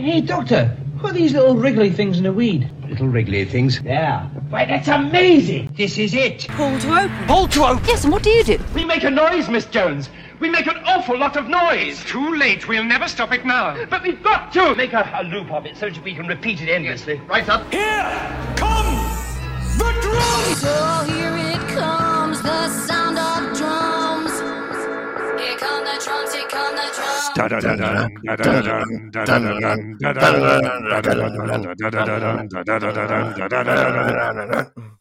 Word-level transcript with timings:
Hey, 0.00 0.20
Doctor, 0.20 0.66
what 1.00 1.12
are 1.12 1.14
these 1.14 1.34
little 1.34 1.54
wriggly 1.54 1.88
things 1.88 2.18
in 2.18 2.24
the 2.24 2.32
weed? 2.32 2.68
Little 2.88 3.06
wriggly 3.06 3.44
things. 3.44 3.80
Yeah. 3.80 4.26
Why, 4.50 4.64
that's 4.64 4.88
amazing! 4.88 5.72
This 5.76 5.98
is 5.98 6.14
it! 6.14 6.48
Pull 6.48 6.78
to 6.80 6.98
open. 6.98 7.26
Pull 7.26 7.48
to 7.48 7.64
open. 7.64 7.84
Yes, 7.86 8.02
and 8.02 8.12
what 8.12 8.24
do 8.24 8.30
you 8.30 8.42
do? 8.42 8.58
We 8.74 8.84
make 8.84 9.04
a 9.04 9.10
noise, 9.10 9.48
Miss 9.48 9.66
Jones. 9.66 10.10
We 10.40 10.50
make 10.50 10.66
an 10.66 10.78
awful 10.84 11.16
lot 11.16 11.36
of 11.36 11.46
noise. 11.46 12.02
Too 12.04 12.34
late. 12.34 12.66
We'll 12.66 12.82
never 12.82 13.06
stop 13.06 13.32
it 13.32 13.46
now. 13.46 13.86
But 13.86 14.02
we've 14.02 14.22
got 14.22 14.52
to 14.54 14.74
make 14.74 14.92
a, 14.92 15.08
a 15.14 15.22
loop 15.22 15.52
of 15.52 15.64
it 15.64 15.76
so 15.76 15.88
that 15.88 16.02
we 16.02 16.12
can 16.12 16.26
repeat 16.26 16.60
it 16.60 16.68
endlessly. 16.68 17.20
Right 17.28 17.48
up. 17.48 17.72
Here 17.72 18.02
come 18.56 18.96
the 19.78 19.92
drums! 20.02 21.13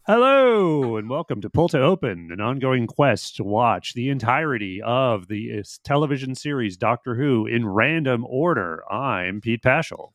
Hello, 0.06 0.98
and 0.98 1.10
welcome 1.10 1.40
to 1.40 1.50
Pull 1.50 1.70
to 1.70 1.80
Open, 1.80 2.30
an 2.34 2.42
ongoing 2.42 2.86
quest 2.88 3.38
to 3.38 3.46
watch 3.46 3.94
the 3.94 4.10
entirety 4.10 4.82
of 4.82 5.30
the 5.30 5.64
television 5.86 6.36
series 6.36 6.76
Doctor 6.76 7.16
Who 7.16 7.46
in 7.46 7.66
random 7.66 8.26
order. 8.28 8.84
I'm 8.92 9.40
Pete 9.40 9.62
Paschal. 9.64 10.14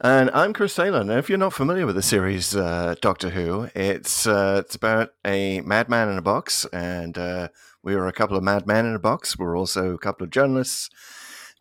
And 0.00 0.30
I'm 0.32 0.52
Chris 0.52 0.74
Taylor. 0.74 1.02
Now, 1.02 1.18
if 1.18 1.28
you're 1.28 1.38
not 1.38 1.52
familiar 1.52 1.84
with 1.84 1.96
the 1.96 2.02
series 2.02 2.54
uh, 2.54 2.94
Doctor 3.00 3.30
Who, 3.30 3.68
it's 3.74 4.28
uh, 4.28 4.62
it's 4.64 4.76
about 4.76 5.10
a 5.26 5.60
madman 5.62 6.08
in 6.08 6.16
a 6.16 6.22
box, 6.22 6.64
and 6.66 7.18
uh, 7.18 7.48
we 7.88 7.94
are 7.94 8.06
a 8.06 8.12
couple 8.12 8.36
of 8.36 8.42
madmen 8.42 8.84
in 8.84 8.94
a 8.94 8.98
box. 8.98 9.38
We're 9.38 9.56
also 9.56 9.94
a 9.94 9.98
couple 9.98 10.22
of 10.22 10.30
journalists, 10.30 10.90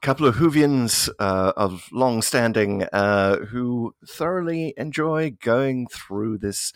a 0.04 0.06
couple 0.06 0.28
of 0.28 0.36
Whovians 0.36 1.08
uh, 1.20 1.54
of 1.56 1.88
long 1.94 2.22
standing 2.22 2.84
uh, 2.92 3.46
who 3.46 3.96
thoroughly 4.06 4.74
enjoy 4.76 5.38
going 5.42 5.88
through 5.88 6.40
this 6.40 6.74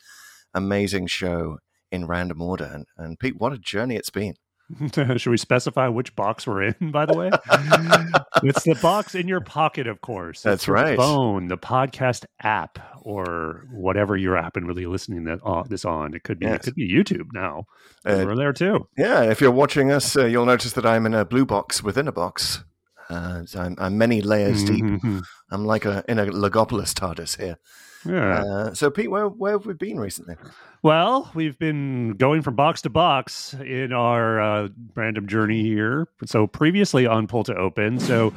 amazing 0.53 1.07
show 1.07 1.57
in 1.91 2.07
random 2.07 2.41
order. 2.41 2.63
And, 2.63 2.85
and 2.97 3.19
Pete, 3.19 3.35
what 3.39 3.51
a 3.51 3.57
journey 3.57 3.97
it's 3.97 4.09
been. 4.09 4.35
Should 5.17 5.29
we 5.29 5.37
specify 5.37 5.87
which 5.87 6.15
box 6.15 6.45
we're 6.47 6.63
in, 6.63 6.75
by 6.91 7.05
the 7.05 7.13
way? 7.17 7.29
it's 8.43 8.63
the 8.63 8.75
box 8.81 9.15
in 9.15 9.27
your 9.27 9.41
pocket, 9.41 9.87
of 9.87 10.01
course. 10.01 10.41
That's 10.41 10.63
It's 10.63 10.67
right. 10.67 10.97
Phone, 10.97 11.47
the 11.47 11.57
podcast 11.57 12.25
app, 12.41 12.79
or 13.01 13.65
whatever 13.71 14.15
your 14.17 14.37
app 14.37 14.55
and 14.57 14.67
really 14.67 14.85
listening 14.85 15.23
that 15.25 15.39
on, 15.43 15.67
this 15.69 15.85
on. 15.85 16.13
It 16.13 16.23
could 16.23 16.39
be 16.39 16.45
Yes. 16.45 16.61
it 16.61 16.63
could 16.63 16.75
be 16.75 16.89
YouTube 16.91 17.27
now. 17.33 17.65
Uh, 18.05 18.23
we're 18.25 18.35
there 18.35 18.53
too. 18.53 18.87
Yeah, 18.97 19.23
if 19.23 19.41
you're 19.41 19.51
watching 19.51 19.91
us, 19.91 20.15
uh, 20.15 20.25
you'll 20.25 20.45
notice 20.45 20.73
that 20.73 20.85
I'm 20.85 21.05
in 21.05 21.13
a 21.13 21.25
blue 21.25 21.45
box 21.45 21.83
within 21.83 22.07
a 22.07 22.11
box. 22.11 22.63
Uh, 23.09 23.45
so 23.45 23.59
I'm, 23.61 23.75
I'm 23.77 23.97
many 23.97 24.21
layers 24.21 24.63
deep. 24.63 24.85
Mhm. 24.85 25.21
I'm 25.51 25.65
like 25.65 25.83
a 25.85 26.03
in 26.07 26.17
a 26.17 26.25
Legopolis 26.27 26.93
TARDIS 26.93 27.37
here. 27.41 27.57
Yeah. 28.05 28.43
Uh, 28.43 28.73
so, 28.73 28.89
Pete, 28.89 29.11
where, 29.11 29.27
where 29.27 29.53
have 29.53 29.65
we 29.65 29.73
been 29.73 29.99
recently? 29.99 30.35
Well, 30.83 31.29
we've 31.35 31.59
been 31.59 32.13
going 32.13 32.41
from 32.41 32.55
box 32.55 32.81
to 32.83 32.89
box 32.89 33.53
in 33.53 33.93
our 33.93 34.41
uh, 34.41 34.69
random 34.95 35.27
journey 35.27 35.61
here. 35.61 36.07
So 36.25 36.47
previously 36.47 37.05
on 37.05 37.27
Pull 37.27 37.43
to 37.45 37.55
Open, 37.55 37.99
so 37.99 38.33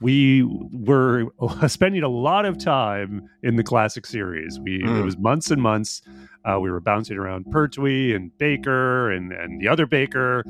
we 0.00 0.42
were 0.44 1.26
spending 1.68 2.02
a 2.02 2.08
lot 2.08 2.44
of 2.44 2.56
time 2.58 3.28
in 3.42 3.56
the 3.56 3.64
classic 3.64 4.06
series. 4.06 4.58
We 4.60 4.76
it 4.76 4.82
Mm. 4.86 5.04
was 5.04 5.18
months 5.18 5.50
and 5.50 5.60
months. 5.62 6.02
Uh, 6.44 6.58
we 6.60 6.70
were 6.70 6.80
bouncing 6.80 7.16
around 7.18 7.44
Pertwee 7.50 8.14
and 8.14 8.30
Baker 8.38 9.10
and 9.10 9.32
and 9.32 9.60
the 9.60 9.68
other 9.68 9.86
Baker, 9.86 10.44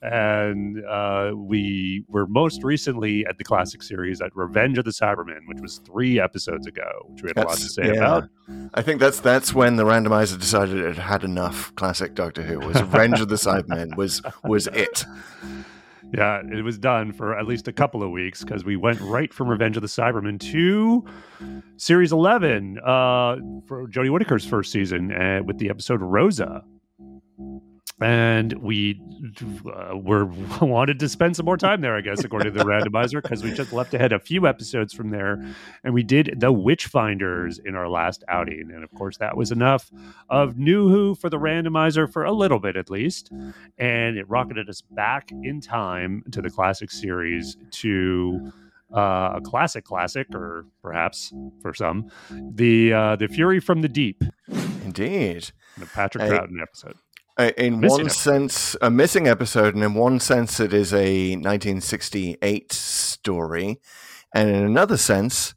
and 0.00 0.82
uh, 0.86 1.32
we 1.34 2.04
were 2.08 2.26
most 2.26 2.62
recently 2.62 3.26
at 3.26 3.38
the 3.38 3.44
classic 3.44 3.82
series 3.82 4.20
at 4.20 4.34
Revenge 4.34 4.78
of 4.78 4.84
the 4.84 4.92
Cybermen, 4.92 5.40
which 5.46 5.60
was 5.60 5.78
three 5.84 6.18
episodes 6.20 6.66
ago, 6.66 6.88
which 7.08 7.22
we 7.22 7.28
had 7.34 7.44
a 7.44 7.48
lot 7.48 7.56
to 7.58 7.68
say 7.68 7.86
yeah. 7.86 7.92
about. 7.92 8.28
I 8.74 8.82
think 8.82 9.00
that's 9.00 9.20
that's 9.20 9.52
when 9.52 9.76
the 9.76 9.84
randomizer 9.84 10.38
decided 10.38 10.76
it 10.78 10.96
had 10.96 11.24
enough. 11.24 11.74
Classic 11.74 12.14
Doctor 12.14 12.42
Who 12.42 12.60
was 12.60 12.76
Revenge 12.80 13.20
of 13.20 13.28
the 13.28 13.36
Cybermen 13.36 13.96
was 13.96 14.22
was 14.44 14.68
it. 14.68 15.04
Yeah, 16.12 16.42
it 16.52 16.62
was 16.62 16.78
done 16.78 17.12
for 17.12 17.38
at 17.38 17.46
least 17.46 17.68
a 17.68 17.72
couple 17.72 18.02
of 18.02 18.10
weeks 18.10 18.44
because 18.44 18.64
we 18.64 18.76
went 18.76 19.00
right 19.00 19.32
from 19.32 19.48
Revenge 19.48 19.76
of 19.76 19.82
the 19.82 19.88
Cybermen 19.88 20.38
to 20.52 21.04
Series 21.78 22.12
11 22.12 22.78
uh, 22.78 23.36
for 23.66 23.88
Jodie 23.88 24.10
Whittaker's 24.10 24.44
first 24.44 24.70
season 24.72 25.10
uh, 25.10 25.42
with 25.42 25.58
the 25.58 25.70
episode 25.70 26.02
Rosa. 26.02 26.64
And 28.02 28.52
we 28.54 29.00
uh, 29.66 29.96
were 29.96 30.24
wanted 30.60 30.98
to 31.00 31.08
spend 31.08 31.36
some 31.36 31.46
more 31.46 31.56
time 31.56 31.80
there, 31.80 31.96
I 31.96 32.00
guess, 32.00 32.24
according 32.24 32.52
to 32.52 32.58
the 32.58 32.64
randomizer, 32.64 33.22
because 33.22 33.42
we 33.42 33.52
just 33.52 33.72
left 33.72 33.94
ahead 33.94 34.12
a 34.12 34.18
few 34.18 34.46
episodes 34.46 34.92
from 34.92 35.10
there, 35.10 35.44
and 35.84 35.94
we 35.94 36.02
did 36.02 36.34
the 36.38 36.52
Witchfinders 36.52 37.58
in 37.64 37.74
our 37.74 37.88
last 37.88 38.24
outing, 38.28 38.70
and 38.72 38.82
of 38.82 38.92
course 38.94 39.16
that 39.18 39.36
was 39.36 39.52
enough 39.52 39.90
of 40.28 40.58
New 40.58 40.88
Who 40.88 41.14
for 41.14 41.30
the 41.30 41.38
randomizer 41.38 42.10
for 42.10 42.24
a 42.24 42.32
little 42.32 42.58
bit 42.58 42.76
at 42.76 42.90
least, 42.90 43.30
and 43.78 44.16
it 44.16 44.28
rocketed 44.28 44.68
us 44.68 44.80
back 44.80 45.30
in 45.30 45.60
time 45.60 46.24
to 46.32 46.42
the 46.42 46.50
classic 46.50 46.90
series 46.90 47.56
to 47.70 48.52
uh, 48.94 49.34
a 49.36 49.40
classic 49.40 49.84
classic, 49.84 50.26
or 50.34 50.66
perhaps 50.82 51.32
for 51.60 51.72
some, 51.74 52.10
the 52.30 52.92
uh, 52.92 53.16
the 53.16 53.28
Fury 53.28 53.60
from 53.60 53.80
the 53.80 53.88
Deep, 53.88 54.22
Indeed. 54.84 55.50
the 55.78 55.86
Patrick. 55.86 56.30
Troughton 56.30 56.60
episode. 56.60 56.96
Uh, 57.42 57.50
In 57.56 57.80
Missing 57.80 57.90
one 57.90 58.00
episode. 58.02 58.20
sense, 58.20 58.76
a 58.80 58.88
missing 58.88 59.26
episode, 59.26 59.74
and 59.74 59.82
in 59.82 59.94
one 59.94 60.20
sense, 60.20 60.60
it 60.60 60.72
is 60.72 60.94
a 60.94 61.34
1968 61.34 62.72
story, 62.72 63.80
and 64.32 64.48
in 64.48 64.62
another 64.62 64.96
sense, 64.96 65.52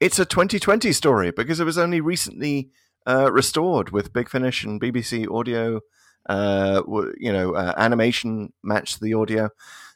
it's 0.00 0.18
a 0.18 0.24
2020 0.24 0.92
story 0.92 1.30
because 1.30 1.60
it 1.60 1.64
was 1.64 1.76
only 1.76 2.00
recently 2.00 2.70
uh, 3.06 3.30
restored 3.30 3.90
with 3.90 4.14
Big 4.14 4.30
Finish 4.30 4.64
and 4.64 4.80
BBC 4.80 5.30
Audio. 5.30 5.80
Uh, 6.26 6.82
you 7.18 7.30
know, 7.30 7.54
uh, 7.54 7.74
animation 7.76 8.54
matched 8.62 9.02
the 9.02 9.12
audio, 9.12 9.50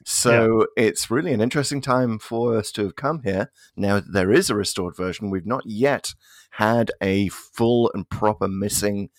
so 0.05 0.67
it's 0.77 1.09
really 1.09 1.33
an 1.33 1.41
interesting 1.41 1.81
time 1.81 2.19
for 2.19 2.55
us 2.55 2.71
to 2.73 2.83
have 2.83 2.95
come 2.95 3.23
here. 3.23 3.51
Now 3.75 3.95
that 3.95 4.13
there 4.13 4.31
is 4.31 4.51
a 4.51 4.55
restored 4.55 4.95
version, 4.95 5.31
we've 5.31 5.47
not 5.47 5.63
yet 5.65 6.13
had 6.51 6.91
a 7.01 7.29
full 7.29 7.89
and 7.95 8.07
proper 8.07 8.47
missing 8.47 9.09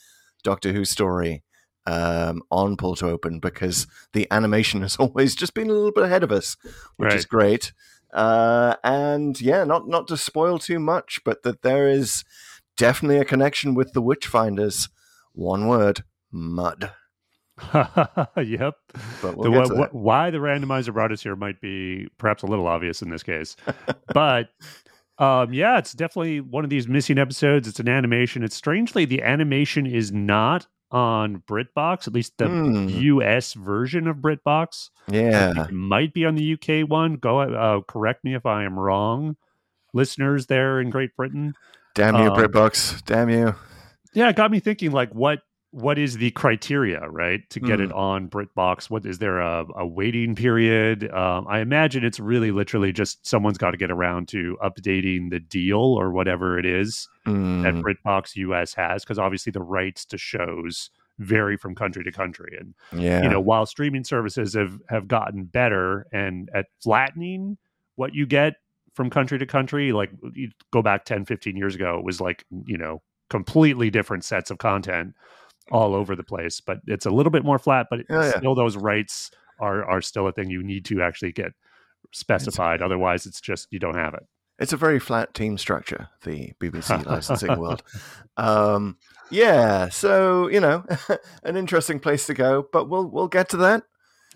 Doctor 0.44 0.72
Who 0.72 0.84
story 0.84 1.42
um, 1.86 2.42
on 2.50 2.76
Pull 2.76 2.94
to 2.96 3.08
Open 3.08 3.38
because 3.40 3.86
the 4.12 4.26
animation 4.30 4.82
has 4.82 4.96
always 4.96 5.34
just 5.34 5.54
been 5.54 5.68
a 5.70 5.72
little 5.72 5.92
bit 5.92 6.04
ahead 6.04 6.22
of 6.22 6.32
us, 6.32 6.56
which 6.96 7.14
is 7.14 7.24
great. 7.26 7.72
Uh, 8.12 8.76
and 8.84 9.40
yeah, 9.40 9.64
not 9.64 9.88
not 9.88 10.06
to 10.08 10.16
spoil 10.16 10.58
too 10.58 10.78
much, 10.78 11.20
but 11.24 11.42
that 11.44 11.62
there 11.62 11.88
is 11.88 12.24
definitely 12.76 13.18
a 13.18 13.24
connection 13.24 13.74
with 13.74 13.92
the 13.94 14.02
Witchfinders. 14.02 14.88
One 15.32 15.66
word: 15.66 16.04
mud. 16.30 16.92
yep. 17.74 18.74
But 19.22 19.36
we'll 19.36 19.50
The- 19.50 19.58
get 19.58 19.66
to 19.68 19.74
wh- 19.74 19.78
that. 19.78 19.90
wh- 19.90 19.94
why 19.94 20.30
the 20.30 20.38
randomizer 20.38 20.92
brought 20.92 21.12
us 21.12 21.22
here 21.22 21.36
might 21.36 21.60
be 21.60 22.08
perhaps 22.18 22.42
a 22.42 22.46
little 22.46 22.66
obvious 22.66 23.02
in 23.02 23.10
this 23.10 23.22
case, 23.22 23.56
but 24.12 24.50
um, 25.18 25.52
yeah, 25.52 25.78
it's 25.78 25.92
definitely 25.92 26.40
one 26.40 26.64
of 26.64 26.70
these 26.70 26.88
missing 26.88 27.18
episodes. 27.18 27.68
It's 27.68 27.80
an 27.80 27.88
animation. 27.88 28.42
It's 28.42 28.56
strangely 28.56 29.04
the 29.04 29.22
animation 29.22 29.86
is 29.86 30.12
not 30.12 30.66
on 30.92 31.42
BritBox, 31.48 32.06
at 32.06 32.12
least 32.12 32.34
the 32.38 32.46
Hmm. 32.48 32.88
US 32.88 33.54
version 33.54 34.06
of 34.06 34.18
BritBox. 34.18 34.90
Yeah, 35.10 35.64
It 35.64 35.72
might 35.72 36.12
be 36.14 36.24
on 36.26 36.34
the 36.36 36.52
UK 36.52 36.88
one. 36.88 37.16
Go 37.16 37.40
uh, 37.40 37.80
correct 37.88 38.22
me 38.24 38.34
if 38.34 38.46
I 38.46 38.64
am 38.64 38.78
wrong, 38.78 39.36
listeners 39.94 40.46
there 40.46 40.80
in 40.80 40.90
Great 40.90 41.16
Britain. 41.16 41.54
damn 41.94 42.14
you, 42.16 42.30
um, 42.30 42.36
BritBox! 42.36 43.04
Damn 43.04 43.30
you! 43.30 43.54
Yeah, 44.14 44.28
it 44.28 44.36
got 44.36 44.50
me 44.50 44.60
thinking 44.60 44.92
like 44.92 45.12
what 45.14 45.40
what 45.72 45.98
is 45.98 46.18
the 46.18 46.30
criteria, 46.32 47.08
right, 47.08 47.48
to 47.48 47.58
get 47.58 47.80
it 47.80 47.90
on 47.92 48.28
BritBox? 48.28 48.90
What 48.90 49.06
is 49.06 49.18
there 49.18 49.40
a, 49.40 49.64
a 49.74 49.86
waiting 49.86 50.34
period? 50.34 51.10
Um, 51.10 51.46
I 51.48 51.60
imagine 51.60 52.04
it's 52.04 52.20
really 52.20 52.50
literally 52.50 52.92
just 52.92 53.26
someone's 53.26 53.56
got 53.56 53.70
to 53.70 53.78
get 53.78 53.90
around 53.90 54.28
to 54.28 54.58
updating 54.62 55.30
the 55.30 55.40
deal 55.40 55.78
or 55.78 56.12
whatever 56.12 56.58
it 56.58 56.66
is 56.66 57.08
that 57.24 57.32
Mm, 57.32 57.82
BritBox 57.82 58.36
US 58.36 58.74
has, 58.74 59.02
because 59.02 59.18
obviously 59.18 59.50
the 59.50 59.62
rights 59.62 60.04
to 60.06 60.18
shows 60.18 60.90
vary 61.18 61.56
from 61.56 61.74
country 61.74 62.04
to 62.04 62.12
country, 62.12 62.56
and 62.58 62.74
yeah, 62.92 63.22
you 63.22 63.28
know 63.28 63.40
while 63.40 63.64
streaming 63.64 64.04
services 64.04 64.54
have 64.54 64.78
have 64.88 65.08
gotten 65.08 65.44
better 65.44 66.06
and 66.12 66.50
at 66.52 66.66
flattening 66.82 67.56
what 67.94 68.14
you 68.14 68.26
get 68.26 68.54
from 68.94 69.08
country 69.08 69.38
to 69.38 69.46
country 69.46 69.92
like 69.92 70.10
you 70.34 70.50
go 70.70 70.82
back 70.82 71.04
10 71.04 71.24
15 71.24 71.56
years 71.56 71.74
ago 71.74 71.98
it 71.98 72.04
was 72.04 72.20
like 72.20 72.44
you 72.66 72.76
know 72.76 73.00
completely 73.30 73.88
different 73.88 74.24
sets 74.24 74.50
of 74.50 74.58
content 74.58 75.14
all 75.70 75.94
over 75.94 76.16
the 76.16 76.24
place 76.24 76.60
but 76.60 76.78
it's 76.86 77.06
a 77.06 77.10
little 77.10 77.30
bit 77.30 77.44
more 77.44 77.58
flat 77.58 77.86
but 77.90 78.00
Yeah, 78.10 78.24
yeah. 78.24 78.38
still 78.38 78.54
those 78.54 78.76
rights 78.76 79.30
are 79.60 79.84
are 79.84 80.00
still 80.02 80.26
a 80.26 80.32
thing 80.32 80.50
you 80.50 80.62
need 80.62 80.84
to 80.86 81.02
actually 81.02 81.32
get 81.32 81.52
specified 82.12 82.82
otherwise 82.82 83.26
it's 83.26 83.40
just 83.40 83.68
you 83.70 83.78
don't 83.78 83.94
have 83.96 84.14
it 84.14 84.24
It's 84.58 84.72
a 84.72 84.76
very 84.76 84.98
flat 85.00 85.34
team 85.34 85.56
structure, 85.58 86.08
the 86.22 86.52
BBC 86.60 87.04
licensing 87.12 87.58
world. 87.58 87.82
Um, 88.36 88.96
yeah, 89.30 89.88
so 89.88 90.48
you 90.48 90.60
know, 90.60 90.84
an 91.42 91.56
interesting 91.56 91.98
place 92.00 92.26
to 92.26 92.34
go, 92.34 92.66
but 92.72 92.88
we'll 92.88 93.08
we'll 93.10 93.28
get 93.28 93.48
to 93.50 93.56
that 93.58 93.82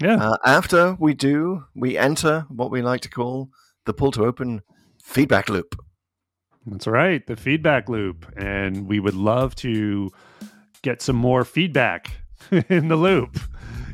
yeah 0.00 0.17
uh, 0.17 0.37
after 0.44 0.96
we 0.99 1.14
do. 1.14 1.64
We 1.75 1.99
enter 1.99 2.46
what 2.49 2.70
we 2.70 2.82
like 2.82 3.02
to 3.02 3.11
call 3.11 3.50
the 3.84 3.93
pull 3.94 4.11
to 4.12 4.25
open 4.25 4.62
feedback 5.02 5.49
loop. 5.49 5.76
That's 6.67 6.87
right, 6.87 7.25
the 7.26 7.37
feedback 7.37 7.88
loop. 7.88 8.26
And 8.37 8.88
we 8.88 8.99
would 9.00 9.14
love 9.14 9.55
to 9.56 10.11
get 10.82 11.02
some 11.02 11.17
more 11.17 11.44
feedback 11.44 12.12
in 12.69 12.88
the 12.88 12.96
loop 12.96 13.38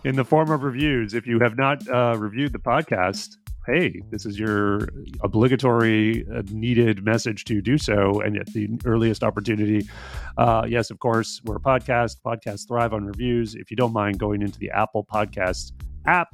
in 0.05 0.17
the 0.17 0.25
form 0.25 0.50
of 0.50 0.62
reviews. 0.62 1.14
If 1.14 1.26
you 1.26 1.38
have 1.40 1.56
not 1.56 1.87
uh, 1.88 2.17
reviewed 2.19 2.52
the 2.52 2.58
podcast, 2.58 3.37
hey, 3.67 4.02
this 4.11 4.26
is 4.26 4.38
your 4.38 4.88
obligatory, 5.23 6.26
uh, 6.34 6.43
needed 6.50 7.05
message 7.05 7.44
to 7.44 7.61
do 7.61 7.79
so, 7.79 8.20
and 8.20 8.37
at 8.37 8.46
the 8.52 8.69
earliest 8.84 9.23
opportunity. 9.23 9.88
Uh, 10.37 10.64
yes, 10.69 10.90
of 10.90 10.99
course, 10.99 11.40
we're 11.44 11.56
a 11.56 11.61
podcast. 11.61 12.17
Podcasts 12.25 12.67
thrive 12.67 12.93
on 12.93 13.05
reviews. 13.05 13.55
If 13.55 13.70
you 13.70 13.76
don't 13.76 13.93
mind 13.93 14.19
going 14.19 14.43
into 14.43 14.58
the 14.58 14.70
Apple 14.70 15.05
Podcast 15.05 15.73
app, 16.06 16.29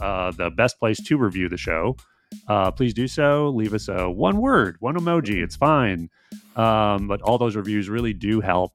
uh, 0.00 0.30
the 0.32 0.50
best 0.50 0.78
place 0.78 1.02
to 1.04 1.18
review 1.18 1.48
the 1.48 1.58
show, 1.58 1.96
uh, 2.48 2.70
please 2.70 2.94
do 2.94 3.06
so. 3.06 3.50
Leave 3.50 3.74
us 3.74 3.88
a 3.88 4.08
one 4.08 4.38
word, 4.38 4.76
one 4.80 4.96
emoji. 4.96 5.42
It's 5.42 5.56
fine. 5.56 6.08
Um, 6.56 7.08
but 7.08 7.20
all 7.22 7.38
those 7.38 7.56
reviews 7.56 7.88
really 7.88 8.12
do 8.12 8.40
help 8.40 8.72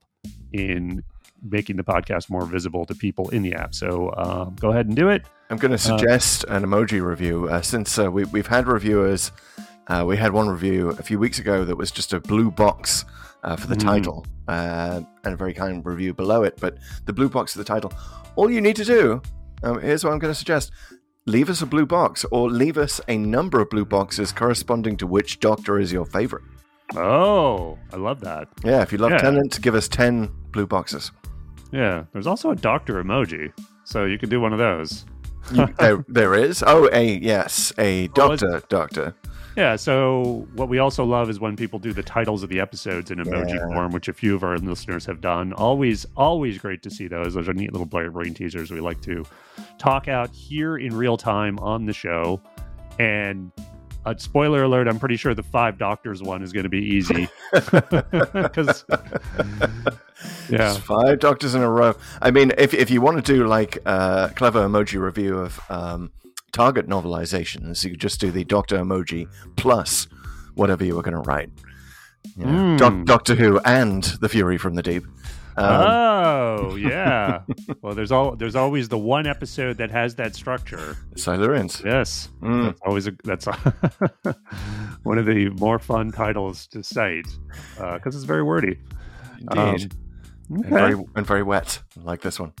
in 0.52 1.02
making 1.50 1.76
the 1.76 1.84
podcast 1.84 2.30
more 2.30 2.44
visible 2.46 2.84
to 2.86 2.94
people 2.94 3.28
in 3.30 3.42
the 3.42 3.54
app. 3.54 3.74
So 3.74 4.12
um, 4.16 4.56
go 4.60 4.70
ahead 4.70 4.86
and 4.86 4.96
do 4.96 5.08
it. 5.08 5.24
I'm 5.50 5.56
going 5.58 5.70
to 5.72 5.78
suggest 5.78 6.44
uh, 6.48 6.54
an 6.54 6.64
emoji 6.64 7.00
review 7.04 7.48
uh, 7.48 7.62
since 7.62 7.98
uh, 7.98 8.10
we, 8.10 8.24
we've 8.24 8.46
had 8.48 8.66
reviewers. 8.66 9.30
Uh, 9.88 10.04
we 10.06 10.16
had 10.16 10.32
one 10.32 10.48
review 10.48 10.90
a 10.90 11.02
few 11.02 11.18
weeks 11.18 11.38
ago 11.38 11.64
that 11.64 11.76
was 11.76 11.90
just 11.92 12.12
a 12.12 12.18
blue 12.20 12.50
box 12.50 13.04
uh, 13.44 13.54
for 13.56 13.68
the 13.68 13.76
Mm. 13.76 13.82
title 13.84 14.26
uh, 14.48 15.00
and 15.24 15.34
a 15.34 15.36
very 15.36 15.54
kind 15.54 15.84
review 15.86 16.12
below 16.12 16.42
it. 16.42 16.58
But 16.60 16.78
the 17.04 17.12
blue 17.12 17.28
box 17.28 17.52
for 17.52 17.58
the 17.58 17.64
title, 17.64 17.92
all 18.34 18.50
you 18.50 18.60
need 18.60 18.74
to 18.76 18.84
do, 18.84 19.22
um, 19.62 19.80
here's 19.80 20.02
what 20.02 20.12
I'm 20.12 20.18
going 20.18 20.32
to 20.32 20.38
suggest 20.38 20.72
leave 21.26 21.48
us 21.50 21.60
a 21.62 21.66
blue 21.66 21.86
box 21.86 22.24
or 22.30 22.48
leave 22.50 22.78
us 22.78 23.00
a 23.08 23.16
number 23.18 23.60
of 23.60 23.68
blue 23.70 23.84
boxes 23.84 24.32
corresponding 24.32 24.96
to 24.96 25.06
which 25.06 25.38
doctor 25.40 25.78
is 25.78 25.92
your 25.92 26.06
favorite. 26.06 26.42
Oh, 26.94 27.78
I 27.92 27.96
love 27.96 28.20
that. 28.20 28.48
Yeah, 28.64 28.82
if 28.82 28.92
you 28.92 28.98
love 28.98 29.10
Yeah. 29.10 29.18
Tennant, 29.18 29.60
give 29.60 29.74
us 29.74 29.88
10 29.88 30.30
blue 30.52 30.66
boxes. 30.66 31.10
Yeah, 31.72 32.04
there's 32.12 32.26
also 32.26 32.50
a 32.50 32.56
doctor 32.56 33.02
emoji, 33.02 33.52
so 33.84 34.04
you 34.04 34.18
could 34.18 34.30
do 34.30 34.40
one 34.40 34.52
of 34.52 34.58
those. 34.58 35.04
You- 35.52 35.66
there, 35.78 36.04
there 36.08 36.34
is. 36.34 36.62
Oh, 36.66 36.88
a 36.92 37.18
yes, 37.18 37.72
a 37.78 38.08
Oh, 38.18 38.32
is- 38.32 38.40
doctor, 38.40 38.62
doctor. 38.68 39.14
Yeah, 39.56 39.76
so 39.76 40.46
what 40.54 40.68
we 40.68 40.78
also 40.80 41.02
love 41.04 41.30
is 41.30 41.40
when 41.40 41.56
people 41.56 41.78
do 41.78 41.94
the 41.94 42.02
titles 42.02 42.42
of 42.42 42.50
the 42.50 42.60
episodes 42.60 43.10
in 43.10 43.18
emoji 43.18 43.54
Yeah. 43.54 43.64
form, 43.74 43.90
which 43.90 44.06
a 44.06 44.12
few 44.12 44.34
of 44.36 44.44
our 44.44 44.58
listeners 44.58 45.06
have 45.06 45.22
done. 45.22 45.54
Always, 45.54 46.04
always 46.14 46.58
great 46.58 46.82
to 46.82 46.90
see 46.90 47.08
those. 47.08 47.32
Those 47.32 47.48
are 47.48 47.54
neat 47.54 47.72
little 47.72 47.86
brain 47.86 48.34
teasers 48.34 48.70
we 48.70 48.80
like 48.80 49.00
to 49.02 49.24
talk 49.78 50.08
out 50.08 50.28
here 50.34 50.76
in 50.76 50.94
real 50.94 51.16
time 51.16 51.58
on 51.60 51.86
the 51.86 51.94
show. 51.94 52.38
And 52.98 53.50
uh, 54.06 54.14
spoiler 54.16 54.62
alert, 54.62 54.88
I'm 54.88 54.98
pretty 54.98 55.16
sure 55.16 55.34
the 55.34 55.42
five 55.42 55.78
doctors 55.78 56.22
one 56.22 56.42
is 56.42 56.52
going 56.52 56.62
to 56.64 56.70
be 56.70 56.78
easy. 56.82 57.28
Because, 57.52 58.84
yeah. 60.48 60.58
Just 60.58 60.80
five 60.80 61.18
doctors 61.18 61.54
in 61.54 61.62
a 61.62 61.68
row. 61.70 61.94
I 62.22 62.30
mean, 62.30 62.52
if 62.56 62.72
if 62.72 62.90
you 62.90 63.00
want 63.00 63.22
to 63.24 63.32
do 63.34 63.46
like 63.46 63.78
a 63.84 64.32
clever 64.34 64.66
emoji 64.66 65.00
review 65.00 65.38
of 65.38 65.60
um, 65.68 66.10
Target 66.52 66.88
novelizations, 66.88 67.84
you 67.84 67.90
could 67.90 68.00
just 68.00 68.20
do 68.20 68.30
the 68.30 68.44
Doctor 68.44 68.78
emoji 68.78 69.28
plus 69.56 70.06
whatever 70.54 70.84
you 70.84 70.96
were 70.96 71.02
going 71.02 71.14
to 71.22 71.28
write. 71.28 71.50
You 72.36 72.46
know, 72.46 72.52
Hmm. 72.52 72.76
Doc- 72.76 73.04
Doctor 73.04 73.34
Who 73.34 73.58
and 73.60 74.02
the 74.20 74.28
Fury 74.28 74.56
from 74.58 74.74
the 74.74 74.82
Deep. 74.82 75.04
Um, 75.58 75.80
oh 75.86 76.74
yeah. 76.76 77.40
well, 77.82 77.94
there's 77.94 78.12
all 78.12 78.36
there's 78.36 78.56
always 78.56 78.88
the 78.88 78.98
one 78.98 79.26
episode 79.26 79.78
that 79.78 79.90
has 79.90 80.14
that 80.16 80.34
structure. 80.34 80.96
Silurians. 81.14 81.82
Yes, 81.84 82.28
Mm. 82.42 82.64
that's 82.66 82.80
always 82.84 83.06
a 83.06 83.12
that's 83.24 83.46
one 85.04 85.18
of 85.18 85.26
the 85.26 85.48
more 85.58 85.78
fun 85.78 86.10
titles 86.12 86.66
to 86.68 86.82
cite 86.82 87.26
because 87.76 88.14
it's 88.14 88.24
very 88.24 88.42
wordy. 88.42 88.78
Indeed. 89.50 89.58
Um, 89.58 89.90
and, 90.48 90.66
very, 90.66 91.04
and 91.16 91.26
very 91.26 91.42
wet, 91.42 91.80
like 92.04 92.20
this 92.20 92.38
one. 92.38 92.52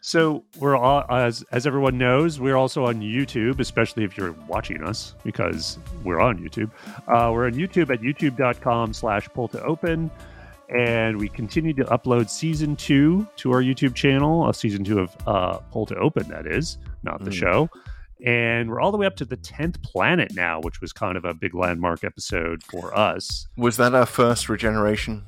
So 0.00 0.44
we're 0.58 0.76
all 0.76 1.04
as 1.10 1.42
as 1.52 1.66
everyone 1.66 1.98
knows, 1.98 2.40
we're 2.40 2.56
also 2.56 2.86
on 2.86 3.00
YouTube, 3.00 3.60
especially 3.60 4.04
if 4.04 4.16
you're 4.16 4.32
watching 4.46 4.82
us 4.82 5.14
because 5.24 5.78
we're 6.02 6.20
on 6.20 6.38
YouTube. 6.38 6.70
Uh, 7.08 7.30
we're 7.32 7.46
on 7.46 7.54
YouTube 7.54 7.92
at 7.92 8.00
youtube.com 8.00 8.92
slash 8.94 9.28
pull 9.34 9.48
to 9.48 9.62
open. 9.62 10.10
And 10.74 11.18
we 11.18 11.28
continue 11.28 11.72
to 11.74 11.84
upload 11.84 12.28
season 12.28 12.76
two 12.76 13.26
to 13.36 13.52
our 13.52 13.62
YouTube 13.62 13.94
channel, 13.94 14.48
a 14.48 14.52
season 14.52 14.84
two 14.84 14.98
of 15.00 15.16
uh, 15.26 15.58
Pull 15.72 15.86
to 15.86 15.96
Open, 15.96 16.28
that 16.28 16.46
is, 16.46 16.76
not 17.02 17.24
the 17.24 17.30
Mm. 17.30 17.34
show. 17.34 17.70
And 18.26 18.68
we're 18.68 18.80
all 18.80 18.90
the 18.90 18.98
way 18.98 19.06
up 19.06 19.16
to 19.16 19.24
the 19.24 19.36
10th 19.36 19.80
planet 19.82 20.32
now, 20.34 20.60
which 20.60 20.80
was 20.80 20.92
kind 20.92 21.16
of 21.16 21.24
a 21.24 21.32
big 21.32 21.54
landmark 21.54 22.02
episode 22.04 22.62
for 22.64 22.94
us. 22.96 23.46
Was 23.56 23.76
that 23.76 23.94
our 23.94 24.06
first 24.06 24.48
regeneration? 24.48 25.24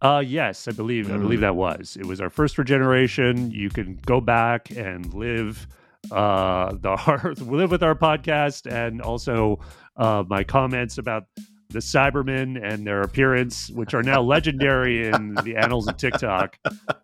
Uh 0.00 0.18
yes, 0.26 0.66
I 0.66 0.72
believe 0.72 1.12
I 1.12 1.16
believe 1.18 1.40
that 1.42 1.54
was. 1.54 1.96
It 2.00 2.06
was 2.06 2.20
our 2.20 2.30
first 2.30 2.58
regeneration. 2.58 3.52
You 3.52 3.70
can 3.70 4.00
go 4.04 4.20
back 4.20 4.70
and 4.70 5.12
live 5.14 5.68
uh 6.10 6.72
the 6.80 7.36
live 7.46 7.70
with 7.70 7.84
our 7.84 7.94
podcast 7.94 8.66
and 8.68 9.00
also 9.00 9.60
uh 9.96 10.24
my 10.26 10.42
comments 10.42 10.98
about 10.98 11.26
the 11.72 11.78
Cybermen 11.80 12.62
and 12.62 12.86
their 12.86 13.00
appearance, 13.00 13.70
which 13.70 13.94
are 13.94 14.02
now 14.02 14.20
legendary 14.22 15.08
in 15.08 15.34
the 15.44 15.56
annals 15.56 15.88
of 15.88 15.96
TikTok. 15.96 16.58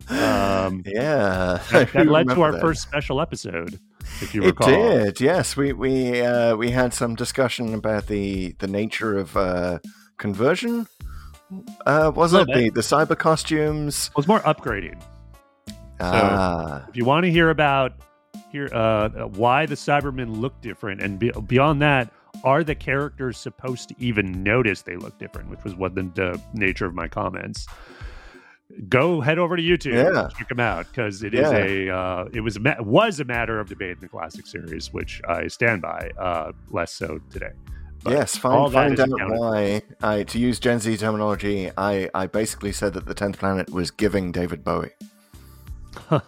Um, 0.09 0.83
Yeah, 0.85 1.61
I 1.71 1.83
that 1.85 2.07
led 2.07 2.29
to 2.29 2.41
our 2.41 2.51
that. 2.53 2.61
first 2.61 2.81
special 2.81 3.19
episode, 3.21 3.79
if 4.21 4.33
you 4.33 4.43
recall, 4.43 4.69
It 4.69 5.17
did, 5.17 5.21
yes. 5.21 5.57
We 5.57 5.73
we 5.73 6.21
uh, 6.21 6.55
we 6.55 6.71
had 6.71 6.93
some 6.93 7.15
discussion 7.15 7.73
about 7.73 8.07
the 8.07 8.55
the 8.59 8.67
nature 8.67 9.17
of 9.17 9.35
uh, 9.35 9.79
conversion. 10.17 10.87
Uh, 11.85 12.11
was 12.15 12.33
it 12.33 12.47
the 12.47 12.69
the 12.69 12.81
cyber 12.81 13.17
costumes? 13.17 14.09
It 14.11 14.17
was 14.17 14.27
more 14.27 14.39
upgrading. 14.41 15.01
Ah, 15.99 16.85
if 16.87 16.95
you 16.95 17.03
want 17.05 17.25
to 17.25 17.31
hear 17.31 17.49
about 17.49 17.93
here 18.51 18.69
uh, 18.71 19.09
why 19.27 19.65
the 19.65 19.75
Cybermen 19.75 20.39
look 20.39 20.59
different, 20.61 21.01
and 21.01 21.19
be, 21.19 21.31
beyond 21.47 21.81
that, 21.81 22.11
are 22.43 22.63
the 22.63 22.75
characters 22.75 23.37
supposed 23.37 23.89
to 23.89 23.95
even 23.99 24.43
notice 24.43 24.81
they 24.83 24.95
look 24.95 25.17
different? 25.19 25.49
Which 25.49 25.63
was 25.63 25.75
what 25.75 25.95
the, 25.95 26.03
the 26.15 26.41
nature 26.53 26.85
of 26.85 26.93
my 26.93 27.07
comments. 27.07 27.67
Go 28.87 29.19
head 29.19 29.39
over 29.39 29.57
to 29.57 29.63
YouTube, 29.63 29.93
Yeah. 29.93 30.25
and 30.25 30.33
check 30.35 30.47
them 30.47 30.59
out 30.59 30.87
because 30.89 31.23
it 31.23 31.33
is 31.33 31.51
Yeah. 31.51 31.57
a 31.57 31.89
uh, 31.89 32.25
it 32.33 32.41
was 32.41 32.55
a 32.55 32.59
ma- 32.59 32.79
was 32.79 33.19
a 33.19 33.25
matter 33.25 33.59
of 33.59 33.67
debate 33.67 33.93
in 33.97 33.99
the 34.01 34.07
classic 34.07 34.45
series, 34.45 34.93
which 34.93 35.21
I 35.27 35.47
stand 35.47 35.81
by. 35.81 36.11
Uh, 36.19 36.51
less 36.69 36.93
so 36.93 37.19
today. 37.31 37.51
But 38.03 38.13
yes. 38.13 38.37
Find 38.37 38.71
find 38.71 38.99
out 38.99 39.09
accounted 39.11 39.39
why. 39.39 39.81
I 40.01 40.23
to 40.23 40.37
use 40.39 40.59
Gen 40.59 40.79
Z 40.79 40.95
terminology. 40.97 41.71
I 41.77 42.09
I 42.13 42.27
basically 42.27 42.71
said 42.71 42.93
that 42.93 43.07
the 43.07 43.15
tenth 43.15 43.39
planet 43.39 43.71
was 43.71 43.89
giving 43.91 44.31
David 44.31 44.63
Bowie. 44.63 44.91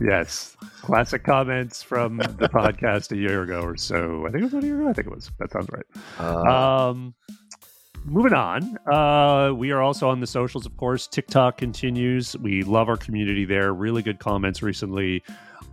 yes, 0.00 0.56
classic 0.82 1.24
comments 1.24 1.82
from 1.82 2.16
the 2.18 2.48
podcast 2.52 3.12
a 3.12 3.16
year 3.16 3.42
ago 3.42 3.60
or 3.62 3.76
so. 3.76 4.26
I 4.26 4.30
think 4.30 4.42
it 4.42 4.44
was 4.44 4.52
about 4.52 4.64
a 4.64 4.66
year 4.66 4.80
ago. 4.80 4.88
I 4.90 4.92
think 4.92 5.06
it 5.08 5.14
was. 5.14 5.30
That 5.38 5.50
sounds 5.52 5.68
right. 5.70 5.84
Uh, 6.18 6.88
Um, 6.90 7.14
moving 8.04 8.32
on, 8.32 8.76
uh, 8.92 9.52
we 9.54 9.70
are 9.72 9.82
also 9.82 10.08
on 10.08 10.20
the 10.20 10.26
socials, 10.26 10.66
of 10.66 10.76
course. 10.76 11.06
TikTok 11.06 11.58
continues. 11.58 12.36
We 12.38 12.62
love 12.62 12.88
our 12.88 12.96
community 12.96 13.44
there. 13.44 13.72
Really 13.74 14.02
good 14.02 14.18
comments 14.18 14.62
recently 14.62 15.22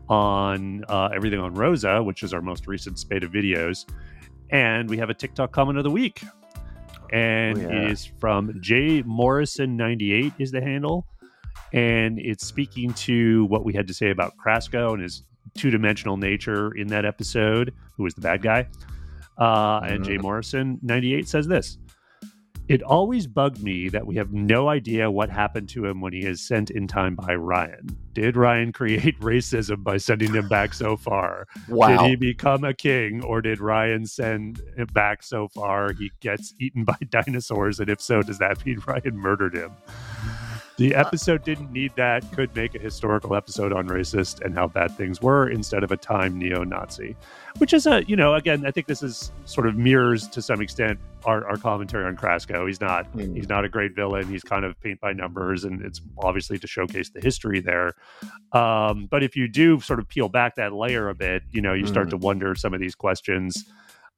on 0.10 0.84
uh, 0.88 1.10
everything 1.15 1.39
on 1.39 1.53
Rosa, 1.53 2.01
which 2.03 2.24
is 2.24 2.34
our 2.34 2.41
most 2.41 2.67
recent 2.67 2.98
spate 3.00 3.24
of 3.24 3.31
videos. 3.31 3.86
And 4.50 4.89
we 4.89 4.98
have 4.98 5.10
a 5.10 5.13
TikTok 5.13 5.51
comment 5.51 5.77
of 5.77 5.84
the 5.84 5.91
week. 5.91 6.22
And 7.12 7.57
Oh, 7.57 7.62
yeah. 7.62 7.67
it 7.86 7.91
is 7.91 8.05
from 8.19 8.53
J 8.62 9.03
Morrison98 9.03 10.34
is 10.39 10.51
the 10.51 10.62
handle. 10.62 11.05
And 11.74 12.20
it's 12.20 12.46
speaking 12.46 12.94
to 12.94 13.46
what 13.46 13.66
we 13.66 13.74
had 13.74 13.88
to 13.88 13.94
say 13.94 14.10
about 14.10 14.34
Krasko 14.38 14.94
and 14.94 15.02
his 15.02 15.24
two 15.56 15.70
dimensional 15.70 16.18
nature 16.18 16.72
in 16.76 16.88
that 16.88 17.06
episode, 17.06 17.74
who 17.96 18.04
was 18.04 18.14
the 18.14 18.22
bad 18.22 18.42
guy. 18.42 18.68
Uh, 19.38 19.80
and 19.84 20.04
Jay 20.04 20.18
Mhm. 20.18 20.22
Morrison, 20.24 20.80
98, 20.82 21.28
says 21.28 21.48
this 21.48 21.78
It 22.68 22.82
always 22.84 23.28
bugged 23.28 23.64
me 23.64 23.88
that 23.90 24.06
we 24.06 24.16
have 24.16 24.34
no 24.34 24.68
idea 24.68 25.10
what 25.10 25.30
happened 25.30 25.70
to 25.70 25.86
him 25.86 26.02
when 26.02 26.12
he 26.12 26.20
is 26.26 26.46
sent 26.46 26.70
in 26.70 26.86
time 26.86 27.16
by 27.16 27.34
Ryan. 27.36 27.88
Did 28.14 28.36
Ryan 28.36 28.74
create 28.74 29.18
racism 29.22 29.84
by 29.86 29.96
sending 29.98 30.34
him 30.34 30.50
back 30.50 30.74
so 30.74 30.98
far? 30.98 31.48
wow. 31.70 31.88
Did 31.90 32.10
he 32.10 32.16
become 32.18 32.64
a 32.66 32.74
king, 32.74 33.24
or 33.24 33.42
did 33.42 33.62
Ryan 33.62 34.06
send 34.06 34.62
him 34.76 34.88
back 34.94 35.24
so 35.24 35.48
far 35.48 35.94
he 35.94 36.12
gets 36.20 36.54
eaten 36.60 36.84
by 36.84 36.98
dinosaurs? 37.10 37.80
And 37.80 37.90
if 37.90 38.02
so, 38.02 38.22
does 38.22 38.40
that 38.40 38.66
mean 38.66 38.82
Ryan 38.86 39.16
murdered 39.18 39.56
him? 39.56 39.72
The 40.77 40.93
episode 40.93 41.43
didn't 41.43 41.72
need 41.72 41.91
that. 41.96 42.24
Could 42.34 42.55
make 42.55 42.75
a 42.75 42.79
historical 42.79 43.36
episode 43.36 43.74
on 43.74 43.88
racist 43.88 44.41
and 44.46 44.53
how 44.53 44.67
bad 44.67 44.96
things 44.96 45.22
were 45.24 45.50
instead 45.50 45.84
of 45.84 45.91
a 45.91 45.98
time 45.98 46.38
neo-Nazi, 46.38 47.15
which 47.57 47.74
is 47.74 47.88
a 47.88 48.03
you 48.05 48.15
know 48.15 48.36
again 48.36 48.63
I 48.63 48.69
think 48.69 48.86
this 48.86 49.01
is 49.01 49.31
sort 49.46 49.65
of 49.65 49.75
mirrors 49.75 50.27
to 50.27 50.41
some 50.41 50.62
extent 50.62 51.00
our, 51.25 51.48
our 51.48 51.57
commentary 51.57 52.05
on 52.05 52.15
Krasko. 52.15 52.67
He's 52.67 52.79
not 52.79 53.07
Hmm. 53.07 53.34
he's 53.34 53.50
not 53.50 53.65
a 53.65 53.69
great 53.69 53.96
villain. 53.96 54.27
He's 54.27 54.43
kind 54.43 54.63
of 54.65 54.79
paint 54.79 55.00
by 55.01 55.13
numbers, 55.13 55.63
and 55.63 55.81
it's 55.84 56.00
obviously 56.19 56.60
to 56.60 56.67
showcase 56.67 57.10
the 57.10 57.22
history 57.22 57.60
there. 57.60 57.93
Um, 58.53 59.07
but 59.10 59.24
if 59.24 59.36
you 59.36 59.48
do 59.48 59.79
sort 59.79 59.98
of 59.98 60.07
peel 60.07 60.29
back 60.29 60.55
that 60.57 60.74
layer 60.74 61.10
a 61.10 61.15
bit, 61.15 61.41
you 61.51 61.62
know, 61.62 61.74
you 61.74 61.88
start 61.88 62.07
Mm. 62.07 62.12
to 62.12 62.17
wonder 62.17 62.53
some 62.55 62.75
of 62.75 62.79
these 62.79 62.93
questions. 62.96 63.65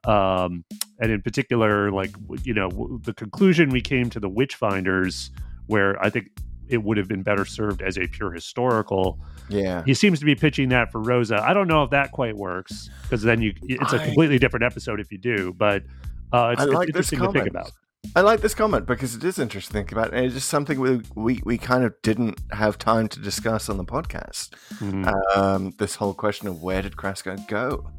Um, 0.05 0.65
and 0.99 1.09
in 1.11 1.21
particular, 1.21 1.89
like 1.91 2.11
you 2.43 2.53
know, 2.53 2.99
the 3.03 3.13
conclusion 3.13 3.69
we 3.69 3.79
came 3.81 4.09
to 4.09 4.19
the 4.19 4.29
Witchfinders, 4.29 5.29
where 5.67 6.01
I 6.03 6.09
think 6.09 6.27
it 6.69 6.83
would 6.83 6.97
have 6.97 7.07
been 7.07 7.23
better 7.23 7.45
served 7.45 7.81
as 7.81 7.97
a 7.97 8.07
pure 8.07 8.31
historical. 8.31 9.19
Yeah. 9.49 9.83
He 9.85 9.93
seems 9.93 10.19
to 10.19 10.25
be 10.25 10.35
pitching 10.35 10.69
that 10.69 10.91
for 10.91 11.01
Rosa. 11.01 11.37
I 11.43 11.53
don't 11.53 11.67
know 11.67 11.83
if 11.83 11.89
that 11.91 12.11
quite 12.11 12.35
works 12.35 12.89
because 13.03 13.23
then 13.23 13.41
you 13.41 13.53
it's 13.63 13.93
a 13.93 14.01
I- 14.01 14.05
completely 14.05 14.37
different 14.39 14.63
episode 14.63 14.99
if 14.99 15.11
you 15.11 15.17
do. 15.17 15.53
But 15.57 15.83
uh, 16.31 16.49
it's, 16.53 16.61
I 16.61 16.65
it's 16.65 16.73
like 16.73 16.87
this 16.93 17.11
interesting 17.11 17.19
to 17.19 17.25
think 17.25 17.33
comment. 17.33 17.49
about. 17.49 17.71
I 18.15 18.21
like 18.21 18.39
this 18.39 18.53
comment 18.55 18.85
because 18.85 19.13
it 19.15 19.23
is 19.25 19.39
interesting 19.39 19.73
to 19.73 19.77
think 19.79 19.91
about. 19.91 20.13
And 20.13 20.25
it's 20.25 20.33
just 20.33 20.47
something 20.47 20.79
we, 20.79 21.01
we, 21.15 21.41
we 21.43 21.57
kind 21.57 21.83
of 21.83 21.93
didn't 22.01 22.39
have 22.51 22.77
time 22.77 23.09
to 23.09 23.19
discuss 23.19 23.67
on 23.69 23.75
the 23.77 23.83
podcast. 23.83 24.51
Mhm. 24.75 25.35
Um, 25.37 25.73
this 25.79 25.95
whole 25.95 26.13
question 26.13 26.47
of 26.47 26.61
where 26.63 26.81
did 26.81 26.95
Krasko 26.95 27.45
go? 27.47 27.89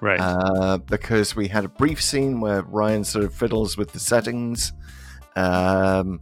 right. 0.00 0.20
Uh, 0.20 0.78
because 0.78 1.34
we 1.36 1.48
had 1.48 1.64
a 1.64 1.68
brief 1.68 2.00
scene 2.00 2.40
where 2.40 2.62
Ryan 2.62 3.02
sort 3.04 3.24
of 3.24 3.34
fiddles 3.34 3.76
with 3.76 3.92
the 3.92 3.98
settings 4.00 4.72
um, 5.36 6.20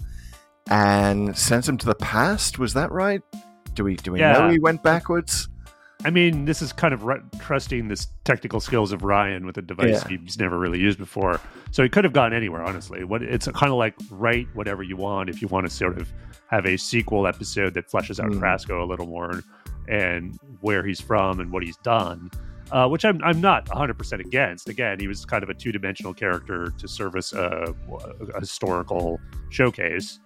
and 0.70 1.36
sends 1.36 1.68
him 1.68 1.76
to 1.78 1.86
the 1.86 1.94
past. 1.94 2.58
Was 2.58 2.74
that 2.74 2.90
right? 2.92 3.22
Do 3.74 3.84
we 3.84 3.96
do 3.96 4.12
we 4.12 4.18
know 4.20 4.48
he 4.50 4.58
went 4.58 4.82
backwards? 4.82 5.48
I 6.04 6.10
mean, 6.10 6.44
this 6.44 6.62
is 6.62 6.72
kind 6.72 6.94
of 6.94 7.02
ru- 7.02 7.22
trusting 7.40 7.88
this 7.88 8.06
technical 8.24 8.60
skills 8.60 8.92
of 8.92 9.02
Ryan 9.02 9.44
with 9.44 9.58
a 9.58 9.62
device 9.62 10.04
Yeah. 10.08 10.18
he's 10.18 10.38
never 10.38 10.56
really 10.56 10.78
used 10.78 10.96
before. 10.98 11.40
So 11.72 11.82
he 11.82 11.88
could 11.88 12.04
have 12.04 12.12
gone 12.12 12.32
anywhere, 12.32 12.62
honestly. 12.62 13.02
What 13.02 13.22
it's 13.22 13.48
kind 13.48 13.72
of 13.72 13.78
like 13.78 13.94
write 14.10 14.46
whatever 14.54 14.82
you 14.84 14.96
want 14.96 15.28
if 15.28 15.42
you 15.42 15.48
want 15.48 15.66
to 15.68 15.74
sort 15.74 15.98
of 15.98 16.12
have 16.50 16.66
a 16.66 16.76
sequel 16.76 17.26
episode 17.26 17.74
that 17.74 17.88
fleshes 17.90 18.20
out 18.22 18.30
Mm. 18.30 18.38
Krasko 18.40 18.80
a 18.80 18.84
little 18.84 19.06
more 19.06 19.42
and 19.88 20.38
where 20.60 20.84
he's 20.86 21.00
from 21.00 21.40
and 21.40 21.50
what 21.50 21.62
he's 21.64 21.76
done. 21.78 22.30
Uh, 22.70 22.86
which 22.86 23.02
I'm, 23.04 23.18
I'm 23.24 23.40
not 23.40 23.64
100% 23.66 24.20
against. 24.20 24.68
Again, 24.68 25.00
he 25.00 25.08
was 25.08 25.24
kind 25.24 25.42
of 25.42 25.48
a 25.48 25.54
two 25.54 25.72
dimensional 25.72 26.12
character 26.12 26.70
to 26.76 26.86
service 26.86 27.32
a, 27.32 27.74
a 28.34 28.40
historical 28.40 29.18
showcase. 29.48 30.20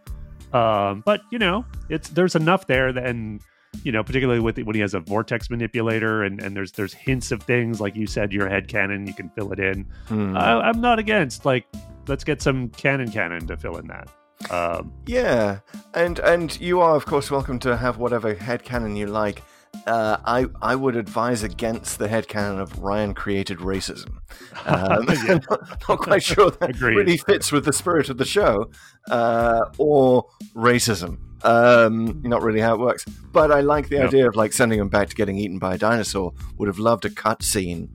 Um, 0.53 1.03
but 1.05 1.23
you 1.31 1.39
know, 1.39 1.65
it's 1.89 2.09
there's 2.11 2.35
enough 2.35 2.67
there, 2.67 2.93
that, 2.93 3.07
and 3.07 3.41
you 3.85 3.93
know, 3.93 4.03
particularly 4.05 4.41
with 4.41 4.59
when 4.59 4.75
he 4.75 4.81
has 4.83 4.95
a 4.95 5.01
vortex 5.01 5.49
manipulator, 5.51 6.23
and 6.23 6.41
and 6.43 6.57
there's 6.57 6.73
there's 6.73 6.93
hints 6.93 7.33
of 7.33 7.43
things 7.43 7.81
like 7.81 7.97
you 7.97 8.07
said, 8.07 8.33
your 8.33 8.49
head 8.49 8.69
canon, 8.69 9.07
you 9.07 9.15
can 9.15 9.31
fill 9.31 9.53
it 9.53 9.59
in. 9.59 9.87
I, 10.11 10.61
I'm 10.61 10.81
not 10.81 10.99
against 10.99 11.45
like 11.45 11.67
let's 12.09 12.25
get 12.25 12.43
some 12.43 12.69
canon 12.71 13.11
canon 13.11 13.47
to 13.47 13.57
fill 13.57 13.77
in 13.77 13.89
that. 13.89 14.09
Um, 14.51 14.93
Yeah, 15.07 15.61
and 15.95 16.19
and 16.19 16.61
you 16.61 16.81
are 16.81 16.97
of 16.97 17.07
course 17.07 17.31
welcome 17.31 17.59
to 17.61 17.77
have 17.77 17.99
whatever 17.99 18.35
head 18.35 18.63
canon 18.63 18.97
you 18.97 19.07
like. 19.07 19.43
Uh, 19.87 20.17
I 20.25 20.47
I 20.61 20.77
would 20.77 20.97
advise 20.97 21.43
against 21.43 21.99
the 21.99 22.07
headcanon 22.07 22.61
of 22.61 22.79
Ryan 22.79 23.15
created 23.15 23.59
racism. 23.59 24.19
Um, 24.67 25.07
Yeah. 25.27 25.39
not, 25.51 25.89
not 25.89 25.99
quite 25.99 26.23
sure 26.23 26.51
that 26.53 26.71
Agreed. 26.77 26.95
really 26.97 27.17
fits 27.17 27.51
with 27.51 27.65
the 27.65 27.73
spirit 27.73 28.09
of 28.11 28.17
the 28.19 28.25
show, 28.25 28.71
uh, 29.11 29.63
or 29.79 30.27
racism. 30.55 31.19
Um, 31.45 32.23
not 32.23 32.43
really 32.43 32.61
how 32.61 32.75
it 32.75 32.81
works. 32.81 33.05
But 33.33 33.51
I 33.51 33.61
like 33.61 33.89
the 33.89 33.97
Yep. 33.97 34.09
idea 34.09 34.29
of 34.29 34.37
like 34.37 34.53
sending 34.53 34.79
him 34.79 34.89
back 34.89 35.09
to 35.09 35.17
getting 35.17 35.37
eaten 35.37 35.59
by 35.59 35.75
a 35.75 35.79
dinosaur. 35.79 36.33
Would 36.59 36.69
have 36.69 36.79
loved 36.79 37.05
a 37.05 37.11
cut 37.11 37.43
scene. 37.43 37.89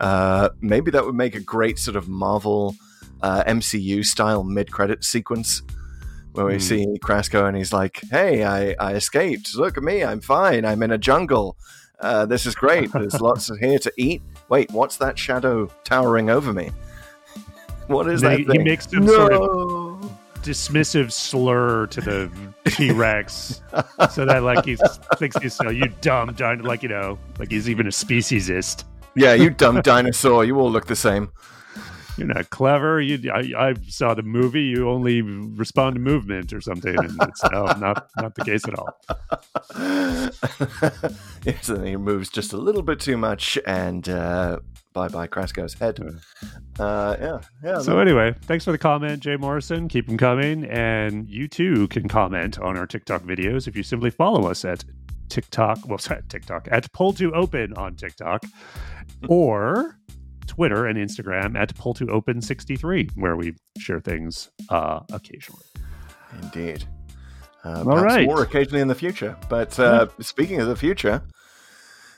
Uh, 0.00 0.48
maybe 0.60 0.90
that 0.92 1.04
would 1.04 1.14
make 1.14 1.34
a 1.34 1.40
great 1.40 1.78
sort 1.78 1.96
of 1.96 2.08
Marvel 2.08 2.74
uh, 3.22 3.44
MCU 3.44 4.04
style 4.04 4.44
mid 4.44 4.70
credit 4.72 5.04
sequence 5.04 5.62
where 6.34 6.44
we 6.46 6.54
Hmm. 6.54 6.58
see 6.60 6.86
Krasko 7.00 7.48
and 7.48 7.56
he's 7.56 7.72
like, 7.72 8.00
"Hey, 8.10 8.44
I, 8.44 8.74
I 8.78 8.92
escaped. 8.94 9.54
Look 9.56 9.76
at 9.76 9.82
me. 9.82 10.04
I'm 10.04 10.20
fine. 10.20 10.64
I'm 10.64 10.82
in 10.82 10.90
a 10.90 10.98
jungle. 10.98 11.56
Uh, 12.00 12.26
this 12.26 12.44
is 12.44 12.54
great. 12.54 12.92
There's 12.92 13.20
lots 13.30 13.50
of 13.50 13.58
here 13.58 13.78
to 13.78 13.92
eat. 13.96 14.20
Wait, 14.48 14.70
what's 14.72 14.96
that 14.98 15.18
shadow 15.18 15.68
towering 15.84 16.28
over 16.30 16.52
me? 16.52 16.70
What 17.86 18.08
is 18.08 18.22
that 18.22 18.38
he- 18.38 18.44
he 18.50 18.58
makes 18.60 18.88
some 18.90 19.04
no. 19.04 19.12
sort 19.14 19.32
of- 19.32 20.10
dismissive 20.42 21.10
slur 21.12 21.86
to 21.86 22.00
the 22.02 22.30
T 22.70 22.90
Rex, 22.92 23.62
so 24.10 24.24
that 24.26 24.42
like 24.42 24.64
he 24.64 24.76
thinks 25.18 25.36
he's 25.38 25.54
so 25.54 25.70
you 25.70 25.86
dumb, 26.02 26.32
dino- 26.34 26.62
like 26.64 26.82
you 26.82 26.88
know, 26.90 27.18
like 27.38 27.50
he's 27.50 27.68
even 27.68 27.86
a 27.86 27.90
speciesist. 27.90 28.84
yeah, 29.16 29.32
you 29.34 29.48
dumb 29.50 29.80
dinosaur. 29.82 30.44
You 30.44 30.58
all 30.60 30.70
look 30.70 30.86
the 30.86 30.96
same. 30.96 31.30
You're 32.16 32.28
not 32.28 32.50
clever. 32.50 33.00
You, 33.00 33.30
I, 33.32 33.70
I 33.70 33.74
saw 33.88 34.14
the 34.14 34.22
movie. 34.22 34.62
You 34.62 34.88
only 34.88 35.22
respond 35.22 35.96
to 35.96 36.00
movement 36.00 36.52
or 36.52 36.60
something, 36.60 36.96
and 36.96 37.18
it's 37.22 37.42
no, 37.50 37.64
not 37.64 38.08
not 38.16 38.34
the 38.34 38.44
case 38.44 38.62
at 38.68 38.74
all. 38.78 38.88
yes, 41.44 41.68
and 41.68 41.86
he 41.86 41.96
moves 41.96 42.28
just 42.28 42.52
a 42.52 42.56
little 42.56 42.82
bit 42.82 43.00
too 43.00 43.16
much, 43.16 43.58
and 43.66 44.08
uh, 44.08 44.60
bye 44.92 45.08
bye 45.08 45.26
Krasko's 45.26 45.74
head. 45.74 45.98
Uh, 46.78 47.16
yeah, 47.20 47.40
yeah. 47.62 47.78
So 47.80 47.98
anyway, 47.98 48.34
thanks 48.42 48.64
for 48.64 48.72
the 48.72 48.78
comment, 48.78 49.20
Jay 49.20 49.36
Morrison. 49.36 49.88
Keep 49.88 50.06
them 50.06 50.16
coming, 50.16 50.64
and 50.66 51.28
you 51.28 51.48
too 51.48 51.88
can 51.88 52.08
comment 52.08 52.58
on 52.60 52.76
our 52.76 52.86
TikTok 52.86 53.22
videos 53.22 53.66
if 53.66 53.76
you 53.76 53.82
simply 53.82 54.10
follow 54.10 54.48
us 54.48 54.64
at 54.64 54.84
TikTok. 55.28 55.80
Well, 55.88 55.98
sorry, 55.98 56.22
TikTok 56.28 56.68
at 56.70 56.92
Pull 56.92 57.12
to 57.14 57.32
Open 57.34 57.72
on 57.74 57.96
TikTok, 57.96 58.44
or 59.28 59.98
Twitter 60.46 60.86
and 60.86 60.98
Instagram 60.98 61.56
at 61.56 61.74
Pull 61.76 61.94
to 61.94 62.08
Open 62.08 62.40
sixty 62.40 62.76
three, 62.76 63.08
where 63.14 63.36
we 63.36 63.54
share 63.78 64.00
things 64.00 64.50
uh, 64.68 65.00
occasionally. 65.12 65.64
Indeed. 66.42 66.84
Uh, 67.64 67.82
All 67.86 68.02
right. 68.02 68.26
more 68.26 68.42
occasionally 68.42 68.80
in 68.82 68.88
the 68.88 68.94
future. 68.94 69.36
But 69.48 69.78
uh, 69.80 70.08
speaking 70.20 70.60
of 70.60 70.68
the 70.68 70.76
future, 70.76 71.22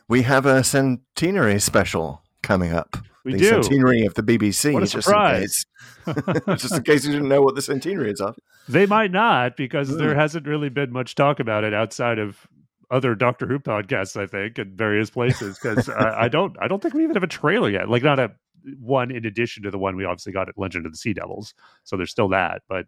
we 0.08 0.22
have 0.22 0.44
a 0.46 0.64
centenary 0.64 1.60
special 1.60 2.22
coming 2.42 2.72
up. 2.72 2.96
We 3.24 3.32
the 3.32 3.38
do. 3.38 3.48
centenary 3.62 4.06
of 4.06 4.14
the 4.14 4.22
BBC. 4.22 4.72
What 4.72 4.82
a 4.82 4.86
just 4.86 5.06
surprise. 5.06 5.64
In 6.06 6.14
case, 6.14 6.42
just 6.62 6.74
in 6.74 6.82
case 6.82 7.04
you 7.04 7.12
didn't 7.12 7.28
know 7.28 7.42
what 7.42 7.54
the 7.54 7.62
centenary 7.62 8.10
is 8.10 8.20
of. 8.20 8.36
They 8.68 8.86
might 8.86 9.12
not 9.12 9.56
because 9.56 9.88
Hmm. 9.90 9.98
there 9.98 10.14
hasn't 10.14 10.46
really 10.46 10.68
been 10.68 10.92
much 10.92 11.14
talk 11.14 11.38
about 11.40 11.62
it 11.64 11.72
outside 11.74 12.18
of 12.18 12.46
other 12.90 13.14
Doctor 13.14 13.46
Who 13.46 13.58
podcasts. 13.58 14.20
I 14.20 14.26
think 14.26 14.58
at 14.58 14.68
various 14.68 15.10
places 15.10 15.58
because 15.58 15.88
I, 15.88 16.22
I 16.24 16.28
don't 16.28 16.56
I 16.60 16.68
don't 16.68 16.82
think 16.82 16.94
we 16.94 17.02
even 17.02 17.16
have 17.16 17.22
a 17.22 17.28
trailer 17.28 17.70
yet. 17.70 17.88
Like 17.88 18.02
not 18.02 18.18
a 18.18 18.32
one 18.80 19.10
in 19.10 19.24
addition 19.24 19.62
to 19.62 19.70
the 19.70 19.78
one 19.78 19.96
we 19.96 20.04
obviously 20.04 20.32
got 20.32 20.48
at 20.48 20.58
Legend 20.58 20.86
of 20.86 20.92
the 20.92 20.98
Sea 20.98 21.12
Devils. 21.12 21.54
So 21.84 21.96
there's 21.96 22.10
still 22.10 22.28
that, 22.28 22.62
but 22.68 22.86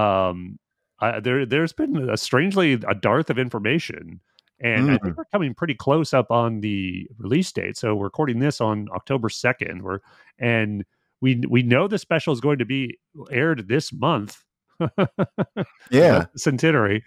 um, 0.00 0.58
I, 1.00 1.20
there 1.20 1.46
there's 1.46 1.72
been 1.72 2.10
a 2.10 2.16
strangely 2.16 2.74
a 2.74 2.94
dearth 2.94 3.30
of 3.30 3.38
information. 3.38 4.20
And 4.62 4.90
I 4.90 4.98
think 4.98 5.16
we're 5.16 5.24
coming 5.32 5.54
pretty 5.54 5.72
close 5.74 6.12
up 6.12 6.30
on 6.30 6.60
the 6.60 7.08
release 7.16 7.50
date. 7.50 7.78
So 7.78 7.94
we're 7.94 8.04
recording 8.04 8.40
this 8.40 8.60
on 8.60 8.88
October 8.94 9.30
second. 9.30 9.82
We're 9.82 10.00
and 10.38 10.84
we 11.22 11.42
we 11.48 11.62
know 11.62 11.88
the 11.88 11.98
special 11.98 12.34
is 12.34 12.40
going 12.40 12.58
to 12.58 12.66
be 12.66 12.98
aired 13.30 13.68
this 13.68 13.90
month. 13.90 14.44
Yeah. 15.90 16.26
centenary, 16.36 17.04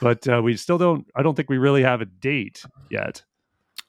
but 0.00 0.26
uh, 0.28 0.40
we 0.42 0.56
still 0.56 0.78
don't. 0.78 1.06
I 1.16 1.22
don't 1.22 1.34
think 1.34 1.48
we 1.50 1.58
really 1.58 1.82
have 1.82 2.00
a 2.00 2.04
date 2.06 2.62
yet. 2.90 3.22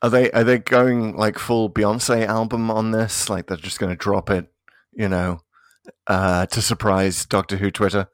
Are 0.02 0.10
they 0.10 0.32
are 0.32 0.44
they 0.44 0.60
going 0.60 1.16
like 1.18 1.38
full 1.38 1.70
Beyonce 1.70 2.26
album 2.26 2.72
on 2.72 2.92
this? 2.92 3.30
Like 3.30 3.48
they're 3.48 3.58
just 3.58 3.80
going 3.80 3.92
to 3.92 3.98
drop 3.98 4.30
it, 4.30 4.48
you 4.94 5.10
know, 5.10 5.40
uh, 6.08 6.46
to 6.48 6.62
surprise 6.62 7.26
Doctor 7.26 7.58
Who 7.58 7.70
Twitter. 7.72 8.08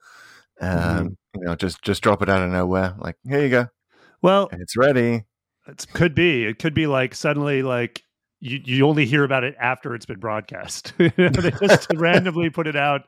Um, 0.60 0.78
Mm-hmm. 0.78 1.06
You 1.40 1.46
know, 1.48 1.54
just 1.54 1.82
just 1.82 2.02
drop 2.02 2.22
it 2.22 2.28
out 2.30 2.42
of 2.42 2.50
nowhere. 2.50 2.94
Like 2.98 3.16
here 3.28 3.42
you 3.42 3.50
go, 3.50 3.66
Well, 4.22 4.48
it's 4.52 4.74
ready. 4.76 5.24
it 5.68 5.86
could 5.92 6.14
be. 6.14 6.44
It 6.46 6.58
could 6.58 6.72
be 6.72 6.86
like 6.86 7.14
suddenly 7.14 7.62
like 7.62 8.02
you 8.40 8.60
you 8.64 8.86
only 8.88 9.04
hear 9.04 9.22
about 9.22 9.44
it 9.44 9.54
after 9.60 9.94
it's 9.94 10.06
been 10.06 10.18
broadcast. 10.18 10.94
they 10.98 11.10
just 11.60 11.88
randomly 11.94 12.48
put 12.48 12.66
it 12.66 12.74
out 12.76 13.02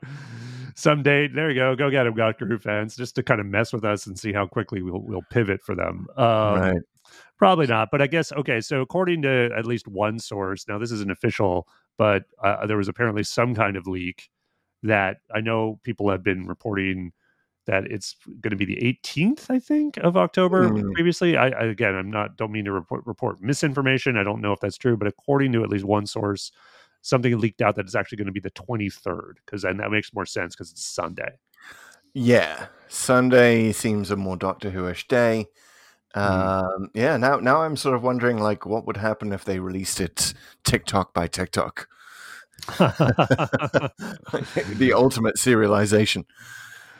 some 0.79 1.03
date. 1.03 1.33
There 1.35 1.49
you 1.49 1.55
go. 1.55 1.75
Go 1.75 1.89
get 1.89 2.05
them, 2.05 2.15
Doctor 2.15 2.45
Who 2.45 2.57
fans, 2.57 2.95
just 2.95 3.15
to 3.15 3.23
kind 3.23 3.39
of 3.39 3.45
mess 3.45 3.73
with 3.73 3.83
us 3.83 4.07
and 4.07 4.17
see 4.17 4.31
how 4.31 4.47
quickly 4.47 4.81
we'll 4.81 5.01
we'll 5.01 5.25
pivot 5.29 5.61
for 5.61 5.75
them. 5.75 6.07
Um, 6.17 6.59
right. 6.59 6.81
Probably 7.37 7.67
not, 7.67 7.89
but 7.91 8.01
I 8.01 8.07
guess 8.07 8.31
okay. 8.33 8.61
So 8.61 8.81
according 8.81 9.21
to 9.23 9.49
at 9.57 9.65
least 9.65 9.87
one 9.87 10.19
source, 10.19 10.67
now 10.67 10.77
this 10.77 10.91
isn't 10.91 11.11
official, 11.11 11.67
but 11.97 12.23
uh, 12.43 12.65
there 12.65 12.77
was 12.77 12.87
apparently 12.87 13.23
some 13.23 13.55
kind 13.55 13.77
of 13.77 13.87
leak 13.87 14.29
that 14.83 15.17
I 15.33 15.41
know 15.41 15.79
people 15.83 16.09
have 16.09 16.23
been 16.23 16.47
reporting 16.47 17.11
that 17.65 17.85
it's 17.85 18.15
going 18.41 18.51
to 18.51 18.55
be 18.55 18.65
the 18.65 18.97
18th, 19.03 19.45
I 19.49 19.59
think, 19.59 19.97
of 19.97 20.17
October. 20.17 20.69
Hmm. 20.69 20.91
Previously, 20.93 21.37
I, 21.37 21.49
I 21.49 21.65
again, 21.65 21.95
I'm 21.95 22.09
not 22.09 22.35
don't 22.35 22.51
mean 22.51 22.65
to 22.65 22.71
report 22.71 23.05
report 23.05 23.41
misinformation. 23.41 24.17
I 24.17 24.23
don't 24.23 24.41
know 24.41 24.53
if 24.53 24.59
that's 24.59 24.77
true, 24.77 24.97
but 24.97 25.07
according 25.07 25.51
to 25.53 25.63
at 25.63 25.69
least 25.69 25.85
one 25.85 26.07
source, 26.07 26.51
something 27.01 27.37
leaked 27.39 27.61
out 27.61 27.75
that 27.75 27.85
it's 27.85 27.95
actually 27.95 28.17
going 28.17 28.27
to 28.27 28.31
be 28.31 28.39
the 28.39 28.51
23rd 28.51 29.33
because 29.45 29.61
then 29.61 29.77
that 29.77 29.91
makes 29.91 30.13
more 30.13 30.25
sense 30.25 30.55
because 30.55 30.71
it's 30.71 30.85
Sunday. 30.85 31.37
Yeah, 32.13 32.67
Sunday 32.87 33.71
seems 33.71 34.11
a 34.11 34.15
more 34.15 34.35
Doctor 34.37 34.71
Who-ish 34.71 35.07
day. 35.07 35.47
Um, 36.15 36.89
yeah, 36.95 37.17
now 37.17 37.37
now 37.37 37.61
I'm 37.61 37.75
sort 37.75 37.95
of 37.95 38.01
wondering 38.01 38.39
like 38.39 38.65
what 38.65 38.87
would 38.87 38.97
happen 38.97 39.31
if 39.31 39.45
they 39.45 39.59
released 39.59 40.01
it 40.01 40.33
TikTok 40.63 41.13
by 41.13 41.27
TikTok, 41.27 41.87
the 42.79 43.91
ultimate 44.95 45.35
serialization. 45.35 46.25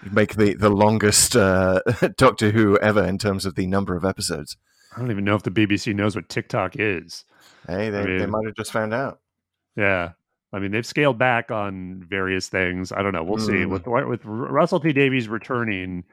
You'd 0.04 0.14
Make 0.14 0.36
the 0.36 0.54
the 0.54 0.70
longest 0.70 1.36
uh, 1.36 1.82
Doctor 2.18 2.52
Who 2.52 2.78
ever 2.78 3.04
in 3.04 3.18
terms 3.18 3.48
of 3.48 3.56
the 3.56 3.66
number 3.66 3.96
of 3.96 4.06
episodes. 4.06 4.58
I 4.96 5.00
don't 5.00 5.12
even 5.12 5.26
know 5.26 5.36
if 5.36 5.44
the 5.44 5.52
BBC 5.52 5.96
knows 5.96 6.16
what 6.16 6.30
TikTok 6.30 6.76
is. 6.78 7.26
Hey, 7.68 7.90
they, 7.90 8.04
they 8.04 8.18
mean- 8.20 8.30
might 8.30 8.46
have 8.46 8.56
just 8.56 8.72
found 8.72 8.94
out. 8.94 9.20
Yeah. 9.80 10.12
I 10.52 10.60
mean, 10.60 10.72
they've 10.72 10.86
scaled 10.86 11.18
back 11.20 11.52
on 11.52 12.04
various 12.10 12.50
things. 12.50 12.92
I 12.92 13.02
don't 13.04 13.14
know. 13.14 13.24
We'll 13.24 13.38
see. 13.38 13.54
Mm. 13.54 13.70
With 13.70 13.86
with 13.88 14.22
Russell 14.26 14.80
T 14.80 14.92
Davies 14.94 15.28
returning, 15.30 16.04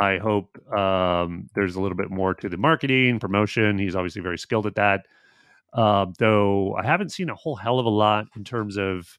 I 0.00 0.16
hope 0.18 0.56
um, 0.72 1.48
there's 1.54 1.76
a 1.76 1.80
little 1.80 1.96
bit 1.96 2.10
more 2.10 2.34
to 2.34 2.48
the 2.48 2.56
marketing 2.56 3.18
promotion. 3.20 3.78
He's 3.78 3.94
obviously 3.94 4.22
very 4.22 4.38
skilled 4.38 4.66
at 4.66 4.76
that. 4.76 5.06
Uh, 5.74 6.06
though 6.18 6.74
I 6.74 6.86
haven't 6.86 7.12
seen 7.12 7.28
a 7.28 7.34
whole 7.34 7.56
hell 7.56 7.78
of 7.78 7.84
a 7.84 7.90
lot 7.90 8.26
in 8.34 8.44
terms 8.44 8.78
of 8.78 9.18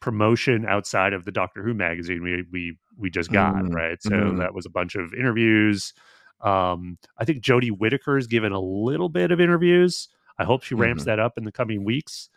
promotion 0.00 0.64
outside 0.66 1.12
of 1.12 1.26
the 1.26 1.32
Doctor 1.32 1.62
Who 1.62 1.74
magazine 1.74 2.22
we 2.22 2.44
we 2.50 2.78
we 2.96 3.10
just 3.10 3.30
got 3.30 3.54
Mm, 3.54 3.74
right. 3.74 4.02
So 4.02 4.10
mhm. 4.10 4.38
that 4.38 4.54
was 4.54 4.64
a 4.64 4.70
bunch 4.70 4.94
of 4.94 5.12
interviews. 5.12 5.92
Um, 6.40 6.96
I 7.18 7.26
think 7.26 7.42
Jodie 7.42 7.70
Whittaker 7.76 8.16
has 8.16 8.26
given 8.26 8.52
a 8.52 8.60
little 8.60 9.10
bit 9.10 9.30
of 9.30 9.42
interviews. 9.42 10.08
I 10.38 10.44
hope 10.44 10.62
she 10.62 10.74
ramps 10.74 11.02
Mhm. 11.02 11.06
that 11.06 11.18
up 11.18 11.36
in 11.36 11.44
the 11.44 11.52
coming 11.52 11.84
weeks. 11.84 12.30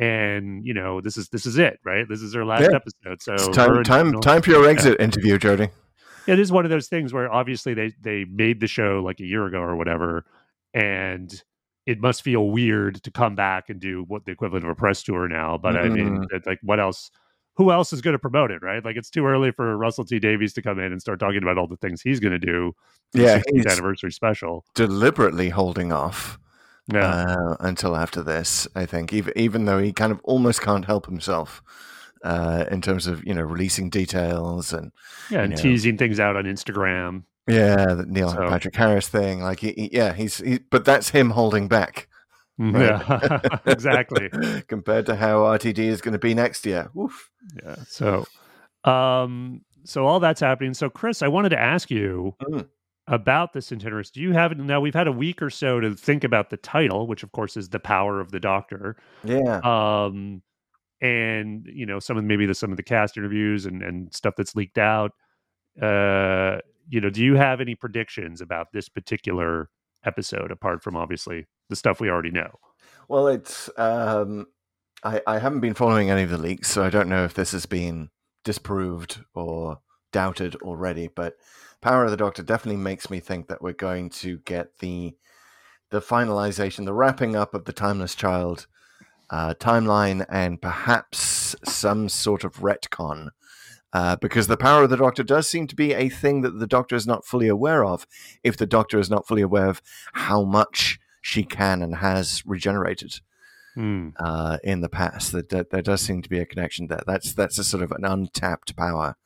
And 0.00 0.64
you 0.66 0.72
know, 0.72 1.00
this 1.00 1.16
is 1.16 1.28
this 1.28 1.44
is 1.44 1.58
it, 1.58 1.78
right? 1.84 2.08
This 2.08 2.22
is 2.22 2.32
her 2.34 2.44
last 2.44 2.62
Yeah. 2.62 2.76
episode. 2.76 3.22
So 3.22 3.34
It's 3.34 3.56
time, 3.56 3.84
time, 3.84 4.20
time 4.20 4.40
for 4.40 4.50
your 4.50 4.66
exit 4.66 4.98
interview, 4.98 5.38
Jodie. 5.38 5.70
yeah, 6.26 6.34
it 6.34 6.40
is 6.40 6.50
one 6.50 6.64
of 6.64 6.70
those 6.70 6.88
things 6.88 7.12
where 7.12 7.30
obviously 7.30 7.74
they 7.74 7.92
they 8.00 8.24
made 8.24 8.60
the 8.60 8.66
show 8.66 9.02
like 9.04 9.20
a 9.20 9.26
year 9.26 9.46
ago 9.46 9.58
or 9.58 9.76
whatever, 9.76 10.24
and 10.72 11.42
it 11.86 12.00
must 12.00 12.22
feel 12.22 12.48
weird 12.48 13.02
to 13.02 13.10
come 13.10 13.34
back 13.34 13.68
and 13.68 13.80
do 13.80 14.04
what 14.08 14.24
the 14.24 14.32
equivalent 14.32 14.64
of 14.64 14.70
a 14.70 14.74
press 14.74 15.02
tour 15.02 15.28
now. 15.28 15.58
But 15.58 15.76
I 15.76 15.88
mean, 15.88 16.20
mm-hmm. 16.20 16.36
it's 16.36 16.46
like, 16.46 16.60
what 16.62 16.80
else? 16.80 17.10
Who 17.56 17.70
else 17.70 17.92
is 17.92 18.00
going 18.00 18.12
to 18.12 18.18
promote 18.18 18.50
it, 18.50 18.62
right? 18.62 18.82
Like, 18.82 18.96
it's 18.96 19.10
too 19.10 19.26
early 19.26 19.50
for 19.50 19.76
Russell 19.76 20.04
T 20.04 20.18
Davies 20.18 20.54
to 20.54 20.62
come 20.62 20.78
in 20.78 20.92
and 20.92 21.00
start 21.00 21.18
talking 21.20 21.42
about 21.42 21.58
all 21.58 21.66
the 21.66 21.76
things 21.76 22.00
he's 22.00 22.20
going 22.20 22.32
to 22.32 22.38
do. 22.38 22.72
Yeah, 23.12 23.38
60th 23.38 23.42
he's 23.52 23.66
anniversary 23.66 24.12
special. 24.12 24.64
deliberately 24.74 25.50
holding 25.50 25.92
off 25.92 26.38
Yeah, 26.92 27.36
uh, 27.36 27.56
until 27.60 27.96
after 27.96 28.22
this. 28.22 28.66
I 28.74 28.86
think, 28.86 29.12
even 29.12 29.32
even 29.36 29.64
though 29.66 29.78
he 29.78 29.92
kind 29.92 30.12
of 30.12 30.20
almost 30.24 30.60
can't 30.62 30.84
help 30.84 31.06
himself 31.06 31.62
uh, 32.24 32.64
in 32.70 32.80
terms 32.82 33.06
of 33.06 33.24
you 33.24 33.34
know 33.34 33.42
releasing 33.42 33.90
details 33.90 34.72
and 34.72 34.90
yeah, 35.30 35.42
and 35.42 35.50
know. 35.50 35.56
teasing 35.56 35.96
things 35.98 36.18
out 36.18 36.36
on 36.36 36.44
Instagram. 36.44 37.24
yeah, 37.48 37.94
the 37.94 38.06
Neil 38.06 38.30
So- 38.30 38.48
Patrick 38.48 38.74
Harris 38.76 39.08
thing. 39.08 39.40
Like, 39.42 39.60
he, 39.60 39.72
he- 39.72 39.90
yeah, 39.92 40.12
he's 40.14 40.38
he, 40.38 40.58
but 40.70 40.84
that's 40.84 41.10
him 41.10 41.30
holding 41.30 41.68
back. 41.68 42.08
Right. 42.58 42.82
Yeah, 42.82 43.38
exactly. 43.66 44.28
compared 44.68 45.06
to 45.06 45.16
how 45.16 45.38
RTD 45.40 45.78
is 45.78 46.00
going 46.02 46.12
to 46.12 46.18
be 46.18 46.34
next 46.34 46.66
year. 46.66 46.90
Oof. 46.98 47.30
Yeah. 47.64 47.76
So, 47.88 48.26
um, 48.84 49.62
so 49.84 50.06
all 50.06 50.20
that's 50.20 50.40
happening. 50.40 50.74
So, 50.74 50.90
Chris, 50.90 51.22
I 51.22 51.28
wanted 51.28 51.50
to 51.50 51.58
ask 51.60 51.90
you 51.90 52.34
Mm. 52.42 52.66
About 53.10 53.52
the 53.52 53.58
Centenarist. 53.58 54.12
Do 54.12 54.20
you 54.20 54.32
have 54.32 54.52
it 54.52 54.58
now? 54.58 54.80
We've 54.80 54.94
had 54.94 55.08
a 55.08 55.12
week 55.12 55.42
or 55.42 55.50
so 55.50 55.80
to 55.80 55.94
think 55.94 56.24
about 56.24 56.48
the 56.48 56.56
title, 56.56 57.06
which 57.06 57.22
of 57.22 57.32
course 57.32 57.56
is 57.56 57.68
the 57.68 57.80
power 57.80 58.20
of 58.20 58.30
the 58.30 58.40
Doctor. 58.40 58.96
Yeah. 59.24 59.60
Um, 59.64 60.42
and 61.02 61.66
you 61.66 61.86
know 61.86 61.98
some 61.98 62.16
of 62.18 62.24
maybe 62.24 62.46
the 62.46 62.54
some 62.54 62.70
of 62.70 62.76
the 62.76 62.82
cast 62.82 63.16
interviews 63.16 63.66
and 63.66 63.82
and 63.82 64.14
stuff 64.14 64.34
that's 64.36 64.54
leaked 64.54 64.78
out. 64.78 65.12
Uh, 65.80 66.58
you 66.88 67.00
know, 67.00 67.10
do 67.10 67.24
you 67.24 67.34
have 67.34 67.60
any 67.60 67.74
predictions 67.74 68.40
about 68.40 68.68
this 68.72 68.88
particular 68.88 69.68
episode 70.04 70.50
apart 70.50 70.82
from 70.82 70.96
obviously 70.96 71.46
the 71.68 71.76
stuff 71.76 72.00
we 72.00 72.10
already 72.10 72.30
know? 72.30 72.50
Well, 73.08 73.28
it's 73.28 73.68
um, 73.76 74.46
I 75.02 75.20
I 75.26 75.38
haven't 75.38 75.60
been 75.60 75.74
following 75.74 76.10
any 76.10 76.22
of 76.22 76.30
the 76.30 76.38
leaks, 76.38 76.70
so 76.70 76.84
I 76.84 76.90
don't 76.90 77.08
know 77.08 77.24
if 77.24 77.34
this 77.34 77.52
has 77.52 77.66
been 77.66 78.10
disproved 78.44 79.24
or 79.34 79.78
doubted 80.12 80.54
already. 80.56 81.08
But 81.08 81.34
Power 81.80 82.04
of 82.04 82.10
the 82.10 82.16
Doctor 82.16 82.42
definitely 82.42 82.80
makes 82.82 83.10
me 83.10 83.20
think 83.20 83.48
that 83.48 83.62
we're 83.62 83.72
going 83.72 84.10
to 84.10 84.38
get 84.38 84.78
the 84.78 85.14
the 85.90 86.00
finalization, 86.00 86.84
the 86.84 86.92
wrapping 86.92 87.34
up 87.34 87.52
of 87.52 87.64
the 87.64 87.72
Timeless 87.72 88.14
Child 88.14 88.66
uh, 89.30 89.54
timeline, 89.54 90.24
and 90.28 90.62
perhaps 90.62 91.56
some 91.64 92.08
sort 92.08 92.44
of 92.44 92.58
retcon. 92.58 93.30
Uh, 93.92 94.14
because 94.14 94.46
the 94.46 94.56
power 94.56 94.84
of 94.84 94.90
the 94.90 94.96
Doctor 94.96 95.24
does 95.24 95.48
seem 95.48 95.66
to 95.66 95.74
be 95.74 95.92
a 95.92 96.08
thing 96.08 96.42
that 96.42 96.60
the 96.60 96.66
Doctor 96.66 96.94
is 96.94 97.08
not 97.08 97.26
fully 97.26 97.48
aware 97.48 97.84
of. 97.84 98.06
If 98.44 98.56
the 98.56 98.66
Doctor 98.66 99.00
is 99.00 99.10
not 99.10 99.26
fully 99.26 99.42
aware 99.42 99.68
of 99.68 99.82
how 100.12 100.44
much 100.44 101.00
she 101.20 101.42
can 101.42 101.82
and 101.82 101.96
has 101.96 102.44
regenerated 102.46 103.20
Hmm. 103.74 104.08
uh, 104.18 104.58
in 104.64 104.80
the 104.80 104.88
past. 104.88 105.30
That, 105.32 105.48
that 105.50 105.70
there 105.70 105.82
does 105.82 106.00
seem 106.00 106.22
to 106.22 106.28
be 106.28 106.40
a 106.40 106.46
connection 106.46 106.88
there. 106.88 107.02
That's 107.06 107.32
that's 107.32 107.58
a 107.58 107.64
sort 107.64 107.84
of 107.84 107.92
an 107.92 108.04
untapped 108.04 108.76
power 108.76 109.16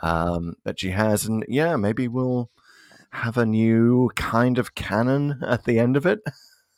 um, 0.00 0.54
that 0.64 0.80
she 0.80 0.90
has, 0.90 1.26
and 1.26 1.44
yeah, 1.48 1.76
maybe 1.76 2.08
we'll 2.08 2.50
have 3.10 3.36
a 3.38 3.46
new 3.46 4.10
kind 4.14 4.58
of 4.58 4.74
canon 4.74 5.40
at 5.46 5.64
the 5.64 5.78
end 5.78 5.96
of 5.96 6.06
it. 6.06 6.20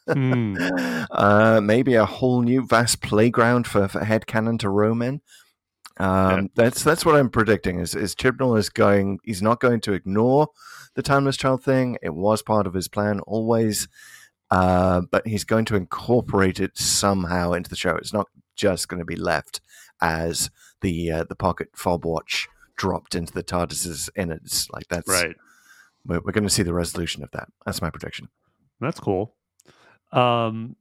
Hmm. 0.06 0.56
uh, 1.10 1.60
maybe 1.62 1.94
a 1.94 2.06
whole 2.06 2.42
new 2.42 2.66
vast 2.66 3.02
playground 3.02 3.66
for, 3.66 3.88
for 3.88 4.04
head 4.04 4.26
canon 4.26 4.58
to 4.58 4.70
roam 4.70 5.02
in. 5.02 5.20
Um, 5.98 6.30
Yeah. 6.30 6.40
That's 6.54 6.84
that's 6.84 7.04
what 7.04 7.16
I'm 7.16 7.28
predicting. 7.30 7.80
Is 7.80 7.94
is 7.94 8.14
Chibnall 8.14 8.58
is 8.58 8.68
going? 8.70 9.18
He's 9.24 9.42
not 9.42 9.60
going 9.60 9.80
to 9.82 9.92
ignore 9.92 10.48
the 10.94 11.02
timeless 11.02 11.36
child 11.36 11.62
thing. 11.62 11.98
It 12.02 12.14
was 12.14 12.42
part 12.42 12.66
of 12.66 12.74
his 12.74 12.88
plan 12.88 13.20
always, 13.20 13.88
uh, 14.50 15.02
but 15.10 15.26
he's 15.26 15.44
going 15.44 15.64
to 15.66 15.76
incorporate 15.76 16.60
it 16.60 16.78
somehow 16.78 17.52
into 17.52 17.68
the 17.68 17.76
show. 17.76 17.96
It's 17.96 18.12
not 18.12 18.28
just 18.54 18.88
going 18.88 19.00
to 19.00 19.04
be 19.04 19.16
left 19.16 19.60
as 20.00 20.50
the 20.80 21.10
uh, 21.10 21.24
the 21.28 21.34
pocket 21.34 21.70
fob 21.74 22.04
watch 22.04 22.48
dropped 22.78 23.14
into 23.14 23.32
the 23.34 23.42
TARDIS's 23.42 24.08
innards. 24.16 24.66
Like 24.72 24.88
that's 24.88 25.08
Right. 25.08 25.36
We're, 26.06 26.20
we're 26.20 26.32
going 26.32 26.44
to 26.44 26.50
see 26.50 26.62
the 26.62 26.72
resolution 26.72 27.22
of 27.22 27.30
that. 27.32 27.48
That's 27.66 27.82
my 27.82 27.90
prediction. 27.90 28.28
That's 28.80 28.98
cool. 29.00 29.34
Um, 30.12 30.76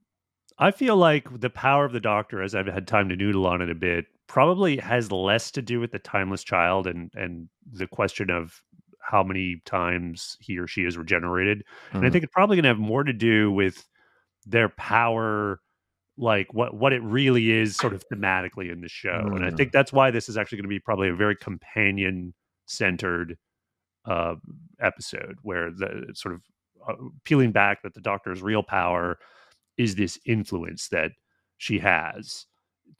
I 0.58 0.72
feel 0.72 0.96
like 0.96 1.28
the 1.42 1.50
power 1.50 1.84
of 1.86 1.92
the 1.92 2.00
Doctor, 2.00 2.42
as 2.42 2.56
I've 2.56 2.68
had 2.68 2.88
time 2.88 3.10
to 3.10 3.16
noodle 3.16 3.46
on 3.46 3.62
it 3.62 3.70
a 3.70 3.76
bit, 3.76 4.06
probably 4.28 4.78
has 4.78 5.12
less 5.12 5.52
to 5.52 5.62
do 5.62 5.80
with 5.80 5.92
the 5.92 6.00
timeless 6.00 6.44
child 6.44 6.88
and 6.88 7.12
and 7.16 7.50
the 7.72 7.88
question 7.88 8.30
of 8.30 8.62
how 9.02 9.24
many 9.24 9.62
times 9.66 10.38
he 10.42 10.58
or 10.58 10.68
she 10.68 10.84
is 10.84 10.98
regenerated. 10.98 11.64
And 11.94 12.04
I 12.06 12.10
Mhm. 12.10 12.12
think 12.12 12.24
it's 12.24 12.34
probably 12.34 12.56
going 12.58 12.64
to 12.64 12.70
have 12.70 12.78
more 12.80 13.04
to 13.04 13.14
do 13.14 13.52
with 13.52 13.88
their 14.46 14.70
power, 14.70 15.60
like 16.18 16.54
what 16.54 16.74
what 16.76 16.94
it 16.94 17.02
really 17.04 17.52
is, 17.52 17.78
sort 17.78 17.94
of 17.94 18.04
thematically 18.10 18.72
in 18.72 18.82
the 18.82 18.90
show. 18.90 19.34
And 19.36 19.46
I 19.46 19.52
Mm. 19.52 19.58
think 19.58 19.72
that's 19.72 19.94
why 19.94 20.12
this 20.12 20.30
is 20.30 20.38
actually 20.38 20.58
going 20.58 20.66
to 20.66 20.70
be 20.70 20.80
probably 20.80 21.10
a 21.10 21.16
very 21.16 21.36
companion 21.36 22.34
centered 22.66 23.38
uh, 24.06 24.36
episode, 24.80 25.38
where 25.44 25.72
the 25.72 26.12
sort 26.16 26.36
of 26.36 26.44
uh, 26.88 26.96
peeling 27.26 27.52
back 27.52 27.84
that 27.84 27.94
the 27.94 28.02
Doctor's 28.02 28.42
real 28.42 28.64
power 28.64 29.18
is 29.78 29.96
this 29.96 30.20
influence 30.26 30.90
that 30.90 31.12
she 31.58 31.80
has 31.80 32.46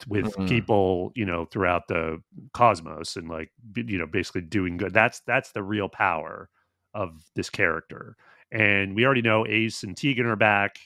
with 0.06 0.36
Mhm. 0.36 0.44
people 0.46 1.12
you 1.14 1.24
know 1.24 1.44
throughout 1.46 1.88
the 1.88 2.22
cosmos 2.54 3.16
and 3.16 3.28
like 3.28 3.50
you 3.74 3.98
know 3.98 4.06
basically 4.06 4.40
doing 4.40 4.76
good 4.76 4.92
that's 4.94 5.20
that's 5.20 5.52
the 5.52 5.62
real 5.62 5.88
power 5.88 6.48
of 6.94 7.24
this 7.34 7.50
character 7.50 8.16
and 8.52 8.94
we 8.94 9.04
already 9.04 9.22
know 9.22 9.46
ace 9.46 9.82
and 9.82 9.96
tegan 9.96 10.26
are 10.26 10.36
back 10.36 10.78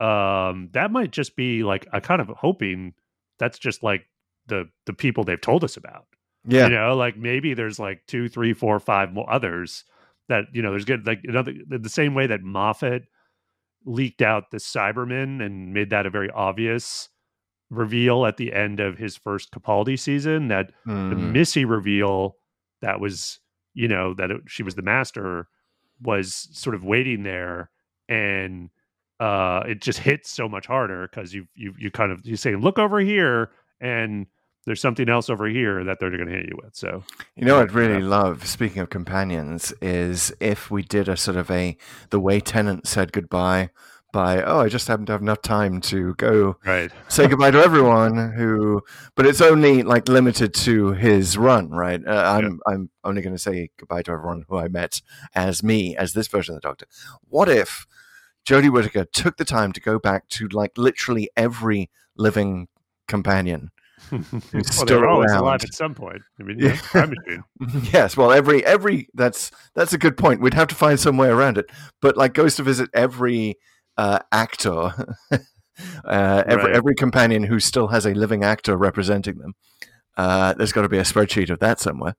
um 0.00 0.68
that 0.72 0.90
might 0.90 1.10
just 1.10 1.36
be 1.36 1.62
like 1.62 1.86
i 1.92 2.00
kind 2.00 2.20
of 2.20 2.28
hoping 2.28 2.92
that's 3.38 3.58
just 3.58 3.82
like 3.82 4.06
the 4.46 4.68
the 4.86 4.92
people 4.92 5.24
they've 5.24 5.40
told 5.40 5.64
us 5.64 5.76
about 5.76 6.06
Yeah. 6.46 6.64
you 6.64 6.74
know 6.74 6.94
like 6.96 7.16
maybe 7.16 7.54
there's 7.54 7.78
like 7.78 8.02
two 8.06 8.28
three 8.28 8.52
four 8.52 8.78
five 8.78 9.12
more 9.12 9.30
others 9.32 9.84
that 10.28 10.44
you 10.52 10.60
know 10.62 10.70
there's 10.70 10.84
good 10.84 11.06
like 11.06 11.20
another 11.24 11.54
the 11.68 11.78
the 11.78 11.88
same 11.88 12.14
way 12.14 12.26
that 12.26 12.42
moffat 12.42 13.04
leaked 13.84 14.20
out 14.22 14.50
the 14.50 14.58
cybermen 14.58 15.44
and 15.44 15.72
made 15.72 15.90
that 15.90 16.06
a 16.06 16.10
very 16.10 16.30
obvious 16.30 17.08
reveal 17.70 18.26
at 18.26 18.36
the 18.36 18.52
end 18.52 18.80
of 18.80 18.98
his 18.98 19.16
first 19.16 19.50
capaldi 19.52 19.98
season 19.98 20.48
that 20.48 20.72
the 20.84 20.90
Mm. 20.92 21.32
missy 21.32 21.64
reveal 21.64 22.36
that 22.82 23.00
was 23.00 23.40
you 23.74 23.88
know 23.88 24.14
that 24.14 24.30
it, 24.30 24.40
she 24.46 24.62
was 24.62 24.74
the 24.74 24.82
master 24.82 25.48
was 26.02 26.48
sort 26.52 26.74
of 26.74 26.84
waiting 26.84 27.22
there 27.22 27.70
and 28.08 28.70
uh 29.20 29.62
it 29.66 29.80
just 29.80 29.98
hits 29.98 30.30
so 30.30 30.48
much 30.48 30.66
harder 30.66 31.08
because 31.08 31.32
you 31.32 31.46
you 31.54 31.74
you 31.78 31.90
kind 31.90 32.12
of 32.12 32.20
you 32.24 32.36
say 32.36 32.54
look 32.56 32.78
over 32.78 33.00
here 33.00 33.50
and 33.80 34.26
there's 34.66 34.80
something 34.80 35.08
else 35.08 35.30
over 35.30 35.46
here 35.46 35.84
that 35.84 35.98
they're 36.00 36.10
going 36.10 36.26
to 36.26 36.34
hit 36.34 36.46
you 36.46 36.58
with 36.62 36.74
so 36.74 37.04
You 37.36 37.44
know, 37.46 37.54
what 37.54 37.70
I'd 37.70 37.72
really 37.72 38.02
love. 38.02 38.46
Speaking 38.46 38.82
of 38.82 38.90
companions, 38.90 39.72
is 39.80 40.32
if 40.40 40.70
we 40.70 40.82
did 40.82 41.08
a 41.08 41.16
sort 41.16 41.36
of 41.36 41.50
a 41.50 41.76
the 42.10 42.20
way 42.20 42.40
Tennant 42.40 42.86
said 42.86 43.12
goodbye 43.12 43.70
by 44.12 44.42
oh, 44.42 44.60
I 44.60 44.68
just 44.68 44.88
happen 44.88 45.06
to 45.06 45.12
have 45.12 45.20
enough 45.22 45.42
time 45.42 45.80
to 45.82 46.14
go 46.14 46.56
right 46.64 46.90
say 47.08 47.28
goodbye 47.28 47.50
to 47.50 47.58
everyone 47.58 48.32
who, 48.32 48.82
but 49.14 49.26
it's 49.26 49.40
only 49.40 49.82
like 49.82 50.08
limited 50.08 50.54
to 50.54 50.92
his 50.92 51.36
run, 51.38 51.70
right? 51.70 52.00
Uh, 52.06 52.40
I'm 52.42 52.60
I'm 52.66 52.90
only 53.04 53.22
going 53.22 53.34
to 53.34 53.42
say 53.42 53.70
goodbye 53.76 54.02
to 54.02 54.12
everyone 54.12 54.46
who 54.48 54.56
I 54.56 54.68
met 54.68 55.00
as 55.34 55.62
me 55.62 55.96
as 55.96 56.12
this 56.12 56.28
version 56.28 56.54
of 56.54 56.62
the 56.62 56.68
Doctor. 56.68 56.86
What 57.28 57.48
if 57.48 57.86
Jodie 58.46 58.70
Whittaker 58.70 59.04
took 59.06 59.36
the 59.36 59.44
time 59.44 59.72
to 59.72 59.80
go 59.80 59.98
back 59.98 60.28
to 60.30 60.48
like 60.48 60.72
literally 60.78 61.28
every 61.36 61.90
living 62.16 62.68
companion? 63.08 63.70
well, 64.12 64.22
still 64.64 65.00
were 65.00 65.08
always 65.08 65.30
around. 65.32 65.40
alive 65.42 65.64
at 65.64 65.72
some 65.74 65.94
point 65.94 66.20
i 66.38 66.42
mean 66.42 66.58
Yeah. 66.58 66.74
yeah. 66.74 66.76
time 66.92 67.14
machine 67.16 67.44
yes, 67.92 68.16
well, 68.16 68.30
every 68.30 68.64
every 68.64 69.08
that's 69.14 69.50
that's 69.74 69.94
a 69.94 69.98
good 69.98 70.16
point. 70.18 70.40
We'd 70.42 70.52
have 70.54 70.68
to 70.68 70.74
find 70.74 71.00
some 71.00 71.16
way 71.16 71.28
around 71.28 71.56
it, 71.58 71.66
but 72.02 72.16
like 72.16 72.34
goes 72.34 72.56
to 72.56 72.62
visit 72.62 72.90
every 72.94 73.56
uh, 73.96 74.18
actor 74.32 74.92
Uh, 76.06 76.42
every 76.46 76.64
Right. 76.70 76.74
every 76.76 76.94
companion 76.94 77.42
who 77.44 77.60
still 77.60 77.88
has 77.88 78.06
a 78.06 78.14
living 78.14 78.42
actor 78.42 78.76
representing 78.78 79.36
them. 79.38 79.54
Uh, 80.16 80.54
there's 80.54 80.72
got 80.72 80.82
to 80.82 80.88
be 80.88 80.96
a 80.96 81.02
spreadsheet 81.02 81.50
of 81.50 81.58
that 81.58 81.80
somewhere. 81.80 82.14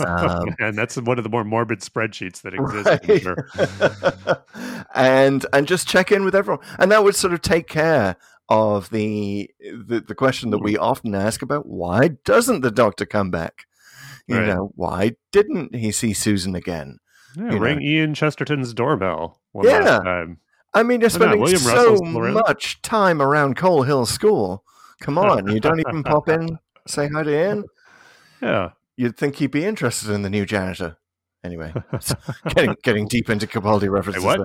Um, 0.00 0.54
and 0.58 0.76
that's 0.76 0.96
one 0.96 1.18
of 1.18 1.24
the 1.24 1.30
more 1.30 1.44
morbid 1.44 1.80
spreadsheets 1.80 2.42
that 2.42 2.54
exist. 2.54 3.22
Sure. 3.22 4.44
and 4.94 5.46
and 5.52 5.66
just 5.66 5.88
check 5.88 6.12
in 6.12 6.24
with 6.24 6.34
everyone, 6.34 6.64
and 6.78 6.90
that 6.92 7.04
would 7.04 7.14
sort 7.16 7.32
of 7.32 7.42
take 7.42 7.66
care 7.68 8.16
of 8.48 8.90
the 8.90 9.50
the, 9.60 10.00
the 10.00 10.14
question 10.14 10.50
that 10.50 10.58
we 10.58 10.76
often 10.76 11.14
ask 11.14 11.42
about 11.42 11.66
why 11.66 12.08
doesn't 12.24 12.60
the 12.60 12.70
doctor 12.70 13.06
come 13.06 13.30
back? 13.30 13.64
You 14.26 14.38
Right. 14.38 14.46
know, 14.48 14.72
why 14.74 15.16
didn't 15.32 15.74
he 15.74 15.92
see 15.92 16.12
Susan 16.12 16.54
again? 16.54 16.98
Yeah, 17.36 17.58
ring 17.58 17.78
know. 17.78 17.84
Ian 17.84 18.14
Chesterton's 18.14 18.74
doorbell 18.74 19.40
one 19.52 19.66
Yeah. 19.66 19.78
last 19.78 20.02
time. 20.04 20.40
I 20.74 20.82
mean, 20.82 21.00
you're 21.00 21.10
spending 21.10 21.46
so 21.46 21.70
Russell's 21.72 22.02
much 22.02 22.82
time 22.82 23.22
around 23.22 23.56
Coal 23.56 23.82
Hill 23.82 24.04
School. 24.04 24.62
Come 25.00 25.16
on, 25.16 25.46
you 25.46 25.60
don't 25.60 25.80
even 25.80 26.02
pop 26.02 26.28
in, 26.28 26.58
say 26.86 27.08
hi 27.08 27.22
to 27.22 27.30
Ian. 27.30 27.64
Yeah. 28.42 28.70
You'd 28.96 29.16
think 29.16 29.36
he'd 29.36 29.50
be 29.50 29.64
interested 29.64 30.10
in 30.10 30.22
the 30.22 30.30
new 30.30 30.46
janitor. 30.46 30.96
Anyway, 31.44 31.72
getting 32.48 32.74
getting 32.82 33.06
deep 33.06 33.30
into 33.30 33.46
Capaldi 33.46 33.82
Hey, 33.82 33.88
references. 33.88 34.24
what? 34.24 34.40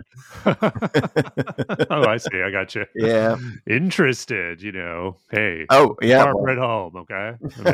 oh, 1.90 2.06
I 2.08 2.18
see. 2.18 2.42
I 2.44 2.52
got 2.52 2.76
you. 2.76 2.86
Yeah. 2.94 3.38
Interested, 3.68 4.62
you 4.62 4.72
know. 4.72 5.18
Hey, 5.32 5.66
Oh, 5.70 5.96
yeah. 6.02 6.26
Barbara 6.26 6.52
at 6.52 6.58
home, 6.60 6.96
okay? 6.98 7.34
I 7.66 7.72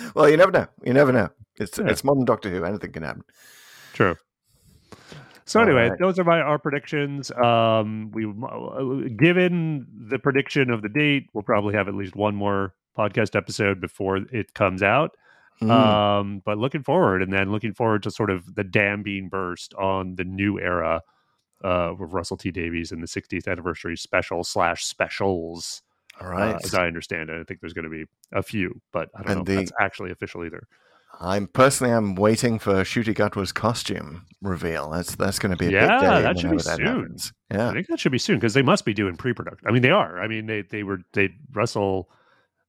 mean, 0.00 0.10
well, 0.14 0.28
you 0.28 0.36
never 0.36 0.50
know. 0.50 0.66
You 0.84 0.92
never 0.92 1.12
know. 1.12 1.28
It's 1.56 1.78
Yeah. 1.78 1.88
it's 1.88 2.02
modern 2.02 2.24
Doctor 2.24 2.50
Who. 2.50 2.64
Anything 2.64 2.90
can 2.92 3.02
happen. 3.04 3.22
True. 3.92 4.16
So 5.44 5.60
anyway, 5.60 5.90
right. 5.90 5.98
those 5.98 6.18
are 6.18 6.24
my 6.24 6.40
our 6.40 6.58
predictions. 6.58 7.30
Um, 7.32 8.10
we 8.12 8.22
given 9.16 9.86
the 10.08 10.18
prediction 10.18 10.70
of 10.70 10.82
the 10.82 10.88
date, 10.88 11.28
we'll 11.32 11.42
probably 11.42 11.74
have 11.74 11.86
at 11.88 11.94
least 11.94 12.16
one 12.16 12.34
more 12.34 12.74
podcast 12.96 13.36
episode 13.36 13.80
before 13.80 14.16
it 14.32 14.54
comes 14.54 14.82
out. 14.82 15.16
Mm. 15.62 15.70
Um, 15.70 16.42
but 16.44 16.56
looking 16.58 16.82
forward, 16.82 17.22
and 17.22 17.32
then 17.32 17.52
looking 17.52 17.74
forward 17.74 18.02
to 18.04 18.10
sort 18.10 18.30
of 18.30 18.54
the 18.54 18.64
dam 18.64 19.02
being 19.02 19.28
burst 19.28 19.74
on 19.74 20.14
the 20.16 20.24
new 20.24 20.58
era 20.58 21.02
uh, 21.62 21.92
with 21.98 22.12
Russell 22.12 22.36
T 22.38 22.50
Davies 22.50 22.92
and 22.92 23.02
the 23.02 23.06
60th 23.06 23.46
anniversary 23.46 23.96
special 23.96 24.42
slash 24.44 24.84
specials. 24.84 25.82
All 26.20 26.28
right, 26.28 26.54
uh, 26.54 26.58
as 26.64 26.74
I 26.74 26.86
understand 26.86 27.30
it, 27.30 27.40
I 27.40 27.44
think 27.44 27.60
there's 27.60 27.72
going 27.74 27.84
to 27.84 27.90
be 27.90 28.04
a 28.32 28.42
few, 28.42 28.80
but 28.92 29.08
I 29.14 29.22
don't 29.22 29.30
And 29.30 29.38
know 29.40 29.44
the- 29.44 29.52
if 29.52 29.58
that's 29.68 29.72
actually 29.80 30.10
official 30.10 30.44
either. 30.44 30.66
I'm 31.22 31.48
personally 31.48 31.92
I'm 31.92 32.14
waiting 32.14 32.58
for 32.58 32.72
Ncuti 32.72 33.12
Gatwa's 33.14 33.52
costume 33.52 34.24
reveal. 34.40 34.88
That's 34.90 35.16
that's 35.16 35.38
going 35.38 35.50
to 35.50 35.56
be 35.58 35.66
a 35.66 35.70
Yeah, 35.70 35.98
big 35.98 36.08
day. 36.08 36.22
that 36.22 36.38
should 36.38 36.50
be 36.52 36.56
that 36.58 36.76
soon. 36.76 36.86
happens. 36.86 37.32
I 37.50 37.72
think 37.72 37.88
that 37.88 38.00
should 38.00 38.12
be 38.12 38.18
soon 38.18 38.36
because 38.36 38.54
they 38.54 38.62
must 38.62 38.84
be 38.86 38.94
doing 38.94 39.16
pre-production. 39.16 39.68
I 39.68 39.72
mean, 39.72 39.82
they 39.82 39.90
are. 39.90 40.18
I 40.20 40.28
mean, 40.28 40.46
they 40.46 40.62
they 40.62 40.82
were 40.82 41.00
they 41.12 41.30
Russell 41.52 42.08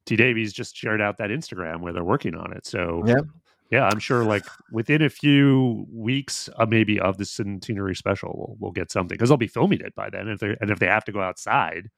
T 0.05 0.15
Davies 0.15 0.53
just 0.53 0.75
shared 0.75 1.01
out 1.01 1.17
that 1.17 1.29
Instagram 1.29 1.81
where 1.81 1.93
they're 1.93 2.03
working 2.03 2.35
on 2.35 2.53
it. 2.53 2.65
So 2.65 3.03
Yeah. 3.05 3.21
yeah, 3.69 3.87
I'm 3.87 3.99
sure 3.99 4.23
like 4.23 4.45
within 4.71 5.01
a 5.01 5.09
few 5.09 5.85
weeks, 5.91 6.49
uh, 6.57 6.65
maybe 6.65 6.99
of 6.99 7.17
the 7.17 7.25
centenary 7.25 7.95
special, 7.95 8.33
we'll, 8.35 8.57
we'll 8.59 8.71
get 8.71 8.91
something 8.91 9.15
because 9.15 9.29
they'll 9.29 9.37
be 9.37 9.47
filming 9.47 9.81
it 9.81 9.95
by 9.95 10.09
then. 10.09 10.27
If 10.27 10.39
they 10.39 10.55
and 10.59 10.69
if 10.69 10.79
they 10.79 10.87
have 10.87 11.05
to 11.05 11.11
go 11.11 11.21
outside 11.21 11.89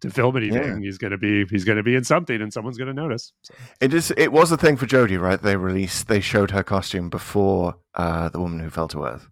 to 0.00 0.10
film 0.10 0.36
anything, 0.36 0.82
he's 0.82 0.98
gonna 0.98 1.18
be 1.18 1.44
he's 1.46 1.64
gonna 1.64 1.82
be 1.82 1.94
in 1.94 2.04
something, 2.04 2.40
and 2.40 2.52
someone's 2.52 2.78
gonna 2.78 2.92
notice. 2.94 3.32
So, 3.42 3.54
It 3.80 3.94
is. 3.94 4.12
It 4.16 4.32
was 4.32 4.50
a 4.50 4.56
thing 4.56 4.76
for 4.76 4.86
Jodie, 4.86 5.20
right? 5.20 5.40
They 5.40 5.56
released. 5.56 6.08
They 6.08 6.20
showed 6.20 6.50
her 6.52 6.62
costume 6.64 7.08
before 7.10 7.76
uh, 7.94 8.28
the 8.28 8.40
woman 8.40 8.60
who 8.60 8.70
fell 8.70 8.88
to 8.88 9.04
earth. 9.04 9.28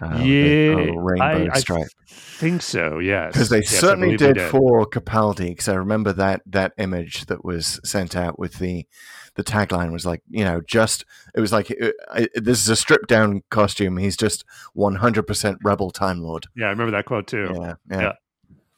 Uh, 0.00 0.18
yeah, 0.22 0.92
rainbow 0.96 1.22
I, 1.22 1.48
I 1.52 1.58
stripe. 1.58 1.88
think 2.06 2.62
so. 2.62 2.98
Yes, 2.98 3.32
because 3.32 3.48
they 3.50 3.58
Yes, 3.58 3.74
I 3.74 3.80
certainly 3.80 4.16
believe 4.16 4.34
did, 4.34 4.50
for 4.50 4.86
Capaldi. 4.86 5.50
Because 5.50 5.68
I 5.68 5.74
remember 5.74 6.12
that 6.14 6.42
that 6.46 6.72
image 6.78 7.26
that 7.26 7.44
was 7.44 7.80
sent 7.84 8.16
out 8.16 8.38
with 8.38 8.58
the 8.58 8.86
the 9.34 9.44
tagline 9.44 9.92
was 9.92 10.06
like, 10.06 10.22
you 10.28 10.44
know, 10.44 10.60
just 10.66 11.04
it 11.34 11.40
was 11.40 11.52
like 11.52 11.70
uh, 11.82 11.90
I, 12.10 12.28
this 12.34 12.60
is 12.60 12.68
a 12.68 12.76
stripped 12.76 13.08
down 13.08 13.42
costume. 13.50 13.98
He's 13.98 14.16
just 14.16 14.44
one 14.72 14.96
hundred 14.96 15.26
percent 15.26 15.58
rebel 15.62 15.90
time 15.90 16.20
lord. 16.20 16.46
Yeah, 16.56 16.66
I 16.66 16.70
remember 16.70 16.92
that 16.92 17.04
quote 17.04 17.26
too. 17.26 17.50
Yeah, 17.54 17.74
yeah, 17.90 18.00
Yeah. 18.00 18.12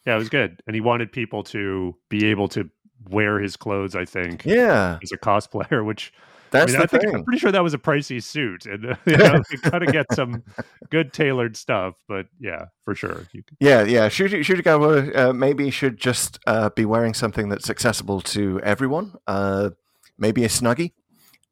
Yeah, 0.06 0.16
it 0.16 0.18
was 0.18 0.28
good. 0.28 0.60
And 0.66 0.74
he 0.74 0.80
wanted 0.80 1.12
people 1.12 1.44
to 1.44 1.94
be 2.08 2.26
able 2.26 2.48
to 2.48 2.68
wear 3.08 3.38
his 3.38 3.56
clothes, 3.56 3.94
I 3.94 4.04
think, 4.04 4.44
yeah. 4.44 4.98
as 5.02 5.12
a 5.12 5.18
cosplayer, 5.18 5.84
which 5.86 6.12
That's 6.52 6.72
I, 6.72 6.76
mean, 6.76 6.76
I 6.76 6.84
the 6.84 6.88
think 6.88 7.02
thing. 7.02 7.14
I'm 7.16 7.24
pretty 7.24 7.38
sure 7.38 7.50
that 7.50 7.62
was 7.62 7.74
a 7.74 7.78
pricey 7.78 8.22
suit. 8.22 8.66
And 8.66 8.96
you 9.06 9.16
know, 9.16 9.40
you 9.50 9.58
gotta 9.58 9.86
get 9.86 10.06
some 10.12 10.44
good 10.90 11.12
tailored 11.12 11.56
stuff. 11.56 11.94
But 12.06 12.26
yeah, 12.38 12.66
for 12.84 12.94
sure. 12.94 13.26
Yeah, 13.58 13.82
yeah. 13.82 14.08
Ncuti 14.08 15.16
uh, 15.16 15.32
maybe 15.32 15.70
should 15.70 15.98
just 15.98 16.38
uh, 16.46 16.70
be 16.70 16.84
wearing 16.84 17.14
something 17.14 17.48
that's 17.48 17.70
accessible 17.70 18.20
to 18.20 18.60
everyone. 18.60 19.14
Uh, 19.26 19.70
maybe 20.18 20.44
a 20.44 20.48
snuggie. 20.48 20.92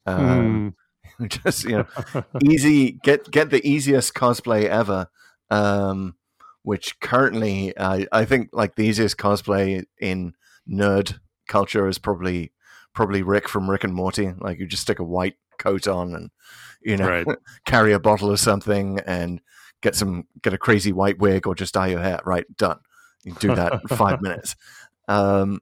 Um, 0.07 0.75
just 1.29 1.65
you 1.65 1.79
know, 1.79 1.87
easy 2.43 2.93
get 3.03 3.31
get 3.31 3.51
the 3.51 3.67
easiest 3.67 4.15
cosplay 4.15 4.65
ever 4.65 5.09
um 5.51 6.15
which 6.63 6.99
currently 7.01 7.75
i 7.79 8.25
think 8.25 8.49
like 8.53 8.75
the 8.77 8.85
easiest 8.87 9.19
cosplay 9.19 9.85
in 10.01 10.35
nerd 10.69 11.19
culture 11.47 11.87
is 11.87 11.99
probably 11.99 12.53
probably 12.95 13.23
rick 13.23 13.49
from 13.49 13.71
rick 13.71 13.85
and 13.85 13.95
morty 13.95 14.33
like 14.39 14.59
you 14.59 14.67
just 14.67 14.83
stick 14.83 14.99
a 14.99 15.05
white 15.05 15.37
coat 15.59 15.87
on 15.87 16.15
and 16.15 16.31
you 16.83 16.97
know 16.97 17.09
Right. 17.09 17.27
carry 17.65 17.93
a 17.93 18.01
bottle 18.01 18.31
of 18.31 18.41
something 18.41 19.01
and 19.07 19.41
get 19.83 19.95
some 19.95 20.27
get 20.43 20.53
a 20.53 20.59
crazy 20.59 20.93
white 20.93 21.19
wig 21.19 21.47
or 21.47 21.55
just 21.55 21.75
dye 21.75 21.89
your 21.89 22.01
hair 22.01 22.21
right 22.25 22.45
done 22.57 22.79
you 23.25 23.33
do 23.35 23.55
that 23.55 23.73
in 23.75 23.97
five 23.97 24.21
minutes 24.23 24.57
um 25.09 25.61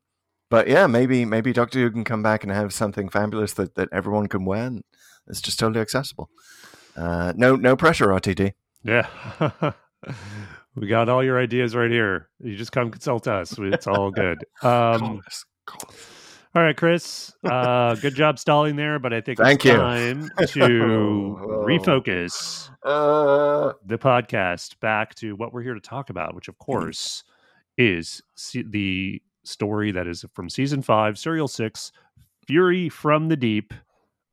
but 0.51 0.69
yeah 0.69 0.87
maybe 0.87 1.25
maybe 1.25 1.53
doctor 1.53 1.79
who 1.81 1.91
can 1.91 2.05
come 2.05 2.23
back 2.23 2.43
and 2.45 2.53
have 2.53 2.73
something 2.73 3.09
fabulous 3.09 3.53
that, 3.55 3.75
that 3.75 3.89
everyone 3.93 4.27
can 4.29 4.45
wear 4.45 4.67
and 4.67 4.85
it's 5.27 5.41
just 5.41 5.59
totally 5.59 5.81
accessible 5.81 6.31
uh 6.97 7.33
no 7.37 7.57
no 7.57 7.77
pressure 7.77 8.07
rtd 8.09 8.53
yeah. 8.85 9.09
we 10.77 10.87
got 10.87 11.09
all 11.09 11.23
your 11.25 11.39
ideas 11.39 11.75
right 11.75 11.91
here. 11.91 12.29
You 12.41 12.57
just 12.57 12.71
come 12.71 12.91
consult 12.93 13.27
us. 13.27 13.57
It's 13.59 13.89
all 13.89 14.13
good. 14.13 14.39
Um, 14.63 15.01
Call 15.01 15.21
us. 15.27 15.45
Call 15.67 15.81
us. 15.89 16.07
All 16.59 16.65
right, 16.65 16.77
Chris. 16.77 17.33
Uh, 17.45 17.95
good 18.03 18.17
job 18.17 18.37
stalling 18.37 18.75
there, 18.75 18.99
but 18.99 19.13
I 19.13 19.21
think 19.21 19.39
Thank 19.39 19.61
it's 19.61 19.65
you. 19.67 19.77
time 19.77 20.29
to 20.49 21.39
Oh. 21.41 21.65
refocus. 21.65 22.69
Uh, 22.83 23.75
the 23.87 23.97
podcast 23.97 24.79
back 24.81 25.15
to 25.17 25.37
what 25.37 25.53
we're 25.53 25.63
here 25.63 25.75
to 25.75 25.81
talk 25.81 26.11
about, 26.11 26.35
which 26.35 26.49
of 26.49 26.59
course 26.59 27.23
is 27.77 28.21
se- 28.35 28.65
the 28.71 29.23
story 29.45 29.93
that 29.93 30.09
is 30.09 30.25
from 30.35 30.49
season 30.51 30.83
five, 30.83 31.17
serial 31.17 31.47
six, 31.47 31.93
Fury 32.49 32.89
from 32.89 33.29
the 33.29 33.37
Deep, 33.37 33.73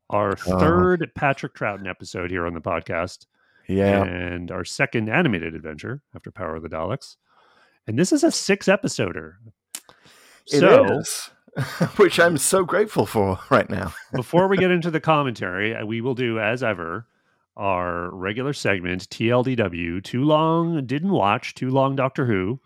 our 0.10 0.32
Uh-huh. 0.32 0.60
third 0.60 1.12
Patrick 1.14 1.54
Troughton 1.54 1.88
episode 1.88 2.32
here 2.32 2.48
on 2.48 2.56
the 2.56 2.62
podcast, 2.62 3.28
yeah 3.68 4.04
and 4.04 4.50
our 4.52 4.66
second 4.66 5.10
animated 5.10 5.54
adventure 5.54 6.02
after 6.16 6.32
Power 6.32 6.56
of 6.56 6.64
the 6.64 6.70
Daleks. 6.70 7.18
And 7.86 8.00
this 8.00 8.12
is 8.12 8.24
a 8.24 8.32
six 8.32 8.66
episoder. 8.66 9.34
it 10.48 10.60
So 10.60 10.98
is. 11.00 11.30
which 11.96 12.20
i'm 12.20 12.38
so 12.38 12.66
grateful 12.66 13.06
for 13.06 13.40
right 13.50 13.70
now 13.70 13.94
before 14.14 14.48
we 14.48 14.58
get 14.58 14.72
into 14.72 14.92
the 14.92 15.00
commentary, 15.00 15.76
uh, 15.76 15.86
we 15.86 16.02
will 16.02 16.16
do 16.16 16.40
as 16.40 16.64
ever 16.64 17.08
our 17.58 18.14
regular 18.14 18.52
segment 18.52 19.08
TLDW. 19.10 20.04
Too 20.04 20.24
long 20.24 20.86
didn't 20.86 21.14
watch. 21.14 21.56
Too 21.56 21.70
long 21.70 21.96
Doctor 21.96 22.26
Who. 22.26 22.60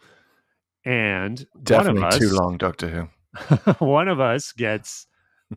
And 0.86 1.46
definitely 1.62 2.02
one 2.02 2.08
of 2.08 2.14
us, 2.14 2.20
too 2.20 2.30
long 2.32 2.58
doctor 2.58 2.90
who 2.90 3.86
one 3.86 4.08
of 4.08 4.20
us 4.20 4.52
gets 4.54 5.08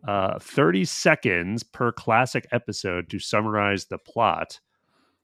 uh, 0.06 0.38
30 0.38 0.84
seconds 0.84 1.62
per 1.62 1.92
classic 1.92 2.46
episode 2.50 3.08
to 3.10 3.18
summarize 3.18 3.86
the 3.86 3.98
plot 3.98 4.60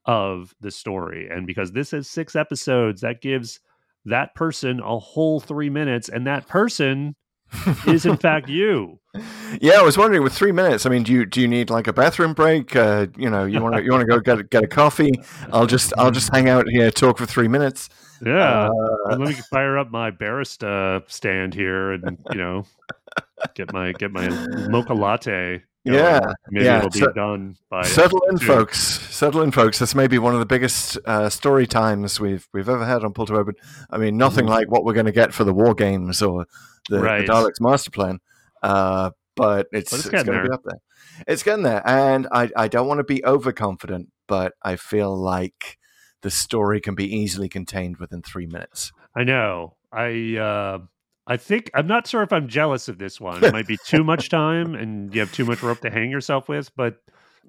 of 0.05 0.55
the 0.61 0.71
story. 0.71 1.27
And 1.29 1.45
because 1.45 1.73
this 1.73 1.91
is 1.93 2.09
six 2.09 2.35
episodes, 2.35 3.01
that 3.01 3.21
gives 3.21 3.59
that 4.05 4.33
person 4.35 4.79
a 4.79 4.97
whole 4.97 5.39
three 5.39 5.69
minutes, 5.69 6.07
and 6.07 6.25
that 6.25 6.47
person 6.47 7.15
is 7.87 8.05
in 8.05 8.17
fact 8.17 8.49
you. 8.49 8.99
yeah 9.59 9.79
i 9.79 9.81
was 9.81 9.97
wondering 9.97 10.21
with 10.21 10.31
three 10.31 10.51
minutes 10.51 10.85
i 10.85 10.89
mean 10.89 11.01
do 11.01 11.11
you 11.11 11.25
do 11.25 11.41
you 11.41 11.47
need 11.47 11.71
like 11.71 11.87
a 11.87 11.93
bathroom 11.93 12.31
break 12.31 12.75
uh 12.75 13.07
you 13.17 13.27
know 13.27 13.43
you 13.43 13.59
want 13.59 13.75
to 13.75 13.81
you 13.81 13.89
want 13.91 14.01
to 14.01 14.05
go 14.05 14.19
get 14.19 14.37
a, 14.37 14.43
get 14.43 14.63
a 14.63 14.67
coffee 14.67 15.11
i'll 15.51 15.65
just 15.65 15.91
i'll 15.97 16.11
just 16.11 16.31
hang 16.31 16.47
out 16.47 16.69
here 16.69 16.91
talk 16.91 17.17
for 17.17 17.25
three 17.25 17.47
minutes 17.47 17.89
Yeah. 18.23 18.69
Uh, 18.69 19.15
let 19.15 19.19
me 19.19 19.33
fire 19.33 19.79
up 19.79 19.89
my 19.89 20.11
barista 20.11 21.01
stand 21.09 21.55
here 21.55 21.93
and 21.93 22.19
you 22.31 22.37
know 22.37 22.65
get 23.55 23.73
my 23.73 23.93
get 23.93 24.11
my 24.11 24.29
mocha 24.69 24.93
latte. 24.93 25.63
Yeah, 25.85 26.19
maybe 26.49 26.65
yeah. 26.65 26.77
it'll 26.79 26.89
be 26.89 26.99
So- 26.99 27.11
done 27.13 27.55
by 27.69 27.83
settle 27.83 28.21
in 28.29 28.37
folks 28.37 28.79
settle 29.09 29.41
in 29.41 29.51
folks 29.51 29.79
this 29.79 29.95
may 29.95 30.07
be 30.07 30.17
one 30.19 30.33
of 30.33 30.39
the 30.39 30.45
biggest 30.45 30.97
uh, 31.05 31.29
story 31.29 31.65
times 31.67 32.19
we've 32.19 32.47
we've 32.53 32.67
ever 32.69 32.85
had 32.85 33.03
on 33.03 33.13
pull 33.13 33.25
to 33.27 33.35
open 33.35 33.55
i 33.89 33.97
mean 33.97 34.17
nothing 34.17 34.45
Mhm. 34.45 34.49
like 34.49 34.69
what 34.71 34.83
we're 34.85 34.93
going 34.93 35.05
to 35.07 35.11
get 35.11 35.33
for 35.33 35.43
the 35.45 35.53
war 35.53 35.73
games 35.73 36.21
or 36.21 36.45
the, 36.89 36.99
Right. 36.99 37.25
the 37.25 37.31
daleks 37.33 37.59
master 37.61 37.91
plan 37.91 38.19
uh, 38.61 39.11
but 39.35 39.67
it's, 39.71 39.91
But 39.91 39.97
it's 39.99 40.05
it's, 40.07 40.23
going 40.23 40.25
to 40.25 40.43
be 40.47 40.53
up 40.53 40.61
there 40.65 40.79
it's 41.27 41.43
getting 41.43 41.63
there 41.63 41.81
and 41.87 42.27
i 42.31 42.49
i 42.57 42.67
don't 42.67 42.87
want 42.87 42.99
to 42.99 43.03
be 43.05 43.23
overconfident 43.25 44.09
but 44.27 44.53
i 44.63 44.75
feel 44.75 45.15
like 45.15 45.77
the 46.21 46.29
story 46.29 46.81
can 46.81 46.93
be 46.95 47.05
easily 47.15 47.47
contained 47.49 47.97
within 47.97 48.21
three 48.21 48.45
minutes 48.47 48.91
I 49.15 49.23
know. 49.23 49.75
I 49.91 50.37
uh 50.37 50.79
I 51.29 51.37
think 51.37 51.69
I'm 51.75 51.87
not 51.87 52.07
sure 52.07 52.23
if 52.23 52.33
I'm 52.33 52.47
jealous 52.47 52.87
of 52.89 52.97
this 52.97 53.21
one. 53.21 53.43
It 53.43 53.53
might 53.53 53.67
be 53.67 53.77
too 53.85 54.03
much 54.03 54.29
time 54.41 54.75
and 54.75 55.13
you 55.13 55.21
have 55.21 55.31
too 55.31 55.45
much 55.45 55.61
rope 55.63 55.79
to 55.81 55.89
hang 55.91 56.09
yourself 56.09 56.49
with, 56.49 56.75
but 56.75 56.97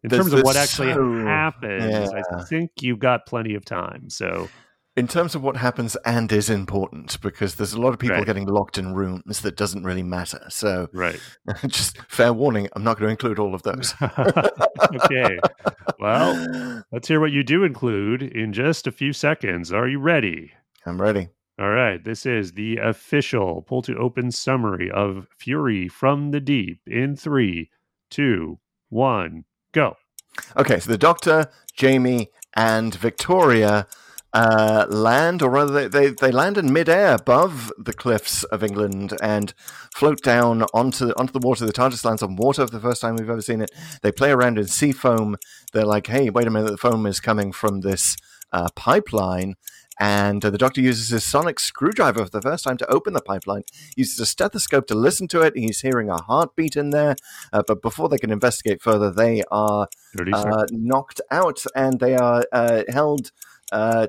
in 0.04 0.10
terms 0.10 0.32
of 0.32 0.42
what 0.42 0.54
actually 0.56 0.92
so- 0.92 1.24
happens, 1.24 1.90
yeah. 2.12 2.22
I 2.36 2.44
think 2.44 2.70
you've 2.80 2.98
got 3.00 3.26
plenty 3.26 3.54
of 3.54 3.64
time. 3.64 4.10
So 4.10 4.48
in 4.96 5.08
terms 5.08 5.34
of 5.34 5.42
what 5.42 5.56
happens 5.56 5.96
and 6.04 6.30
is 6.30 6.50
important 6.50 7.18
because 7.22 7.54
there's 7.54 7.72
a 7.72 7.80
lot 7.80 7.90
of 7.94 7.98
people 7.98 8.16
Right. 8.18 8.26
getting 8.26 8.46
locked 8.46 8.76
in 8.76 8.92
rooms 8.94 9.40
that 9.40 9.56
doesn't 9.56 9.84
really 9.84 10.02
matter 10.02 10.44
so 10.48 10.88
right. 10.92 11.18
just 11.68 11.96
fair 12.08 12.32
warning 12.32 12.68
i'm 12.74 12.82
not 12.82 12.98
going 12.98 13.06
to 13.06 13.10
include 13.12 13.38
all 13.38 13.54
of 13.54 13.62
those 13.62 13.94
okay. 14.02 15.38
Well, 15.98 16.82
let's 16.92 17.06
hear 17.08 17.20
what 17.20 17.30
you 17.30 17.42
do 17.44 17.62
include 17.64 18.22
in 18.22 18.52
just 18.52 18.86
a 18.86 18.92
few 18.92 19.12
seconds. 19.12 19.72
Are 19.72 19.88
you 19.88 20.00
ready? 20.00 20.52
i'm 20.86 21.00
ready 21.00 21.28
All 21.60 21.68
right. 21.68 22.02
This 22.02 22.24
is 22.24 22.52
the 22.52 22.78
official 22.78 23.60
pull 23.60 23.82
to 23.82 23.94
open 23.98 24.30
summary 24.30 24.90
of 24.90 25.26
Fury 25.36 25.88
from 25.88 26.30
the 26.30 26.40
Deep 26.40 26.80
in 26.86 27.16
three, 27.16 27.68
two, 28.08 28.60
one, 28.88 29.44
go. 29.72 29.96
okay 30.56 30.80
so 30.80 30.90
the 30.90 30.98
doctor 30.98 31.50
jamie 31.74 32.28
and 32.56 32.94
victoria 32.94 33.86
uh, 34.32 34.86
land, 34.88 35.42
or 35.42 35.50
rather, 35.50 35.88
they, 35.88 35.88
they, 35.88 36.14
they 36.14 36.30
land 36.30 36.56
in 36.56 36.72
midair 36.72 37.14
above 37.14 37.72
the 37.76 37.92
cliffs 37.92 38.44
of 38.44 38.62
England 38.62 39.12
and 39.20 39.52
float 39.92 40.22
down 40.22 40.62
onto 40.72 41.08
onto 41.16 41.32
the 41.32 41.44
water. 41.44 41.66
The 41.66 41.72
TARDIS 41.72 42.04
lands 42.04 42.22
on 42.22 42.36
water 42.36 42.64
for 42.64 42.72
the 42.72 42.80
first 42.80 43.00
time 43.00 43.16
we've 43.16 43.28
ever 43.28 43.42
seen 43.42 43.60
it. 43.60 43.72
They 44.02 44.12
play 44.12 44.30
around 44.30 44.56
in 44.56 44.68
sea 44.68 44.92
foam. 44.92 45.36
They're 45.72 45.84
like, 45.84 46.06
"Hey, 46.06 46.30
wait 46.30 46.46
a 46.46 46.50
minute! 46.50 46.70
The 46.70 46.76
foam 46.76 47.06
is 47.06 47.18
coming 47.18 47.50
from 47.50 47.80
this 47.80 48.16
uh, 48.52 48.68
pipeline." 48.76 49.56
And 50.00 50.42
uh, 50.42 50.48
the 50.48 50.58
doctor 50.58 50.80
uses 50.80 51.10
his 51.10 51.24
sonic 51.24 51.60
screwdriver 51.60 52.24
for 52.24 52.30
the 52.30 52.40
first 52.40 52.64
time 52.64 52.78
to 52.78 52.90
open 52.90 53.12
the 53.12 53.20
pipeline. 53.20 53.64
Uses 53.96 54.18
a 54.18 54.26
stethoscope 54.26 54.86
to 54.86 54.94
listen 54.94 55.28
to 55.28 55.42
it. 55.42 55.52
He's 55.54 55.82
hearing 55.82 56.08
a 56.08 56.20
heartbeat 56.22 56.74
in 56.74 56.88
there. 56.88 57.16
Uh, 57.52 57.62
but 57.66 57.82
before 57.82 58.08
they 58.08 58.16
can 58.16 58.30
investigate 58.32 58.80
further, 58.80 59.10
they 59.10 59.44
are 59.50 59.88
uh, 60.32 60.64
knocked 60.72 61.20
out 61.30 61.62
and 61.76 62.00
they 62.00 62.16
are 62.16 62.44
uh, 62.50 62.84
held 62.88 63.30
uh, 63.72 64.06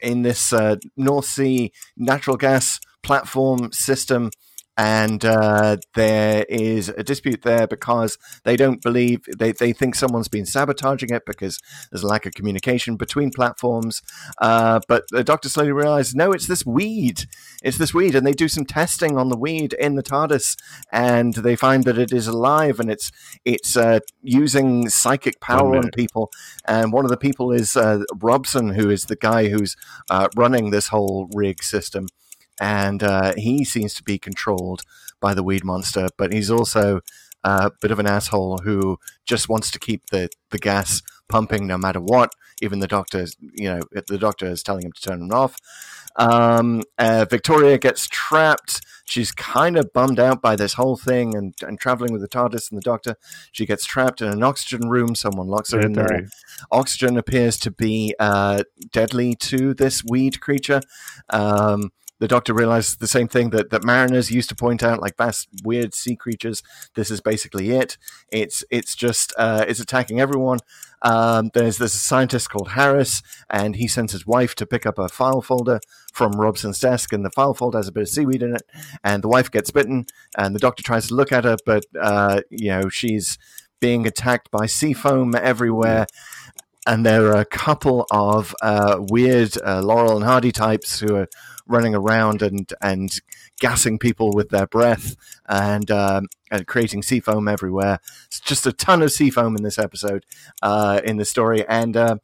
in 0.00 0.22
this 0.22 0.52
uh, 0.52 0.76
North 0.96 1.24
Sea 1.24 1.72
natural 1.96 2.36
gas 2.36 2.78
platform 3.02 3.72
system. 3.72 4.30
And 4.80 5.26
uh, 5.26 5.76
there 5.94 6.46
is 6.48 6.88
a 6.88 7.02
dispute 7.02 7.42
there 7.42 7.66
because 7.66 8.16
they 8.44 8.56
don't 8.56 8.80
believe, 8.80 9.20
they, 9.38 9.52
they 9.52 9.74
think 9.74 9.94
someone's 9.94 10.28
been 10.28 10.46
sabotaging 10.46 11.10
it 11.10 11.24
because 11.26 11.58
there's 11.90 12.02
a 12.02 12.06
lack 12.06 12.24
of 12.24 12.32
communication 12.32 12.96
between 12.96 13.30
platforms. 13.30 14.00
Uh, 14.40 14.80
but 14.88 15.04
the 15.10 15.22
doctor 15.22 15.50
slowly 15.50 15.72
realizes, 15.72 16.14
no, 16.14 16.32
it's 16.32 16.46
this 16.46 16.64
weed. 16.64 17.26
It's 17.62 17.76
this 17.76 17.92
weed. 17.92 18.14
And 18.14 18.26
they 18.26 18.32
do 18.32 18.48
some 18.48 18.64
testing 18.64 19.18
on 19.18 19.28
the 19.28 19.36
weed 19.36 19.74
in 19.74 19.96
the 19.96 20.02
TARDIS 20.02 20.56
and 20.90 21.34
they 21.34 21.56
find 21.56 21.84
that 21.84 21.98
it 21.98 22.10
is 22.10 22.26
alive 22.26 22.80
and 22.80 22.90
it's 22.90 23.12
it's 23.44 23.76
uh, 23.76 23.98
using 24.22 24.88
psychic 24.88 25.42
power 25.42 25.76
on 25.76 25.90
people. 25.90 26.30
And 26.64 26.90
one 26.90 27.04
of 27.04 27.10
the 27.10 27.18
people 27.18 27.52
is 27.52 27.76
uh, 27.76 28.04
Robson, 28.18 28.70
who 28.70 28.88
is 28.88 29.04
the 29.04 29.16
guy 29.16 29.48
who's 29.48 29.76
uh, 30.08 30.28
running 30.36 30.70
this 30.70 30.88
whole 30.88 31.28
rig 31.34 31.62
system. 31.62 32.06
And 32.60 33.02
uh, 33.02 33.32
he 33.36 33.64
seems 33.64 33.94
to 33.94 34.02
be 34.02 34.18
controlled 34.18 34.82
by 35.20 35.34
the 35.34 35.42
weed 35.42 35.64
monster, 35.64 36.08
but 36.16 36.32
he's 36.32 36.50
also 36.50 37.00
uh, 37.42 37.70
a 37.72 37.78
bit 37.80 37.90
of 37.90 37.98
an 37.98 38.06
asshole 38.06 38.58
who 38.64 38.98
just 39.24 39.48
wants 39.48 39.70
to 39.70 39.78
keep 39.78 40.06
the, 40.10 40.28
the 40.50 40.58
gas 40.58 41.02
pumping 41.28 41.66
no 41.66 41.78
matter 41.78 42.00
what. 42.00 42.32
Even 42.62 42.80
the 42.80 42.86
doctor, 42.86 43.26
you 43.54 43.64
know, 43.70 43.80
the 44.08 44.18
doctor 44.18 44.46
is 44.46 44.62
telling 44.62 44.84
him 44.84 44.92
to 44.92 45.00
turn 45.00 45.22
it 45.22 45.32
off. 45.32 45.56
Um, 46.16 46.82
uh, 46.98 47.24
Victoria 47.30 47.78
gets 47.78 48.06
trapped. 48.06 48.82
She's 49.06 49.32
kind 49.32 49.78
of 49.78 49.92
bummed 49.94 50.20
out 50.20 50.42
by 50.42 50.56
this 50.56 50.74
whole 50.74 50.96
thing 50.96 51.34
and, 51.34 51.54
and 51.62 51.80
traveling 51.80 52.12
with 52.12 52.20
the 52.20 52.28
TARDIS 52.28 52.70
and 52.70 52.76
the 52.76 52.82
doctor. 52.82 53.16
She 53.52 53.64
gets 53.64 53.86
trapped 53.86 54.20
in 54.20 54.28
an 54.28 54.42
oxygen 54.42 54.88
room. 54.90 55.14
Someone 55.14 55.48
locks 55.48 55.72
her 55.72 55.80
in 55.80 55.94
there. 55.94 56.06
Very- 56.08 56.26
Oxygen 56.70 57.16
appears 57.16 57.58
to 57.60 57.70
be 57.70 58.14
uh, 58.18 58.64
deadly 58.92 59.34
to 59.36 59.72
this 59.72 60.04
weed 60.04 60.40
creature. 60.40 60.80
Um, 61.30 61.90
the 62.20 62.28
doctor 62.28 62.54
realizes 62.54 62.98
the 62.98 63.08
same 63.08 63.26
thing 63.26 63.50
that, 63.50 63.70
that 63.70 63.82
mariners 63.82 64.30
used 64.30 64.50
to 64.50 64.54
point 64.54 64.82
out, 64.82 65.00
like 65.00 65.16
vast, 65.16 65.48
weird 65.64 65.94
sea 65.94 66.14
creatures. 66.14 66.62
This 66.94 67.10
is 67.10 67.20
basically 67.20 67.70
it. 67.70 67.96
It's 68.30 68.62
it's 68.70 68.94
just 68.94 69.32
uh, 69.36 69.64
it's 69.66 69.80
attacking 69.80 70.20
everyone. 70.20 70.58
Um, 71.02 71.50
there's 71.54 71.78
there's 71.78 71.94
a 71.94 71.98
scientist 71.98 72.50
called 72.50 72.72
Harris, 72.72 73.22
and 73.48 73.76
he 73.76 73.88
sends 73.88 74.12
his 74.12 74.26
wife 74.26 74.54
to 74.56 74.66
pick 74.66 74.84
up 74.84 74.98
a 74.98 75.08
file 75.08 75.40
folder 75.40 75.80
from 76.12 76.32
Robson's 76.32 76.78
desk, 76.78 77.12
and 77.12 77.24
the 77.24 77.30
file 77.30 77.54
folder 77.54 77.78
has 77.78 77.88
a 77.88 77.92
bit 77.92 78.02
of 78.02 78.08
seaweed 78.08 78.42
in 78.42 78.54
it. 78.54 78.62
And 79.02 79.24
the 79.24 79.28
wife 79.28 79.50
gets 79.50 79.70
bitten, 79.70 80.06
and 80.36 80.54
the 80.54 80.60
doctor 80.60 80.82
tries 80.82 81.08
to 81.08 81.14
look 81.14 81.32
at 81.32 81.44
her, 81.44 81.56
but 81.64 81.84
uh, 82.00 82.42
you 82.50 82.68
know 82.68 82.90
she's 82.90 83.38
being 83.80 84.06
attacked 84.06 84.50
by 84.50 84.66
sea 84.66 84.92
foam 84.92 85.34
everywhere. 85.34 86.06
And 86.86 87.04
there 87.04 87.26
are 87.26 87.40
a 87.40 87.44
couple 87.44 88.06
of 88.10 88.54
uh, 88.62 88.96
weird 88.98 89.56
uh, 89.64 89.82
Laurel 89.82 90.16
and 90.16 90.24
Hardy 90.24 90.50
types 90.50 90.98
who 91.00 91.14
are 91.14 91.28
running 91.66 91.94
around 91.94 92.42
and 92.42 92.72
and 92.82 93.20
gassing 93.60 93.98
people 93.98 94.32
with 94.32 94.48
their 94.48 94.66
breath 94.66 95.14
and 95.48 95.90
um, 95.90 96.26
and 96.50 96.66
creating 96.66 97.02
sea 97.02 97.20
foam 97.20 97.48
everywhere. 97.48 98.00
It's 98.26 98.40
just 98.40 98.66
a 98.66 98.72
ton 98.72 99.02
of 99.02 99.12
sea 99.12 99.30
foam 99.30 99.56
in 99.56 99.62
this 99.62 99.78
episode 99.78 100.26
uh, 100.62 101.00
in 101.04 101.16
the 101.16 101.24
story, 101.24 101.66
and 101.68 101.96
uh, 101.96 102.16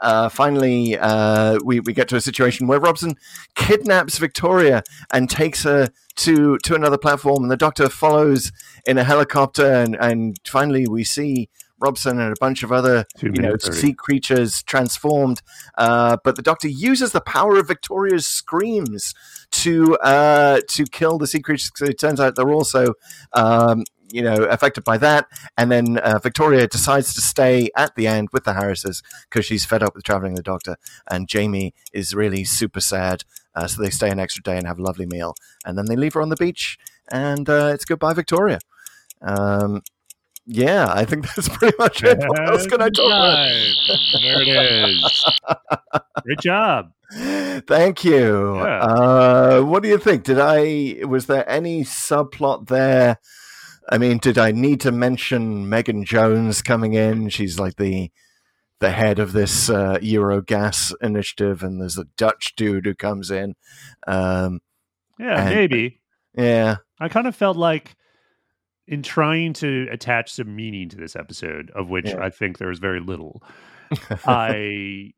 uh, 0.00 0.28
finally 0.28 0.98
uh, 0.98 1.58
we 1.64 1.80
we 1.80 1.92
get 1.92 2.08
to 2.08 2.16
a 2.16 2.20
situation 2.20 2.66
where 2.66 2.80
Robson 2.80 3.16
kidnaps 3.54 4.18
Victoria 4.18 4.82
and 5.12 5.30
takes 5.30 5.62
her 5.62 5.90
to 6.16 6.58
to 6.58 6.74
another 6.74 6.98
platform, 6.98 7.42
and 7.44 7.50
the 7.50 7.56
Doctor 7.56 7.88
follows 7.88 8.52
in 8.86 8.98
a 8.98 9.04
helicopter, 9.04 9.72
and 9.72 9.96
and 9.96 10.38
finally 10.44 10.86
we 10.86 11.04
see. 11.04 11.48
Robson 11.80 12.18
and 12.18 12.32
a 12.32 12.40
bunch 12.40 12.62
of 12.62 12.72
other, 12.72 13.04
you 13.22 13.30
know, 13.30 13.56
sea 13.58 13.92
creatures 13.92 14.62
transformed, 14.62 15.42
uh, 15.76 16.16
but 16.24 16.36
the 16.36 16.42
Doctor 16.42 16.68
uses 16.68 17.12
the 17.12 17.20
power 17.20 17.58
of 17.58 17.68
Victoria's 17.68 18.26
screams 18.26 19.14
to 19.50 19.96
uh, 19.96 20.60
to 20.68 20.84
kill 20.86 21.18
the 21.18 21.26
sea 21.26 21.40
creatures. 21.40 21.70
So 21.76 21.84
it 21.86 21.98
turns 21.98 22.20
out 22.20 22.36
they're 22.36 22.50
also, 22.52 22.94
um, 23.32 23.84
you 24.10 24.22
know, 24.22 24.44
affected 24.44 24.84
by 24.84 24.98
that. 24.98 25.26
And 25.56 25.70
then 25.70 25.98
uh, 25.98 26.18
Victoria 26.18 26.66
decides 26.66 27.14
to 27.14 27.20
stay 27.20 27.70
at 27.76 27.94
the 27.94 28.06
end 28.06 28.28
with 28.32 28.44
the 28.44 28.54
Harrises 28.54 29.02
because 29.28 29.46
she's 29.46 29.64
fed 29.64 29.82
up 29.82 29.94
with 29.94 30.04
traveling 30.04 30.32
with 30.32 30.44
the 30.44 30.50
Doctor. 30.50 30.76
And 31.10 31.28
Jamie 31.28 31.74
is 31.92 32.14
really 32.14 32.44
super 32.44 32.80
sad, 32.80 33.24
uh, 33.54 33.66
so 33.66 33.82
they 33.82 33.90
stay 33.90 34.10
an 34.10 34.18
extra 34.18 34.42
day 34.42 34.56
and 34.56 34.66
have 34.66 34.78
a 34.78 34.82
lovely 34.82 35.06
meal. 35.06 35.34
And 35.64 35.78
then 35.78 35.86
they 35.86 35.96
leave 35.96 36.14
her 36.14 36.22
on 36.22 36.28
the 36.28 36.36
beach, 36.36 36.78
and 37.10 37.48
uh, 37.48 37.70
it's 37.72 37.84
goodbye, 37.84 38.14
Victoria. 38.14 38.58
Um, 39.20 39.82
yeah, 40.50 40.90
I 40.92 41.04
think 41.04 41.26
that's 41.34 41.48
pretty 41.48 41.76
much 41.78 42.02
it. 42.02 42.18
What 42.18 42.48
else 42.48 42.66
can 42.66 42.80
I 42.80 42.88
talk 42.88 43.06
about? 43.06 43.34
Time. 43.36 44.22
There 44.22 44.42
it 44.42 44.88
is. 44.88 45.24
Great 46.24 46.40
job. 46.40 46.90
Thank 47.12 48.04
you. 48.04 48.56
Yeah. 48.56 48.82
Uh, 48.82 49.60
what 49.62 49.82
do 49.82 49.88
you 49.88 49.98
think? 49.98 50.24
Did 50.24 50.38
I 50.40 51.04
was 51.06 51.26
there 51.26 51.48
any 51.48 51.82
subplot 51.84 52.68
there? 52.68 53.18
I 53.90 53.96
mean, 53.98 54.18
did 54.18 54.36
I 54.38 54.52
need 54.52 54.80
to 54.82 54.92
mention 54.92 55.68
Megan 55.68 56.04
Jones 56.04 56.60
coming 56.62 56.92
in? 56.94 57.28
She's 57.30 57.58
like 57.58 57.76
the 57.76 58.10
the 58.80 58.90
head 58.90 59.18
of 59.18 59.32
this 59.32 59.68
uh, 59.70 59.98
Eurogas 60.00 60.94
initiative, 61.02 61.62
and 61.62 61.80
there's 61.80 61.98
a 61.98 62.04
Dutch 62.16 62.54
dude 62.56 62.86
who 62.86 62.94
comes 62.94 63.30
in. 63.30 63.54
Um, 64.06 64.60
Yeah, 65.18 65.40
And- 65.46 65.54
maybe. 65.54 66.00
yeah, 66.36 66.76
I 67.00 67.08
kind 67.08 67.26
of 67.26 67.34
felt 67.34 67.56
like 67.56 67.96
in 68.88 69.02
trying 69.02 69.52
to 69.52 69.86
attach 69.92 70.32
some 70.32 70.56
meaning 70.56 70.88
to 70.88 70.96
this 70.96 71.14
episode, 71.14 71.70
of 71.76 71.88
which 71.90 72.06
Yeah. 72.06 72.20
I 72.24 72.30
think 72.30 72.58
there 72.58 72.70
is 72.70 72.78
very 72.80 73.00
little, 73.00 73.42
I 74.26 75.12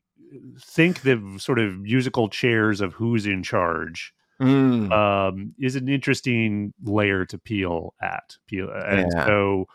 think 0.61 1.02
the 1.02 1.37
sort 1.38 1.59
of 1.59 1.78
musical 1.80 2.28
chairs 2.28 2.80
of 2.80 2.92
who's 2.94 3.26
in 3.26 3.42
charge 3.42 4.12
Mm, 4.40 4.90
um, 4.90 5.54
is 5.59 5.76
an 5.76 5.87
interesting 5.88 6.72
layer 6.83 7.26
to 7.26 7.38
peel 7.38 7.94
at. 8.00 8.37
Peel, 8.46 8.70
and 8.70 9.06
Yeah. 9.14 9.26
so 9.26 9.66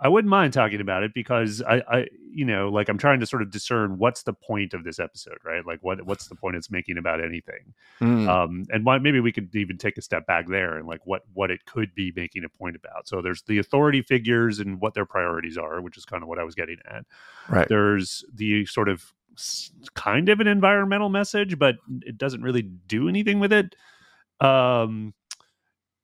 I 0.00 0.08
wouldn't 0.08 0.30
mind 0.30 0.52
talking 0.52 0.80
about 0.80 1.02
it 1.02 1.12
because 1.12 1.60
I, 1.62 1.82
I, 1.90 2.06
you 2.30 2.44
know, 2.44 2.68
like 2.68 2.88
I'm 2.88 2.98
trying 2.98 3.18
to 3.18 3.26
sort 3.26 3.42
of 3.42 3.50
discern 3.50 3.98
what's 3.98 4.22
the 4.22 4.32
point 4.32 4.72
of 4.72 4.84
this 4.84 5.00
episode, 5.00 5.38
right? 5.44 5.66
Like 5.66 5.80
what 5.82 6.04
what's 6.06 6.28
the 6.28 6.36
point 6.36 6.56
it's 6.56 6.70
making 6.70 6.98
about 6.98 7.22
anything? 7.22 7.74
mm, 8.00 8.28
um, 8.28 8.64
and 8.70 8.84
why 8.84 8.98
maybe 8.98 9.18
we 9.18 9.32
could 9.32 9.54
even 9.56 9.76
take 9.76 9.98
a 9.98 10.02
step 10.02 10.26
back 10.26 10.46
there 10.46 10.76
and 10.76 10.86
like 10.86 11.00
what 11.04 11.22
what 11.34 11.50
it 11.50 11.64
could 11.66 11.94
be 11.94 12.12
making 12.14 12.44
a 12.44 12.48
point 12.48 12.76
about. 12.76 13.08
So 13.08 13.20
there's 13.20 13.42
the 13.42 13.58
authority 13.58 14.02
figures 14.02 14.60
and 14.60 14.80
what 14.80 14.94
their 14.94 15.06
priorities 15.06 15.58
are, 15.58 15.80
which 15.80 15.96
is 15.96 16.04
kind 16.04 16.22
of 16.22 16.28
what 16.28 16.38
I 16.38 16.44
was 16.44 16.54
getting 16.54 16.78
at. 16.88 17.04
right. 17.48 17.68
There's 17.68 18.24
the 18.32 18.66
sort 18.66 18.88
of 18.88 19.12
kind 19.94 20.28
of 20.28 20.40
an 20.40 20.46
environmental 20.46 21.08
message, 21.08 21.58
but 21.58 21.76
it 22.02 22.18
doesn't 22.18 22.42
really 22.42 22.62
do 22.62 23.08
anything 23.08 23.40
with 23.40 23.52
it. 23.52 23.74
Um, 24.40 25.14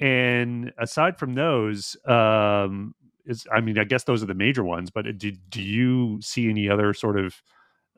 and 0.00 0.72
aside 0.78 1.18
from 1.18 1.34
those, 1.34 1.96
um, 2.06 2.94
is 3.26 3.46
I 3.52 3.60
mean, 3.60 3.78
I 3.78 3.84
guess 3.84 4.04
those 4.04 4.22
are 4.22 4.26
the 4.26 4.34
major 4.34 4.64
ones. 4.64 4.90
But 4.90 5.18
do 5.18 5.32
do 5.48 5.62
you 5.62 6.20
see 6.22 6.48
any 6.50 6.68
other 6.68 6.92
sort 6.94 7.18
of 7.18 7.42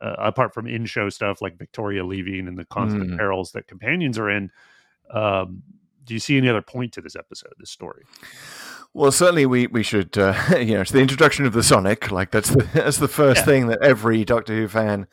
uh, 0.02 0.14
apart 0.18 0.52
from 0.52 0.66
in 0.66 0.84
show 0.86 1.08
stuff 1.08 1.40
like 1.40 1.56
Victoria 1.58 2.04
leaving 2.04 2.46
and 2.48 2.58
the 2.58 2.64
constant 2.66 3.10
Mm. 3.10 3.16
perils 3.18 3.52
that 3.52 3.66
companions 3.66 4.18
are 4.18 4.28
in. 4.30 4.50
Um, 5.10 5.62
do 6.04 6.14
you 6.14 6.20
see 6.20 6.36
any 6.36 6.48
other 6.48 6.62
point 6.62 6.92
to 6.92 7.00
this 7.00 7.16
episode, 7.16 7.52
this 7.58 7.70
story? 7.70 8.04
Well, 8.94 9.10
certainly 9.12 9.46
we 9.46 9.66
we 9.66 9.82
should 9.82 10.16
uh, 10.18 10.34
you 10.58 10.74
know 10.74 10.80
it's 10.82 10.90
the 10.92 11.00
introduction 11.00 11.44
of 11.46 11.52
the 11.52 11.62
Sonic 11.62 12.10
like 12.10 12.30
that's 12.30 12.50
the 12.50 12.68
that's 12.74 12.98
the 12.98 13.08
first 13.08 13.40
Yeah. 13.40 13.44
thing 13.46 13.66
that 13.68 13.82
every 13.82 14.24
Doctor 14.24 14.54
Who 14.54 14.68
fan 14.68 15.06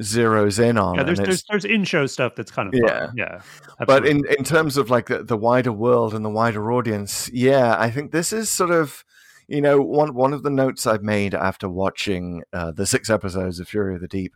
zeroes 0.00 0.58
in 0.62 0.76
on. 0.76 0.96
Yeah, 0.96 1.04
there's 1.04 1.18
there's 1.20 1.44
there's 1.48 1.64
in 1.64 1.84
show 1.84 2.06
stuff 2.06 2.34
that's 2.36 2.50
kind 2.50 2.68
of 2.68 2.74
Yeah. 2.74 3.06
fun. 3.06 3.14
yeah. 3.16 3.40
but 3.86 4.02
absolutely. 4.04 4.10
in 4.32 4.38
in 4.38 4.44
terms 4.44 4.76
of 4.76 4.90
like 4.90 5.06
the, 5.06 5.22
the 5.22 5.36
wider 5.36 5.72
world 5.72 6.12
and 6.14 6.24
the 6.24 6.30
wider 6.30 6.72
audience, 6.72 7.30
yeah, 7.32 7.76
I 7.78 7.90
think 7.90 8.10
this 8.12 8.32
is 8.32 8.50
sort 8.50 8.70
of 8.72 9.04
you 9.48 9.60
know 9.60 9.80
one 9.80 10.14
one 10.14 10.32
of 10.32 10.42
the 10.42 10.50
notes 10.50 10.86
I've 10.86 11.02
made 11.02 11.34
after 11.34 11.68
watching 11.68 12.42
uh, 12.52 12.72
the 12.72 12.86
six 12.86 13.10
episodes 13.10 13.60
of 13.60 13.68
Fury 13.68 13.94
of 13.94 14.00
the 14.00 14.08
Deep 14.08 14.34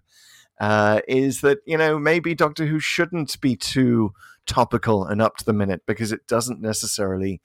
uh, 0.61 1.01
is 1.07 1.41
that 1.41 1.59
you 1.67 1.79
know 1.79 1.99
maybe 1.99 2.35
Doctor 2.35 2.67
Who 2.67 2.81
shouldn't 2.81 3.41
be 3.41 3.57
too 3.57 4.13
topical 4.47 5.05
and 5.05 5.23
up 5.23 5.37
to 5.37 5.45
the 5.45 5.53
minute 5.53 5.83
because 5.87 6.13
it 6.13 6.27
doesn't 6.27 6.61
necessarily 6.61 7.41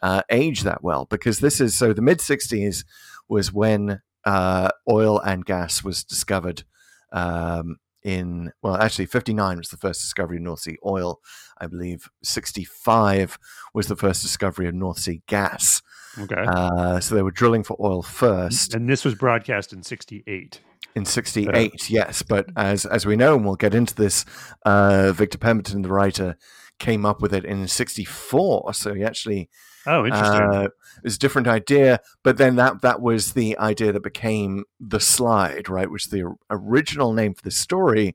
uh, 0.00 0.22
age 0.30 0.62
that 0.62 0.82
well. 0.82 1.06
Because 1.06 1.40
this 1.40 1.60
is 1.60 1.76
so 1.76 1.92
the 1.92 2.02
mid 2.02 2.18
'60s 2.18 2.84
was 3.28 3.52
when 3.52 4.00
uh, 4.24 4.70
oil 4.88 5.18
and 5.20 5.44
gas 5.44 5.82
was 5.82 6.04
discovered. 6.04 6.64
Um, 7.12 7.78
in 8.02 8.52
well, 8.62 8.76
actually, 8.76 9.06
'59 9.06 9.58
was 9.58 9.68
the 9.68 9.76
first 9.76 10.00
discovery 10.00 10.36
of 10.36 10.42
North 10.42 10.60
Sea 10.60 10.76
oil. 10.84 11.20
I 11.58 11.66
believe 11.66 12.08
'65 12.22 13.38
was 13.74 13.86
the 13.86 13.96
first 13.96 14.22
discovery 14.22 14.68
of 14.68 14.74
North 14.74 14.98
Sea 14.98 15.22
gas. 15.26 15.82
okay. 16.18 16.44
Uh, 16.46 17.00
so 17.00 17.14
they 17.14 17.22
were 17.22 17.30
drilling 17.30 17.62
for 17.62 17.76
oil 17.80 18.02
first 18.02 18.74
and 18.74 18.88
this 18.88 19.04
was 19.04 19.14
broadcast 19.14 19.72
in 19.72 19.82
68. 19.82 20.60
in 20.94 21.04
'68. 21.04 21.90
Yes, 21.90 22.22
but 22.22 22.46
as 22.56 22.84
as 22.84 23.06
we 23.06 23.16
know, 23.16 23.36
and 23.36 23.44
we'll 23.44 23.56
get 23.56 23.74
into 23.74 23.94
this, 23.94 24.24
uh, 24.64 25.12
Victor 25.12 25.38
Pemberton, 25.38 25.82
the 25.82 25.88
writer, 25.88 26.36
came 26.78 27.06
up 27.06 27.22
with 27.22 27.32
it 27.32 27.44
in 27.44 27.66
'64. 27.68 28.74
So 28.74 28.94
he 28.94 29.04
actually 29.04 29.48
Oh, 29.86 30.04
interesting. 30.06 30.40
uh, 30.42 30.62
it 30.64 31.04
was 31.04 31.16
a 31.16 31.18
different 31.18 31.48
idea, 31.48 32.00
but 32.22 32.36
then 32.36 32.56
that 32.56 32.82
that 32.82 33.00
was 33.00 33.32
the 33.32 33.58
idea 33.58 33.92
that 33.92 34.02
became 34.02 34.64
the 34.78 35.00
slide, 35.00 35.68
right? 35.68 35.90
Which 35.90 36.06
is 36.06 36.10
the 36.10 36.34
original 36.50 37.12
name 37.12 37.34
for 37.34 37.42
the 37.42 37.50
story 37.50 38.14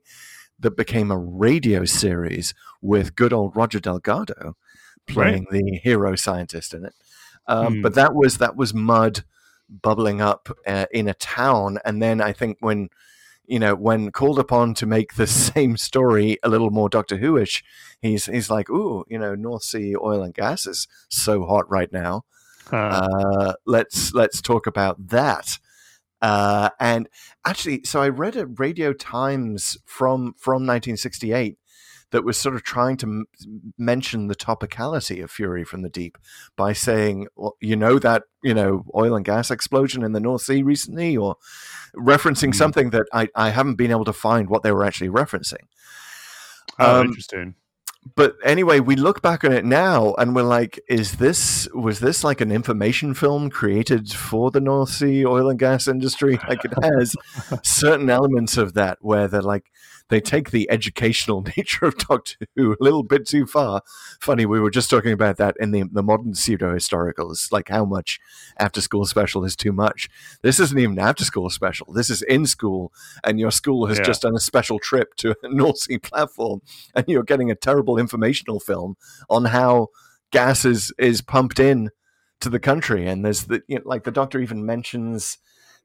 that 0.60 0.76
became 0.76 1.10
a 1.10 1.18
radio 1.18 1.84
series 1.84 2.54
with 2.82 3.14
good 3.14 3.32
old 3.32 3.54
Roger 3.54 3.80
Delgado 3.80 4.56
playing 5.06 5.46
the 5.50 5.78
hero 5.82 6.14
scientist 6.16 6.74
in 6.74 6.84
it. 6.84 6.94
Um, 7.46 7.74
Hmm. 7.76 7.82
But 7.82 7.94
that 7.94 8.14
was 8.14 8.38
that 8.38 8.56
was 8.56 8.74
mud 8.74 9.24
bubbling 9.68 10.20
up 10.20 10.48
uh, 10.66 10.86
in 10.92 11.08
a 11.08 11.14
town, 11.14 11.78
and 11.84 12.02
then 12.02 12.20
I 12.20 12.32
think 12.32 12.58
when 12.60 12.88
you 13.48 13.58
know 13.58 13.74
when 13.74 14.12
called 14.12 14.38
upon 14.38 14.74
to 14.74 14.86
make 14.86 15.14
the 15.14 15.26
same 15.26 15.76
story 15.76 16.38
a 16.42 16.48
little 16.48 16.70
more 16.70 16.88
Doctor 16.88 17.16
Who-ish, 17.16 17.64
he's 18.00 18.26
he's 18.26 18.50
like, 18.50 18.70
ooh, 18.70 19.04
you 19.08 19.18
know, 19.18 19.34
North 19.34 19.62
Sea 19.62 19.96
oil 19.96 20.22
and 20.22 20.34
gas 20.34 20.66
is 20.66 20.86
so 21.08 21.44
hot 21.44 21.68
right 21.70 21.92
now. 21.92 22.24
Huh. 22.70 22.76
Uh, 22.76 23.52
let's 23.66 24.12
let's 24.12 24.40
talk 24.42 24.66
about 24.66 25.08
that. 25.08 25.58
Uh, 26.20 26.70
and 26.80 27.08
actually, 27.46 27.82
so 27.84 28.00
I 28.00 28.08
read 28.08 28.36
a 28.36 28.46
Radio 28.46 28.92
Times 28.92 29.76
from 29.84 30.34
from 30.36 30.66
1968 30.66 31.57
that 32.10 32.24
was 32.24 32.38
sort 32.38 32.54
of 32.54 32.62
trying 32.62 32.96
to 32.98 33.06
m- 33.06 33.26
mention 33.76 34.28
the 34.28 34.34
topicality 34.34 35.22
of 35.22 35.30
Fury 35.30 35.64
from 35.64 35.82
the 35.82 35.88
Deep 35.90 36.16
by 36.56 36.72
saying, 36.72 37.26
well, 37.36 37.56
you 37.60 37.76
know 37.76 37.98
that 37.98 38.22
you 38.42 38.54
know 38.54 38.84
oil 38.94 39.14
and 39.14 39.24
gas 39.24 39.50
explosion 39.50 40.02
in 40.02 40.12
the 40.12 40.20
North 40.20 40.42
Sea 40.42 40.62
recently, 40.62 41.16
or 41.16 41.36
referencing 41.96 42.48
Hmm. 42.48 42.52
something 42.58 42.90
that 42.90 43.06
I 43.12 43.28
I 43.34 43.50
haven't 43.50 43.76
been 43.76 43.90
able 43.90 44.04
to 44.06 44.12
find 44.12 44.48
what 44.48 44.62
they 44.62 44.72
were 44.72 44.84
actually 44.84 45.10
referencing. 45.10 45.66
oh, 46.78 47.00
um, 47.00 47.06
interesting. 47.08 47.54
but 48.14 48.36
anyway, 48.44 48.80
we 48.80 48.96
look 48.96 49.20
back 49.20 49.44
on 49.44 49.52
it 49.52 49.64
now 49.64 50.14
and 50.18 50.34
we're 50.34 50.42
like, 50.42 50.80
is 50.88 51.16
this 51.16 51.68
was 51.74 52.00
this 52.00 52.24
like 52.24 52.40
an 52.40 52.50
information 52.52 53.12
film 53.14 53.50
created 53.50 54.10
for 54.12 54.50
the 54.50 54.60
North 54.60 54.90
Sea 54.90 55.26
oil 55.26 55.50
and 55.50 55.58
gas 55.58 55.88
industry? 55.88 56.38
Like 56.48 56.64
it 56.64 56.72
has 56.82 57.14
certain 57.62 58.08
elements 58.08 58.56
of 58.56 58.74
that 58.74 58.98
where 59.00 59.28
they're 59.28 59.42
like 59.42 59.66
they 60.08 60.20
take 60.20 60.50
the 60.50 60.70
educational 60.70 61.42
nature 61.56 61.86
of 61.86 61.96
Doctor 61.98 62.36
Who 62.56 62.72
a 62.72 62.76
little 62.80 63.02
bit 63.02 63.26
too 63.26 63.46
far. 63.46 63.82
Funny, 64.20 64.46
we 64.46 64.60
were 64.60 64.70
just 64.70 64.90
talking 64.90 65.12
about 65.12 65.36
that 65.36 65.56
in 65.60 65.70
the 65.70 65.84
the 65.90 66.02
modern 66.02 66.34
pseudo 66.34 66.74
historicals, 66.74 67.52
like 67.52 67.68
how 67.68 67.84
much 67.84 68.18
after 68.58 68.80
school 68.80 69.04
special 69.06 69.44
is 69.44 69.56
too 69.56 69.72
much. 69.72 70.08
This 70.42 70.58
isn't 70.60 70.78
even 70.78 70.98
after 70.98 71.24
school 71.24 71.50
special. 71.50 71.92
This 71.92 72.10
is 72.10 72.22
in 72.22 72.46
school, 72.46 72.92
and 73.24 73.38
your 73.38 73.50
school 73.50 73.86
has 73.86 73.98
Yeah. 73.98 74.04
just 74.04 74.22
done 74.22 74.34
a 74.34 74.40
special 74.40 74.78
trip 74.78 75.14
to 75.16 75.30
a 75.30 75.34
North 75.48 75.78
Sea 75.78 75.98
platform, 75.98 76.60
and 76.94 77.04
you're 77.08 77.22
getting 77.22 77.50
a 77.50 77.54
terrible 77.54 77.98
informational 77.98 78.60
film 78.60 78.96
on 79.30 79.46
how 79.46 79.88
gas 80.30 80.64
is 80.64 80.92
is 80.98 81.22
pumped 81.22 81.58
in 81.58 81.90
to 82.40 82.48
the 82.48 82.60
country. 82.60 83.06
And 83.06 83.24
there's 83.24 83.44
the 83.44 83.62
you 83.68 83.76
know, 83.76 83.82
like 83.84 84.04
the 84.04 84.10
doctor 84.10 84.40
even 84.40 84.64
mentions 84.64 85.38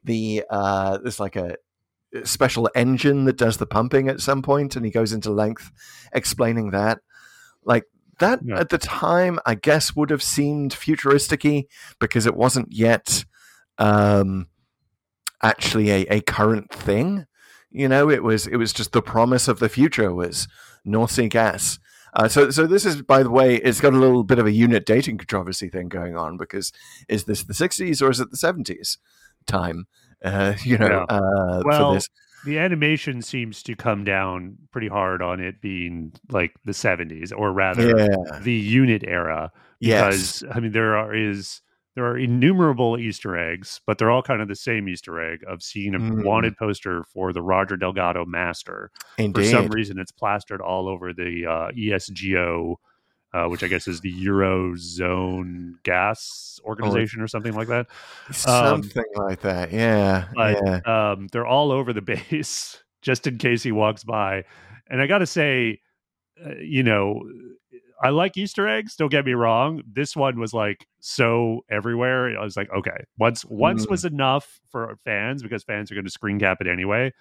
the 0.04 0.44
uh, 0.50 0.98
there's 0.98 1.20
like 1.20 1.36
a 1.36 1.56
special 2.24 2.70
engine 2.76 3.26
that 3.26 3.38
does 3.38 3.58
the 3.58 3.66
pumping 3.66 4.08
at 4.10 4.22
some 4.22 4.42
point, 4.42 4.76
and 4.76 4.86
he 4.86 4.92
goes 4.92 5.14
into 5.14 5.32
length 5.32 5.72
explaining 6.14 6.72
that. 6.72 7.00
Like 7.64 7.84
that 8.20 8.40
Yeah. 8.44 8.60
at 8.60 8.70
the 8.70 8.78
time, 8.78 9.40
I 9.46 9.56
guess 9.56 9.96
would 9.96 10.10
have 10.10 10.24
seemed 10.24 10.74
futuristic 10.74 11.44
because 12.00 12.26
it 12.26 12.36
wasn't 12.36 12.72
yet 12.72 13.26
um, 13.78 14.48
actually 15.42 15.90
a, 15.92 16.02
a 16.10 16.22
current 16.22 16.72
thing. 16.72 17.26
You 17.72 17.88
know, 17.88 18.10
it 18.10 18.24
was 18.24 18.46
it 18.48 18.58
was 18.58 18.72
just 18.72 18.92
the 18.92 19.02
promise 19.02 19.48
of 19.48 19.60
the 19.60 19.70
future 19.70 20.14
was 20.14 20.48
North 20.86 21.12
Sea 21.12 21.28
gas. 21.28 21.80
Uh, 22.16 22.28
so, 22.28 22.52
so 22.52 22.68
this 22.68 22.86
is, 22.86 23.02
by 23.02 23.24
the 23.24 23.32
way, 23.32 23.56
it's 23.56 23.82
got 23.82 23.94
a 23.94 23.98
little 23.98 24.24
bit 24.24 24.38
of 24.38 24.46
a 24.46 24.52
unit 24.52 24.86
dating 24.86 25.18
controversy 25.18 25.68
thing 25.68 25.90
going 25.90 26.16
on 26.16 26.38
because 26.38 26.72
is 27.10 27.24
this 27.24 27.42
the 27.44 27.54
'60s 27.54 28.04
or 28.04 28.12
is 28.12 28.20
it 28.20 28.30
the 28.30 28.38
'70s 28.38 28.98
time? 29.48 29.88
Uh, 30.24 30.54
you 30.64 30.78
know, 30.78 30.88
Yeah. 31.10 31.16
uh, 31.16 31.62
Well, 31.66 31.90
for 31.92 31.96
this. 31.96 32.10
the 32.46 32.60
animation 32.60 33.22
seems 33.22 33.62
to 33.64 33.76
come 33.76 34.04
down 34.04 34.58
pretty 34.72 34.88
hard 34.88 35.22
on 35.22 35.40
it 35.40 35.62
being 35.62 36.14
like 36.30 36.54
the 36.66 36.74
70s, 36.74 37.32
or 37.36 37.52
rather 37.52 37.98
Yeah. 37.98 38.40
the 38.42 38.54
unit 38.54 39.04
era. 39.08 39.52
Yes. 39.80 40.40
Because 40.42 40.56
I 40.56 40.60
mean, 40.60 40.72
there 40.72 40.96
are 40.98 41.14
is 41.14 41.62
there 41.96 42.06
are 42.08 42.18
innumerable 42.18 42.98
Easter 42.98 43.38
eggs, 43.38 43.80
but 43.86 44.00
they're 44.00 44.10
all 44.10 44.24
kind 44.24 44.42
of 44.42 44.48
the 44.48 44.56
same 44.56 44.90
Easter 44.90 45.22
egg 45.22 45.42
of 45.48 45.62
seeing 45.62 45.94
a 45.94 46.00
Mm. 46.00 46.24
wanted 46.26 46.58
poster 46.58 47.04
for 47.04 47.32
the 47.32 47.42
Roger 47.44 47.78
Delgado 47.78 48.26
Master. 48.26 48.90
Indeed. 49.20 49.44
For 49.44 49.48
some 49.48 49.68
reason, 49.68 50.00
it's 50.00 50.12
plastered 50.12 50.60
all 50.60 50.88
over 50.90 51.14
the 51.14 51.46
uh, 51.46 51.72
ESGO, 51.78 52.78
uh, 53.34 53.46
which 53.48 53.64
I 53.64 53.68
guess 53.68 53.88
is 53.88 54.02
the 54.02 54.14
Eurozone 54.26 55.74
Gas 55.84 56.60
Organization 56.64 57.22
or 57.22 57.28
something 57.28 57.54
like 57.54 57.68
that. 57.68 57.88
Something 58.32 59.04
like 59.16 59.42
that. 59.42 59.72
Yeah. 59.72 60.26
But 60.36 60.60
yeah. 60.64 60.80
um, 61.12 61.28
they're 61.32 61.46
all 61.48 61.72
over 61.72 61.94
the 61.94 62.02
base 62.30 62.84
just 63.02 63.28
in 63.28 63.38
case 63.38 63.64
he 63.64 63.72
walks 63.72 64.04
by. 64.04 64.44
And 64.90 65.02
I 65.02 65.08
got 65.08 65.20
to 65.20 65.26
say, 65.26 65.80
uh, 66.46 66.56
you 66.60 66.84
know, 66.84 67.22
I 68.02 68.10
like 68.10 68.38
Easter 68.38 68.68
eggs. 68.68 68.96
Don't 68.96 69.10
get 69.12 69.26
me 69.26 69.34
wrong. 69.34 69.82
This 69.92 70.16
one 70.16 70.40
was 70.40 70.54
like 70.54 70.86
so 71.00 71.62
everywhere. 71.72 72.38
I 72.38 72.44
was 72.44 72.58
like, 72.58 72.70
okay, 72.72 73.06
once 73.18 73.46
once 73.46 73.86
Mm. 73.86 73.92
was 73.92 74.06
enough 74.06 74.60
for 74.70 74.98
fans 75.06 75.42
because 75.42 75.64
fans 75.64 75.90
are 75.92 75.96
going 75.96 76.06
to 76.06 76.12
screen 76.12 76.40
cap 76.40 76.58
it 76.60 76.68
anyway. 76.68 77.14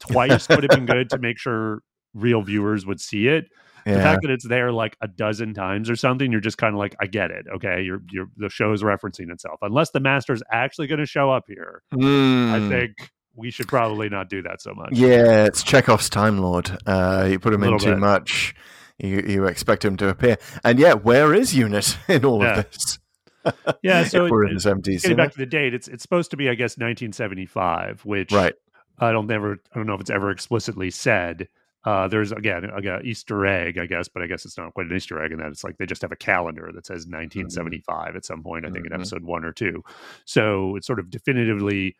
Twice 0.00 0.48
would 0.48 0.62
have 0.62 0.70
been 0.70 0.86
good 0.86 1.10
to 1.10 1.18
make 1.18 1.38
sure 1.38 1.82
real 2.14 2.42
viewers 2.42 2.86
would 2.86 3.00
see 3.00 3.28
it. 3.28 3.46
The 3.84 3.94
fact 3.94 4.22
that 4.22 4.30
it's 4.30 4.46
there 4.46 4.72
like 4.72 4.96
a 5.00 5.08
dozen 5.08 5.54
times 5.54 5.90
or 5.90 5.96
something, 5.96 6.30
you're 6.30 6.40
just 6.40 6.58
kind 6.58 6.74
of 6.74 6.78
like, 6.78 6.94
I 7.00 7.06
get 7.06 7.30
it. 7.30 7.46
Okay, 7.56 7.82
you're 7.82 8.00
you're 8.10 8.26
the 8.36 8.48
show's 8.48 8.82
referencing 8.82 9.30
itself. 9.32 9.58
Unless 9.62 9.90
the 9.90 10.00
master's 10.00 10.42
actually 10.50 10.86
going 10.86 11.00
to 11.00 11.06
show 11.06 11.30
up 11.30 11.44
here, 11.48 11.82
I 11.92 11.96
Mm. 11.96 12.68
think 12.68 12.92
we 13.34 13.50
should 13.50 13.66
probably 13.68 14.08
not 14.08 14.28
do 14.28 14.42
that 14.42 14.60
so 14.60 14.74
much. 14.74 14.90
Yeah, 14.92 15.44
it's 15.46 15.62
Chekhov's 15.62 16.10
Time 16.10 16.38
Lord. 16.38 16.70
Uh, 16.86 17.26
you 17.30 17.38
put 17.38 17.54
him 17.54 17.62
in 17.64 17.78
too 17.78 17.86
bit. 17.92 17.98
much, 17.98 18.54
you 18.98 19.22
you 19.26 19.46
expect 19.46 19.84
him 19.84 19.96
to 19.96 20.08
appear. 20.08 20.36
And 20.64 20.78
yeah, 20.78 20.92
where 20.94 21.34
is 21.34 21.54
Unit 21.54 21.96
in 22.08 22.24
all 22.24 22.42
Yeah. 22.42 22.58
of 22.60 22.70
this? 22.70 22.98
Yeah, 23.82 24.04
so 24.04 24.28
we're 24.30 24.44
it- 24.44 24.50
in 24.50 24.54
the 24.54 24.60
seventies, 24.60 25.02
Getting 25.02 25.16
back 25.16 25.32
to 25.32 25.38
the 25.38 25.46
date, 25.46 25.74
it's 25.74 25.88
it's 25.88 26.02
supposed 26.02 26.30
to 26.30 26.36
be, 26.36 26.48
I 26.48 26.54
guess, 26.54 26.76
1975, 26.78 28.04
which 28.04 28.30
right? 28.32 28.54
I 28.98 29.10
don't 29.12 29.26
never 29.26 29.54
I 29.72 29.76
don't 29.78 29.86
know 29.86 29.94
if 29.94 30.00
it's 30.00 30.10
ever 30.10 30.30
explicitly 30.30 30.90
said. 30.90 31.48
Uh, 31.84 32.06
there's 32.06 32.30
again 32.30 32.70
like 32.72 32.84
a 32.84 33.00
Easter 33.00 33.44
egg, 33.44 33.76
I 33.78 33.86
guess, 33.86 34.06
but 34.08 34.22
I 34.22 34.26
guess 34.28 34.44
it's 34.44 34.56
not 34.56 34.72
quite 34.74 34.86
an 34.86 34.96
Easter 34.96 35.22
egg 35.22 35.32
in 35.32 35.38
that 35.38 35.48
it's 35.48 35.64
like 35.64 35.78
they 35.78 35.86
just 35.86 36.02
have 36.02 36.12
a 36.12 36.16
calendar 36.16 36.70
that 36.74 36.86
says 36.86 37.06
1975 37.08 38.14
at 38.14 38.24
some 38.24 38.42
point. 38.42 38.64
I 38.64 38.70
think 38.70 38.86
in 38.86 38.92
Mhm. 38.92 38.96
episode 38.96 39.24
one 39.24 39.44
or 39.44 39.52
two. 39.52 39.82
So 40.24 40.76
it 40.76 40.84
sort 40.84 41.00
of 41.00 41.10
definitively 41.10 41.96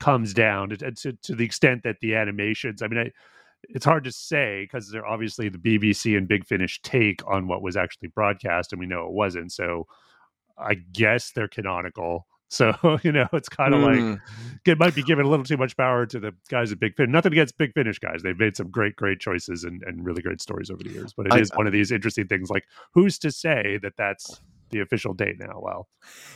comes 0.00 0.34
down 0.34 0.68
to, 0.70 0.76
to, 0.92 1.12
to 1.12 1.34
the 1.34 1.44
extent 1.44 1.82
that 1.82 1.98
the 2.00 2.14
animations. 2.14 2.80
I 2.82 2.88
mean, 2.88 2.98
I, 3.00 3.10
it's 3.70 3.84
hard 3.84 4.04
to 4.04 4.12
say 4.12 4.64
because 4.64 4.90
they're 4.90 5.06
obviously 5.06 5.48
the 5.48 5.58
BBC 5.58 6.16
and 6.16 6.28
Big 6.28 6.44
Finish 6.46 6.80
take 6.82 7.20
on 7.26 7.48
what 7.48 7.62
was 7.62 7.76
actually 7.76 8.08
broadcast, 8.08 8.72
and 8.72 8.78
we 8.80 8.86
know 8.86 9.06
it 9.06 9.12
wasn't. 9.12 9.50
So 9.52 9.86
I 10.58 10.74
guess 10.74 11.32
they're 11.32 11.48
canonical. 11.48 12.26
So 12.54 12.72
you 13.02 13.12
know, 13.12 13.26
it's 13.32 13.48
kind 13.48 13.74
of 13.74 13.80
like 13.80 13.98
Mm. 13.98 14.20
it 14.66 14.78
might 14.78 14.94
be 14.94 15.02
giving 15.02 15.24
a 15.24 15.28
little 15.28 15.44
too 15.44 15.56
much 15.56 15.76
power 15.76 16.06
to 16.06 16.18
the 16.20 16.32
guys 16.48 16.72
at 16.72 16.78
Big 16.80 16.94
Finish. 16.96 17.12
Nothing 17.12 17.32
against 17.32 17.58
Big 17.58 17.72
Finish 17.74 17.98
guys; 17.98 18.22
they've 18.22 18.38
made 18.38 18.56
some 18.56 18.70
great, 18.70 18.96
great 18.96 19.20
choices 19.20 19.64
and, 19.64 19.82
and 19.84 20.04
really 20.04 20.22
great 20.22 20.40
stories 20.40 20.70
over 20.70 20.82
the 20.82 20.90
years. 20.90 21.12
But 21.16 21.26
it 21.26 21.40
is 21.40 21.50
I- 21.50 21.56
one 21.56 21.66
of 21.66 21.72
these 21.72 21.90
interesting 21.92 22.26
things. 22.28 22.50
Like, 22.50 22.64
who's 22.92 23.18
to 23.20 23.30
say 23.30 23.78
that 23.82 23.94
that's 23.96 24.40
the 24.70 24.80
official 24.80 25.14
date 25.14 25.36
now? 25.38 25.60
Well, 25.60 25.88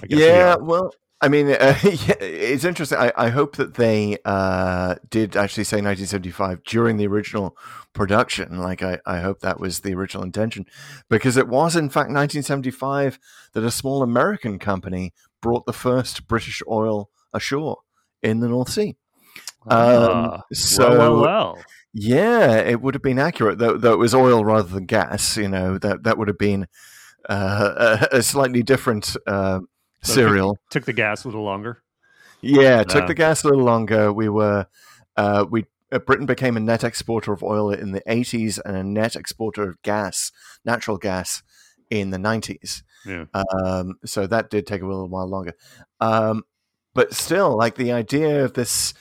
I 0.03 0.07
guess 0.07 0.19
we 0.19 0.25
yeah, 0.27 0.55
are. 0.55 0.63
well, 0.63 0.93
I 1.21 1.29
mean, 1.29 1.49
uh, 1.49 1.75
yeah, 1.83 2.15
it's 2.21 2.65
interesting. 2.65 2.99
I, 2.99 3.13
I 3.17 3.29
hope 3.31 3.57
that 3.57 3.75
they 3.75 4.19
uh, 4.25 4.97
did 5.11 5.37
actually 5.37 5.65
say 5.65 5.77
1975 5.79 6.63
during 6.65 6.97
the 6.97 7.07
original 7.09 7.57
production. 7.93 8.59
Like, 8.59 8.83
I, 8.83 9.01
I 9.05 9.21
hope 9.21 9.41
that 9.41 9.59
was 9.59 9.81
the 9.81 9.95
original 9.95 10.23
intention, 10.23 10.67
because 11.09 11.37
it 11.37 11.49
was 11.49 11.75
in 11.75 11.89
fact 11.89 12.11
1975 12.11 13.19
that 13.53 13.65
a 13.65 13.71
small 13.71 14.03
American 14.03 14.59
company 14.59 15.13
brought 15.41 15.67
the 15.67 15.73
first 15.73 16.29
British 16.29 16.63
oil 16.69 17.11
ashore 17.33 17.79
in 18.23 18.41
the 18.41 18.49
North 18.49 18.71
Sea. 18.71 18.97
Ah, 19.69 20.35
Um, 20.35 20.43
so 20.53 20.91
well, 20.91 20.99
well, 20.99 21.21
well. 21.21 21.59
yeah, 21.93 22.55
it 22.59 22.81
would 22.81 22.95
have 22.95 23.03
been 23.03 23.19
accurate. 23.19 23.59
Though, 23.59 23.77
though 23.77 23.93
it 23.93 23.99
was 23.99 24.15
oil 24.15 24.45
rather 24.45 24.69
than 24.69 24.87
gas. 24.87 25.37
You 25.37 25.49
know 25.49 25.79
that 25.79 26.05
that 26.05 26.17
would 26.17 26.29
have 26.29 26.39
been 26.39 26.69
uh, 27.29 28.07
a, 28.13 28.19
a 28.19 28.23
slightly 28.23 28.63
different 28.63 29.17
uh, 29.27 29.61
So 30.03 30.15
cereal. 30.15 30.59
Took 30.71 30.85
the 30.85 30.93
gas 30.93 31.25
a 31.25 31.29
little 31.29 31.45
longer. 31.45 31.83
Yeah, 32.41 32.85
took 32.85 33.07
the 33.09 33.15
gas 33.15 33.43
a 33.45 33.49
little 33.49 33.65
longer. 33.65 34.13
We 34.13 34.29
were 34.29 34.67
uh, 35.17 35.45
we 35.51 35.67
uh, 35.91 35.99
Britain 35.99 36.27
became 36.27 36.57
a 36.57 36.61
net 36.61 36.85
exporter 36.85 37.33
of 37.33 37.43
oil 37.43 37.71
in 37.73 37.93
the 37.93 38.03
80s 38.03 38.61
and 38.65 38.77
a 38.77 38.85
net 38.85 39.17
exporter 39.17 39.71
of 39.71 39.83
gas, 39.83 40.31
natural 40.65 40.99
gas, 40.99 41.43
in 41.91 42.11
the 42.11 42.19
90s. 42.19 42.83
Yeah. 43.07 43.25
Um, 43.35 43.95
so 44.05 44.27
that 44.27 44.51
did 44.51 44.67
take 44.67 44.83
a 44.83 44.87
little 44.87 45.09
while 45.09 45.27
longer. 45.27 45.55
Um, 46.01 46.45
but 46.95 47.15
still, 47.15 47.57
like 47.57 47.77
the 47.77 47.93
idea 47.93 48.45
of 48.45 48.53
this 48.55 48.95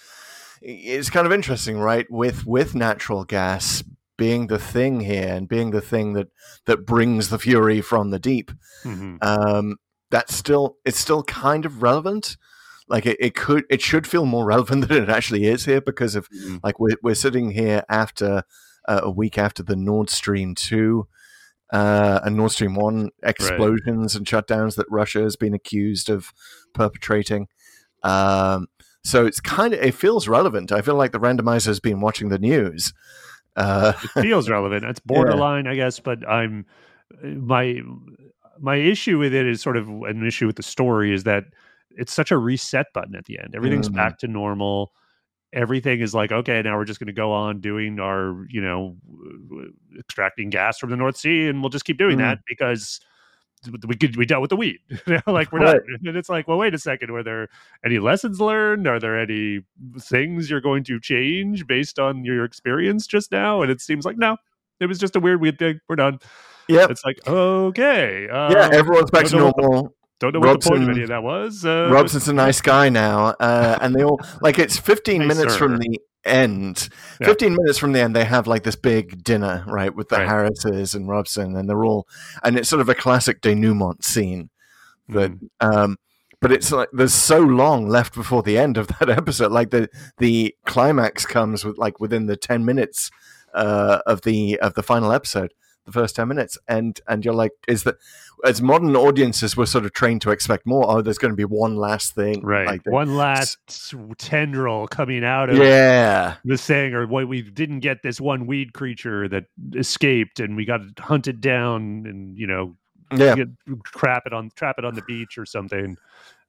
is 0.62 1.10
kind 1.10 1.28
of 1.28 1.34
interesting, 1.34 1.78
right? 1.80 2.08
With 2.10 2.46
with 2.46 2.74
natural 2.74 3.24
gas 3.24 3.84
being 4.18 4.48
the 4.48 4.58
thing 4.58 5.02
here 5.02 5.28
and 5.28 5.48
being 5.48 5.70
the 5.72 5.82
thing 5.82 6.14
that 6.14 6.30
that 6.66 6.86
brings 6.88 7.30
the 7.30 7.38
fury 7.38 7.82
from 7.82 8.10
the 8.10 8.18
deep 8.18 8.52
Mhm. 8.84 9.24
um, 9.24 9.78
that's 10.10 10.36
still 10.36 10.78
it's 10.86 11.00
still 11.00 11.24
kind 11.24 11.66
of 11.66 11.82
relevant. 11.84 12.38
Like 12.90 13.06
it, 13.06 13.18
it 13.20 13.36
could 13.36 13.66
it 13.70 13.82
should 13.82 14.08
feel 14.08 14.26
more 14.26 14.46
relevant 14.46 14.88
than 14.90 15.04
it 15.04 15.10
actually 15.10 15.46
is 15.46 15.66
here 15.66 15.82
because 15.82 16.16
of 16.16 16.30
Mhm. 16.30 16.60
like 16.64 16.80
we're 16.80 16.96
we're 17.04 17.16
sitting 17.16 17.52
here 17.52 17.84
after 17.90 18.44
uh, 18.88 19.02
a 19.04 19.12
week 19.12 19.38
after 19.38 19.64
the 19.64 19.76
Nord 19.76 20.10
Stream 20.10 20.56
two 20.56 21.08
uh, 21.74 22.22
and 22.24 22.38
Nord 22.38 22.52
Stream 22.52 22.76
one 22.76 23.10
explosions 23.24 24.16
and 24.16 24.26
shutdowns 24.26 24.76
that 24.78 24.86
Russia 24.90 25.22
has 25.22 25.36
been 25.36 25.54
accused 25.54 26.10
of 26.10 26.32
perpetrating. 26.74 27.48
Um, 28.04 28.68
so 29.04 29.26
it's 29.26 29.42
kind 29.42 29.74
of 29.74 29.82
it 29.82 29.94
feels 29.94 30.30
relevant. 30.30 30.72
I 30.72 30.82
feel 30.82 30.96
like 30.96 31.12
the 31.12 31.20
randomizer 31.20 31.68
has 31.68 31.82
been 31.82 32.00
watching 32.00 32.30
the 32.30 32.40
news. 32.40 32.94
Uh, 33.58 33.92
it 34.16 34.22
feels 34.22 34.50
relevant. 34.50 34.86
It's 34.86 35.00
borderline, 35.06 35.68
I 35.68 35.76
guess, 35.76 36.00
but 36.00 36.26
I'm 36.30 36.66
my 37.22 37.82
my 38.60 38.76
issue 38.76 39.18
with 39.20 39.34
it 39.34 39.46
is 39.48 39.62
sort 39.62 39.78
of 39.78 39.88
an 39.90 40.26
issue 40.26 40.48
with 40.48 40.56
the 40.56 40.64
story 40.64 41.14
is 41.14 41.24
that 41.24 41.46
it's 41.92 42.14
such 42.14 42.32
a 42.32 42.38
reset 42.38 42.88
button 42.94 43.16
at 43.16 43.26
the 43.26 43.40
end. 43.40 43.56
Everything's 43.56 43.90
Mm. 43.90 43.96
back 43.96 44.18
to 44.20 44.28
normal. 44.28 44.92
Everything 45.54 46.02
is 46.02 46.14
like 46.14 46.32
okay, 46.32 46.62
now 46.62 46.78
we're 46.78 46.86
just 46.86 47.00
going 47.00 47.08
to 47.08 47.14
go 47.14 47.32
on 47.32 47.62
doing 47.62 48.00
our 48.00 48.46
you 48.50 48.62
know 48.62 48.96
extracting 49.98 50.50
gas 50.50 50.78
from 50.78 50.90
the 50.90 50.98
North 50.98 51.18
Sea, 51.18 51.48
and 51.48 51.62
we'll 51.62 51.70
just 51.70 51.86
keep 51.86 51.98
doing 51.98 52.18
Mm. 52.18 52.22
that 52.22 52.40
because 52.48 53.00
we 53.88 53.96
could 53.96 54.16
we 54.18 54.26
dealt 54.26 54.42
with 54.42 54.50
the 54.50 54.56
weed. 54.56 54.78
Like 55.26 55.52
we're 55.52 55.62
Right. 55.62 55.82
not. 55.88 56.00
And 56.08 56.16
it's 56.18 56.30
like, 56.30 56.48
well, 56.48 56.58
wait 56.60 56.74
a 56.76 56.78
second. 56.78 57.12
Were 57.12 57.24
there 57.24 57.48
any 57.84 57.98
lessons 58.00 58.40
learned? 58.40 58.88
Are 58.88 59.00
there 59.00 59.18
any 59.20 59.62
things 60.00 60.50
you're 60.50 60.62
going 60.62 60.84
to 60.86 61.00
change 61.00 61.66
based 61.66 61.98
on 61.98 62.24
your 62.24 62.44
experience 62.46 63.08
just 63.08 63.32
now? 63.32 63.62
And 63.62 63.72
it 63.72 63.82
seems 63.82 64.06
like 64.06 64.18
no. 64.18 64.38
It 64.80 64.86
was 64.86 65.00
just 65.00 65.16
a 65.16 65.20
weird, 65.20 65.42
weird 65.42 65.58
thing. 65.58 65.80
We're 65.90 65.96
done. 65.96 66.20
Yep. 66.70 66.90
It's 66.92 67.04
like 67.06 67.20
okay, 67.28 68.28
um, 68.30 68.52
Yeah, 68.52 68.70
everyone's 68.74 69.12
back 69.12 69.26
to 69.28 69.36
normal. 69.38 69.94
Don't 70.20 70.34
know 70.34 70.40
what 70.40 70.62
the 70.62 70.70
point 70.70 70.84
of 70.84 70.90
any 70.90 71.04
of 71.04 71.10
that 71.10 71.22
was. 71.22 71.64
Uh, 71.64 71.90
Robson's 71.92 72.28
a 72.28 72.34
nice 72.34 72.60
guy 72.60 72.90
now, 72.90 73.36
uh, 73.40 73.78
and 73.82 73.94
they 73.94 74.04
all 74.04 74.20
like 74.42 74.58
it's 74.58 74.78
15 74.80 75.22
Hey, 75.22 75.28
minutes 75.28 75.56
from 75.56 75.78
the 75.78 76.00
end. 76.26 76.90
Yeah. 77.22 77.28
15 77.28 77.54
minutes 77.56 77.78
from 77.78 77.92
the 77.94 78.00
end, 78.02 78.16
they 78.16 78.26
have 78.26 78.48
like 78.48 78.64
this 78.64 78.76
big 78.76 79.24
dinner, 79.24 79.64
right, 79.68 79.94
with 79.96 80.10
the 80.10 80.18
Right. 80.18 80.28
Harrises 80.28 80.96
and 80.96 81.08
Robson, 81.08 81.56
and 81.56 81.70
they're 81.70 81.86
all, 81.86 82.08
and 82.44 82.58
it's 82.58 82.68
sort 82.68 82.82
of 82.82 82.90
a 82.90 82.96
classic 82.96 83.42
denouement 83.42 84.04
scene. 84.04 84.50
That, 85.10 85.32
Mm. 85.32 85.50
um, 85.62 85.98
but 86.42 86.52
it's 86.52 86.72
like 86.72 86.90
there's 86.92 87.14
so 87.14 87.40
long 87.40 87.88
left 87.88 88.14
before 88.16 88.42
the 88.44 88.58
end 88.58 88.78
of 88.78 88.88
that 89.00 89.10
episode. 89.12 89.52
Like 89.52 89.70
the 89.70 89.88
the 90.18 90.56
climax 90.66 91.28
comes 91.28 91.64
with 91.64 91.78
like 91.78 92.00
within 92.00 92.26
the 92.26 92.36
10 92.36 92.66
minutes 92.66 93.12
uh, 93.54 94.00
of 94.08 94.22
the 94.24 94.60
of 94.60 94.74
the 94.74 94.84
final 94.84 95.12
episode. 95.12 95.54
The 95.88 95.94
first 95.94 96.18
ten 96.18 96.28
minutes, 96.28 96.58
and 96.68 97.00
and 97.08 97.24
you're 97.24 97.34
like, 97.34 97.54
is 97.66 97.84
that 97.84 97.96
as 98.44 98.62
modern 98.62 98.94
audiences 98.96 99.56
we're 99.56 99.66
sort 99.66 99.86
of 99.86 99.94
trained 99.94 100.22
to 100.24 100.32
expect 100.32 100.66
more? 100.66 100.86
Oh, 100.86 101.02
there's 101.02 101.18
going 101.18 101.32
to 101.32 101.38
be 101.38 101.46
one 101.46 101.78
last 101.78 102.14
thing, 102.14 102.42
right. 102.42 102.68
Like 102.68 102.86
One 102.86 103.16
last 103.16 103.58
tendril 104.18 104.86
coming 104.88 105.24
out 105.24 105.50
of 105.50 105.58
yeah, 105.58 106.36
the 106.44 106.58
thing, 106.58 106.94
or 106.94 107.08
what 107.08 107.30
we 107.30 107.42
didn't 107.42 107.80
get 107.80 108.04
this 108.04 108.20
one 108.20 108.48
weed 108.48 108.74
creature 108.74 109.30
that 109.30 109.46
escaped, 109.76 110.42
and 110.42 110.58
we 110.58 110.66
got 110.66 110.82
hunted 111.00 111.40
down, 111.40 112.06
and 112.06 112.38
you 112.38 112.48
know, 112.48 112.76
yeah, 113.16 113.36
get, 113.36 113.48
crap 113.86 114.24
it 114.26 114.34
on 114.34 114.52
trap 114.58 114.76
it 114.78 114.84
on 114.84 114.94
the 114.94 115.04
beach 115.04 115.38
or 115.38 115.46
something. 115.46 115.98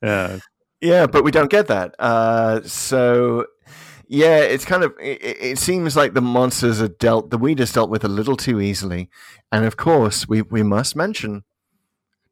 Uh, 0.02 0.40
yeah. 0.80 1.06
But 1.06 1.22
we 1.22 1.30
don't 1.30 1.50
get 1.50 1.68
that. 1.68 1.94
Uh, 2.00 2.62
so 2.64 3.46
yeah, 4.08 4.38
it's 4.38 4.64
kind 4.64 4.82
of. 4.82 4.94
It, 5.00 5.18
it 5.22 5.58
seems 5.58 5.96
like 5.96 6.14
the 6.14 6.20
monsters 6.20 6.80
are 6.80 6.88
dealt, 6.88 7.30
the 7.30 7.38
weed 7.38 7.60
is 7.60 7.72
dealt 7.72 7.90
with 7.90 8.04
a 8.04 8.08
little 8.08 8.36
too 8.36 8.60
easily, 8.60 9.08
and 9.52 9.64
of 9.64 9.76
course 9.76 10.28
we 10.28 10.42
we 10.42 10.62
must 10.62 10.96
mention 10.96 11.44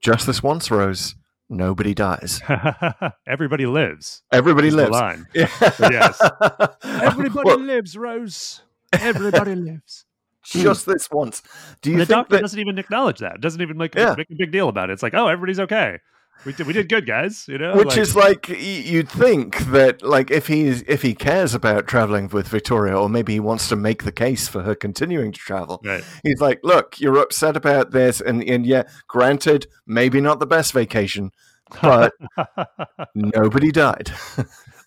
just 0.00 0.26
this 0.26 0.42
once, 0.42 0.70
Rose. 0.70 1.14
Nobody 1.48 1.94
dies. 1.94 2.42
everybody 3.26 3.66
lives. 3.66 4.22
Everybody 4.32 4.70
lives. 4.72 4.90
line. 4.90 5.26
Yeah. 5.34 5.48
Yes. 5.78 6.20
Everybody 6.82 7.44
Well, 7.44 7.60
lives, 7.60 7.96
Rose. 7.96 8.62
Everybody 8.92 9.54
lives. 9.70 10.06
just 10.44 10.86
this 10.86 11.08
once. 11.10 11.42
Do 11.82 11.92
you 11.92 11.98
the 11.98 12.06
think 12.06 12.16
doctor 12.16 12.36
that? 12.36 12.42
doesn't 12.42 12.58
even 12.58 12.78
acknowledge 12.78 13.20
that. 13.20 13.40
Doesn't 13.40 13.62
even 13.62 13.76
make, 13.76 13.94
Yeah. 13.94 14.14
make 14.18 14.28
a 14.30 14.34
big 14.34 14.50
deal 14.50 14.68
about 14.68 14.90
it. 14.90 14.94
It's 14.94 15.04
like, 15.04 15.14
oh, 15.14 15.28
everybody's 15.28 15.60
okay. 15.60 16.00
We 16.44 16.52
did, 16.52 16.66
we 16.68 16.72
did 16.72 16.88
good, 16.88 17.06
guys. 17.06 17.46
You 17.48 17.58
know, 17.58 17.74
Which 17.76 17.88
Like, 17.88 17.98
is 17.98 18.14
like 18.14 18.48
you'd 18.48 19.08
think 19.08 19.58
that 19.72 20.02
like 20.02 20.30
if 20.30 20.46
he's 20.46 20.82
if 20.82 21.02
he 21.02 21.12
cares 21.14 21.54
about 21.54 21.88
traveling 21.88 22.28
with 22.28 22.46
Victoria, 22.48 22.96
or 22.96 23.08
maybe 23.08 23.32
he 23.32 23.40
wants 23.40 23.68
to 23.70 23.76
make 23.76 24.04
the 24.04 24.12
case 24.12 24.46
for 24.46 24.62
her 24.62 24.74
continuing 24.76 25.32
to 25.32 25.38
travel. 25.40 25.80
right. 25.84 26.04
He's 26.22 26.40
like, 26.40 26.60
look, 26.62 27.00
you're 27.00 27.18
upset 27.18 27.56
about 27.56 27.90
this, 27.90 28.20
and 28.20 28.44
and 28.44 28.64
yeah, 28.64 28.84
granted, 29.08 29.66
maybe 29.86 30.20
not 30.20 30.38
the 30.38 30.46
best 30.46 30.72
vacation, 30.72 31.32
but 31.82 32.12
nobody 33.14 33.72
died. 33.72 34.12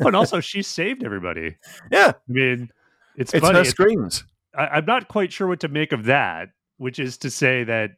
Oh, 0.01 0.07
and 0.07 0.15
also, 0.15 0.39
she 0.41 0.61
saved 0.61 1.03
everybody. 1.03 1.57
yeah, 1.91 2.13
I 2.15 2.31
mean, 2.31 2.69
it's, 3.17 3.33
it's 3.33 3.41
funny. 3.41 3.55
her 3.55 3.61
It's- 3.61 3.71
screams. 3.71 4.23
I, 4.57 4.67
I'm 4.67 4.85
not 4.85 5.07
quite 5.09 5.31
sure 5.33 5.47
what 5.47 5.59
to 5.61 5.67
make 5.67 5.91
of 5.91 6.05
that. 6.05 6.49
Which 6.77 6.97
is 6.97 7.17
to 7.17 7.29
say 7.29 7.65
that 7.65 7.91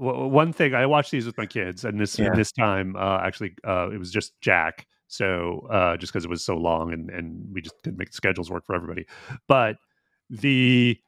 w- 0.00 0.26
one 0.26 0.52
thing 0.52 0.74
I 0.74 0.86
watched 0.86 1.10
these 1.12 1.26
with 1.26 1.36
my 1.38 1.46
kids, 1.46 1.84
and 1.84 2.00
this 2.00 2.18
Yeah. 2.18 2.34
this 2.34 2.50
time 2.52 2.96
uh, 2.96 3.20
actually 3.22 3.54
uh, 3.66 3.90
it 3.90 3.98
was 3.98 4.10
just 4.10 4.32
Jack. 4.40 4.86
So 5.08 5.66
uh, 5.70 5.96
just 5.96 6.12
because 6.12 6.24
it 6.24 6.30
was 6.30 6.44
so 6.44 6.56
long, 6.56 6.92
and 6.92 7.10
and 7.10 7.44
we 7.52 7.60
just 7.60 7.74
couldn't 7.82 7.98
make 7.98 8.10
the 8.10 8.14
schedules 8.16 8.50
work 8.50 8.64
for 8.66 8.74
everybody, 8.74 9.06
but 9.48 9.76
the 10.30 10.98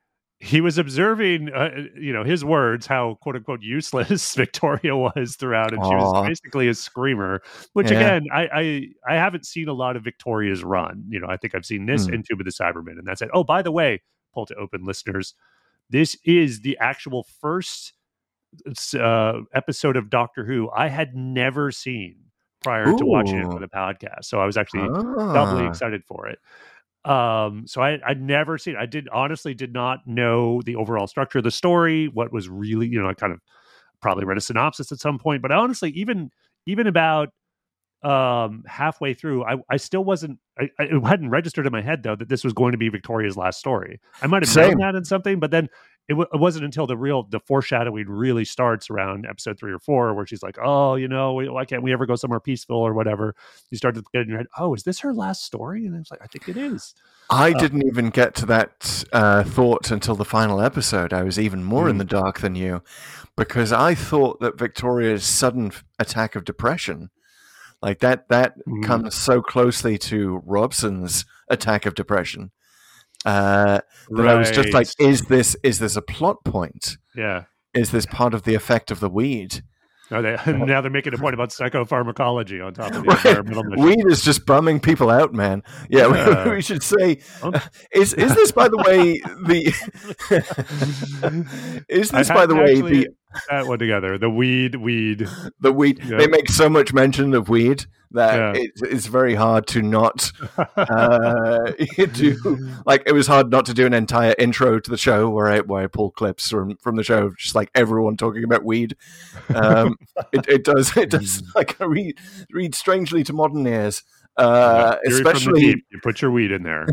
he 0.44 0.60
was 0.60 0.76
observing, 0.76 1.50
uh, 1.52 1.70
you 1.96 2.12
know, 2.12 2.24
his 2.24 2.44
words, 2.44 2.84
how 2.84 3.16
quote 3.22 3.36
unquote 3.36 3.62
useless 3.62 4.34
Victoria 4.44 4.96
was 4.96 5.36
throughout, 5.36 5.72
and 5.72 5.84
she 5.84 5.94
was 5.94 6.26
basically 6.26 6.66
a 6.66 6.74
screamer. 6.74 7.40
Which 7.74 7.92
Yeah. 7.92 7.98
again, 7.98 8.24
I, 8.32 8.48
I 8.52 8.88
I 9.08 9.14
haven't 9.14 9.46
seen 9.46 9.68
a 9.68 9.72
lot 9.72 9.94
of 9.94 10.02
Victoria's 10.02 10.64
run. 10.64 11.04
You 11.08 11.20
know, 11.20 11.28
I 11.28 11.36
think 11.36 11.54
I've 11.54 11.64
seen 11.64 11.86
this 11.86 12.06
Hmm. 12.08 12.14
and 12.14 12.24
Tomb 12.28 12.40
of 12.40 12.44
the 12.44 12.50
Cybermen, 12.50 12.98
and 12.98 13.06
that's 13.06 13.22
it. 13.22 13.30
Oh, 13.32 13.44
by 13.44 13.62
the 13.62 13.70
way, 13.70 14.02
pull 14.34 14.46
to 14.46 14.54
open 14.56 14.84
listeners, 14.84 15.34
this 15.90 16.16
is 16.24 16.62
the 16.62 16.76
actual 16.80 17.24
first 17.40 17.92
uh, 18.94 19.40
episode 19.54 19.96
of 19.96 20.10
Doctor 20.10 20.44
Who 20.44 20.70
I 20.70 20.88
had 20.88 21.14
never 21.14 21.70
seen 21.70 22.16
prior 22.62 22.96
to 22.96 23.04
watching 23.04 23.38
it 23.38 23.46
for 23.52 23.58
the 23.60 23.68
podcast. 23.68 24.24
So 24.24 24.40
I 24.40 24.46
was 24.46 24.56
actually 24.56 24.88
doubly 24.88 25.64
Ah. 25.64 25.68
excited 25.68 26.04
for 26.06 26.28
it. 26.28 26.38
Um, 27.04 27.66
so 27.66 27.82
I 27.82 27.98
I'd 28.06 28.20
never 28.22 28.58
seen. 28.58 28.76
I 28.76 28.86
did 28.86 29.08
honestly 29.12 29.54
did 29.54 29.72
not 29.72 30.06
know 30.06 30.62
the 30.62 30.76
overall 30.76 31.06
structure 31.08 31.38
of 31.38 31.44
the 31.44 31.50
story. 31.50 32.06
What 32.08 32.32
was 32.32 32.48
really, 32.48 32.86
you 32.86 33.00
know, 33.02 33.08
I 33.08 33.14
kind 33.14 33.32
of 33.32 33.40
probably 34.00 34.24
read 34.24 34.38
a 34.38 34.40
synopsis 34.40 34.92
at 34.92 35.00
some 35.00 35.18
point, 35.18 35.42
but 35.42 35.50
honestly, 35.50 35.90
even 35.90 36.30
even 36.66 36.86
about 36.86 37.30
um 38.04 38.64
halfway 38.66 39.14
through 39.14 39.44
i 39.44 39.54
i 39.70 39.76
still 39.76 40.02
wasn't 40.02 40.36
I, 40.58 40.64
I 40.76 40.82
it 40.86 41.06
hadn't 41.06 41.30
registered 41.30 41.66
in 41.66 41.72
my 41.72 41.82
head 41.82 42.02
though 42.02 42.16
that 42.16 42.28
this 42.28 42.42
was 42.42 42.52
going 42.52 42.72
to 42.72 42.78
be 42.78 42.88
victoria's 42.88 43.36
last 43.36 43.60
story 43.60 44.00
i 44.20 44.26
might 44.26 44.42
have 44.42 44.48
known 44.56 44.78
that 44.78 44.96
in 44.96 45.04
something 45.04 45.38
but 45.38 45.52
then 45.52 45.68
it, 46.08 46.14
w- 46.14 46.28
it 46.32 46.38
wasn't 46.38 46.64
until 46.64 46.86
the 46.86 46.96
real 46.96 47.22
the 47.24 47.40
foreshadowing 47.40 48.06
really 48.08 48.44
starts 48.44 48.90
around 48.90 49.24
episode 49.26 49.58
three 49.58 49.72
or 49.72 49.78
four 49.78 50.12
where 50.14 50.26
she's 50.26 50.42
like 50.42 50.58
oh 50.62 50.96
you 50.96 51.06
know 51.08 51.32
why 51.34 51.64
can't 51.64 51.82
we 51.82 51.92
ever 51.92 52.06
go 52.06 52.16
somewhere 52.16 52.40
peaceful 52.40 52.76
or 52.76 52.92
whatever 52.92 53.34
you 53.70 53.78
start 53.78 53.94
to 53.94 54.02
get 54.12 54.22
in 54.22 54.28
your 54.28 54.38
head 54.38 54.46
oh 54.58 54.74
is 54.74 54.82
this 54.82 55.00
her 55.00 55.14
last 55.14 55.44
story 55.44 55.86
and 55.86 55.96
it's 55.96 56.10
like 56.10 56.20
i 56.22 56.26
think 56.26 56.48
it 56.48 56.56
is 56.56 56.94
I 57.30 57.54
didn't 57.54 57.86
even 57.86 58.10
get 58.10 58.34
to 58.34 58.46
that 58.46 59.04
uh, 59.12 59.42
thought 59.42 59.90
until 59.90 60.16
the 60.16 60.24
final 60.24 60.60
episode. 60.60 61.14
I 61.14 61.22
was 61.22 61.38
even 61.38 61.64
more 61.64 61.88
in 61.88 61.94
Mm. 61.94 61.98
the 62.00 62.04
dark 62.04 62.40
than 62.40 62.56
you 62.56 62.82
because 63.36 63.72
I 63.72 63.94
thought 63.94 64.40
that 64.40 64.58
Victoria's 64.58 65.24
sudden 65.24 65.72
attack 65.98 66.34
of 66.34 66.44
depression, 66.44 67.08
like 67.80 68.00
that, 68.00 68.28
that 68.28 68.56
Mm. 68.68 68.84
comes 68.84 69.14
so 69.14 69.40
closely 69.40 69.96
to 69.98 70.42
Robson's 70.44 71.24
attack 71.48 71.86
of 71.86 71.94
depression. 71.94 72.50
Uh, 73.24 73.80
that 74.10 74.28
I 74.28 74.34
was 74.34 74.50
just 74.50 74.72
like, 74.72 74.88
is 74.98 75.22
this 75.22 75.56
is 75.62 75.78
this 75.78 75.96
a 75.96 76.02
plot 76.02 76.44
point? 76.44 76.96
yeah 77.14 77.44
Is 77.74 77.90
this 77.90 78.06
part 78.06 78.34
of 78.34 78.42
the 78.42 78.54
effect 78.54 78.90
of 78.90 79.00
the 79.00 79.08
weed? 79.08 79.62
no, 80.10 80.20
they, 80.20 80.36
now 80.52 80.80
they're 80.82 80.90
making 80.90 81.14
a 81.14 81.18
point 81.18 81.32
about 81.32 81.50
psychopharmacology 81.50 82.62
on 82.64 82.74
top 82.74 82.92
of 82.92 82.94
the 82.94 83.00
Right. 83.08 83.24
environmental 83.24 83.64
mission. 83.64 83.84
Weed 83.84 84.04
is 84.12 84.22
just 84.22 84.44
bumming 84.44 84.80
people 84.80 85.08
out, 85.08 85.32
man. 85.32 85.62
Yeah, 85.88 86.08
we- 86.44 86.50
we, 86.56 86.60
should 86.62 86.82
say, 86.82 87.20
Oh. 87.42 87.52
is 87.92 88.12
is 88.14 88.34
this 88.34 88.52
by 88.52 88.68
the 88.68 88.76
way 88.78 89.20
the 89.46 89.72
is 91.88 92.12
I 92.12 92.18
this 92.18 92.28
by 92.28 92.40
hadn't 92.40 92.56
the 92.56 92.62
way 92.62 92.72
actually 92.72 92.92
the 93.04 93.08
that 93.50 93.66
one 93.66 93.78
together 93.78 94.18
the 94.18 94.30
weed 94.30 94.76
weed 94.76 95.28
the 95.60 95.72
weed? 95.72 96.00
Yeah. 96.04 96.18
They 96.18 96.26
make 96.26 96.48
so 96.48 96.68
much 96.68 96.92
mention 96.92 97.34
of 97.34 97.48
weed 97.48 97.86
that 98.12 98.36
Yeah. 98.36 98.62
it's, 98.62 98.82
it's 98.82 99.06
very 99.06 99.34
hard 99.34 99.66
to 99.68 99.82
not 99.82 100.30
uh, 100.76 101.72
do 102.12 102.70
like 102.86 103.02
it 103.06 103.12
was 103.12 103.26
hard 103.26 103.50
not 103.50 103.66
to 103.66 103.74
do 103.74 103.86
an 103.86 103.94
entire 103.94 104.34
intro 104.38 104.78
to 104.78 104.90
the 104.90 104.98
show 104.98 105.30
where 105.30 105.48
I 105.48 105.60
where 105.60 105.84
I 105.84 105.86
pull 105.86 106.10
clips 106.10 106.50
from 106.50 106.76
from 106.76 106.96
the 106.96 107.02
show, 107.02 107.30
just 107.38 107.54
like 107.54 107.70
everyone 107.74 108.16
talking 108.16 108.44
about 108.44 108.64
weed. 108.64 108.96
Um, 109.54 109.96
it, 110.32 110.46
it 110.48 110.64
does 110.64 110.96
it 110.96 111.10
does 111.10 111.42
like 111.54 111.76
read 111.80 112.18
read 112.50 112.74
strangely 112.74 113.24
to 113.24 113.32
modern 113.32 113.66
ears. 113.66 114.02
Uh, 114.34 114.96
Fury 115.04 115.14
especially 115.14 115.66
you 115.90 116.00
put 116.02 116.22
your 116.22 116.30
weed 116.30 116.50
in 116.52 116.62
there 116.62 116.86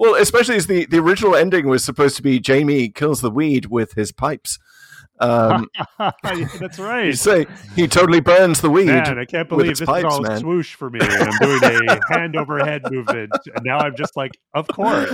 well, 0.00 0.16
especially 0.16 0.56
as 0.56 0.66
the, 0.66 0.84
the 0.86 0.98
original 0.98 1.36
ending 1.36 1.68
was 1.68 1.84
supposed 1.84 2.16
to 2.16 2.22
be 2.22 2.40
Jamie 2.40 2.88
kills 2.88 3.20
the 3.20 3.30
weed 3.30 3.66
with 3.66 3.92
his 3.92 4.10
pipes. 4.10 4.58
Um, 5.18 5.68
Yeah, 5.98 6.46
that's 6.60 6.78
right. 6.78 7.06
you 7.06 7.12
say 7.14 7.46
he 7.74 7.88
totally 7.88 8.20
burns 8.20 8.60
the 8.60 8.68
weed. 8.70 8.86
Man, 8.86 9.18
I 9.18 9.24
can't 9.24 9.48
believe 9.48 9.78
this 9.78 9.86
pipes, 9.86 10.06
is 10.06 10.12
all 10.12 10.22
man. 10.22 10.38
swoosh 10.40 10.74
for 10.74 10.90
me. 10.90 11.00
I'm 11.02 11.30
doing 11.40 11.60
a 11.88 11.98
hand 12.12 12.36
over 12.36 12.58
head 12.58 12.82
movement, 12.90 13.32
and 13.54 13.64
now 13.64 13.78
I'm 13.78 13.96
just 13.96 14.16
like, 14.16 14.32
of 14.54 14.66
course, 14.68 15.10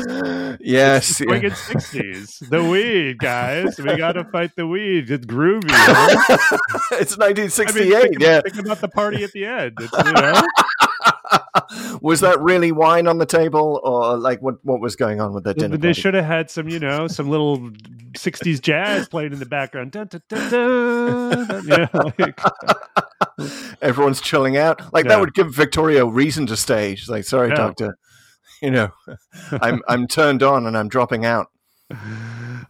yes, 0.60 0.60
yeah. 0.60 1.00
swinging 1.26 1.54
sixties, 1.54 2.42
the 2.50 2.62
weed, 2.64 3.18
guys. 3.18 3.78
We 3.78 3.96
got 3.96 4.12
to 4.12 4.24
fight 4.24 4.56
the 4.56 4.66
weed. 4.66 5.10
It's 5.10 5.26
groovy. 5.26 5.64
huh? 5.70 6.58
it's 6.92 7.16
I 7.18 7.32
mean, 7.32 7.50
1968. 7.50 8.02
think, 8.02 8.18
yeah, 8.20 8.40
think 8.40 8.58
about 8.64 8.80
the 8.80 8.88
party 8.88 9.22
at 9.24 9.32
the 9.32 9.44
end. 9.46 9.74
It's, 9.80 9.92
you 10.06 10.12
know, 10.12 10.42
was 12.00 12.20
that 12.20 12.40
really 12.40 12.72
wine 12.72 13.06
on 13.06 13.18
the 13.18 13.26
table, 13.26 13.80
or 13.84 14.16
like 14.16 14.40
what? 14.42 14.56
What 14.64 14.80
was 14.80 14.96
going 14.96 15.20
on 15.20 15.32
with 15.32 15.44
that 15.44 15.56
dinner? 15.58 15.76
they 15.76 15.88
party? 15.88 16.00
should 16.00 16.14
have 16.14 16.24
had 16.24 16.50
some, 16.50 16.68
you 16.68 16.78
know, 16.78 17.06
some 17.08 17.28
little 17.30 17.58
'60s 18.14 18.60
jazz 18.60 19.08
playing 19.08 19.32
in 19.32 19.38
the 19.38 19.46
background. 19.46 19.92
Dun, 19.92 20.08
dun, 20.08 20.22
dun, 20.28 20.50
dun. 20.50 21.64
You 21.64 21.76
know, 21.76 22.12
like, 22.18 22.40
Everyone's 23.82 24.20
chilling 24.20 24.56
out. 24.56 24.80
Like 24.92 25.04
Yeah. 25.04 25.10
that 25.10 25.20
would 25.20 25.34
give 25.34 25.54
Victoria 25.54 26.04
a 26.04 26.08
reason 26.08 26.46
to 26.46 26.56
stay. 26.56 26.94
She's 26.94 27.08
like, 27.08 27.24
"Sorry, 27.24 27.48
Yeah. 27.48 27.54
doctor, 27.56 27.98
you 28.60 28.70
know, 28.70 28.88
I'm 29.52 29.82
I'm 29.88 30.06
turned 30.06 30.42
on 30.42 30.66
and 30.66 30.76
I'm 30.76 30.88
dropping 30.88 31.24
out." 31.24 31.48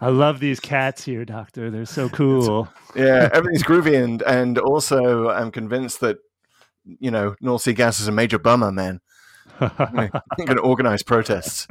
I 0.01 0.09
love 0.09 0.41
these 0.41 0.59
cats 0.59 1.05
here, 1.05 1.25
Doctor. 1.25 1.71
They're 1.71 1.85
so 1.85 2.09
cool. 2.09 2.69
Yeah, 2.97 3.29
everything's 3.33 3.63
groovy, 3.63 4.03
and 4.03 4.21
and 4.23 4.59
also 4.59 5.29
I'm 5.31 5.51
convinced 5.51 6.01
that 6.01 6.19
you 6.85 7.11
know 7.11 7.35
North 7.41 7.63
Sea 7.63 7.73
Gas 7.73 8.01
is 8.01 8.09
a 8.09 8.13
major 8.13 8.39
bummer, 8.39 8.73
man. 8.73 9.01
I'm 9.61 10.11
going 10.39 10.57
to 10.57 10.61
organize 10.61 11.03
protests. 11.03 11.69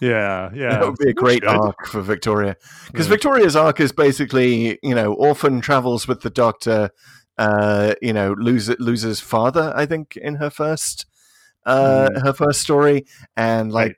yeah, 0.00 0.50
yeah. 0.54 0.70
that 0.70 0.86
would 0.86 0.98
be 0.98 1.10
a 1.10 1.14
great 1.14 1.44
arc 1.44 1.86
for 1.86 2.00
Victoria 2.00 2.56
because 2.86 3.06
Yeah. 3.06 3.10
Victoria's 3.10 3.56
arc 3.56 3.80
is 3.80 3.92
basically 3.92 4.78
you 4.82 4.94
know 4.94 5.12
orphan 5.14 5.60
travels 5.60 6.08
with 6.08 6.22
the 6.22 6.30
Doctor. 6.30 6.90
Uh, 7.38 7.94
you 8.02 8.12
know, 8.12 8.34
loses 8.38 8.76
loses 8.78 9.20
father. 9.20 9.72
I 9.74 9.86
think 9.86 10.16
in 10.16 10.36
her 10.36 10.50
first 10.50 11.06
uh 11.64 12.08
her 12.20 12.32
first 12.32 12.60
story, 12.60 13.06
and 13.36 13.72
like. 13.72 13.88
Right. 13.88 13.96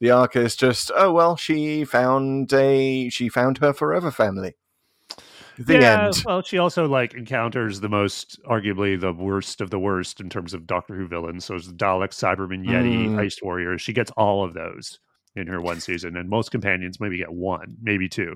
The 0.00 0.10
arc 0.10 0.36
is 0.36 0.54
just 0.54 0.90
oh 0.94 1.12
well 1.12 1.34
she 1.36 1.84
found 1.84 2.52
a 2.52 3.08
she 3.08 3.30
found 3.30 3.58
her 3.58 3.72
forever 3.72 4.10
family. 4.10 4.54
The 5.58 5.74
yeah, 5.74 6.06
end. 6.06 6.22
well, 6.26 6.42
she 6.42 6.58
also 6.58 6.86
like 6.88 7.14
encounters 7.14 7.80
the 7.80 7.88
most, 7.88 8.42
arguably 8.44 9.00
the 9.00 9.12
worst 9.12 9.60
of 9.60 9.70
the 9.70 9.78
worst 9.78 10.20
in 10.20 10.28
terms 10.28 10.52
of 10.54 10.66
Doctor 10.66 10.96
Who 10.96 11.06
villains. 11.06 11.44
So 11.44 11.54
it's 11.54 11.68
Dalek, 11.68 12.10
Cyberman, 12.10 12.66
Yeti, 12.66 13.08
Mm. 13.08 13.20
Ice 13.20 13.38
Warrior. 13.42 13.78
She 13.78 13.92
gets 13.92 14.10
all 14.16 14.44
of 14.44 14.54
those 14.54 14.98
in 15.36 15.46
her 15.46 15.60
one 15.60 15.80
season, 15.80 16.16
and 16.16 16.28
most 16.28 16.50
companions 16.50 16.98
maybe 17.00 17.18
get 17.18 17.32
one, 17.32 17.76
maybe 17.82 18.08
two. 18.08 18.34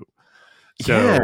So 0.81 0.97
yeah, 0.97 1.19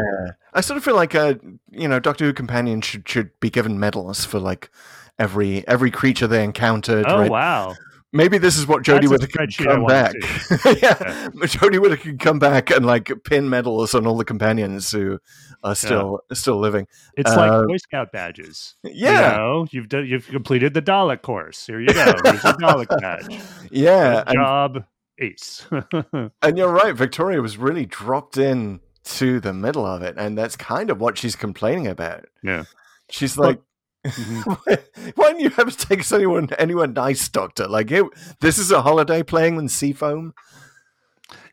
I 0.52 0.60
sort 0.60 0.76
of 0.76 0.84
feel 0.84 0.96
like 0.96 1.14
uh, 1.14 1.34
you 1.70 1.88
know, 1.88 1.98
Doctor 1.98 2.26
Who 2.26 2.32
companions 2.34 2.84
should 2.84 3.08
should 3.08 3.30
be 3.40 3.48
given 3.48 3.80
medals 3.80 4.24
for 4.24 4.38
like 4.38 4.70
every 5.18 5.66
every 5.66 5.90
creature 5.90 6.26
they 6.26 6.44
encountered. 6.44 7.06
oh 7.08 7.20
right? 7.20 7.30
wow, 7.30 7.74
Maybe 8.16 8.38
this 8.38 8.56
is 8.56 8.66
what 8.66 8.82
Jodie 8.82 9.06
a 9.06 9.10
Whittaker 9.10 9.46
can 9.46 9.66
come 9.66 9.84
back. 9.86 10.14
yeah, 10.82 11.28
Jodie 11.46 11.80
Whittaker 11.80 12.02
can 12.10 12.18
come 12.18 12.38
back 12.38 12.70
and 12.70 12.84
like 12.86 13.12
pin 13.24 13.48
medals 13.48 13.94
on 13.94 14.06
all 14.06 14.16
the 14.16 14.24
companions 14.24 14.90
who 14.90 15.18
are 15.62 15.74
still 15.74 16.20
still 16.32 16.58
living. 16.58 16.86
it's 17.16 17.30
Uh, 17.30 17.36
like 17.36 17.68
Boy 17.68 17.76
Scout 17.76 18.12
badges. 18.12 18.76
Yeah, 18.82 19.32
you 19.32 19.36
know, 19.38 19.66
you've 19.70 19.88
done, 19.88 20.06
you've 20.06 20.26
completed 20.26 20.74
the 20.74 20.82
Dalek 20.82 21.22
course. 21.22 21.66
Here 21.66 21.80
you 21.80 21.88
go. 21.88 22.04
Here's 22.24 22.42
your 22.44 22.52
Dalek 22.54 22.88
badge. 23.00 23.40
yeah, 23.70 24.24
Good 24.26 24.34
job, 24.34 24.84
Ace. 25.18 25.66
and 26.42 26.58
you're 26.58 26.72
right. 26.72 26.94
Victoria 26.94 27.40
was 27.42 27.56
really 27.58 27.86
dropped 27.86 28.36
in 28.38 28.80
to 29.04 29.38
the 29.40 29.52
middle 29.52 29.86
of 29.86 30.02
it, 30.02 30.14
and 30.18 30.36
that's 30.36 30.56
kind 30.56 30.90
of 30.90 31.00
what 31.00 31.16
she's 31.18 31.36
complaining 31.36 31.86
about. 31.86 32.24
yeah. 32.42 32.64
She's 33.10 33.36
Well- 33.36 33.56
like, 34.66 34.92
why 35.14 35.30
don't 35.30 35.40
you 35.40 35.50
ever 35.58 35.70
take 35.70 36.00
us 36.00 36.12
anyone 36.12 36.50
anywhere 36.58 36.86
nice, 36.86 37.28
Doctor? 37.28 37.66
Like, 37.66 37.90
it, 37.90 38.04
this 38.40 38.58
is 38.58 38.70
a 38.70 38.82
holiday 38.82 39.22
playing 39.22 39.56
in 39.58 39.68
Seafoam. 39.68 40.34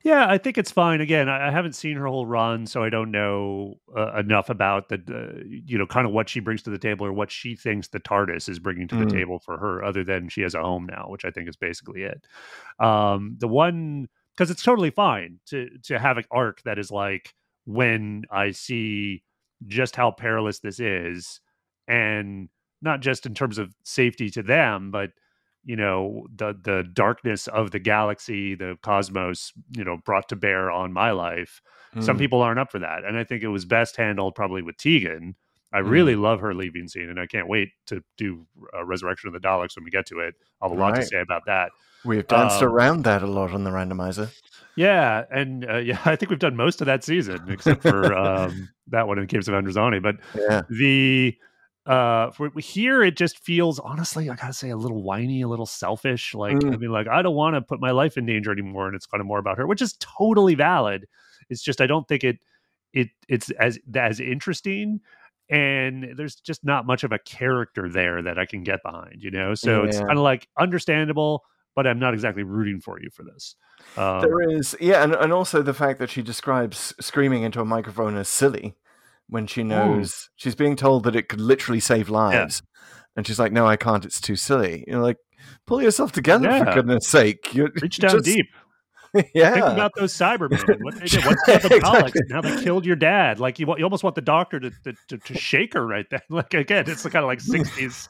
Yeah, 0.03 0.25
I 0.29 0.37
think 0.37 0.57
it's 0.57 0.69
fine. 0.71 0.99
Again, 0.99 1.29
I, 1.29 1.47
I 1.47 1.51
haven't 1.51 1.73
seen 1.73 1.95
her 1.95 2.07
whole 2.07 2.25
run, 2.25 2.67
so 2.67 2.83
I 2.83 2.89
don't 2.89 3.09
know 3.09 3.79
uh, 3.97 4.13
enough 4.15 4.49
about 4.49 4.89
the, 4.89 4.95
uh, 4.95 5.41
you 5.47 5.77
know, 5.77 5.87
kind 5.87 6.05
of 6.05 6.11
what 6.11 6.27
she 6.27 6.41
brings 6.41 6.61
to 6.63 6.69
the 6.69 6.77
table 6.77 7.05
or 7.05 7.13
what 7.13 7.31
she 7.31 7.55
thinks 7.55 7.87
the 7.87 8.01
TARDIS 8.01 8.49
is 8.49 8.59
bringing 8.59 8.87
to 8.89 8.95
Mm. 8.95 9.09
the 9.09 9.15
table 9.15 9.39
for 9.39 9.57
her, 9.57 9.83
other 9.83 10.03
than 10.03 10.27
she 10.27 10.41
has 10.41 10.55
a 10.55 10.61
home 10.61 10.87
now, 10.91 11.05
which 11.07 11.23
I 11.23 11.31
think 11.31 11.47
is 11.47 11.55
basically 11.55 12.03
it. 12.03 12.25
Um, 12.79 13.37
the 13.39 13.47
one 13.47 14.09
because 14.35 14.51
it's 14.51 14.63
totally 14.63 14.89
fine 14.89 15.39
to 15.47 15.69
to 15.83 15.97
have 15.97 16.17
an 16.17 16.25
arc 16.31 16.61
that 16.63 16.79
is 16.79 16.91
like 16.91 17.33
when 17.65 18.25
I 18.29 18.51
see 18.51 19.23
just 19.67 19.95
how 19.95 20.11
perilous 20.11 20.59
this 20.59 20.81
is, 20.81 21.39
and 21.87 22.49
not 22.81 22.99
just 23.01 23.25
in 23.25 23.33
terms 23.33 23.57
of 23.57 23.73
safety 23.83 24.29
to 24.31 24.43
them, 24.43 24.91
but 24.91 25.11
you 25.65 25.75
know 25.77 26.27
the 26.35 26.53
the 26.61 26.83
darkness 26.91 27.47
of 27.47 27.71
the 27.71 27.79
galaxy 27.79 28.53
the 28.53 28.77
cosmos 28.81 29.53
you 29.71 29.81
know 29.85 29.95
brought 30.03 30.27
to 30.27 30.35
bear 30.35 30.69
on 30.69 30.91
my 30.91 31.11
life 31.11 31.61
some 31.99 32.17
Mm. 32.17 32.19
people 32.19 32.41
aren't 32.41 32.59
up 32.59 32.69
for 32.69 32.79
that 32.79 33.05
and 33.05 33.17
i 33.17 33.23
think 33.23 33.43
it 33.43 33.47
was 33.47 33.63
best 33.63 33.95
handled 33.95 34.35
probably 34.35 34.61
with 34.61 34.75
tegan 34.75 35.35
i 35.71 35.79
Mm. 35.79 35.89
really 35.89 36.15
love 36.17 36.41
her 36.41 36.53
leaving 36.53 36.89
scene 36.89 37.07
and 37.07 37.17
i 37.17 37.25
can't 37.25 37.47
wait 37.47 37.69
to 37.87 38.03
do 38.17 38.45
uh, 38.75 38.83
resurrection 38.83 39.29
of 39.29 39.33
the 39.33 39.39
daleks 39.39 39.77
when 39.77 39.85
we 39.85 39.89
get 39.89 40.05
to 40.07 40.19
it 40.19 40.35
i'll 40.61 40.67
have 40.67 40.77
a 40.77 40.81
lot 40.81 40.95
to 40.95 41.05
say 41.05 41.21
about 41.21 41.43
that 41.45 41.71
We've 42.03 42.27
danced 42.27 42.61
Um, 42.61 42.67
around 42.67 43.05
that 43.05 43.23
a 43.23 43.27
lot 43.27 43.51
on 43.53 43.63
the 43.63 43.69
randomizer. 43.71 44.31
yeah 44.75 45.23
and 45.31 45.65
uh, 45.69 45.77
yeah 45.89 45.99
i 46.03 46.17
think 46.17 46.29
we've 46.29 46.39
done 46.39 46.57
most 46.57 46.81
of 46.81 46.87
that 46.87 47.05
season 47.05 47.45
except 47.47 47.81
for 47.83 48.13
um, 48.17 48.67
that 48.87 49.07
one 49.07 49.17
in 49.17 49.27
caves 49.27 49.47
of 49.47 49.53
androzani 49.53 50.01
but 50.03 50.17
Yeah. 50.49 50.63
the 50.69 51.37
uh 51.85 52.31
for 52.31 52.49
here 52.59 53.03
it 53.03 53.17
just 53.17 53.37
feels 53.39 53.77
honestly 53.79 54.29
i 54.29 54.35
gotta 54.35 54.53
say 54.53 54.69
a 54.69 54.77
little 54.77 55.03
whiny 55.03 55.41
a 55.41 55.47
little 55.49 55.65
selfish 55.65 56.33
like 56.33 56.55
i 56.55 56.59
Mm. 56.59 56.79
mean 56.79 56.91
like 56.91 57.07
i 57.09 57.21
don't 57.21 57.35
want 57.35 57.55
to 57.55 57.61
put 57.61 57.81
my 57.81 57.91
life 57.91 58.15
in 58.17 58.25
danger 58.25 58.51
anymore 58.53 58.87
and 58.87 58.95
it's 58.95 59.05
kind 59.05 59.19
of 59.19 59.27
more 59.27 59.39
about 59.39 59.57
her 59.57 59.67
which 59.67 59.81
is 59.81 59.93
totally 59.99 60.55
valid. 60.55 61.05
It's 61.49 61.61
just 61.61 61.81
i 61.81 61.87
don't 61.87 62.07
think 62.07 62.23
it 62.23 62.37
it 62.93 63.09
it's 63.27 63.49
as 63.51 63.77
as 63.95 64.21
interesting 64.21 65.01
and 65.49 66.13
there's 66.15 66.35
just 66.35 66.63
not 66.63 66.85
much 66.85 67.03
of 67.03 67.11
a 67.11 67.19
character 67.19 67.89
there 67.89 68.21
that 68.21 68.39
i 68.39 68.45
can 68.45 68.63
get 68.63 68.81
behind 68.81 69.21
you 69.21 69.29
know? 69.29 69.53
So 69.53 69.83
it's 69.83 69.97
kind 69.99 70.17
of 70.17 70.23
like 70.23 70.47
understandable 70.57 71.43
but 71.75 71.85
i'm 71.85 71.99
not 71.99 72.13
exactly 72.13 72.43
rooting 72.43 72.79
for 72.79 73.01
you 73.01 73.09
for 73.09 73.23
this 73.23 73.55
um, 73.97 74.21
There 74.21 74.49
is, 74.57 74.77
yeah, 74.79 75.03
and, 75.03 75.13
and 75.13 75.33
also 75.33 75.61
the 75.61 75.73
fact 75.73 75.99
that 75.99 76.09
she 76.09 76.21
describes 76.21 76.93
screaming 77.01 77.43
into 77.43 77.59
a 77.59 77.65
microphone 77.65 78.15
as 78.15 78.29
silly 78.29 78.75
when 79.29 79.47
she 79.47 79.63
knows 79.63 80.29
she's 80.35 80.55
being 80.55 80.75
told 80.75 81.03
that 81.05 81.15
it 81.15 81.29
could 81.29 81.41
literally 81.41 81.79
save 81.79 82.09
lives. 82.09 82.61
And 83.15 83.25
she's 83.27 83.39
like, 83.39 83.51
no, 83.51 83.65
I 83.67 83.75
can't. 83.77 84.05
It's 84.05 84.19
too 84.21 84.35
silly. 84.35 84.83
You're 84.87 85.01
like, 85.01 85.17
pull 85.67 85.81
yourself 85.81 86.11
together, 86.11 86.49
for 86.65 86.73
goodness 86.73 87.07
sake. 87.07 87.53
You're 87.53 87.69
reach 87.81 87.97
down 87.97 88.11
just- 88.11 88.25
deep 88.25 88.45
yeah. 89.35 89.53
Think 89.53 89.65
about 89.67 89.91
those 89.95 90.11
Cybermen 90.11 90.83
what 90.83 90.99
they 90.99 91.05
did. 91.05 91.23
What's 91.25 91.45
the 91.45 91.75
Exactly. 91.75 92.21
And 92.27 92.31
how 92.31 92.41
they 92.41 92.63
killed 92.63 92.83
your 92.83 92.95
dad? 92.95 93.39
Like 93.39 93.59
you, 93.59 93.67
you 93.77 93.83
almost 93.83 94.03
want 94.03 94.15
the 94.15 94.21
doctor 94.21 94.59
to, 94.59 94.71
to, 94.85 94.93
to, 95.09 95.17
to 95.19 95.33
shake 95.35 95.75
her 95.75 95.85
right 95.85 96.07
then. 96.09 96.21
Like 96.29 96.55
again, 96.55 96.85
it's 96.87 97.03
kind 97.03 97.17
of 97.23 97.25
like 97.27 97.39
sixties 97.39 98.09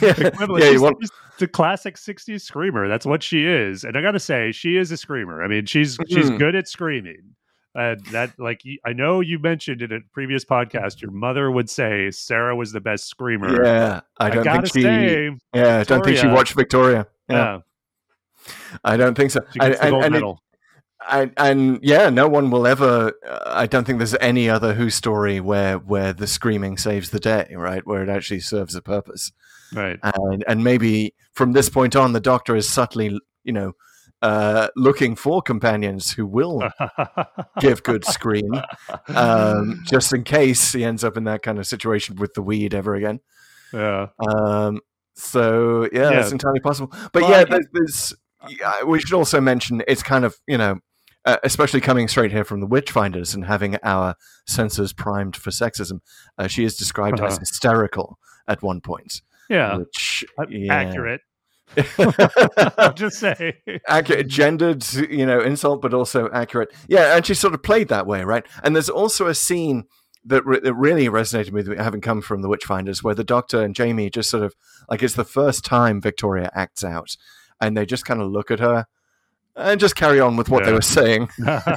equivalent. 0.00 0.62
Yeah, 0.64 0.70
you 0.70 0.72
She's 0.72 0.80
want- 0.80 0.96
the 1.38 1.48
classic 1.48 1.96
'60s 1.96 2.40
screamer. 2.40 2.88
That's 2.88 3.04
what 3.04 3.22
she 3.22 3.44
is. 3.44 3.84
And 3.84 3.94
I 3.96 4.00
got 4.00 4.12
to 4.12 4.20
say, 4.20 4.52
she 4.52 4.76
is 4.78 4.90
a 4.90 4.96
screamer. 4.96 5.42
I 5.42 5.48
mean, 5.48 5.66
she's 5.66 5.98
she's 6.08 6.30
Mhm. 6.30 6.38
good 6.38 6.54
at 6.54 6.66
screaming. 6.66 7.34
And 7.74 8.04
that, 8.06 8.38
like, 8.38 8.60
I 8.84 8.92
know 8.92 9.20
you 9.20 9.38
mentioned 9.38 9.80
in 9.80 9.92
a 9.92 10.00
previous 10.12 10.44
podcast, 10.44 11.00
your 11.00 11.10
mother 11.10 11.50
would 11.50 11.70
say 11.70 12.10
Sarah 12.10 12.54
was 12.54 12.72
the 12.72 12.80
best 12.82 13.08
screamer. 13.08 13.64
Yeah, 13.64 14.00
I 14.18 14.26
I, 14.26 14.30
don't 14.30 14.44
gotta 14.44 14.60
think 14.68 14.72
she. 14.74 14.82
say, 14.82 15.30
yeah, 15.54 15.78
I 15.78 15.84
don't 15.84 16.04
think 16.04 16.18
she 16.18 16.26
watched 16.26 16.54
Victoria. 16.54 17.06
Yeah, 17.30 17.60
yeah, 18.46 18.52
I 18.84 18.96
don't 18.96 19.14
think 19.14 19.30
so. 19.30 19.40
she 19.52 19.58
gets 19.58 19.78
the 19.78 19.84
and, 19.84 19.90
gold 19.92 20.04
and, 20.04 20.14
it- 20.14 20.18
medal. 20.18 20.42
and, 21.10 21.32
and 21.38 21.78
yeah, 21.82 22.10
no 22.10 22.28
one 22.28 22.50
will 22.50 22.66
ever. 22.66 23.12
Uh, 23.26 23.38
I 23.46 23.66
don't 23.66 23.84
think 23.84 23.98
there's 23.98 24.14
any 24.20 24.50
other 24.50 24.74
Who 24.74 24.90
story 24.90 25.40
where 25.40 25.78
where 25.78 26.12
the 26.12 26.26
screaming 26.26 26.76
saves 26.76 27.08
the 27.10 27.20
day, 27.20 27.52
right? 27.56 27.86
Where 27.86 28.02
it 28.02 28.08
actually 28.10 28.40
serves 28.40 28.74
a 28.74 28.82
purpose. 28.82 29.32
right. 29.74 29.98
and 30.02 30.44
and 30.46 30.62
maybe 30.62 31.14
from 31.32 31.52
this 31.52 31.68
point 31.70 31.96
on, 31.96 32.12
the 32.12 32.20
Doctor 32.20 32.54
is 32.54 32.68
subtly, 32.68 33.18
you 33.44 33.52
know, 33.52 33.72
uh, 34.22 34.68
looking 34.76 35.16
for 35.16 35.42
companions 35.42 36.12
who 36.12 36.26
will 36.26 36.62
give 37.60 37.82
good 37.82 38.04
screen, 38.04 38.50
um, 39.08 39.82
just 39.86 40.12
in 40.14 40.24
case 40.24 40.72
he 40.72 40.84
ends 40.84 41.04
up 41.04 41.16
in 41.16 41.24
that 41.24 41.42
kind 41.42 41.58
of 41.58 41.66
situation 41.66 42.16
with 42.16 42.34
the 42.34 42.42
weed 42.42 42.74
ever 42.74 42.94
again. 42.94 43.20
yeah. 43.72 44.08
Um, 44.26 44.80
so 45.14 45.88
yeah, 45.92 46.10
Yeah. 46.10 46.20
it's 46.20 46.32
entirely 46.32 46.60
possible. 46.60 46.92
But 47.12 47.28
yeah, 47.28 47.44
there's, 47.44 47.66
there's 47.72 48.14
yeah, 48.48 48.82
we 48.84 49.00
should 49.00 49.12
also 49.12 49.40
mention 49.40 49.82
it's 49.86 50.02
kind 50.02 50.24
of 50.24 50.36
you 50.46 50.58
know. 50.58 50.78
Uh, 51.24 51.36
especially 51.44 51.80
coming 51.80 52.08
straight 52.08 52.32
here 52.32 52.42
from 52.44 52.58
the 52.60 52.66
Witchfinders 52.66 53.32
and 53.32 53.44
having 53.44 53.76
our 53.84 54.16
senses 54.44 54.92
primed 54.92 55.36
for 55.36 55.50
sexism, 55.50 56.00
uh, 56.36 56.48
she 56.48 56.64
is 56.64 56.76
described 56.76 57.20
as 57.20 57.34
Uh-huh. 57.34 57.38
hysterical 57.38 58.18
at 58.48 58.60
one 58.60 58.80
point. 58.80 59.22
Yeah. 59.48 59.76
which 59.76 60.24
yeah. 60.48 60.74
Accurate. 60.74 61.20
I'll 62.78 62.92
just 62.92 63.18
say. 63.20 63.60
accurate 63.86 64.28
gendered 64.28 64.84
you 64.94 65.26
know 65.26 65.40
insult 65.40 65.82
but 65.82 65.94
also 65.94 66.28
accurate 66.32 66.72
yeah 66.88 67.16
and 67.16 67.24
she 67.26 67.34
sort 67.34 67.54
of 67.54 67.62
played 67.62 67.88
that 67.88 68.06
way 68.06 68.22
right 68.24 68.46
and 68.62 68.74
there's 68.74 68.88
also 68.88 69.26
a 69.26 69.34
scene 69.34 69.84
that, 70.24 70.44
re- 70.46 70.60
that 70.60 70.74
really 70.74 71.08
resonated 71.08 71.50
with 71.50 71.66
me 71.66 71.76
having 71.76 72.00
come 72.00 72.20
from 72.20 72.42
the 72.42 72.48
witchfinders 72.48 73.02
where 73.02 73.14
the 73.14 73.24
doctor 73.24 73.62
and 73.62 73.74
jamie 73.74 74.10
just 74.10 74.30
sort 74.30 74.42
of 74.42 74.54
like 74.88 75.02
it's 75.02 75.14
the 75.14 75.24
first 75.24 75.64
time 75.64 76.00
victoria 76.00 76.50
acts 76.54 76.84
out 76.84 77.16
and 77.60 77.76
they 77.76 77.86
just 77.86 78.04
kind 78.04 78.20
of 78.20 78.30
look 78.30 78.50
at 78.50 78.60
her 78.60 78.86
and 79.56 79.80
just 79.80 79.96
carry 79.96 80.20
on 80.20 80.36
with 80.36 80.48
what 80.48 80.64
they 80.64 80.72
were 80.72 80.80
saying 80.80 81.28
oh, 81.46 81.70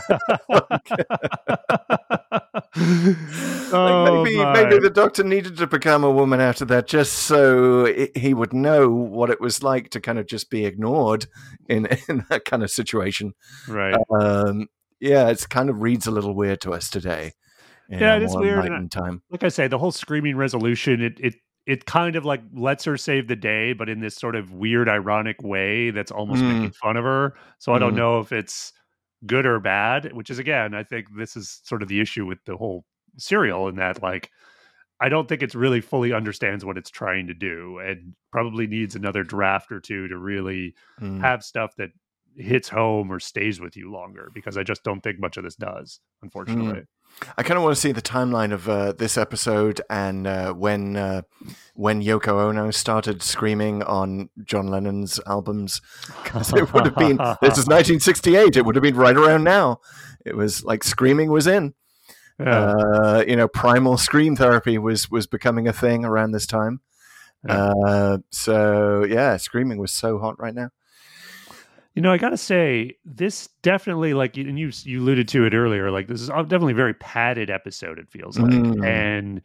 like 3.72 4.24
maybe 4.24 4.38
my. 4.38 4.64
maybe 4.64 4.80
the 4.80 4.92
doctor 4.94 5.24
needed 5.24 5.58
to 5.58 5.68
become 5.68 6.04
a 6.04 6.12
woman 6.12 6.40
after 6.40 6.66
that 6.66 6.88
just 6.88 7.14
so 7.14 7.88
i 7.88 8.10
he 8.16 8.34
would 8.34 8.54
know 8.54 8.90
what 8.90 9.30
it 9.30 9.42
was 9.42 9.62
like 9.64 9.90
to 9.90 10.00
kind 10.00 10.20
of 10.20 10.26
just 10.28 10.50
be 10.50 10.66
ignored 10.66 11.26
in 11.68 11.86
in 12.08 12.26
that 12.30 12.46
kind 12.46 12.64
of 12.64 12.72
situation 12.72 13.34
right. 13.68 13.96
um, 14.20 14.68
yeah, 15.00 15.30
it's 15.30 15.46
kind 15.46 15.70
of 15.70 15.82
reads 15.82 16.08
a 16.08 16.12
little 16.12 16.34
weird 16.34 16.62
to 16.62 16.72
us 16.72 16.90
today. 16.90 17.34
Yeah, 17.90 18.16
it 18.16 18.24
is 18.24 18.36
weird, 18.36 18.72
I- 18.72 18.88
time. 18.88 19.22
like 19.30 19.44
I 19.44 19.50
say, 19.50 19.68
the 19.68 19.78
whole 19.78 19.92
screaming 19.92 20.38
resolution, 20.38 21.02
it 21.02 21.20
it 21.20 21.36
it 21.68 21.86
kind 21.86 22.16
of 22.16 22.26
like 22.26 22.42
lets 22.54 22.84
her 22.86 22.98
save 22.98 23.28
the 23.28 23.36
day, 23.36 23.74
but 23.74 23.90
in 23.90 24.00
this 24.00 24.16
sort 24.16 24.36
of 24.36 24.52
weird, 24.54 24.90
ironic 24.90 25.42
way 25.44 25.92
that's 25.92 26.12
almost 26.12 26.46
Mm. 26.46 26.48
making 26.48 26.74
fun 26.74 26.98
of 26.98 27.04
her. 27.06 27.36
So 27.60 27.74
I 27.74 27.80
don't 27.80 27.96
Mm. 27.96 27.98
know 27.98 28.20
if 28.20 28.32
it's 28.32 28.74
good 29.26 29.46
or 29.46 29.60
bad. 29.60 30.14
Which 30.14 30.30
is 30.30 30.40
again, 30.40 30.74
I 30.76 30.84
think 30.84 31.08
this 31.18 31.36
is 31.36 31.62
sort 31.66 31.82
of 31.84 31.90
the 31.90 32.02
issue 32.02 32.26
with 32.26 32.40
the 32.46 32.58
whole 32.58 32.86
serial 33.18 33.68
in 33.70 33.76
that 33.78 34.02
like 34.04 34.32
I 35.02 35.10
don't 35.10 35.28
think 35.28 35.44
it's 35.44 35.56
really 35.56 35.82
fully 35.82 36.14
understands 36.14 36.64
what 36.66 36.78
it's 36.78 36.90
trying 36.90 37.28
to 37.28 37.34
do, 37.34 37.80
and 37.80 38.16
probably 38.32 38.68
needs 38.68 38.96
another 38.96 39.24
draft 39.24 39.72
or 39.72 39.80
two 39.82 40.08
to 40.08 40.18
really 40.18 40.74
Mm. 41.02 41.26
have 41.26 41.44
stuff 41.44 41.76
that 41.78 41.92
hits 42.38 42.70
home 42.70 43.12
or 43.12 43.20
stays 43.20 43.60
with 43.60 43.76
you 43.78 43.92
longer. 43.92 44.30
Because 44.34 44.58
I 44.58 44.64
just 44.64 44.84
don't 44.84 45.02
think 45.02 45.20
much 45.20 45.38
of 45.38 45.44
this 45.44 45.56
does, 45.56 46.00
unfortunately. 46.22 46.84
I 47.38 47.44
kind 47.44 47.58
of 47.58 47.64
want 47.64 47.76
to 47.76 47.80
see 47.82 47.92
the 47.94 48.02
timeline 48.02 48.52
of 48.52 48.68
uh, 48.68 48.92
this 48.92 49.18
episode 49.18 49.80
and 49.90 50.28
uh, 50.28 50.54
when 50.54 50.98
uh, 50.98 51.22
when 51.74 52.02
Yoko 52.02 52.50
Ono 52.50 52.72
started 52.72 53.22
screaming 53.24 53.84
on 53.84 54.30
John 54.44 54.68
Lennon's 54.68 55.20
albums. 55.26 55.82
'Cause 56.26 56.52
it 56.54 56.74
would 56.74 56.86
have 56.86 56.96
been 56.96 57.16
this 57.42 57.58
is 57.58 57.68
1968. 57.68 58.58
It 58.58 58.66
would 58.66 58.76
have 58.76 58.84
been 58.84 58.96
right 58.98 59.16
around 59.16 59.44
now. 59.46 59.80
It 60.26 60.36
was 60.36 60.66
like 60.66 60.84
screaming 60.84 61.30
was 61.32 61.48
in. 61.48 61.74
Yeah. 62.40 62.74
Uh, 62.74 63.24
you 63.26 63.38
know, 63.38 63.48
primal 63.48 63.98
scream 63.98 64.36
therapy 64.36 64.78
was 64.78 65.10
was 65.10 65.26
becoming 65.26 65.68
a 65.70 65.74
thing 65.74 66.04
around 66.04 66.32
this 66.32 66.46
time. 66.48 66.82
Yeah. 67.48 67.68
Uh, 67.86 68.18
so 68.32 69.06
yeah, 69.06 69.38
screaming 69.38 69.78
was 69.78 69.94
so 69.94 70.20
hot 70.20 70.38
right 70.38 70.54
now. 70.54 70.72
You 71.96 72.02
know, 72.02 72.12
I 72.12 72.18
gotta 72.18 72.38
say, 72.38 72.98
this 73.06 73.48
definitely 73.62 74.14
like, 74.14 74.36
and 74.38 74.60
you 74.60 74.70
you 74.84 75.02
alluded 75.02 75.28
to 75.30 75.46
it 75.46 75.54
earlier. 75.54 75.92
Like, 75.92 76.08
this 76.08 76.22
is 76.22 76.28
definitely 76.28 76.74
a 76.74 76.76
very 76.76 76.94
padded 76.94 77.50
episode. 77.50 78.00
It 78.00 78.10
feels 78.10 78.38
like, 78.38 78.52
Mm. 78.52 78.86
and 78.86 79.42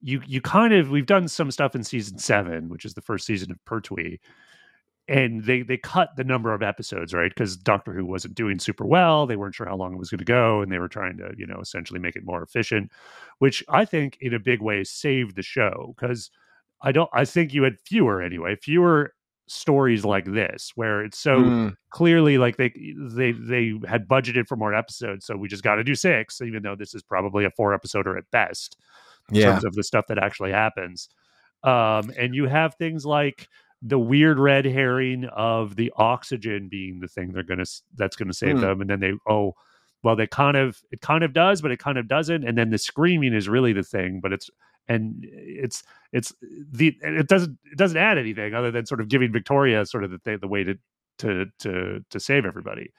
you 0.00 0.22
you 0.26 0.40
kind 0.40 0.72
of 0.72 0.90
we've 0.90 1.06
done 1.06 1.26
some 1.26 1.50
stuff 1.50 1.74
in 1.74 1.82
season 1.82 2.18
seven, 2.18 2.68
which 2.68 2.84
is 2.84 2.94
the 2.94 3.00
first 3.02 3.26
season 3.26 3.50
of 3.50 3.58
Pertwee, 3.64 4.18
and 5.08 5.42
they 5.44 5.62
they 5.62 5.76
cut 5.76 6.10
the 6.16 6.22
number 6.22 6.54
of 6.54 6.62
episodes 6.62 7.12
right 7.14 7.32
because 7.34 7.56
Doctor 7.56 7.92
Who 7.92 8.06
wasn't 8.06 8.34
doing 8.36 8.60
super 8.60 8.86
well. 8.86 9.26
They 9.26 9.36
weren't 9.36 9.56
sure 9.56 9.66
how 9.66 9.76
long 9.76 9.92
it 9.92 9.98
was 9.98 10.10
going 10.10 10.18
to 10.18 10.24
go, 10.24 10.60
and 10.62 10.70
they 10.70 10.78
were 10.78 10.88
trying 10.88 11.16
to 11.16 11.32
you 11.36 11.46
know 11.46 11.58
essentially 11.60 11.98
make 11.98 12.14
it 12.14 12.24
more 12.24 12.42
efficient, 12.42 12.92
which 13.38 13.64
I 13.68 13.84
think 13.84 14.18
in 14.20 14.34
a 14.34 14.38
big 14.38 14.62
way 14.62 14.84
saved 14.84 15.34
the 15.34 15.42
show 15.42 15.94
because 15.96 16.30
I 16.80 16.92
don't 16.92 17.10
I 17.12 17.24
think 17.24 17.52
you 17.54 17.64
had 17.64 17.80
fewer 17.80 18.22
anyway, 18.22 18.54
fewer 18.54 19.14
stories 19.48 20.04
like 20.04 20.24
this 20.26 20.72
where 20.74 21.04
it's 21.04 21.18
so 21.18 21.42
Mm. 21.42 21.76
clearly 21.90 22.38
like 22.38 22.56
they 22.56 22.70
they 22.96 23.32
they 23.32 23.72
had 23.88 24.06
budgeted 24.08 24.46
for 24.46 24.56
more 24.56 24.74
episodes 24.74 25.24
so 25.26 25.36
we 25.36 25.48
just 25.48 25.62
got 25.62 25.76
to 25.76 25.84
do 25.84 25.94
six 25.94 26.40
even 26.40 26.62
though 26.62 26.76
this 26.76 26.94
is 26.94 27.02
probably 27.02 27.44
a 27.44 27.50
four 27.50 27.78
episoder 27.78 28.16
at 28.18 28.30
best 28.30 28.76
in 29.30 29.36
Yeah. 29.36 29.50
terms 29.52 29.64
of 29.64 29.74
the 29.74 29.82
stuff 29.82 30.06
that 30.08 30.18
actually 30.18 30.52
happens 30.52 31.08
um 31.64 32.12
and 32.18 32.34
you 32.34 32.46
have 32.46 32.74
things 32.74 33.04
like 33.06 33.48
the 33.82 33.98
weird 33.98 34.38
red 34.38 34.64
herring 34.64 35.24
of 35.26 35.76
the 35.76 35.92
oxygen 35.96 36.68
being 36.68 37.00
the 37.00 37.08
thing 37.08 37.32
they're 37.32 37.42
gonna 37.42 37.64
that's 37.96 38.16
gonna 38.16 38.32
save 38.32 38.56
Hmm. 38.56 38.60
them 38.60 38.80
and 38.80 38.90
then 38.90 39.00
they 39.00 39.12
oh 39.28 39.54
well 40.02 40.14
they 40.16 40.26
kind 40.26 40.56
of 40.56 40.80
it 40.90 41.00
kind 41.00 41.24
of 41.24 41.32
does 41.32 41.62
but 41.62 41.70
it 41.70 41.78
kind 41.78 41.96
of 41.98 42.06
doesn't 42.06 42.44
and 42.44 42.58
then 42.58 42.70
the 42.70 42.78
screaming 42.78 43.32
is 43.34 43.48
really 43.48 43.72
the 43.72 43.82
thing 43.82 44.20
but 44.20 44.32
it's 44.32 44.50
and 44.88 45.26
it's 45.30 45.82
it's 46.12 46.34
the 46.40 46.96
it 47.02 47.28
doesn't 47.28 47.58
it 47.70 47.76
doesn't 47.76 47.96
add 47.96 48.18
anything 48.18 48.54
other 48.54 48.70
than 48.70 48.86
sort 48.86 49.00
of 49.00 49.08
giving 49.08 49.30
victoria 49.30 49.84
sort 49.84 50.04
of 50.04 50.10
the 50.10 50.18
th- 50.18 50.40
the 50.40 50.48
way 50.48 50.64
to 50.64 50.74
to 51.18 51.46
to 51.58 52.04
to 52.10 52.20
save 52.20 52.44
everybody. 52.44 52.92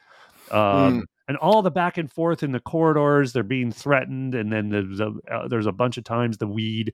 Um 0.51 1.05
and 1.27 1.37
all 1.37 1.61
the 1.61 1.71
back 1.71 1.97
and 1.97 2.11
forth 2.11 2.43
in 2.43 2.51
the 2.51 2.59
corridors 2.59 3.33
they're 3.33 3.43
being 3.43 3.71
threatened 3.71 4.35
and 4.35 4.51
then 4.51 4.69
there's 4.69 4.99
a, 4.99 5.13
uh, 5.31 5.47
there's 5.47 5.67
a 5.67 5.71
bunch 5.71 5.97
of 5.97 6.03
times 6.03 6.37
the 6.37 6.47
weed 6.47 6.93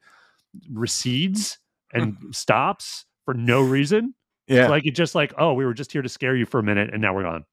recedes 0.72 1.58
and 1.94 2.18
stops 2.32 3.06
for 3.26 3.34
no 3.34 3.62
reason. 3.62 4.14
Yeah. 4.48 4.68
like 4.68 4.86
it 4.86 4.92
just 4.92 5.16
like 5.16 5.34
oh 5.38 5.54
we 5.54 5.66
were 5.66 5.74
just 5.74 5.92
here 5.92 6.02
to 6.02 6.10
scare 6.10 6.36
you 6.36 6.46
for 6.46 6.60
a 6.60 6.64
minute 6.64 6.90
and 6.94 7.02
now 7.02 7.14
we're 7.14 7.24
gone. 7.24 7.46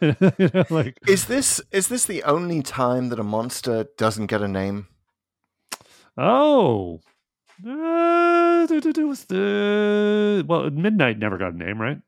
You 0.00 0.50
know, 0.52 0.64
like 0.70 0.98
Is 1.06 1.26
this 1.26 1.60
is 1.72 1.88
this 1.88 2.06
the 2.06 2.22
only 2.24 2.62
time 2.62 3.08
that 3.10 3.18
a 3.20 3.24
monster 3.24 3.86
doesn't 3.96 4.26
get 4.26 4.42
a 4.42 4.48
name? 4.48 4.88
Oh 6.16 7.00
uh, 7.66 8.66
was 8.68 9.24
the 9.24 10.44
well 10.46 10.70
midnight 10.70 11.18
never 11.18 11.38
got 11.38 11.54
a 11.54 11.56
name 11.56 11.80
right 11.80 11.98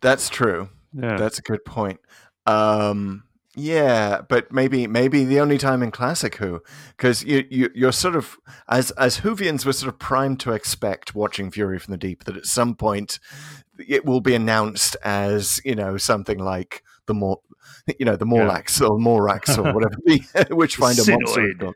That's 0.00 0.28
true. 0.28 0.68
yeah 0.92 1.16
That's 1.16 1.38
a 1.38 1.42
good 1.42 1.64
point. 1.64 2.00
Um, 2.46 3.24
yeah, 3.56 4.20
but 4.28 4.52
maybe 4.52 4.86
maybe 4.86 5.24
the 5.24 5.40
only 5.40 5.58
time 5.58 5.82
in 5.82 5.90
classic 5.90 6.36
Who, 6.36 6.62
because 6.96 7.24
you, 7.24 7.44
you 7.50 7.70
you're 7.74 7.92
sort 7.92 8.14
of 8.14 8.38
as 8.68 8.92
as 8.92 9.18
Whovians 9.18 9.66
we're 9.66 9.72
sort 9.72 9.92
of 9.92 9.98
primed 9.98 10.38
to 10.40 10.52
expect 10.52 11.14
watching 11.14 11.50
Fury 11.50 11.78
from 11.78 11.92
the 11.92 11.98
Deep 11.98 12.24
that 12.24 12.36
at 12.36 12.46
some 12.46 12.76
point 12.76 13.18
it 13.88 14.04
will 14.04 14.20
be 14.20 14.34
announced 14.34 14.96
as 15.04 15.60
you 15.64 15.74
know 15.74 15.96
something 15.96 16.38
like 16.38 16.84
the 17.06 17.14
more 17.14 17.40
you 17.98 18.06
know 18.06 18.16
the 18.16 18.24
Morlax 18.24 18.80
or 18.80 18.98
Morax 18.98 19.58
or 19.58 19.72
whatever 19.72 19.96
the 20.04 20.46
Witchfinder 20.54 21.02
monster 21.10 21.44
is 21.44 21.56
Synoid. 21.56 21.60
called. 21.60 21.74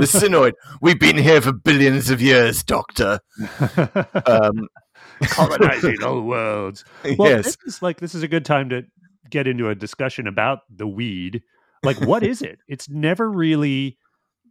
The 0.00 0.06
Synoid. 0.06 0.52
We've 0.80 0.98
been 1.00 1.16
here 1.18 1.40
for 1.40 1.52
billions 1.52 2.10
of 2.10 2.20
years, 2.22 2.62
Doctor. 2.62 3.20
Um, 4.26 4.68
colonizing 5.22 6.02
all 6.02 6.22
worlds 6.22 6.84
Well, 7.16 7.28
yes. 7.30 7.44
this 7.44 7.56
is 7.66 7.82
like 7.82 7.98
this 8.00 8.14
is 8.14 8.22
a 8.22 8.28
good 8.28 8.44
time 8.44 8.68
to 8.70 8.82
get 9.30 9.46
into 9.46 9.68
a 9.68 9.74
discussion 9.74 10.26
about 10.26 10.60
the 10.74 10.86
weed. 10.86 11.42
Like, 11.82 12.00
what 12.00 12.22
is 12.22 12.40
it? 12.42 12.58
It's 12.68 12.88
never 12.88 13.30
really 13.30 13.98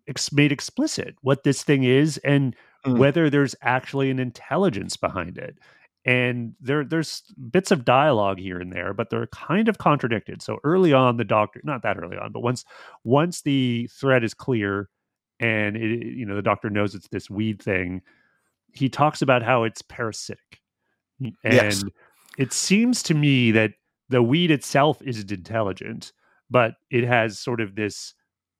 ex- 0.07 0.31
made 0.31 0.51
explicit 0.51 1.15
what 1.21 1.43
this 1.43 1.63
thing 1.63 1.83
is 1.83 2.17
and 2.19 2.55
Mm. 2.85 2.99
whether 2.99 3.27
there's 3.29 3.55
actually 3.63 4.11
an 4.11 4.19
intelligence 4.19 4.97
behind 4.97 5.37
it. 5.39 5.57
and 6.05 6.53
there 6.61 6.85
there's 6.85 7.23
bits 7.51 7.71
of 7.71 7.83
dialogue 7.83 8.37
here 8.39 8.59
and 8.59 8.71
there 8.71 8.93
but 8.93 9.09
they're 9.09 9.25
kind 9.27 9.67
of 9.67 9.79
contradicted 9.79 10.43
so 10.43 10.59
early 10.63 10.93
on 10.93 11.17
the 11.17 11.25
doctor 11.25 11.59
not 11.63 11.81
that 11.81 11.97
early 11.97 12.15
on 12.17 12.31
but 12.31 12.41
once 12.41 12.63
once 13.03 13.41
the 13.41 13.89
thread 13.99 14.23
is 14.23 14.35
clear 14.35 14.89
and 15.39 15.75
it, 15.77 16.05
you 16.05 16.25
know 16.25 16.35
the 16.35 16.41
doctor 16.41 16.69
knows 16.69 16.95
it's 16.95 17.07
this 17.09 17.29
weed 17.29 17.61
thing 17.61 18.01
he 18.73 18.89
talks 18.89 19.21
about 19.21 19.41
how 19.43 19.63
it's 19.63 19.81
parasitic 19.81 20.61
and 21.21 21.33
Yes. 21.43 21.83
it 22.37 22.53
seems 22.53 23.01
to 23.03 23.13
me 23.13 23.51
that 23.51 23.71
the 24.09 24.21
weed 24.23 24.51
itself 24.51 25.01
isn't 25.01 25.31
intelligent 25.31 26.11
but 26.49 26.75
it 26.91 27.03
has 27.03 27.39
sort 27.39 27.59
of 27.61 27.75
this 27.75 28.13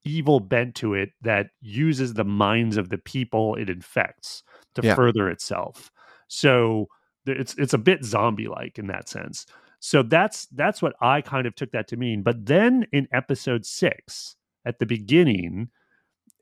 evil 0.06 0.40
bent 0.40 0.76
to 0.76 0.94
it 0.94 1.10
that 1.22 1.48
uses 1.62 2.14
the 2.14 2.24
minds 2.24 2.78
of 2.78 2.90
the 2.90 2.98
people 2.98 3.56
it 3.56 3.70
infects 3.70 4.44
to 4.76 4.82
Yeah. 4.84 4.96
further 4.96 5.30
itself 5.30 5.92
so 6.28 6.88
it's 7.26 7.54
it's 7.58 7.74
a 7.74 7.78
bit 7.78 8.04
zombie 8.06 8.48
like 8.48 8.78
in 8.80 8.88
that 8.88 9.10
sense 9.10 9.46
so 9.80 10.02
that's 10.04 10.46
that's 10.48 10.82
what 10.82 10.94
i 11.02 11.22
kind 11.22 11.46
of 11.46 11.54
took 11.56 11.72
that 11.72 11.88
to 11.90 11.98
mean 11.98 12.24
but 12.24 12.46
then 12.46 12.86
in 12.94 13.08
episode 13.12 13.66
6 13.66 14.36
at 14.66 14.80
the 14.80 14.86
beginning 14.86 15.70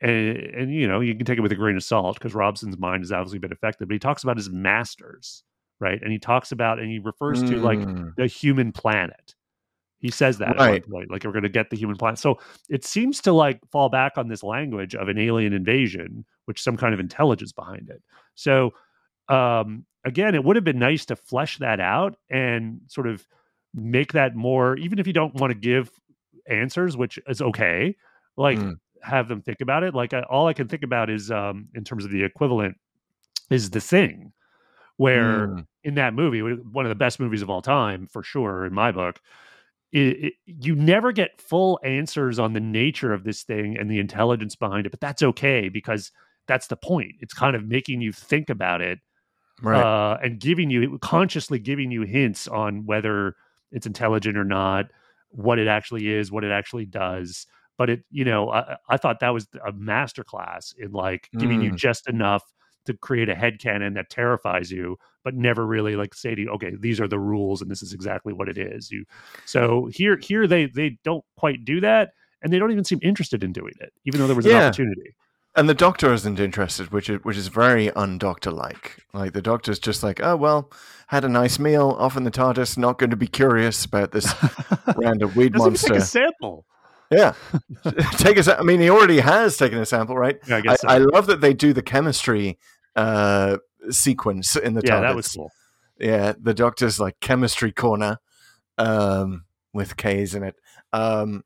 and, 0.02 0.38
and 0.38 0.74
you 0.74 0.88
know 0.88 1.00
you 1.00 1.16
can 1.16 1.26
take 1.26 1.38
it 1.38 1.42
with 1.42 1.52
a 1.52 1.56
grain 1.56 1.76
of 1.76 1.84
salt 1.84 2.18
because 2.18 2.34
robson's 2.34 2.78
mind 2.78 3.02
has 3.04 3.12
obviously 3.12 3.40
been 3.40 3.52
affected 3.52 3.88
but 3.88 3.94
he 3.94 4.00
talks 4.00 4.24
about 4.24 4.38
his 4.38 4.50
masters 4.50 5.44
right 5.80 6.02
and 6.02 6.12
he 6.12 6.20
talks 6.20 6.52
about 6.52 6.80
and 6.80 6.90
he 6.90 7.00
refers 7.00 7.42
to 7.44 7.60
like 7.60 7.80
Mm. 7.80 8.16
the 8.18 8.28
human 8.28 8.72
planet 8.72 9.36
he 10.00 10.12
says 10.12 10.38
that 10.40 10.58
Right. 10.90 11.10
like 11.12 11.24
we're 11.24 11.32
going 11.32 11.44
to 11.44 11.50
get 11.50 11.70
the 11.70 11.78
human 11.78 11.96
planet 11.98 12.20
so 12.20 12.40
it 12.70 12.84
seems 12.86 13.22
to 13.22 13.32
like 13.34 13.60
fall 13.72 13.90
back 13.90 14.18
on 14.18 14.28
this 14.28 14.44
language 14.44 14.94
of 14.96 15.08
an 15.08 15.18
alien 15.18 15.54
invasion 15.54 16.26
which 16.46 16.62
some 16.62 16.78
kind 16.78 16.94
of 16.94 17.00
intelligence 17.00 17.52
behind 17.52 17.90
it 17.90 18.02
so 18.36 18.72
um 19.30 19.86
again 20.04 20.36
it 20.36 20.44
would 20.44 20.56
have 20.56 20.66
been 20.66 20.78
nice 20.80 21.06
to 21.06 21.16
flesh 21.16 21.58
that 21.58 21.80
out 21.80 22.16
and 22.30 22.82
sort 22.88 23.08
of 23.08 23.26
make 23.74 24.14
that 24.14 24.36
more 24.36 24.78
even 24.78 25.00
if 25.00 25.08
you 25.08 25.14
don't 25.14 25.34
want 25.36 25.52
to 25.52 25.58
give 25.58 25.90
answers 26.50 26.96
which 26.96 27.18
is 27.28 27.42
okay 27.42 27.96
like 28.38 28.58
Mm. 28.60 28.76
Have 29.06 29.28
them 29.28 29.42
think 29.42 29.62
about 29.62 29.84
it 29.84 29.94
like 29.94 30.14
I, 30.14 30.22
all 30.22 30.48
i 30.48 30.54
can 30.54 30.68
think 30.68 30.84
about 30.84 31.10
is 31.10 31.32
um 31.32 31.68
in 31.74 31.84
terms 31.84 32.06
of 32.06 32.12
the 32.12 32.24
equivalent 32.24 32.78
is 33.50 33.70
the 33.70 33.82
thing 33.82 34.34
where 34.98 35.48
Mm. 35.48 35.68
in 35.84 35.96
that 35.96 36.14
movie 36.14 36.42
one 36.42 36.86
of 36.86 36.90
the 36.90 36.96
best 36.96 37.20
movies 37.20 37.42
of 37.42 37.50
all 37.50 37.62
time 37.62 38.08
for 38.08 38.24
sure 38.24 38.66
in 38.66 38.74
my 38.74 38.92
book 38.92 39.20
it, 39.92 40.26
it, 40.26 40.34
you 40.46 40.76
never 40.76 41.12
get 41.12 41.40
full 41.40 41.80
answers 41.84 42.40
on 42.40 42.54
the 42.54 42.60
nature 42.60 43.14
of 43.14 43.24
this 43.24 43.44
thing 43.44 43.78
and 43.78 43.90
the 43.90 44.00
intelligence 44.00 44.56
behind 44.56 44.86
it 44.86 44.90
but 44.90 45.00
that's 45.00 45.22
okay 45.24 45.70
because 45.70 46.12
that's 46.48 46.68
the 46.68 46.76
point 46.76 47.14
it's 47.20 47.34
kind 47.34 47.56
of 47.56 47.68
making 47.68 48.02
you 48.02 48.12
think 48.12 48.50
about 48.50 48.82
it 48.82 49.00
right 49.62 49.86
uh, 49.86 50.18
and 50.24 50.40
giving 50.40 50.70
you 50.70 50.98
consciously 51.00 51.60
giving 51.60 51.92
you 51.92 52.02
hints 52.04 52.48
on 52.48 52.86
whether 52.86 53.36
it's 53.72 53.86
intelligent 53.86 54.38
or 54.38 54.44
not, 54.46 54.86
what 55.30 55.60
it 55.60 55.68
actually 55.68 56.08
is, 56.08 56.32
what 56.32 56.44
it 56.44 56.52
actually 56.52 56.86
does. 56.86 57.46
But 57.78 57.90
it, 57.90 58.04
you 58.10 58.24
know, 58.26 58.50
I, 58.52 58.78
I 58.90 58.98
thought 58.98 59.20
that 59.20 59.34
was 59.34 59.48
a 59.66 59.72
masterclass 59.74 60.74
in 60.78 60.92
like 60.92 61.30
giving 61.38 61.62
you 61.62 61.72
Mm. 61.72 61.76
just 61.78 62.08
enough 62.08 62.44
to 62.86 62.94
create 62.94 63.30
a 63.30 63.36
head 63.36 63.60
canon 63.60 63.96
that 63.96 64.10
terrifies 64.10 64.72
you, 64.72 64.98
but 65.24 65.34
never 65.34 65.66
really 65.66 65.96
like 65.96 66.14
say 66.14 66.36
to 66.36 66.42
you, 66.42 66.50
okay, 66.52 66.72
these 66.80 67.02
are 67.02 67.08
the 67.08 67.20
rules 67.20 67.62
and 67.62 67.70
this 67.72 67.82
is 67.82 67.94
exactly 67.94 68.32
what 68.32 68.48
it 68.48 68.58
is. 68.58 68.92
You 68.92 69.06
so 69.46 69.90
here 69.92 70.18
here 70.22 70.48
they 70.48 70.68
they 70.68 70.98
don't 71.04 71.26
quite 71.36 71.66
do 71.66 71.82
that 71.82 72.12
and 72.42 72.54
they 72.54 72.60
don't 72.60 72.72
even 72.72 72.84
seem 72.84 73.00
interested 73.02 73.44
in 73.44 73.52
doing 73.52 73.74
it, 73.80 73.92
even 74.06 74.20
though 74.20 74.28
there 74.28 74.36
was 74.36 74.46
an 74.46 74.52
opportunity. 74.68 75.16
and 75.56 75.68
the 75.68 75.74
doctor 75.74 76.14
isn't 76.14 76.40
interested, 76.40 76.92
which 76.92 77.10
is 77.10 77.24
which 77.24 77.38
is 77.38 77.48
very 77.48 77.88
undoctor 77.92 78.54
like. 78.54 78.98
Like 79.14 79.34
the 79.34 79.42
doctor's 79.42 79.80
just 79.80 80.04
like, 80.04 80.22
oh 80.22 80.36
well, 80.36 80.72
had 81.08 81.26
a 81.26 81.30
nice 81.30 81.58
meal 81.58 81.96
off 81.98 82.16
in 82.16 82.24
the 82.24 82.32
TARDIS, 82.32 82.78
not 82.78 83.00
going 83.00 83.10
to 83.10 83.16
be 83.16 83.28
curious 83.28 83.84
about 83.84 84.12
this 84.12 84.32
random 84.96 85.34
weed 85.36 85.54
Doesn't 85.54 85.74
even 85.76 85.90
take 85.90 85.98
a 85.98 86.06
sample. 86.06 86.66
Yeah, 87.12 87.34
take 88.14 88.38
a. 88.38 88.44
sa- 88.44 88.58
I 88.58 88.64
mean, 88.64 88.80
he 88.80 88.90
already 88.90 89.20
has 89.20 89.58
taken 89.58 89.78
a 89.78 89.86
sample, 89.86 90.18
right? 90.18 90.38
Yeah, 90.48 90.56
I 90.56 90.58
I, 90.58 90.62
guess 90.62 90.82
so. 90.82 90.88
I 90.88 90.98
love 90.98 91.28
that 91.28 91.42
they 91.42 91.54
do 91.54 91.72
the 91.74 91.84
chemistry 91.84 92.58
uh, 92.96 93.58
sequence 93.90 94.56
in 94.56 94.74
the 94.74 94.82
yeah, 94.84 95.02
that 95.02 95.16
was 95.16 95.28
cool. 95.30 95.52
Yeah, 96.00 96.34
the 96.40 96.54
doctor's 96.54 97.00
like 97.00 97.20
chemistry 97.20 97.72
corner 97.72 98.18
um, 98.78 99.46
with 99.74 99.98
K's 99.98 100.34
in 100.36 100.44
it. 100.44 100.56
Um, 100.94 101.44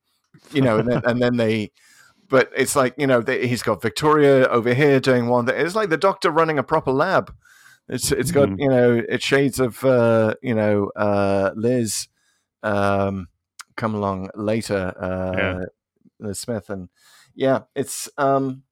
you 0.51 0.61
know, 0.61 0.79
and 0.79 0.89
then, 0.89 1.01
and 1.05 1.21
then 1.21 1.37
they, 1.37 1.71
but 2.29 2.49
it's 2.55 2.75
like 2.75 2.93
you 2.97 3.07
know 3.07 3.21
they, 3.21 3.47
he's 3.47 3.61
got 3.63 3.81
Victoria 3.81 4.47
over 4.47 4.73
here 4.73 4.99
doing 4.99 5.27
one. 5.27 5.45
That, 5.45 5.59
it's 5.59 5.75
like 5.75 5.89
the 5.89 5.97
doctor 5.97 6.31
running 6.31 6.57
a 6.57 6.63
proper 6.63 6.91
lab. 6.91 7.33
It's 7.89 8.11
it's 8.11 8.31
got 8.31 8.49
Mhm. 8.49 8.59
you 8.59 8.69
know 8.69 9.03
it's 9.09 9.25
shades 9.25 9.59
of 9.59 9.83
uh, 9.83 10.35
you 10.41 10.53
know 10.55 10.91
uh, 10.95 11.51
Liz 11.55 12.07
um, 12.63 13.27
come 13.79 13.95
along 13.95 14.29
later. 14.35 14.93
Uh, 14.99 15.33
Yeah. 15.37 15.65
Liz 16.19 16.39
Smith 16.39 16.69
and 16.69 16.89
yeah, 17.33 17.59
it's 17.75 18.09
um, 18.17 18.63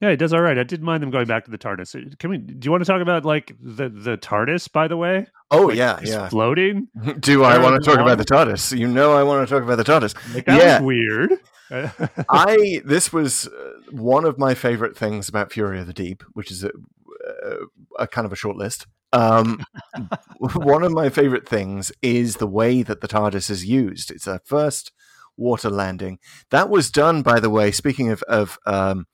Yeah, 0.00 0.10
it 0.10 0.18
does 0.18 0.32
all 0.32 0.40
right. 0.40 0.56
I 0.56 0.62
didn't 0.62 0.86
mind 0.86 1.02
them 1.02 1.10
going 1.10 1.26
back 1.26 1.44
to 1.46 1.50
the 1.50 1.58
TARDIS. 1.58 2.18
Can 2.18 2.30
we? 2.30 2.38
Do 2.38 2.64
you 2.64 2.70
want 2.70 2.84
to 2.84 2.90
talk 2.92 3.02
about 3.02 3.24
like 3.24 3.56
the 3.60 3.88
the 3.88 4.16
TARDIS? 4.16 4.70
By 4.72 4.86
the 4.86 4.96
way, 4.96 5.26
oh 5.50 5.66
Like, 5.66 5.76
yeah 5.78 5.98
yeah. 6.04 6.28
floating. 6.28 6.86
Do 7.18 7.42
I 7.42 7.58
want 7.58 7.82
to 7.82 7.90
talk 7.90 7.98
about 7.98 8.18
the 8.18 8.24
TARDIS? 8.24 8.78
You 8.78 8.86
know 8.86 9.12
I 9.14 9.24
want 9.24 9.46
to 9.48 9.52
talk 9.52 9.64
about 9.64 9.76
the 9.76 9.84
TARDIS. 9.92 10.14
Like 10.34 10.46
Yeah. 10.46 10.80
weird. 10.80 11.32
I 12.28 12.82
this 12.84 13.12
was 13.12 13.48
uh, 13.48 13.72
one 13.90 14.24
of 14.24 14.38
my 14.38 14.54
favorite 14.54 14.96
things 14.96 15.28
about 15.28 15.52
Fury 15.52 15.80
of 15.80 15.86
the 15.86 15.92
Deep, 15.92 16.22
which 16.34 16.50
is 16.52 16.62
a, 16.64 16.68
uh, 16.70 17.64
a 17.98 18.06
kind 18.06 18.26
of 18.26 18.32
a 18.32 18.36
short 18.36 18.56
list. 18.56 18.86
Um, 19.12 19.64
one 20.38 20.82
of 20.82 20.92
my 20.92 21.08
favorite 21.08 21.48
things 21.48 21.92
is 22.02 22.36
the 22.36 22.46
way 22.46 22.82
that 22.82 23.00
the 23.00 23.08
TARDIS 23.08 23.50
is 23.50 23.66
used. 23.66 24.10
It's 24.10 24.26
a 24.26 24.40
first 24.44 24.92
water 25.36 25.70
landing 25.70 26.18
that 26.50 26.68
was 26.68 26.90
done, 26.90 27.22
by 27.22 27.40
the 27.40 27.50
way. 27.50 27.70
Speaking 27.70 28.10
of 28.10 28.22
of 28.24 28.58
um, 28.66 29.06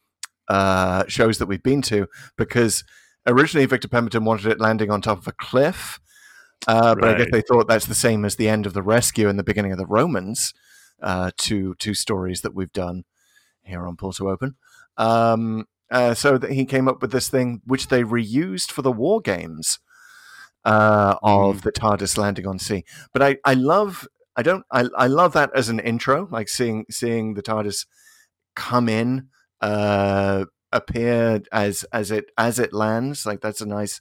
uh, 0.48 1.04
shows 1.08 1.38
that 1.38 1.46
we've 1.46 1.62
been 1.62 1.82
to, 1.82 2.06
because 2.36 2.84
originally 3.26 3.66
Victor 3.66 3.88
Pemberton 3.88 4.24
wanted 4.24 4.46
it 4.46 4.60
landing 4.60 4.90
on 4.90 5.00
top 5.00 5.18
of 5.18 5.28
a 5.28 5.32
cliff. 5.32 6.00
Uh, 6.66 6.96
but 6.96 7.08
I 7.08 7.18
guess 7.18 7.28
they 7.30 7.40
thought 7.40 7.68
that's 7.68 7.86
the 7.86 7.94
same 7.94 8.24
as 8.24 8.34
the 8.34 8.48
end 8.48 8.66
of 8.66 8.72
the 8.72 8.82
rescue 8.82 9.28
and 9.28 9.38
the 9.38 9.44
beginning 9.44 9.70
of 9.70 9.78
the 9.78 9.86
Romans 9.86 10.52
uh, 11.02 11.30
two 11.36 11.74
two 11.76 11.94
stories 11.94 12.40
that 12.42 12.54
we've 12.54 12.72
done 12.72 13.04
here 13.62 13.86
on 13.86 13.96
Pull 13.96 14.12
to 14.14 14.30
Open. 14.30 14.56
Um, 14.96 15.66
uh, 15.90 16.14
so 16.14 16.36
that 16.38 16.52
he 16.52 16.64
came 16.64 16.88
up 16.88 17.00
with 17.00 17.12
this 17.12 17.28
thing 17.28 17.62
which 17.64 17.88
they 17.88 18.02
reused 18.02 18.70
for 18.70 18.82
the 18.82 18.92
war 18.92 19.20
games 19.20 19.78
uh, 20.64 21.16
of 21.22 21.62
the 21.62 21.72
TARDIS 21.72 22.18
landing 22.18 22.46
on 22.46 22.58
sea. 22.58 22.84
But 23.12 23.22
I, 23.22 23.36
I 23.44 23.54
love 23.54 24.06
I 24.36 24.42
don't 24.42 24.64
I, 24.70 24.86
I 24.96 25.06
love 25.06 25.32
that 25.32 25.50
as 25.54 25.68
an 25.68 25.80
intro, 25.80 26.28
like 26.30 26.48
seeing 26.48 26.84
seeing 26.90 27.34
the 27.34 27.42
TARDIS 27.42 27.86
come 28.54 28.88
in, 28.88 29.28
uh, 29.60 30.44
appear 30.72 31.42
as 31.52 31.84
as 31.92 32.10
it 32.10 32.26
as 32.36 32.58
it 32.58 32.72
lands. 32.72 33.26
Like 33.26 33.40
that's 33.40 33.60
a 33.60 33.66
nice. 33.66 34.00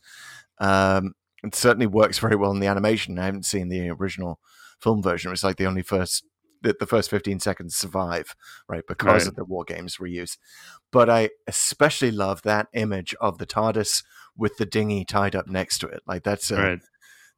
Um, 0.60 1.14
it 1.44 1.54
certainly 1.56 1.88
works 1.88 2.20
very 2.20 2.36
well 2.36 2.52
in 2.52 2.60
the 2.60 2.68
animation. 2.68 3.20
I 3.20 3.26
haven't 3.26 3.46
seen 3.46 3.70
the 3.70 3.90
original 3.90 4.40
film 4.80 5.02
version. 5.04 5.32
It's 5.32 5.44
like 5.44 5.58
the 5.58 5.66
only 5.68 5.84
first 5.84 6.24
the, 6.64 6.76
the 6.80 6.88
first 6.88 7.12
15 7.12 7.40
seconds 7.40 7.76
survive, 7.76 8.36
right? 8.68 8.84
Because 8.88 9.22
Right. 9.24 9.28
of 9.28 9.36
the 9.36 9.46
War 9.46 9.64
Games 9.64 9.98
reuse. 9.98 10.38
But 10.92 11.10
I 11.10 11.30
especially 11.46 12.10
love 12.12 12.42
that 12.42 12.68
image 12.74 13.14
of 13.22 13.38
the 13.38 13.46
TARDIS 13.46 14.04
with 14.38 14.58
the 14.58 14.66
dinghy 14.66 15.04
tied 15.06 15.36
up 15.36 15.48
next 15.48 15.80
to 15.80 15.88
it. 15.88 16.02
Like 16.08 16.24
that's 16.24 16.52
a 16.52 16.56
right. 16.62 16.80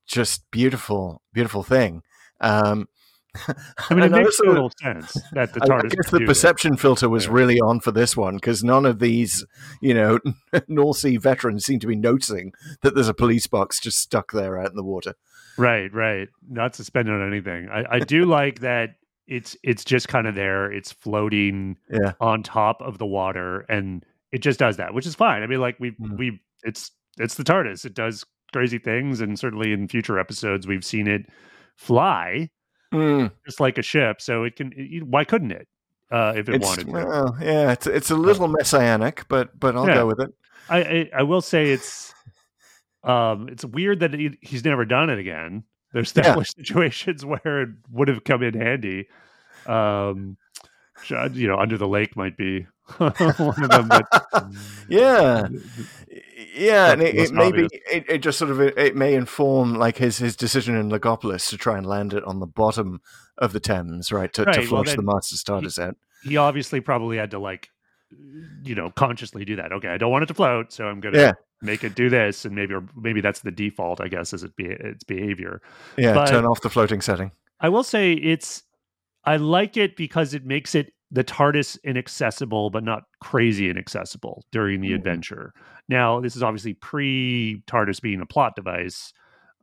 just 0.07 0.49
beautiful, 0.51 1.21
beautiful 1.33 1.63
thing. 1.63 2.01
Um, 2.41 2.87
I 3.47 3.93
mean, 3.93 4.03
it 4.05 4.11
makes 4.11 4.39
also- 4.39 4.45
total 4.45 4.71
sense 4.81 5.13
that 5.33 5.53
the 5.53 5.59
TARDIS. 5.59 5.85
I 5.85 5.95
guess 5.95 6.09
the 6.11 6.25
perception 6.25 6.77
filter 6.77 7.07
was 7.07 7.25
Yeah. 7.25 7.31
really 7.33 7.59
on 7.59 7.79
for 7.79 7.91
this 7.91 8.17
one 8.17 8.35
because 8.35 8.63
none 8.63 8.85
of 8.87 8.99
these, 8.99 9.45
you 9.81 9.93
know, 9.93 10.19
North 10.67 10.97
Sea 10.97 11.17
veterans 11.17 11.63
seem 11.65 11.79
to 11.79 11.87
be 11.87 11.95
noticing 11.95 12.53
that 12.81 12.95
there's 12.95 13.07
a 13.07 13.13
police 13.13 13.45
box 13.45 13.79
just 13.79 13.99
stuck 13.99 14.31
there 14.31 14.57
out 14.59 14.71
in 14.71 14.75
the 14.75 14.83
water. 14.83 15.13
Right, 15.57 15.93
right. 15.93 16.27
Not 16.49 16.73
suspended 16.75 17.13
on 17.13 17.27
anything. 17.27 17.69
I, 17.69 17.85
I 17.97 17.99
do 17.99 18.25
like 18.39 18.61
that. 18.61 18.95
It's 19.27 19.55
it's 19.61 19.83
just 19.85 20.07
kind 20.07 20.25
of 20.25 20.33
there. 20.33 20.71
It's 20.71 20.91
floating 20.91 21.77
Yeah. 21.91 22.13
on 22.19 22.41
top 22.41 22.81
of 22.81 22.97
the 22.97 23.05
water, 23.05 23.59
and 23.69 24.03
it 24.31 24.39
just 24.39 24.57
does 24.59 24.77
that, 24.77 24.95
which 24.95 25.05
is 25.05 25.13
fine. 25.13 25.43
I 25.43 25.47
mean, 25.47 25.59
like 25.61 25.79
we 25.79 25.91
Mm. 25.91 26.17
we 26.17 26.41
it's 26.63 26.91
it's 27.17 27.35
the 27.35 27.43
TARDIS. 27.43 27.85
It 27.85 27.93
does 27.93 28.25
crazy 28.53 28.79
things, 28.79 29.21
and 29.21 29.37
certainly 29.37 29.71
in 29.73 29.87
future 29.87 30.19
episodes, 30.19 30.67
we've 30.67 30.85
seen 30.85 31.07
it 31.07 31.25
fly 31.75 32.49
Mm, 32.93 33.31
just 33.45 33.59
like 33.59 33.77
a 33.77 33.83
ship. 33.83 34.21
So 34.21 34.43
it 34.43 34.55
can. 34.55 34.73
It, 34.75 35.03
why 35.03 35.23
couldn't 35.23 35.51
it? 35.51 35.67
Uh, 36.11 36.33
if 36.35 36.49
it 36.49 36.55
it's, 36.55 36.65
wanted 36.65 36.87
to. 36.87 36.91
well, 36.91 37.37
yeah, 37.39 37.71
it's, 37.71 37.85
it's 37.85 38.09
a 38.09 38.15
little 38.15 38.47
messianic, 38.47 39.25
but 39.29 39.57
but 39.59 39.75
I'll 39.75 39.85
Yeah. 39.85 39.95
go 39.95 40.07
with 40.07 40.19
it. 40.21 40.33
I, 40.69 40.81
I 40.81 41.09
I 41.17 41.23
will 41.23 41.41
say 41.41 41.71
it's 41.71 42.13
um 43.03 43.47
it's 43.49 43.63
weird 43.63 43.99
that 43.99 44.13
he, 44.13 44.37
he's 44.41 44.65
never 44.65 44.85
done 44.85 45.09
it 45.09 45.19
again. 45.19 45.63
There's 45.93 46.15
Yeah. 46.15 46.23
definitely 46.23 46.45
situations 46.63 47.25
where 47.25 47.61
it 47.61 47.69
would 47.91 48.07
have 48.07 48.23
come 48.23 48.41
in 48.41 48.55
handy. 48.55 49.07
Um, 49.65 50.37
you 51.33 51.47
know, 51.47 51.57
under 51.57 51.77
the 51.77 51.87
lake 51.87 52.15
might 52.15 52.37
be 52.37 52.65
one 52.97 53.13
of 53.63 53.71
them. 53.71 53.89
But 53.89 54.05
Yeah, 54.87 55.47
Yeah, 56.55 56.91
and 56.93 57.01
it, 57.01 57.15
it 57.15 57.31
maybe 57.33 57.63
obvious. 57.65 57.81
it, 57.91 58.05
it 58.07 58.17
just 58.19 58.37
sort 58.39 58.51
of 58.51 58.61
it 58.61 58.95
may 58.95 59.13
inform 59.13 59.75
like 59.75 59.97
his 59.97 60.17
his 60.17 60.35
decision 60.35 60.75
in 60.75 60.89
Logopolis 60.89 61.49
to 61.49 61.57
try 61.57 61.77
and 61.77 61.85
land 61.85 62.13
it 62.13 62.23
on 62.23 62.39
the 62.39 62.47
bottom 62.47 63.01
of 63.37 63.51
the 63.53 63.59
Thames, 63.59 64.11
right? 64.11 64.31
To, 64.33 64.45
to 64.45 64.49
Right, 64.51 64.57
well, 64.59 64.67
flush 64.83 64.87
then 64.87 64.97
the 64.97 65.03
Master's 65.13 65.43
TARDIS 65.43 65.79
out. 65.81 65.95
he 66.23 66.37
obviously 66.37 66.79
probably 66.81 67.17
had 67.17 67.31
to 67.31 67.39
like 67.39 67.69
you 68.63 68.73
know 68.73 68.89
consciously 68.89 69.45
do 69.45 69.55
that 69.55 69.71
okay 69.71 69.89
i 69.89 69.95
don't 69.97 70.11
want 70.11 70.23
it 70.23 70.25
to 70.25 70.33
float 70.33 70.73
so 70.73 70.87
i'm 70.87 70.99
gonna 70.99 71.15
Yeah. 71.19 71.33
make 71.61 71.83
it 71.83 71.93
do 71.93 72.09
this 72.09 72.43
and 72.43 72.55
maybe 72.55 72.73
or 72.73 72.83
maybe 72.95 73.21
that's 73.21 73.41
the 73.41 73.51
default 73.51 74.01
i 74.01 74.07
guess 74.07 74.33
is 74.33 74.41
it 74.43 74.55
be 74.55 74.65
its 74.65 75.03
behavior 75.03 75.61
Yeah, 75.95 76.15
But- 76.15 76.25
turn 76.29 76.43
off 76.43 76.59
the 76.61 76.71
floating 76.71 77.01
setting. 77.01 77.31
i 77.59 77.69
will 77.69 77.83
say 77.83 78.13
it's 78.13 78.63
i 79.25 79.35
like 79.37 79.77
it 79.77 79.95
because 79.95 80.33
it 80.33 80.43
makes 80.43 80.73
it 80.73 80.91
the 81.11 81.23
tardis 81.23 81.77
inaccessible 81.83 82.71
but 82.71 82.83
not 82.83 83.03
crazy 83.21 83.69
inaccessible 83.69 84.43
during 84.51 84.81
the 84.81 84.89
Mhm. 84.89 84.95
adventure 84.95 85.53
now 85.89 86.21
this 86.21 86.37
is 86.37 86.43
obviously 86.43 86.73
pre 86.73 87.61
tardis 87.67 88.01
being 88.01 88.21
a 88.21 88.25
plot 88.25 88.55
device 88.55 89.11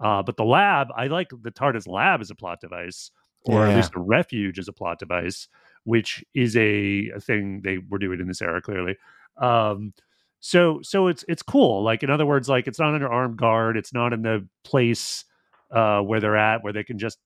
uh, 0.00 0.22
but 0.22 0.36
the 0.36 0.44
lab 0.44 0.88
i 0.94 1.06
like 1.06 1.30
the 1.42 1.50
tardis 1.50 1.88
lab 1.88 2.20
as 2.20 2.30
a 2.30 2.34
plot 2.34 2.60
device 2.60 3.10
or 3.46 3.64
at 3.64 3.76
least 3.76 3.94
a 3.94 4.00
refuge 4.00 4.58
as 4.58 4.68
a 4.68 4.72
plot 4.72 4.98
device 4.98 5.48
which 5.86 6.24
is 6.34 6.56
a, 6.56 7.10
a 7.14 7.20
thing 7.20 7.60
they 7.62 7.78
were 7.78 7.98
doing 7.98 8.20
in 8.20 8.26
this 8.26 8.42
era 8.42 8.60
clearly. 8.60 8.96
Um 9.40 9.94
so 10.40 10.80
so 10.82 11.06
it's 11.06 11.24
it's 11.28 11.42
cool. 11.42 11.82
Like 11.82 12.02
in 12.02 12.10
other 12.10 12.26
words 12.26 12.48
like 12.48 12.66
it's 12.66 12.78
not 12.78 12.92
under 12.92 13.08
armed 13.08 13.38
guard. 13.38 13.76
It's 13.76 13.94
not 13.94 14.12
in 14.12 14.22
the 14.22 14.46
place 14.64 15.24
uh 15.70 16.00
where 16.00 16.20
they're 16.20 16.36
at 16.36 16.62
where 16.62 16.72
they 16.72 16.84
can 16.84 16.98
just 16.98 17.18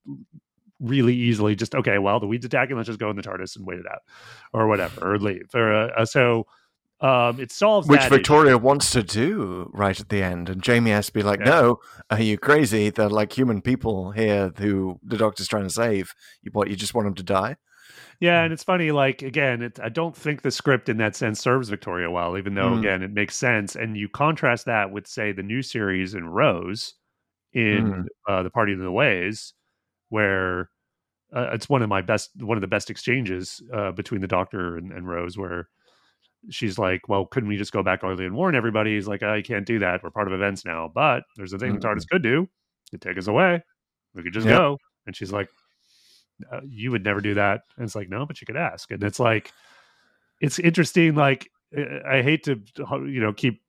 really 0.78 1.14
easily 1.14 1.54
just 1.54 1.74
okay 1.74 1.98
well 1.98 2.20
the 2.20 2.26
weeds 2.26 2.44
attacking. 2.44 2.76
Let's 2.76 2.86
just 2.86 3.00
go 3.00 3.10
in 3.10 3.16
the 3.16 3.22
tardis 3.22 3.56
and 3.56 3.66
wait 3.66 3.78
it 3.78 3.86
out 3.90 4.02
or 4.52 4.68
whatever 4.68 5.14
or 5.14 5.18
leave 5.18 5.48
or 5.54 5.72
uh, 5.98 6.04
so 6.04 6.46
um 7.00 7.40
it 7.40 7.50
solves 7.50 7.88
Which 7.88 8.00
that 8.00 8.06
issue. 8.06 8.16
Victoria 8.16 8.58
wants 8.58 8.90
to 8.92 9.02
do 9.02 9.70
right 9.72 9.98
at 9.98 10.08
the 10.10 10.22
end, 10.22 10.48
and 10.50 10.62
Jamie 10.62 10.90
has 10.90 11.06
to 11.06 11.12
be 11.12 11.22
like, 11.22 11.40
Yeah. 11.40 11.46
"No, 11.46 11.80
are 12.10 12.20
you 12.20 12.36
crazy? 12.38 12.90
They're 12.90 13.08
like 13.08 13.32
human 13.36 13.62
people 13.62 14.10
here 14.12 14.52
who 14.58 14.98
the 15.02 15.16
Doctor's 15.16 15.48
trying 15.48 15.64
to 15.64 15.70
save. 15.70 16.12
You 16.42 16.50
what? 16.52 16.68
You 16.68 16.76
just 16.76 16.94
want 16.94 17.06
them 17.06 17.14
to 17.14 17.22
die? 17.22 17.56
Yeah, 18.20 18.42
and 18.42 18.52
it's 18.52 18.62
funny. 18.64 18.90
Like 18.92 19.22
again, 19.22 19.62
it, 19.62 19.80
I 19.82 19.88
don't 19.88 20.14
think 20.14 20.42
the 20.42 20.50
script 20.50 20.90
in 20.90 20.98
that 20.98 21.16
sense 21.16 21.40
serves 21.40 21.70
Victoria 21.70 22.10
well, 22.10 22.36
even 22.36 22.54
though 22.54 22.72
Mm. 22.72 22.78
again 22.80 23.02
it 23.02 23.12
makes 23.12 23.34
sense. 23.34 23.74
And 23.76 23.96
you 23.96 24.08
contrast 24.10 24.66
that 24.66 24.92
with, 24.92 25.06
say, 25.06 25.32
the 25.32 25.42
new 25.42 25.62
series 25.62 26.12
in 26.12 26.28
Rose, 26.28 26.94
in 27.54 27.84
Mm. 27.92 28.06
uh, 28.28 28.42
the 28.42 28.50
Parting 28.50 28.74
of 28.74 28.82
the 28.84 28.92
Ways, 28.92 29.54
where 30.10 30.68
uh, 31.34 31.50
it's 31.52 31.68
one 31.68 31.80
of 31.80 31.88
my 31.88 32.02
best, 32.02 32.30
one 32.42 32.58
of 32.58 32.60
the 32.60 32.66
best 32.66 32.90
exchanges 32.90 33.62
uh, 33.72 33.92
between 33.92 34.20
the 34.20 34.26
Doctor 34.26 34.76
and, 34.76 34.92
and 34.92 35.08
Rose, 35.08 35.38
where 35.38 35.68
she's 36.48 36.78
like, 36.78 37.08
"Well, 37.08 37.26
couldn't 37.26 37.48
we 37.48 37.56
just 37.56 37.72
go 37.72 37.82
back 37.82 38.02
early 38.02 38.24
and 38.24 38.34
warn 38.34 38.54
everybody?" 38.54 38.94
He's 38.94 39.08
like, 39.08 39.22
"I 39.22 39.42
can't 39.42 39.66
do 39.66 39.78
that. 39.80 40.02
We're 40.02 40.10
part 40.10 40.26
of 40.28 40.32
events 40.34 40.64
now." 40.64 40.90
But 40.92 41.24
there's 41.36 41.52
a 41.52 41.58
thing 41.58 41.74
the 41.74 41.80
TARDIS 41.80 42.08
could 42.10 42.22
do: 42.22 42.48
could 42.90 43.02
take 43.02 43.18
us 43.18 43.26
away. 43.28 43.62
We 44.14 44.22
could 44.22 44.32
just 44.32 44.46
Yep. 44.46 44.56
go. 44.58 44.78
And 45.06 45.14
she's 45.14 45.32
like, 45.32 45.48
uh, 46.52 46.60
"You 46.66 46.90
would 46.92 47.04
never 47.04 47.20
do 47.20 47.34
that." 47.34 47.62
And 47.76 47.84
it's 47.84 47.94
like, 47.94 48.08
"No, 48.08 48.24
but 48.26 48.40
you 48.40 48.46
could 48.46 48.56
ask." 48.56 48.90
And 48.90 49.02
it's 49.04 49.20
like, 49.20 49.52
it's 50.40 50.58
interesting. 50.58 51.14
Like, 51.14 51.50
I 51.76 52.22
hate 52.22 52.44
to, 52.44 52.60
you 53.06 53.20
know, 53.20 53.32
keep 53.32 53.62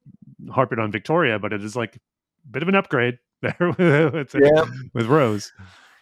harping 0.50 0.80
on 0.80 0.92
Victoria, 0.92 1.38
but 1.38 1.54
it 1.54 1.64
is 1.64 1.76
like 1.76 1.98
a 1.98 2.00
bit 2.50 2.64
of 2.64 2.70
an 2.70 2.76
upgrade 2.76 3.20
there 3.42 3.74
with, 3.78 4.34
Yeah. 4.34 4.66
with 4.94 5.06
Rose. 5.08 5.52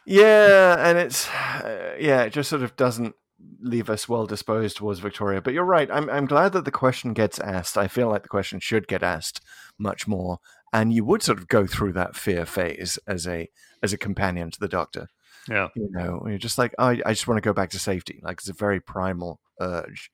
Yeah, 0.05 0.75
and 0.87 0.97
it's 0.97 1.29
uh, 1.33 1.95
yeah, 1.99 2.21
it 2.23 2.33
just 2.33 2.49
sort 2.49 2.63
of 2.63 2.75
doesn't 2.75 3.15
leave 3.61 3.89
us 3.89 4.07
well 4.09 4.25
disposed 4.25 4.77
towards 4.77 4.99
Victoria. 4.99 5.41
But 5.41 5.53
you're 5.53 5.63
right. 5.63 5.89
I'm 5.91 6.09
I'm 6.09 6.25
glad 6.25 6.53
that 6.53 6.65
the 6.65 6.71
question 6.71 7.13
gets 7.13 7.39
asked. 7.39 7.77
I 7.77 7.87
feel 7.87 8.09
like 8.09 8.23
the 8.23 8.29
question 8.29 8.59
should 8.59 8.87
get 8.87 9.03
asked 9.03 9.41
much 9.77 10.07
more, 10.07 10.39
and 10.73 10.93
you 10.93 11.05
would 11.05 11.23
sort 11.23 11.37
of 11.37 11.47
go 11.47 11.65
through 11.67 11.93
that 11.93 12.15
fear 12.15 12.45
phase 12.45 12.97
as 13.07 13.27
a 13.27 13.49
as 13.81 13.93
a 13.93 13.97
companion 13.97 14.51
to 14.51 14.59
the 14.59 14.67
Doctor. 14.67 15.07
Yeah. 15.47 15.69
You 15.75 15.89
know, 15.91 16.23
you're 16.27 16.37
just 16.37 16.57
like, 16.57 16.75
oh, 16.77 16.87
I 17.05 17.13
just 17.13 17.27
want 17.27 17.37
to 17.37 17.47
go 17.47 17.53
back 17.53 17.69
to 17.71 17.79
safety. 17.79 18.19
Like 18.23 18.39
it's 18.39 18.49
a 18.49 18.53
very 18.53 18.79
primal 18.79 19.39
urge. 19.59 20.11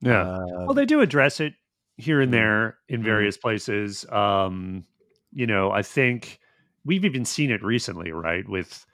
Yeah. 0.00 0.22
Uh, 0.22 0.64
well, 0.66 0.74
they 0.74 0.86
do 0.86 1.00
address 1.00 1.40
it 1.40 1.54
here 1.96 2.20
and 2.20 2.30
Mhm. 2.30 2.36
there 2.36 2.78
in 2.88 3.00
Mhm. 3.00 3.04
various 3.04 3.36
places. 3.36 4.04
Um, 4.10 4.84
you 5.32 5.46
know, 5.46 5.70
I 5.70 5.82
think 5.82 6.38
we've 6.84 7.04
even 7.04 7.24
seen 7.24 7.50
it 7.50 7.62
recently, 7.62 8.12
right, 8.12 8.48
with 8.48 8.84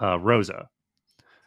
uh, 0.00 0.18
Rosa, 0.18 0.68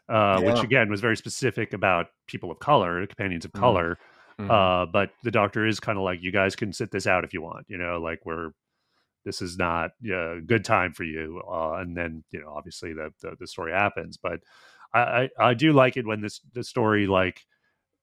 uh, 0.10 0.40
which 0.42 0.64
again 0.64 0.90
was 0.90 1.02
very 1.02 1.16
specific 1.16 1.74
about 1.74 2.08
people 2.28 2.52
of 2.52 2.60
color, 2.60 3.06
companions 3.08 3.46
of 3.46 3.52
Mhm. 3.52 3.60
color. 3.60 3.98
mhm. 4.40 4.50
Uh, 4.50 4.86
but 4.86 5.12
the 5.24 5.32
doctor 5.32 5.66
is 5.66 5.80
kind 5.80 5.98
of 5.98 6.04
like, 6.04 6.20
you 6.22 6.32
guys 6.32 6.56
can 6.56 6.74
sit 6.74 6.92
this 6.92 7.06
out 7.06 7.24
if 7.24 7.34
you 7.34 7.42
want, 7.42 7.66
you 7.70 7.78
know, 7.78 8.00
like 8.00 8.26
we're 8.26 8.52
this 9.26 9.42
is 9.42 9.58
not 9.58 9.92
uh, 10.10 10.38
a 10.38 10.42
good 10.42 10.64
time 10.64 10.94
for 10.94 11.04
you. 11.04 11.42
Uh, 11.52 11.74
and 11.74 11.96
then 11.96 12.24
you 12.32 12.40
know, 12.40 12.54
obviously 12.56 12.94
the 12.94 13.12
the, 13.22 13.36
the 13.40 13.48
story 13.48 13.72
happens, 13.74 14.18
but 14.18 14.40
I, 14.94 15.00
I 15.00 15.30
I 15.50 15.54
do 15.54 15.72
like 15.74 15.98
it 15.98 16.06
when 16.08 16.22
this 16.22 16.40
the 16.54 16.64
story 16.64 17.06
like 17.06 17.46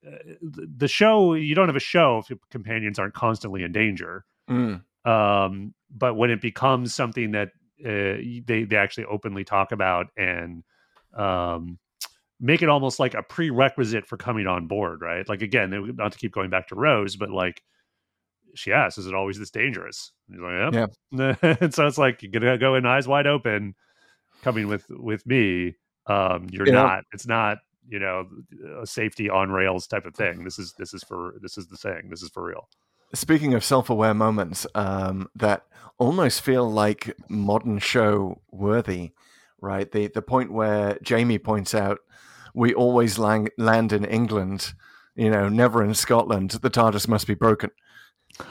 uh, 0.06 0.10
the 0.42 0.68
the 0.76 0.88
show 0.88 1.34
you 1.34 1.54
don't 1.54 1.68
have 1.68 1.76
a 1.76 1.80
show 1.80 2.18
if 2.18 2.30
your 2.30 2.38
companions 2.50 2.98
aren't 2.98 3.14
constantly 3.14 3.62
in 3.62 3.72
danger 3.72 4.24
Mm. 4.48 4.82
um 5.04 5.74
but 5.90 6.14
when 6.14 6.30
it 6.30 6.40
becomes 6.40 6.94
something 6.94 7.32
that 7.32 7.48
uh, 7.84 8.22
they 8.46 8.64
they 8.68 8.76
actually 8.76 9.06
openly 9.06 9.42
talk 9.42 9.72
about 9.72 10.06
and 10.16 10.62
um 11.14 11.78
make 12.40 12.62
it 12.62 12.68
almost 12.68 13.00
like 13.00 13.14
a 13.14 13.22
prerequisite 13.22 14.06
for 14.06 14.16
coming 14.16 14.46
on 14.46 14.66
board 14.66 15.00
right? 15.00 15.28
Like 15.28 15.42
again 15.42 15.94
not 15.96 16.12
to 16.12 16.18
keep 16.18 16.32
going 16.32 16.50
back 16.50 16.68
to 16.68 16.74
rose 16.74 17.16
but 17.16 17.30
like 17.30 17.62
she 18.54 18.72
asks 18.72 18.98
is 18.98 19.06
it 19.06 19.14
always 19.14 19.38
this 19.38 19.50
dangerous? 19.50 20.12
And 20.28 20.36
he's 20.36 20.72
like 20.72 20.88
yep. 21.12 21.58
and 21.60 21.74
so 21.74 21.86
it's 21.86 21.98
like 21.98 22.22
you're 22.22 22.32
gonna 22.32 22.58
go 22.58 22.74
in 22.74 22.86
eyes 22.86 23.08
wide 23.08 23.26
open 23.26 23.74
coming 24.42 24.68
with 24.68 24.84
with 24.90 25.26
me. 25.26 25.74
Um 26.06 26.48
you're 26.50 26.66
Yeah. 26.66 26.72
not 26.72 27.04
it's 27.12 27.26
not 27.26 27.58
you 27.88 27.98
know 27.98 28.28
a 28.82 28.86
safety 28.86 29.30
on 29.30 29.50
rails 29.50 29.86
type 29.86 30.06
of 30.06 30.14
thing. 30.14 30.44
This 30.44 30.58
is 30.58 30.74
this 30.78 30.92
is 30.92 31.02
for 31.04 31.34
this 31.40 31.56
is 31.56 31.68
the 31.68 31.76
thing. 31.76 32.08
This 32.10 32.22
is 32.22 32.30
for 32.30 32.44
real. 32.44 32.68
Speaking 33.14 33.54
of 33.54 33.62
self-aware 33.64 34.14
moments 34.14 34.66
um, 34.74 35.28
that 35.36 35.62
almost 35.98 36.40
feel 36.42 36.68
like 36.68 37.16
modern 37.28 37.78
show 37.78 38.42
worthy, 38.50 39.12
right? 39.60 39.90
The 39.90 40.08
the 40.08 40.22
point 40.22 40.52
where 40.52 40.98
Jamie 41.02 41.38
points 41.38 41.72
out 41.74 42.00
we 42.56 42.74
always 42.74 43.18
lang- 43.18 43.50
land 43.58 43.92
in 43.92 44.04
England, 44.04 44.72
you 45.14 45.30
know, 45.30 45.48
never 45.48 45.84
in 45.84 45.94
Scotland. 45.94 46.50
The 46.52 46.70
TARDIS 46.70 47.06
must 47.06 47.26
be 47.28 47.34
broken. 47.34 47.70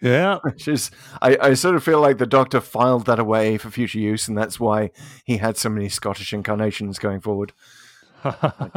yeah 0.00 0.38
Which 0.42 0.68
is, 0.68 0.90
I, 1.22 1.36
I 1.40 1.54
sort 1.54 1.74
of 1.76 1.84
feel 1.84 2.00
like 2.00 2.18
the 2.18 2.26
Doctor 2.26 2.60
filed 2.60 3.06
that 3.06 3.18
away 3.18 3.56
for 3.58 3.70
future 3.70 3.98
use, 3.98 4.28
and 4.28 4.36
that's 4.36 4.60
why 4.60 4.90
he 5.24 5.36
had 5.38 5.56
so 5.56 5.68
many 5.68 5.88
Scottish 5.88 6.32
incarnations 6.32 6.98
going 6.98 7.20
forward. 7.20 7.52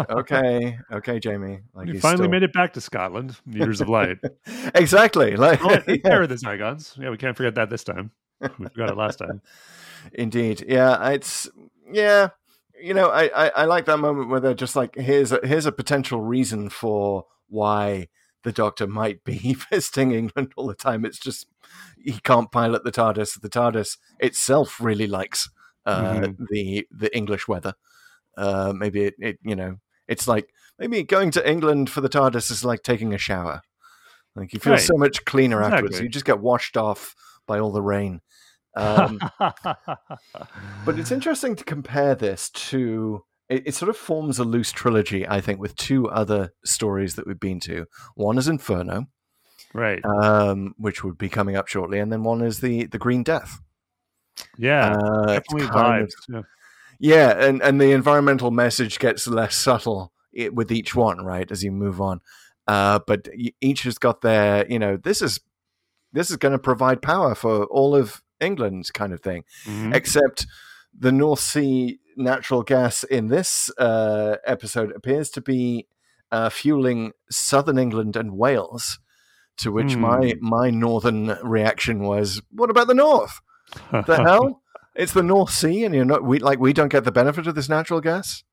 Okay, 0.09 0.77
okay, 0.91 1.17
Jamie. 1.19 1.61
Like 1.73 1.87
you 1.87 1.99
finally 1.99 2.17
still- 2.25 2.29
made 2.29 2.43
it 2.43 2.53
back 2.53 2.73
to 2.73 2.81
Scotland, 2.81 3.35
Years 3.49 3.81
of 3.81 3.89
Light. 3.89 4.17
exactly. 4.75 5.35
Like 5.37 5.63
Oh, 5.63 5.71
yeah. 5.87 5.95
there 6.03 6.21
are 6.21 6.27
the 6.27 6.35
Zygons. 6.35 6.95
Yeah, 6.99 7.09
we 7.09 7.17
can't 7.17 7.35
forget 7.35 7.55
that 7.55 7.69
this 7.71 7.83
time. 7.83 8.11
We 8.41 8.47
forgot 8.67 8.89
it 8.91 8.97
last 8.97 9.17
time. 9.17 9.41
Indeed, 10.13 10.63
yeah. 10.67 11.09
It's 11.09 11.49
yeah. 11.91 12.29
You 12.81 12.93
know, 12.93 13.09
I, 13.09 13.25
I 13.45 13.49
I 13.49 13.65
like 13.65 13.85
that 13.85 13.97
moment 13.99 14.29
where 14.29 14.39
they're 14.39 14.53
just 14.53 14.75
like, 14.75 14.95
here's 14.95 15.31
a 15.31 15.39
here's 15.43 15.65
a 15.65 15.71
potential 15.71 16.21
reason 16.21 16.69
for 16.69 17.25
why 17.47 18.07
the 18.43 18.51
Doctor 18.51 18.87
might 18.87 19.23
be 19.23 19.53
visiting 19.69 20.11
England 20.11 20.53
all 20.55 20.67
the 20.67 20.75
time. 20.75 21.05
It's 21.05 21.19
just 21.19 21.47
he 22.01 22.13
can't 22.19 22.51
pilot 22.51 22.83
the 22.83 22.91
TARDIS. 22.91 23.41
The 23.41 23.49
TARDIS 23.49 23.97
itself 24.19 24.79
really 24.79 25.07
likes 25.07 25.49
uh, 25.85 26.13
Mhm. 26.13 26.37
the 26.49 26.87
the 26.91 27.15
English 27.15 27.47
weather. 27.47 27.73
Uh, 28.37 28.73
maybe 28.75 29.03
it, 29.05 29.15
it 29.19 29.39
you 29.43 29.55
know 29.55 29.77
it's 30.07 30.27
like 30.27 30.49
maybe 30.77 31.03
going 31.03 31.31
to 31.31 31.49
England 31.49 31.89
for 31.89 32.01
the 32.01 32.09
TARDIS 32.09 32.49
is 32.51 32.63
like 32.63 32.83
taking 32.83 33.13
a 33.13 33.17
shower. 33.17 33.61
Like 34.35 34.53
you 34.53 34.59
feel 34.59 34.73
Right. 34.73 34.81
so 34.81 34.95
much 34.95 35.25
cleaner 35.25 35.61
afterwards. 35.61 35.95
Exactly. 35.95 36.05
You 36.05 36.09
just 36.09 36.25
get 36.25 36.39
washed 36.39 36.77
off 36.77 37.15
by 37.45 37.59
all 37.59 37.71
the 37.71 37.81
rain. 37.81 38.21
Um, 38.75 39.19
but 39.39 40.99
it's 40.99 41.11
interesting 41.11 41.55
to 41.55 41.63
compare 41.63 42.15
this 42.15 42.49
to. 42.49 43.23
It, 43.49 43.63
it 43.67 43.75
sort 43.75 43.89
of 43.89 43.97
forms 43.97 44.37
a 44.39 44.43
loose 44.43 44.71
trilogy, 44.71 45.27
I 45.27 45.41
think, 45.41 45.59
with 45.59 45.75
two 45.75 46.07
other 46.09 46.53
stories 46.63 47.15
that 47.15 47.25
we've 47.25 47.39
been 47.39 47.59
to. 47.61 47.85
One 48.15 48.37
is 48.37 48.47
Inferno, 48.47 49.07
right. 49.73 50.03
um, 50.05 50.75
which 50.77 51.03
would 51.03 51.17
be 51.17 51.29
coming 51.29 51.55
up 51.55 51.67
shortly, 51.67 51.99
and 51.99 52.11
then 52.11 52.23
one 52.23 52.41
is 52.41 52.59
the 52.59 52.85
the 52.85 52.99
Green 52.99 53.23
Death. 53.23 53.59
Yeah. 54.57 54.93
Uh, 54.93 55.25
definitely 55.25 55.67
kind 55.67 56.03
of- 56.03 56.13
Yeah. 56.29 56.41
yeah, 56.99 57.45
and 57.47 57.61
and 57.61 57.81
the 57.81 57.91
environmental 57.91 58.51
message 58.51 58.99
gets 58.99 59.27
less 59.27 59.55
subtle 59.55 60.13
with 60.53 60.71
each 60.71 60.93
one, 60.95 61.25
right, 61.25 61.51
as 61.51 61.63
you 61.63 61.71
move 61.71 61.99
on. 61.99 62.21
Uh, 62.67 62.99
but 63.07 63.27
each 63.61 63.81
has 63.81 63.97
got 63.97 64.21
their, 64.21 64.67
you 64.71 64.77
know, 64.77 64.95
this 64.95 65.23
is 65.23 65.39
this 66.13 66.29
is 66.29 66.37
going 66.37 66.51
to 66.51 66.59
provide 66.59 67.01
power 67.01 67.33
for 67.33 67.65
all 67.65 67.95
of 67.95 68.21
England, 68.39 68.89
kind 68.93 69.13
of 69.13 69.21
thing. 69.21 69.43
Mhm. 69.65 69.93
except 69.95 70.47
the 70.97 71.11
North 71.11 71.39
Sea 71.39 71.99
natural 72.17 72.63
gas 72.63 73.03
in 73.03 73.27
this 73.27 73.69
uh, 73.77 74.37
episode 74.45 74.91
appears 74.95 75.29
to 75.31 75.41
be 75.41 75.87
uh, 76.31 76.49
fueling 76.49 77.11
southern 77.31 77.77
England 77.77 78.15
and 78.15 78.37
Wales 78.37 78.99
To 79.57 79.71
which 79.73 79.95
my 79.97 80.33
Hmm. 80.39 80.47
my 80.49 80.69
northern 80.69 81.37
reaction 81.43 81.99
was, 82.03 82.41
"What 82.51 82.69
about 82.69 82.87
the 82.87 82.93
north? 82.93 83.41
The 83.91 84.15
hell? 84.27 84.61
It's 84.95 85.11
the 85.13 85.23
North 85.23 85.49
Sea, 85.51 85.83
and 85.85 85.93
you're 85.93 86.05
not 86.05 86.23
we 86.23 86.39
like 86.39 86.59
we 86.59 86.71
don't 86.73 86.91
get 86.91 87.03
the 87.03 87.11
benefit 87.11 87.45
of 87.47 87.55
this 87.55 87.67
natural 87.69 87.99
gas. 88.01 88.43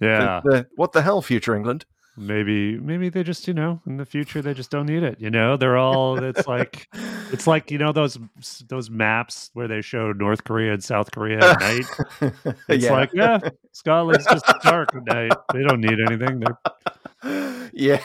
The- 0.00 0.06
yeah. 0.06 0.40
the- 0.44 0.66
what 0.76 0.92
the 0.92 1.02
hell, 1.02 1.22
future 1.22 1.54
England? 1.54 1.86
Maybe 2.16 2.78
maybe 2.78 3.08
they 3.08 3.22
just 3.22 3.46
you 3.46 3.54
know 3.54 3.80
in 3.86 3.96
the 3.96 4.06
future 4.06 4.40
they 4.40 4.54
just 4.54 4.70
don't 4.70 4.86
need 4.86 5.02
it 5.02 5.20
you 5.20 5.30
know 5.30 5.56
they're 5.56 5.76
all 5.76 6.22
it's 6.22 6.46
like 6.46 6.88
it's 7.32 7.46
like 7.46 7.70
you 7.70 7.78
know 7.78 7.92
those 7.92 8.18
those 8.68 8.88
maps 8.90 9.50
where 9.52 9.68
they 9.68 9.80
show 9.80 10.12
north 10.12 10.44
korea 10.44 10.72
and 10.72 10.82
south 10.82 11.10
korea 11.10 11.38
at 11.38 11.60
night 11.60 11.84
it's 12.68 12.84
yeah. 12.84 12.92
like 12.92 13.10
yeah 13.12 13.38
scotland's 13.72 14.24
just 14.26 14.46
dark 14.62 14.88
at 14.94 15.04
night 15.04 15.32
they 15.52 15.62
don't 15.62 15.80
need 15.80 15.98
anything 16.08 16.40
they're 16.40 16.58
yeah, 17.72 18.02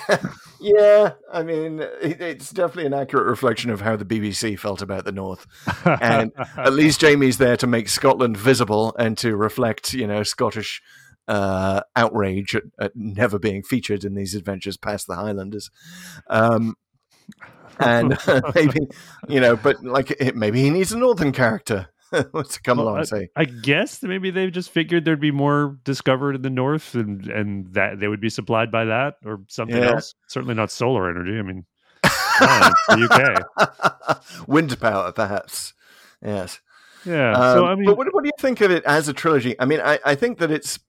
yeah. 0.59 1.13
I 1.31 1.43
mean, 1.43 1.85
it's 2.01 2.51
definitely 2.51 2.87
an 2.87 2.93
accurate 2.93 3.27
reflection 3.27 3.69
of 3.69 3.81
how 3.81 3.95
the 3.95 4.05
BBC 4.05 4.57
felt 4.57 4.81
about 4.81 5.05
the 5.05 5.11
North. 5.11 5.45
And 5.85 6.31
at 6.57 6.73
least 6.73 7.01
Jamie's 7.01 7.37
there 7.37 7.57
to 7.57 7.67
make 7.67 7.89
Scotland 7.89 8.37
visible 8.37 8.95
and 8.97 9.17
to 9.19 9.35
reflect, 9.35 9.93
you 9.93 10.07
know, 10.07 10.23
Scottish 10.23 10.81
uh, 11.27 11.81
outrage 11.95 12.55
at, 12.55 12.63
at 12.79 12.91
never 12.95 13.39
being 13.39 13.63
featured 13.63 14.03
in 14.03 14.15
these 14.15 14.35
adventures 14.35 14.77
past 14.77 15.07
the 15.07 15.15
Highlanders. 15.15 15.69
Um, 16.27 16.75
and 17.79 18.17
maybe, 18.55 18.79
you 19.27 19.39
know, 19.39 19.55
but 19.55 19.83
like 19.83 20.11
it, 20.11 20.35
maybe 20.35 20.61
he 20.61 20.69
needs 20.69 20.91
a 20.91 20.97
northern 20.97 21.31
character 21.31 21.87
to 22.11 22.25
come 22.63 22.77
Well, 22.77 22.87
along 22.87 22.95
I, 22.97 22.99
and 22.99 23.07
say, 23.07 23.29
I 23.35 23.45
guess 23.45 24.03
maybe 24.03 24.31
they 24.31 24.49
just 24.51 24.69
figured 24.69 25.05
there'd 25.05 25.19
be 25.21 25.31
more 25.31 25.77
discovered 25.83 26.35
in 26.35 26.41
the 26.41 26.49
north 26.49 26.93
and 26.95 27.25
and 27.27 27.73
that 27.73 27.99
they 27.99 28.07
would 28.07 28.19
be 28.21 28.29
supplied 28.29 28.71
by 28.71 28.85
that 28.85 29.15
or 29.25 29.39
something 29.47 29.77
Yeah. 29.81 29.91
else 29.93 30.13
certainly 30.27 30.53
not 30.55 30.71
solar 30.71 31.09
energy 31.09 31.39
i 31.39 31.41
mean 31.41 31.65
it's 32.03 32.87
the 32.87 33.07
uk 33.09 34.47
wind 34.47 34.77
power, 34.79 35.11
perhaps. 35.13 35.73
Yes. 36.23 36.59
yeah 37.05 37.53
so 37.53 37.63
Um, 37.65 37.65
i 37.65 37.75
mean 37.75 37.85
but 37.85 37.97
what, 37.97 38.07
what 38.13 38.23
do 38.23 38.27
you 38.27 38.33
think 38.39 38.59
of 38.61 38.71
it 38.71 38.83
as 38.85 39.07
a 39.07 39.13
trilogy? 39.13 39.55
I 39.59 39.65
mean, 39.65 39.79
I, 39.79 39.99
I 40.05 40.15
think 40.15 40.39
that 40.39 40.51
it's 40.51 40.79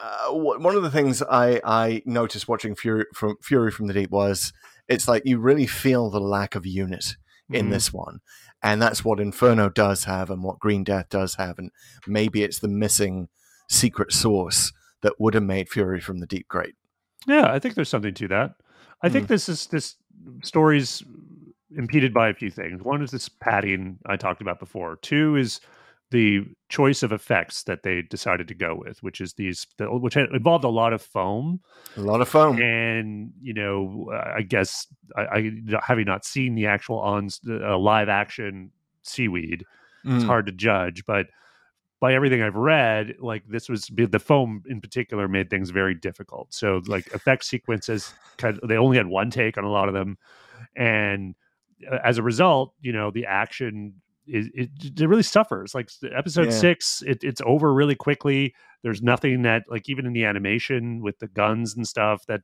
uh, 0.00 0.32
one 0.32 0.74
of 0.76 0.82
the 0.82 0.90
things 0.90 1.22
I, 1.22 1.60
I 1.64 2.02
noticed 2.04 2.48
watching 2.48 2.74
Fury 2.74 3.04
from 3.14 3.36
Fury 3.42 3.70
from 3.70 3.86
the 3.86 3.92
Deep 3.94 4.10
was 4.10 4.52
it's 4.88 5.06
like 5.08 5.22
you 5.24 5.38
really 5.38 5.66
feel 5.66 6.10
the 6.10 6.20
lack 6.20 6.54
of 6.54 6.66
unit 6.66 7.16
in 7.50 7.66
Mhm. 7.66 7.70
this 7.70 7.92
one, 7.92 8.20
and 8.62 8.80
that's 8.82 9.04
what 9.04 9.20
Inferno 9.20 9.68
does 9.68 10.04
have, 10.04 10.30
and 10.30 10.42
what 10.42 10.58
Green 10.58 10.84
Death 10.84 11.08
does 11.10 11.34
have, 11.36 11.58
and 11.58 11.70
maybe 12.06 12.42
it's 12.42 12.58
the 12.58 12.68
missing 12.68 13.28
secret 13.68 14.12
source 14.12 14.72
that 15.02 15.14
would 15.18 15.34
have 15.34 15.42
made 15.44 15.68
Fury 15.68 16.00
from 16.00 16.18
the 16.18 16.26
Deep 16.26 16.48
great. 16.48 16.74
Yeah, 17.26 17.52
I 17.52 17.58
think 17.58 17.74
there's 17.74 17.88
something 17.88 18.14
to 18.14 18.28
that. 18.28 18.54
I 19.02 19.08
Hmm. 19.08 19.12
think 19.12 19.28
this 19.28 19.48
is 19.48 19.66
this 19.68 19.96
story's 20.42 21.02
impeded 21.76 22.14
by 22.14 22.28
a 22.28 22.34
few 22.34 22.50
things. 22.50 22.82
One 22.82 23.02
is 23.02 23.10
this 23.10 23.28
padding 23.28 23.98
I 24.06 24.16
talked 24.16 24.40
about 24.40 24.58
before. 24.58 24.96
Two 25.02 25.36
is 25.36 25.60
the 26.10 26.44
choice 26.68 27.02
of 27.02 27.12
effects 27.12 27.64
that 27.64 27.82
they 27.82 28.02
decided 28.02 28.48
to 28.48 28.54
go 28.54 28.74
with, 28.74 29.02
which 29.02 29.20
is 29.20 29.34
these, 29.34 29.66
which 29.78 30.16
involved 30.16 30.64
a 30.64 30.68
lot 30.68 30.92
of 30.92 31.02
foam, 31.02 31.60
A 31.96 32.00
lot 32.00 32.20
of 32.20 32.28
foam. 32.28 32.58
and 32.60 33.32
you 33.42 33.52
know, 33.52 34.10
I 34.12 34.42
guess 34.42 34.86
I, 35.16 35.22
I 35.22 35.52
having 35.82 36.06
not 36.06 36.24
seen 36.24 36.54
the 36.54 36.66
actual 36.66 36.98
on 36.98 37.28
uh, 37.48 37.78
live 37.78 38.08
action 38.08 38.70
seaweed, 39.02 39.64
it's 40.04 40.24
Mm. 40.24 40.26
hard 40.26 40.46
to 40.46 40.52
judge, 40.52 41.04
but 41.06 41.26
by 42.00 42.14
everything 42.14 42.40
I've 42.40 42.54
read, 42.54 43.16
like 43.18 43.42
this 43.48 43.68
was 43.68 43.90
the 43.94 44.18
foam 44.20 44.62
in 44.68 44.80
particular 44.80 45.26
made 45.26 45.50
things 45.50 45.70
very 45.70 45.94
difficult. 45.94 46.54
So 46.54 46.80
like 46.86 47.08
effect 47.12 47.44
sequences, 47.44 48.14
kind 48.36 48.58
of, 48.62 48.68
they 48.68 48.76
only 48.76 48.96
had 48.96 49.08
one 49.08 49.30
take 49.30 49.58
on 49.58 49.64
a 49.64 49.70
lot 49.70 49.88
of 49.88 49.94
them, 49.94 50.16
and 50.76 51.34
uh, 51.90 51.98
as 52.04 52.16
a 52.18 52.22
result, 52.22 52.72
you 52.80 52.92
know 52.92 53.10
the 53.10 53.26
action 53.26 53.94
it, 54.28 55.00
it 55.00 55.08
really 55.08 55.22
suffers. 55.22 55.74
Like 55.74 55.90
episode 56.14 56.48
Yeah. 56.48 56.60
six, 56.60 57.02
it, 57.06 57.24
it's 57.24 57.40
over 57.44 57.72
really 57.72 57.94
quickly. 57.94 58.54
There's 58.82 59.02
nothing 59.02 59.42
that 59.42 59.64
like 59.68 59.88
even 59.88 60.06
in 60.06 60.12
the 60.12 60.24
animation 60.24 61.02
with 61.02 61.18
the 61.18 61.28
guns 61.28 61.76
and 61.76 61.86
stuff 61.86 62.26
that 62.26 62.42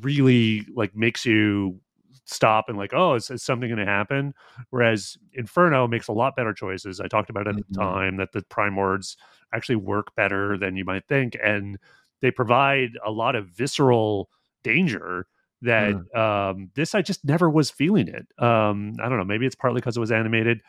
really 0.00 0.66
like 0.74 0.94
makes 0.96 1.24
you 1.24 1.80
stop 2.26 2.68
and 2.68 2.78
like 2.78 2.92
oh 2.94 3.14
is, 3.14 3.28
is 3.30 3.42
something 3.42 3.68
going 3.68 3.84
to 3.84 3.90
happen 3.90 4.32
whereas 4.70 5.16
inferno 5.34 5.86
makes 5.86 6.08
a 6.08 6.12
lot 6.12 6.34
better 6.36 6.52
choices 6.54 7.00
i 7.00 7.06
talked 7.06 7.28
about 7.28 7.46
it 7.46 7.50
at 7.50 7.56
the 7.56 7.74
Mhm. 7.74 7.78
time 7.78 8.16
that 8.16 8.32
the 8.32 8.40
Primords 8.42 9.16
actually 9.52 9.76
work 9.76 10.14
better 10.14 10.56
than 10.56 10.74
you 10.76 10.84
might 10.84 11.06
think 11.06 11.36
and 11.42 11.78
they 12.22 12.30
provide 12.30 12.90
a 13.04 13.10
lot 13.10 13.34
of 13.36 13.48
visceral 13.48 14.30
danger 14.62 15.26
that 15.62 15.94
um 16.18 16.70
this 16.74 16.94
i 16.94 17.02
just 17.02 17.24
never 17.24 17.50
was 17.50 17.70
feeling 17.70 18.08
it 18.08 18.26
um 18.42 18.94
i 19.02 19.08
don't 19.08 19.18
know 19.18 19.24
maybe 19.24 19.46
it's 19.46 19.54
partly 19.54 19.80
because 19.80 19.96
it 19.96 20.00
was 20.00 20.12
animated 20.12 20.60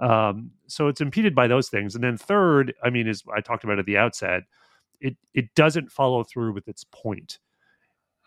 um 0.00 0.50
so 0.66 0.88
it's 0.88 1.00
impeded 1.00 1.34
by 1.34 1.46
those 1.46 1.68
things 1.68 1.94
and 1.94 2.04
then 2.04 2.16
third 2.16 2.74
i 2.84 2.90
mean 2.90 3.08
as 3.08 3.22
i 3.34 3.40
talked 3.40 3.64
about 3.64 3.78
at 3.78 3.86
the 3.86 3.96
outset 3.96 4.42
it 5.00 5.16
it 5.34 5.54
doesn't 5.54 5.90
follow 5.90 6.22
through 6.22 6.52
with 6.52 6.68
its 6.68 6.84
point 6.84 7.38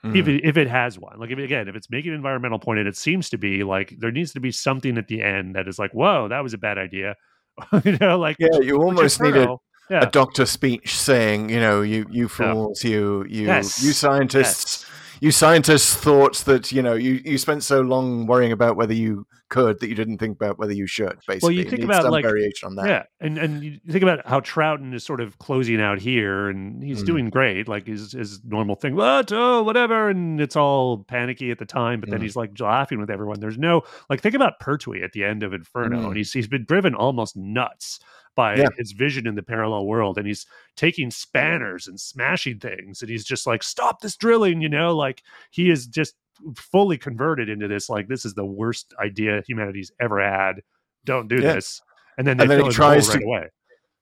Mm. 0.03 0.17
if 0.17 0.27
it 0.29 0.45
if 0.45 0.55
it 0.55 0.69
has 0.69 0.97
one. 0.97 1.19
Like 1.19 1.29
if 1.29 1.37
again, 1.39 1.67
if 1.67 1.75
it's 1.75 1.89
making 1.89 2.11
an 2.11 2.15
environmental 2.15 2.57
point, 2.57 2.79
and 2.79 2.87
it 2.87 2.95
seems 2.95 3.29
to 3.31 3.37
be 3.37 3.65
like 3.65 3.95
there 3.99 4.13
needs 4.13 4.31
to 4.31 4.39
be 4.39 4.49
something 4.49 4.97
at 4.97 5.09
the 5.09 5.21
end 5.21 5.55
that 5.55 5.67
is 5.67 5.77
like, 5.77 5.91
whoa, 5.91 6.29
that 6.29 6.39
was 6.41 6.53
a 6.53 6.57
bad 6.57 6.77
idea. 6.77 7.17
you 7.83 7.97
know, 7.97 8.17
like 8.17 8.37
yeah, 8.39 8.47
which- 8.53 8.65
you 8.65 8.77
almost 8.81 9.21
need 9.21 9.35
a, 9.35 9.57
yeah. 9.89 10.03
a 10.03 10.05
doctor 10.09 10.45
speech 10.45 10.97
saying, 10.97 11.49
you 11.49 11.59
know, 11.59 11.81
you 11.81 12.05
you 12.09 12.29
fools, 12.29 12.81
you 12.81 13.25
you 13.27 13.47
Yes. 13.47 13.83
you 13.83 13.91
scientists, 13.91 14.85
you 15.21 15.31
scientists 15.31 15.95
thought 15.95 16.35
that 16.45 16.71
you 16.71 16.81
know 16.81 16.93
you 16.93 17.21
you 17.25 17.37
spent 17.37 17.63
so 17.63 17.81
long 17.81 18.25
worrying 18.27 18.51
about 18.51 18.75
whether 18.75 18.93
you 18.93 19.25
could 19.49 19.79
that 19.79 19.87
you 19.89 19.95
didn't 19.95 20.19
think 20.19 20.35
about 20.35 20.59
whether 20.59 20.73
you 20.73 20.85
should. 20.85 21.17
Basically, 21.27 21.39
well, 21.41 21.51
you 21.51 21.67
think 21.69 21.83
about, 21.83 22.03
some 22.03 22.11
like- 22.11 22.23
variation 22.23 22.67
on 22.67 22.75
that. 22.75 22.87
Yeah, 22.87 23.03
and 23.19 23.37
and 23.37 23.63
you 23.63 23.79
think 23.89 24.03
about 24.03 24.25
how 24.27 24.39
Troughton 24.41 24.93
is 24.93 25.03
sort 25.03 25.21
of 25.21 25.37
closing 25.39 25.81
out 25.81 25.99
here, 25.99 26.49
and 26.49 26.83
he's 26.83 27.01
Mm. 27.03 27.07
doing 27.07 27.29
great, 27.29 27.67
like 27.67 27.87
his 27.87 28.11
his 28.11 28.41
normal 28.43 28.75
thing. 28.75 28.95
What? 28.95 29.31
Oh, 29.31 29.63
whatever, 29.63 30.09
and 30.09 30.39
it's 30.39 30.55
all 30.55 31.03
panicky 31.05 31.49
at 31.51 31.57
the 31.57 31.65
time, 31.65 31.99
but 31.99 32.09
then 32.09 32.19
Mm. 32.19 32.23
he's 32.23 32.35
like 32.35 32.51
laughing 32.59 32.99
with 32.99 33.09
everyone. 33.09 33.39
There's 33.39 33.57
no 33.57 33.81
like 34.09 34.21
think 34.21 34.35
about 34.35 34.59
Pertwee 34.59 35.01
at 35.01 35.13
the 35.13 35.23
end 35.23 35.41
of 35.43 35.53
Inferno, 35.53 36.01
Mm. 36.03 36.07
and 36.07 36.17
he's 36.17 36.31
he's 36.31 36.47
been 36.47 36.65
driven 36.65 36.93
almost 36.93 37.35
nuts 37.35 37.99
by 38.35 38.55
Yeah. 38.55 38.67
his 38.77 38.91
vision 38.93 39.27
in 39.27 39.35
the 39.35 39.43
parallel 39.43 39.85
world, 39.85 40.17
and 40.17 40.25
he's 40.27 40.45
taking 40.75 41.11
spanners 41.11 41.87
and 41.87 41.99
smashing 41.99 42.59
things, 42.59 43.01
and 43.01 43.09
he's 43.09 43.25
just 43.25 43.45
like, 43.47 43.63
stop 43.63 44.01
this 44.01 44.15
drilling, 44.15 44.61
you 44.61 44.69
know, 44.69 44.95
like 44.95 45.21
he 45.51 45.69
is 45.69 45.87
just 45.87 46.15
fully 46.55 46.97
converted 46.97 47.49
into 47.49 47.67
this 47.67 47.89
like 47.89 48.07
this 48.07 48.23
is 48.23 48.33
the 48.33 48.45
worst 48.45 48.93
idea 49.03 49.41
humanity's 49.45 49.91
ever 49.99 50.21
had. 50.21 50.61
Don't 51.05 51.27
do 51.27 51.35
Yeah. 51.35 51.55
this. 51.55 51.81
And 52.17 52.25
then 52.25 52.37
they 52.37 52.43
And 52.43 52.51
then 52.51 52.63
he 52.65 52.69
tries 52.71 53.09
right 53.09 53.19
to- 53.19 53.25
away. 53.25 53.47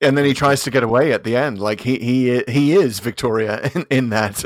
And 0.00 0.16
then 0.16 0.24
he 0.24 0.34
tries 0.34 0.62
to 0.62 0.70
get 0.70 0.84
away 0.84 1.12
at 1.12 1.24
the 1.24 1.34
end, 1.36 1.58
like 1.60 1.80
he 1.80 1.98
he 1.98 2.44
he 2.48 2.74
is 2.74 3.00
Victoria 3.00 3.68
in, 3.74 3.86
in 3.90 4.08
that. 4.10 4.44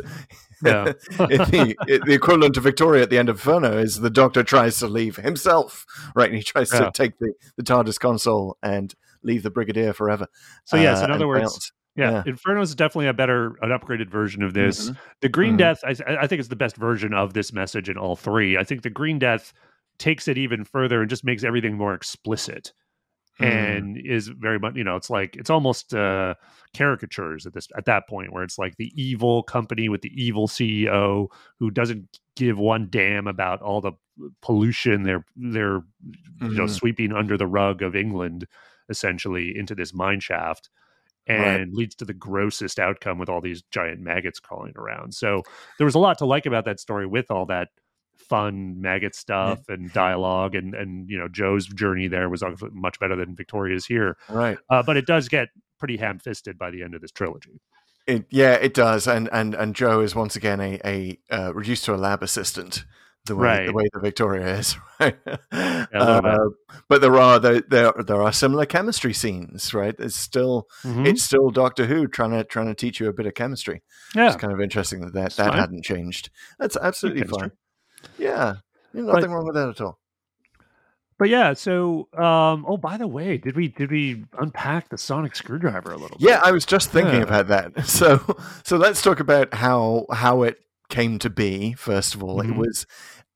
Yeah. 0.65 0.93
the, 1.19 1.75
the 2.07 2.15
equivalent 2.15 2.57
of 2.57 2.63
Victoria 2.63 3.03
at 3.03 3.11
the 3.11 3.19
end 3.19 3.29
of 3.29 3.37
Inferno 3.37 3.77
is 3.77 4.01
the 4.01 4.09
Doctor 4.09 4.43
tries 4.43 4.79
to 4.79 4.87
leave 4.87 5.17
himself, 5.17 5.85
right? 6.15 6.29
And 6.31 6.37
he 6.39 6.43
tries 6.43 6.73
Yeah. 6.73 6.85
to 6.87 6.91
take 6.93 7.19
the, 7.19 7.35
the 7.59 7.63
TARDIS 7.65 7.99
console 8.01 8.57
and 8.63 8.95
leave 9.23 9.43
the 9.43 9.51
Brigadier 9.51 9.93
forever. 9.93 10.27
So 10.65 10.77
yes, 10.77 11.01
uh, 11.01 11.05
in 11.05 11.11
other 11.11 11.29
words, 11.29 11.73
yeah, 11.97 12.11
yeah. 12.11 12.23
Inferno 12.27 12.61
is 12.63 12.75
definitely 12.75 13.09
a 13.09 13.13
better, 13.13 13.57
an 13.63 13.71
upgraded 13.71 14.09
version 14.11 14.43
of 14.43 14.55
this. 14.55 14.91
Mhm. 14.91 14.97
The 15.21 15.29
Green 15.29 15.55
Mhm. 15.55 15.59
Death, 15.59 15.81
I, 15.85 15.95
I 16.23 16.27
think, 16.27 16.41
is 16.41 16.49
the 16.49 16.57
best 16.57 16.77
version 16.77 17.13
of 17.15 17.35
this 17.35 17.53
message 17.53 17.89
in 17.89 17.99
all 17.99 18.17
three. 18.17 18.57
I 18.57 18.65
think 18.65 18.83
the 18.83 18.91
Green 18.91 19.19
Death 19.19 19.53
takes 19.99 20.27
it 20.27 20.39
even 20.39 20.65
further 20.65 21.01
and 21.03 21.11
just 21.11 21.25
makes 21.25 21.45
everything 21.45 21.77
more 21.77 21.93
explicit, 21.95 22.73
Mhm. 23.41 23.47
and 23.47 23.97
is 23.99 24.29
very 24.29 24.59
much, 24.59 24.75
you 24.75 24.85
know, 24.85 24.97
it's 24.97 25.11
like 25.11 25.37
it's 25.37 25.51
almost 25.51 25.95
uh, 25.95 26.35
caricatures 26.75 27.45
at 27.47 27.53
this 27.53 27.69
at 27.77 27.85
that 27.85 28.09
point 28.09 28.33
where 28.33 28.43
it's 28.43 28.59
like 28.59 28.77
the 28.77 28.91
evil 29.01 29.43
company 29.43 29.89
with 29.91 30.01
the 30.01 30.13
evil 30.17 30.49
CEO 30.49 31.29
who 31.61 31.71
doesn't 31.71 32.19
give 32.37 32.59
one 32.59 32.89
damn 32.91 33.27
about 33.27 33.61
all 33.61 33.81
the 33.83 33.93
pollution 34.43 35.03
they're 35.03 35.25
they're 35.37 35.81
you 36.41 36.55
know 36.55 36.65
Mhm. 36.65 36.71
sweeping 36.71 37.13
under 37.13 37.37
the 37.39 37.47
rug 37.47 37.83
of 37.83 37.97
England 37.97 38.47
essentially 38.89 39.53
into 39.57 39.75
this 39.75 39.93
mine 39.95 40.21
shaft 40.21 40.69
Right. 41.29 41.61
and 41.61 41.73
leads 41.73 41.95
to 41.97 42.05
the 42.05 42.15
grossest 42.15 42.81
outcome 42.81 43.17
with 43.19 43.29
all 43.29 43.41
these 43.41 43.63
giant 43.71 44.01
maggots 44.01 44.41
crawling 44.41 44.73
around. 44.77 45.15
So 45.15 45.43
there 45.79 45.85
was 45.85 45.95
a 45.95 46.01
lot 46.01 46.19
to 46.19 46.27
like 46.27 46.47
about 46.47 46.65
that 46.65 46.81
story 46.81 47.07
with 47.07 47.31
all 47.31 47.47
that 47.47 47.69
fun 48.17 48.81
maggot 48.81 49.15
stuff 49.15 49.61
and 49.69 49.93
dialogue 49.93 50.55
and 50.57 50.75
and 50.75 51.09
you 51.09 51.17
know 51.19 51.29
Joe's 51.29 51.67
journey 51.67 52.09
there 52.09 52.29
was 52.29 52.43
much 52.73 52.99
better 52.99 53.15
than 53.15 53.37
Victoria's 53.37 53.87
here. 53.87 54.17
right. 54.29 54.59
Uh, 54.69 54.83
but 54.83 54.97
it 54.97 55.07
does 55.07 55.29
get 55.29 55.49
pretty 55.79 55.97
ham-fisted 55.97 56.59
by 56.59 56.71
the 56.71 56.83
end 56.83 56.95
of 56.95 57.01
this 57.01 57.13
trilogy. 57.13 57.61
It, 58.09 58.27
yeah, 58.31 58.55
it 58.55 58.75
does, 58.75 59.07
and 59.07 59.29
and 59.33 59.55
and 59.55 59.77
Joe 59.77 60.01
is 60.01 60.17
once 60.17 60.35
again 60.35 60.61
a 60.61 60.81
a 60.85 61.19
uh, 61.31 61.55
reduced 61.55 61.85
to 61.85 61.95
a 61.95 61.97
lab 61.97 62.23
assistant. 62.25 62.85
The 63.27 63.37
way 63.37 63.67
the 63.67 63.73
way 63.73 63.85
that 63.93 64.01
Victoria 64.01 64.57
is, 64.59 64.77
right? 65.01 65.17
bit. 65.25 65.41
Uh, 65.95 66.39
but 66.89 67.01
there 67.01 67.17
are 67.17 67.39
there, 67.39 67.61
there 67.61 67.93
there 68.05 68.21
are 68.21 68.33
similar 68.33 68.67
chemistry 68.67 69.13
scenes, 69.13 69.73
right? 69.73 69.95
It's 69.99 70.17
still 70.17 70.67
Mhm. 70.85 71.07
it's 71.07 71.23
still 71.23 71.51
Doctor 71.51 71.87
Who 71.87 72.09
trying 72.09 72.33
to 72.33 72.43
trying 72.43 72.67
to 72.67 72.75
teach 72.75 72.99
you 72.99 73.09
a 73.09 73.13
bit 73.13 73.27
of 73.27 73.35
chemistry. 73.35 73.83
yeah. 74.17 74.27
It's 74.27 74.35
kind 74.37 74.53
of 74.53 74.61
interesting 74.61 75.03
that 75.03 75.15
that, 75.15 75.33
that 75.37 75.51
fine. 75.51 75.59
hadn't 75.59 75.85
changed. 75.85 76.31
That's 76.59 76.77
absolutely 76.77 77.23
fine. 77.23 77.53
Yeah. 78.19 78.55
Nothing 78.93 79.31
wrong 79.31 79.47
with 79.47 79.55
that 79.55 79.69
at 79.69 79.81
all. 79.81 80.01
But 81.19 81.29
yeah, 81.29 81.55
so 81.55 82.09
um, 82.19 82.65
oh, 82.67 82.77
by 82.77 82.97
the 82.97 83.07
way, 83.07 83.39
did 83.39 83.55
we 83.55 83.69
did 83.69 83.93
we 83.93 84.25
unpack 84.37 84.89
the 84.89 84.99
sonic 84.99 85.37
screwdriver 85.37 85.93
a 85.93 85.97
little? 85.97 86.19
Bit? 86.19 86.29
Yeah. 86.29 86.41
I 86.43 86.51
was 86.51 86.67
just 86.67 86.91
thinking 86.91 87.21
Yeah. 87.21 87.23
about 87.23 87.47
that. 87.49 87.87
So, 87.87 88.19
so 88.65 88.77
let's 88.79 89.01
talk 89.01 89.21
about 89.21 89.55
how 89.55 90.07
how 90.11 90.43
it 90.43 90.59
came 90.93 91.19
to 91.19 91.29
be. 91.31 91.73
First 91.73 92.15
of 92.15 92.23
all, 92.23 92.41
it 92.41 92.47
Mhm. 92.47 92.57
was, 92.59 92.87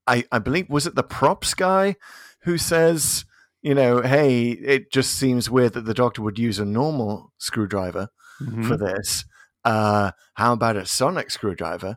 I 0.07 0.25
I 0.31 0.39
believe, 0.39 0.69
was 0.71 0.87
it 0.87 0.95
the 0.95 1.03
props 1.03 1.55
guy 1.55 1.97
who 2.43 2.57
says, 2.59 3.25
you 3.63 3.75
know, 3.75 4.03
hey, 4.03 4.51
it 4.51 4.93
just 4.93 5.15
seems 5.15 5.51
weird 5.51 5.73
that 5.73 5.87
the 5.87 5.95
doctor 5.95 6.23
would 6.23 6.39
use 6.39 6.61
a 6.61 6.65
normal 6.65 7.33
screwdriver 7.39 8.11
Mhm. 8.41 8.65
for 8.69 8.77
this. 8.77 9.25
Uh, 9.65 10.13
how 10.35 10.53
about 10.53 10.77
a 10.77 10.87
sonic 10.87 11.31
screwdriver? 11.31 11.97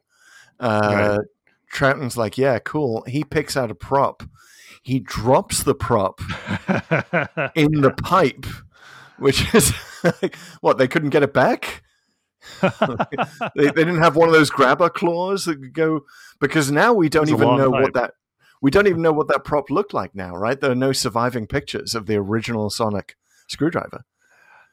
Uh, 0.59 1.17
Right. 1.19 1.27
Troughton's 1.71 2.17
like, 2.17 2.35
yeah, 2.35 2.57
cool. 2.57 3.03
He 3.05 3.23
picks 3.23 3.55
out 3.55 3.69
a 3.69 3.75
prop. 3.75 4.23
He 4.81 4.99
drops 4.99 5.61
the 5.61 5.75
prop 5.75 6.19
in 7.55 7.81
the 7.81 7.93
pipe, 8.03 8.45
which 9.19 9.53
is 9.53 9.71
like, 10.03 10.35
what 10.61 10.77
they 10.79 10.87
couldn't 10.87 11.11
get 11.11 11.21
it 11.21 11.33
back. 11.33 11.83
they, 13.55 13.65
they 13.65 13.71
didn't 13.71 13.99
have 14.01 14.15
one 14.15 14.29
of 14.29 14.33
those 14.33 14.49
grabber 14.49 14.89
claws 14.89 15.45
that 15.45 15.55
could 15.57 15.73
go 15.73 16.01
because 16.39 16.71
now 16.71 16.93
we 16.93 17.09
don't 17.09 17.29
even 17.29 17.55
know 17.57 17.71
pipe. 17.71 17.81
what 17.81 17.93
that 17.93 18.13
we 18.61 18.71
don't 18.71 18.87
even 18.87 19.01
know 19.01 19.11
what 19.13 19.27
that 19.29 19.43
prop 19.43 19.69
looked 19.69 19.93
like 19.93 20.13
now, 20.15 20.35
right? 20.35 20.59
There 20.59 20.71
are 20.71 20.75
no 20.75 20.91
surviving 20.91 21.47
pictures 21.47 21.95
of 21.95 22.05
the 22.07 22.15
original 22.15 22.69
Sonic 22.69 23.15
screwdriver. 23.47 24.03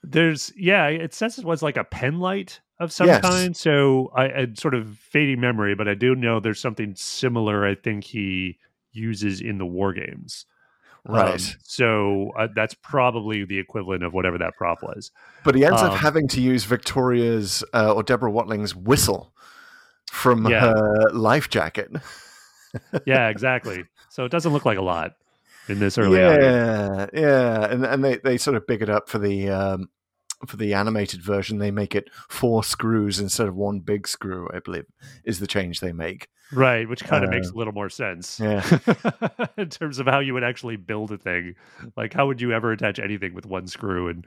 There's 0.03 0.53
yeah, 0.57 0.87
it 0.89 1.15
says 1.15 1.39
it 1.39 1.45
was 1.45 1.63
like 1.63 1.77
a 1.77 1.85
pen 1.85 2.19
light 2.19 2.61
of 2.79 2.93
some 2.93 3.07
Yes. 3.07 3.23
kind. 3.23 3.57
So 3.57 4.13
I, 4.15 4.25
I 4.25 4.47
sort 4.55 4.75
of 4.75 4.99
fading 4.99 5.41
memory, 5.41 5.75
but 5.75 5.89
I 5.89 5.95
do 5.95 6.15
know 6.15 6.41
there's 6.41 6.61
something 6.61 6.95
similar. 6.97 7.67
I 7.67 7.75
think 7.75 8.05
he 8.05 8.59
uses 8.93 9.41
in 9.41 9.59
the 9.59 9.67
war 9.67 9.93
games. 9.93 10.47
Um, 11.09 11.59
so 11.63 12.33
uh, 12.39 12.49
that's 12.55 12.75
probably 12.75 13.45
the 13.45 13.59
equivalent 13.59 14.03
of 14.03 14.13
whatever 14.13 14.39
that 14.39 14.55
prop 14.57 14.83
was. 14.83 15.11
but 15.45 15.55
he 15.55 15.65
ends 15.65 15.81
up 15.81 15.93
um, 15.93 15.99
having 15.99 16.27
to 16.29 16.41
use 16.41 16.65
Victoria's 16.65 17.63
uh, 17.73 17.93
or 17.95 18.03
Deborah 18.03 18.31
Watling's 18.31 18.75
whistle 18.75 19.33
from 20.11 20.47
Yeah. 20.47 20.61
her 20.73 21.11
life 21.13 21.49
jacket. 21.49 21.91
Yeah, 23.05 23.29
exactly. 23.35 23.85
so 24.09 24.25
it 24.25 24.31
doesn't 24.33 24.53
look 24.53 24.65
like 24.65 24.79
a 24.79 24.83
lot 24.83 25.13
in 25.69 25.79
this 25.79 25.99
early 25.99 26.19
yeah, 26.21 27.07
yeah, 27.13 27.65
and 27.71 27.85
and 27.85 28.05
they, 28.05 28.17
they 28.19 28.37
sort 28.39 28.57
of 28.57 28.67
big 28.67 28.83
it 28.83 28.89
up 28.91 29.09
for 29.09 29.19
the 29.19 29.49
um, 29.51 29.89
for 30.47 30.57
the 30.57 30.73
animated 30.75 31.23
version. 31.23 31.59
They 31.59 31.71
make 31.71 31.95
it 31.95 32.09
four 32.29 32.65
screws 32.65 33.19
instead 33.21 33.49
of 33.49 33.55
one 33.57 33.81
big 33.81 34.07
screw. 34.09 34.49
I 34.55 34.61
believe 34.61 34.87
is 35.25 35.41
the 35.41 35.47
change 35.47 35.81
they 35.81 35.93
make. 35.93 36.29
Right, 36.53 36.89
which 36.89 37.03
kind 37.03 37.25
of 37.25 37.29
Uh, 37.31 37.33
makes 37.35 37.49
a 37.51 37.55
little 37.55 37.73
more 37.73 37.89
sense. 37.89 38.39
yeah. 38.39 38.63
in 39.59 39.69
terms 39.69 39.99
of 39.99 40.07
how 40.07 40.21
you 40.21 40.33
would 40.35 40.45
actually 40.45 40.77
build 40.77 41.11
a 41.11 41.19
thing. 41.19 41.55
Like 41.97 42.13
how 42.15 42.27
would 42.29 42.41
you 42.41 42.53
ever 42.53 42.71
attach 42.73 42.99
anything 42.99 43.35
with 43.35 43.47
one 43.47 43.67
screw 43.67 44.09
and 44.09 44.27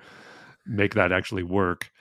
make 0.65 0.95
that 0.95 1.11
actually 1.11 1.43
work? 1.43 1.91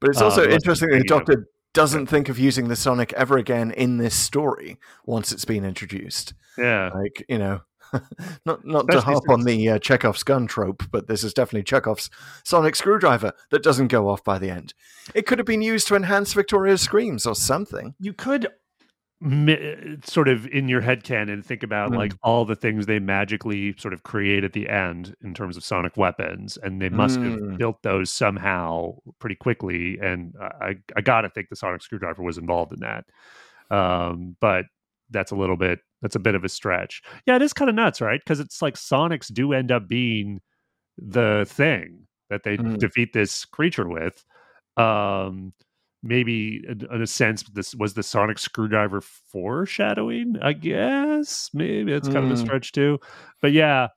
But 0.00 0.10
it's 0.10 0.20
also 0.22 0.42
unless 0.44 0.54
interesting 0.62 0.90
that 0.90 0.98
the 0.98 1.04
Doctor 1.04 1.48
doesn't 1.74 2.06
think 2.06 2.30
of 2.30 2.38
using 2.38 2.68
the 2.68 2.76
Sonic 2.76 3.12
ever 3.12 3.36
again 3.36 3.70
in 3.70 3.98
this 3.98 4.14
story 4.14 4.78
once 5.04 5.30
it's 5.30 5.44
been 5.44 5.64
introduced. 5.64 6.32
Yeah. 6.56 6.90
Like 6.94 7.24
you 7.28 7.38
know. 7.38 7.60
not 8.46 8.64
not 8.64 8.90
to 8.90 9.00
harp 9.00 9.24
on 9.28 9.42
the 9.44 9.68
uh, 9.70 9.78
Chekhov's 9.78 10.22
gun 10.22 10.46
trope, 10.46 10.82
but 10.90 11.06
this 11.08 11.22
is 11.24 11.32
definitely 11.34 11.64
Chekhov's 11.64 12.10
sonic 12.44 12.76
screwdriver 12.76 13.32
that 13.50 13.62
doesn't 13.62 13.88
go 13.88 14.08
off 14.08 14.22
by 14.24 14.38
the 14.38 14.50
end. 14.50 14.74
It 15.14 15.26
could 15.26 15.38
have 15.38 15.46
been 15.46 15.62
used 15.62 15.88
to 15.88 15.96
enhance 15.96 16.32
Victoria's 16.32 16.80
screams 16.82 17.26
or 17.26 17.34
something. 17.34 17.94
You 17.98 18.12
could 18.12 18.48
mi- 19.20 19.96
sort 20.04 20.28
of 20.28 20.46
in 20.48 20.68
your 20.68 20.82
head 20.82 21.02
canon 21.02 21.42
think 21.42 21.62
about 21.62 21.90
Mm. 21.90 21.96
like 21.96 22.12
all 22.22 22.44
the 22.44 22.54
things 22.56 22.84
they 22.84 22.98
magically 22.98 23.74
sort 23.78 23.94
of 23.94 24.02
create 24.02 24.44
at 24.44 24.52
the 24.52 24.68
end 24.68 25.14
in 25.22 25.32
terms 25.32 25.56
of 25.56 25.64
sonic 25.64 25.96
weapons 25.96 26.58
and 26.62 26.82
they 26.82 26.90
must 26.90 27.18
Mm. 27.18 27.48
have 27.50 27.58
built 27.58 27.82
those 27.82 28.12
somehow 28.12 28.96
pretty 29.18 29.36
quickly 29.36 29.98
and 30.02 30.34
i 30.38 30.66
i, 30.66 30.74
I 30.96 31.00
gotta 31.00 31.30
think 31.30 31.48
the 31.48 31.56
sonic 31.56 31.80
screwdriver 31.82 32.22
was 32.22 32.36
involved 32.36 32.72
in 32.74 32.80
that 32.80 33.06
um 33.74 34.36
but 34.40 34.66
that's 35.10 35.30
a 35.32 35.36
little 35.36 35.56
bit 35.56 35.78
that's 36.02 36.16
a 36.16 36.20
bit 36.20 36.34
of 36.34 36.44
a 36.44 36.48
stretch 36.48 37.02
yeah 37.26 37.36
it 37.36 37.42
is 37.42 37.52
kind 37.52 37.68
of 37.68 37.74
nuts 37.74 38.00
right 38.00 38.20
because 38.24 38.40
it's 38.40 38.60
like 38.62 38.74
sonics 38.74 39.32
do 39.32 39.52
end 39.52 39.70
up 39.72 39.88
being 39.88 40.40
the 40.98 41.44
thing 41.48 42.06
that 42.30 42.42
they 42.42 42.56
Mm. 42.56 42.78
defeat 42.78 43.12
this 43.12 43.44
creature 43.44 43.88
with 43.88 44.24
um 44.76 45.52
maybe 46.02 46.62
in, 46.68 46.86
in 46.92 47.02
a 47.02 47.06
sense 47.06 47.42
this 47.54 47.74
was 47.74 47.94
the 47.94 48.02
sonic 48.02 48.38
screwdriver 48.38 49.00
foreshadowing 49.00 50.36
i 50.42 50.52
guess 50.52 51.50
maybe 51.54 51.92
it's 51.92 52.08
kind 52.08 52.24
of 52.24 52.30
a 52.30 52.34
Mm. 52.34 52.38
stretch 52.38 52.72
too 52.72 52.98
but 53.40 53.52
yeah 53.52 53.88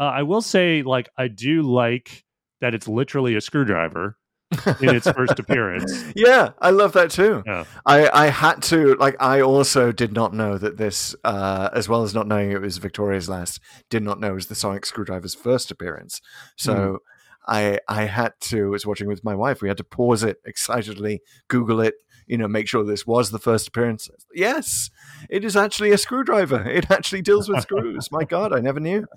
uh, 0.00 0.04
i 0.04 0.22
will 0.22 0.40
say 0.42 0.82
like 0.82 1.08
i 1.18 1.28
do 1.28 1.62
like 1.62 2.24
that 2.60 2.74
it's 2.74 2.88
literally 2.88 3.34
a 3.36 3.40
screwdriver 3.40 4.16
in 4.80 4.94
its 4.96 5.10
first 5.10 5.38
appearance 5.38 6.04
Yeah, 6.16 6.52
I 6.58 6.70
love 6.70 6.92
that 6.94 7.10
too. 7.10 7.42
yeah 7.44 7.64
I, 7.84 8.08
I 8.12 8.26
had 8.28 8.62
to 8.64 8.94
like 8.94 9.14
I 9.20 9.42
also 9.42 9.92
did 9.92 10.12
not 10.14 10.32
know 10.32 10.56
that 10.56 10.78
this 10.78 11.14
uh, 11.24 11.68
as 11.72 11.88
well 11.88 12.02
as 12.02 12.14
not 12.14 12.26
knowing 12.26 12.50
it 12.50 12.60
was 12.60 12.78
Victoria's 12.78 13.28
last 13.28 13.60
did 13.90 14.02
not 14.02 14.20
know 14.20 14.28
it 14.28 14.34
was 14.34 14.46
the 14.46 14.54
Sonic 14.54 14.86
Screwdriver's 14.86 15.34
first 15.34 15.70
appearance. 15.70 16.22
So 16.56 17.00
I 17.46 17.78
I 17.88 18.04
had 18.04 18.32
to 18.42 18.70
was 18.70 18.86
watching 18.86 19.06
with 19.08 19.22
my 19.22 19.34
wife. 19.34 19.60
We 19.60 19.68
had 19.68 19.76
to 19.78 19.84
pause 19.84 20.22
it 20.22 20.38
excitedly, 20.46 21.20
Google 21.48 21.80
it, 21.80 21.94
you 22.26 22.38
know, 22.38 22.48
make 22.48 22.68
sure 22.68 22.84
this 22.84 23.06
was 23.06 23.30
the 23.30 23.38
first 23.38 23.68
appearance. 23.68 24.08
Yes, 24.34 24.90
it 25.28 25.44
is 25.44 25.56
actually 25.56 25.90
a 25.92 25.98
screwdriver. 25.98 26.62
It 26.68 26.90
actually 26.90 27.22
deals 27.22 27.48
with 27.48 27.60
screws. 27.62 28.10
My 28.10 28.24
God, 28.24 28.52
I 28.54 28.60
never 28.60 28.80
knew. 28.80 29.06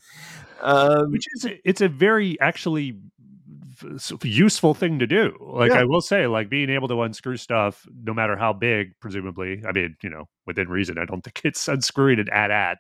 Um, 0.64 1.12
which 1.12 1.26
is 1.34 1.46
a, 1.46 1.60
it's 1.68 1.82
a 1.82 1.90
very 1.90 2.40
actually 2.40 2.96
useful 4.24 4.74
thing 4.74 5.00
to 5.00 5.08
do 5.08 5.36
like 5.42 5.72
Yeah. 5.72 5.80
i 5.80 5.84
will 5.84 6.02
say 6.02 6.28
like 6.28 6.50
being 6.50 6.70
able 6.70 6.88
to 6.88 7.02
unscrew 7.02 7.38
stuff 7.38 7.86
no 8.04 8.14
matter 8.14 8.36
how 8.38 8.54
big 8.54 8.94
presumably 9.00 9.62
i 9.68 9.72
mean 9.72 9.96
you 10.04 10.10
know 10.10 10.26
within 10.46 10.70
reason 10.70 10.98
i 10.98 11.06
don't 11.06 11.22
think 11.24 11.42
it's 11.44 11.68
unscrewing 11.68 12.20
it 12.20 12.30
at 12.30 12.52
at 12.52 12.78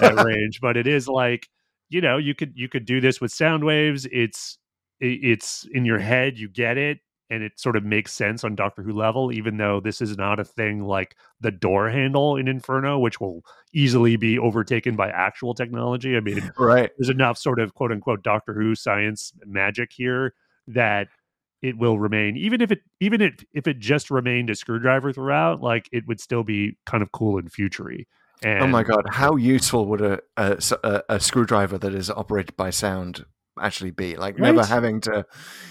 at 0.00 0.14
range 0.24 0.60
but 0.60 0.76
it 0.76 0.86
is 0.86 1.08
like 1.08 1.48
you 1.88 2.00
know 2.00 2.18
you 2.18 2.34
could 2.34 2.52
you 2.54 2.68
could 2.68 2.84
do 2.84 3.00
this 3.00 3.20
with 3.20 3.32
sound 3.32 3.64
waves 3.64 4.06
it's 4.12 4.58
it's 5.00 5.66
in 5.72 5.84
your 5.84 5.98
head 5.98 6.38
you 6.38 6.48
get 6.48 6.76
it 6.76 6.98
and 7.30 7.42
it 7.42 7.58
sort 7.58 7.76
of 7.76 7.84
makes 7.84 8.12
sense 8.12 8.44
on 8.44 8.54
doctor 8.54 8.82
who 8.82 8.92
level 8.92 9.32
even 9.32 9.56
though 9.56 9.80
this 9.80 10.00
is 10.00 10.16
not 10.16 10.40
a 10.40 10.44
thing 10.44 10.84
like 10.84 11.16
the 11.40 11.50
door 11.50 11.90
handle 11.90 12.36
in 12.36 12.48
inferno 12.48 12.98
which 12.98 13.20
will 13.20 13.42
easily 13.72 14.16
be 14.16 14.38
overtaken 14.38 14.96
by 14.96 15.08
actual 15.08 15.54
technology. 15.54 16.16
I 16.16 16.20
mean 16.20 16.50
right. 16.58 16.90
there's 16.98 17.10
enough 17.10 17.38
sort 17.38 17.60
of 17.60 17.74
quote 17.74 17.92
unquote 17.92 18.22
Doctor 18.22 18.54
Who 18.54 18.74
science 18.74 19.32
magic 19.44 19.90
here 19.94 20.34
that 20.68 21.08
it 21.60 21.76
will 21.76 21.98
remain. 21.98 22.36
Even 22.36 22.60
if 22.60 22.70
it 22.70 22.80
even 23.00 23.20
if, 23.20 23.44
if 23.52 23.66
it 23.66 23.78
just 23.78 24.10
remained 24.10 24.50
a 24.50 24.54
screwdriver 24.54 25.12
throughout 25.12 25.60
like 25.60 25.88
it 25.92 26.06
would 26.06 26.20
still 26.20 26.44
be 26.44 26.76
kind 26.86 27.02
of 27.02 27.12
cool 27.12 27.38
and 27.38 27.52
futury 27.52 28.06
and 28.42 28.62
Oh 28.62 28.66
my 28.68 28.84
God, 28.84 29.04
how 29.10 29.36
useful 29.36 29.86
would 29.86 30.00
a 30.00 30.20
a 30.36 31.20
screwdriver 31.20 31.78
that 31.78 31.94
is 31.94 32.10
operated 32.10 32.56
by 32.56 32.70
sound 32.70 33.24
actually 33.62 33.90
be? 33.90 34.16
Like 34.16 34.38
never 34.38 34.64
having 34.64 35.00
to, 35.02 35.24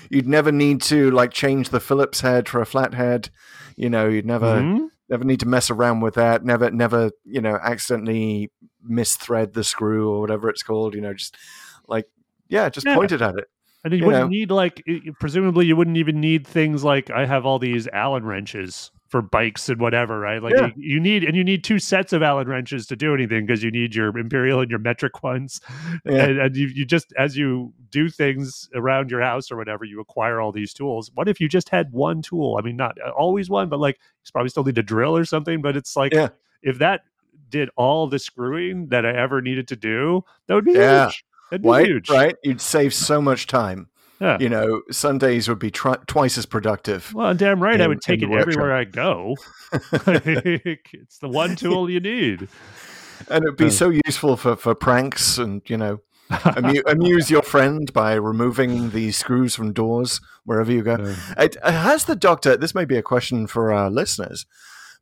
you'd 0.10 0.28
never 0.28 0.52
need 0.52 0.82
to 0.84 1.12
like 1.12 1.32
change 1.32 1.70
the 1.70 1.80
Phillips 1.80 2.22
head 2.22 2.48
for 2.50 2.62
a 2.62 2.66
flat 2.66 2.94
head. 2.94 3.30
You 3.76 3.90
know, 3.90 4.08
you'd 4.08 4.26
never 4.26 4.62
Mhm. 4.62 4.88
never 5.10 5.24
need 5.24 5.40
to 5.42 5.48
mess 5.48 5.70
around 5.70 6.02
with 6.02 6.16
that. 6.16 6.44
Never, 6.44 6.70
never, 6.72 7.12
you 7.26 7.42
know, 7.42 7.58
accidentally 7.62 8.52
misthread 8.84 9.54
the 9.54 9.64
screw 9.64 10.10
or 10.12 10.20
whatever 10.22 10.50
it's 10.50 10.64
called. 10.64 10.94
You 10.96 11.02
know, 11.02 11.14
just 11.14 11.36
like 11.88 12.06
yeah, 12.50 12.70
just 12.70 12.86
Yeah. 12.88 12.96
pointed 12.96 13.22
at 13.22 13.36
it. 13.38 13.46
and 13.84 13.94
you, 13.94 14.00
you 14.00 14.06
wouldn't 14.06 14.24
know. 14.24 14.28
need 14.30 14.50
like 14.52 14.84
presumably 15.20 15.66
you 15.66 15.76
wouldn't 15.76 15.98
even 15.98 16.20
need 16.20 16.46
things 16.48 16.84
like 16.84 17.10
i 17.12 17.26
have 17.26 17.46
all 17.46 17.60
these 17.60 17.88
allen 17.94 18.26
wrenches 18.26 18.92
for 19.10 19.22
bikes 19.22 19.70
and 19.70 19.80
whatever 19.80 20.20
right 20.20 20.42
like 20.44 20.54
Yeah. 20.54 20.68
you, 20.76 20.96
you 20.96 21.00
need 21.00 21.24
and 21.24 21.36
you 21.36 21.44
need 21.44 21.64
two 21.64 21.80
sets 21.80 22.14
of 22.14 22.22
allen 22.22 22.48
wrenches 22.48 22.86
to 22.88 22.96
do 22.96 23.14
anything 23.14 23.46
because 23.46 23.64
you 23.64 23.72
need 23.72 23.96
your 23.96 24.16
imperial 24.18 24.60
and 24.60 24.70
your 24.70 24.80
metric 24.80 25.24
ones 25.24 25.62
Yeah. 26.06 26.26
and, 26.26 26.40
and 26.40 26.56
you, 26.56 26.68
you 26.68 26.86
just 26.86 27.14
as 27.18 27.38
you 27.38 27.74
do 27.90 28.10
things 28.10 28.70
around 28.76 29.10
your 29.12 29.22
house 29.22 29.50
or 29.52 29.56
whatever 29.58 29.86
you 29.86 30.00
acquire 30.02 30.42
all 30.42 30.52
these 30.52 30.74
tools 30.74 31.10
what 31.16 31.30
if 31.30 31.40
you 31.40 31.48
just 31.48 31.70
had 31.70 31.92
one 31.92 32.22
tool 32.22 32.58
i 32.60 32.62
mean 32.66 32.76
not 32.76 32.98
uh, 33.06 33.12
always 33.12 33.50
one 33.50 33.70
but 33.70 33.80
like 33.80 33.96
you 34.26 34.32
probably 34.32 34.50
still 34.50 34.64
need 34.64 34.78
a 34.78 34.84
drill 34.84 35.16
or 35.16 35.24
something 35.26 35.62
but 35.62 35.78
it's 35.78 35.96
like 35.96 36.14
Yeah. 36.14 36.30
if 36.62 36.80
that 36.80 37.02
did 37.50 37.70
all 37.78 38.08
the 38.08 38.20
screwing 38.20 38.88
that 38.88 39.06
i 39.06 39.12
ever 39.12 39.42
needed 39.42 39.68
to 39.70 39.76
do 39.78 40.24
that 40.48 40.56
would 40.56 40.66
be 40.66 40.74
Yeah. 40.74 41.06
huge 41.06 41.24
that'd 41.50 41.62
be 41.64 41.70
Right, 41.70 41.86
huge 41.86 42.10
right. 42.10 42.36
You'd 42.44 42.60
save 42.60 42.94
so 42.94 43.22
much 43.22 43.48
time. 43.48 43.88
Yeah 44.20 44.38
You 44.40 44.50
know, 44.50 44.82
Sundays 44.92 45.48
would 45.48 45.60
be 45.60 45.72
twice 45.72 46.38
as 46.38 46.46
productive. 46.46 47.14
well 47.14 47.34
damn 47.34 47.62
right 47.62 47.80
i 47.82 47.88
would 47.88 48.02
take 48.02 48.22
it 48.22 48.32
everywhere 48.32 48.74
i 48.76 48.84
go 48.84 49.36
it's 49.72 51.20
the 51.20 51.30
one 51.30 51.56
tool 51.56 51.90
you 51.90 52.00
need 52.00 52.48
and 53.30 53.44
it'd 53.44 53.58
be 53.58 53.66
Uh. 53.66 53.70
so 53.70 53.90
useful 54.06 54.38
for, 54.38 54.56
for 54.56 54.76
pranks 54.76 55.38
and 55.38 55.62
you 55.68 55.78
know 55.78 56.00
amu- 56.56 56.84
amuse 56.88 57.30
your 57.32 57.42
friend 57.42 57.92
by 57.94 58.14
removing 58.14 58.92
the 58.92 59.12
screws 59.12 59.56
from 59.56 59.74
doors 59.74 60.20
wherever 60.46 60.72
you 60.72 60.84
go. 60.84 60.94
Uh. 60.94 61.16
It, 61.38 61.58
has 61.64 62.06
the 62.06 62.16
doctor? 62.16 62.56
This 62.58 62.76
may 62.76 62.86
be 62.86 62.98
a 62.98 63.02
question 63.02 63.48
for 63.48 63.72
our 63.72 63.90
listeners, 63.90 64.46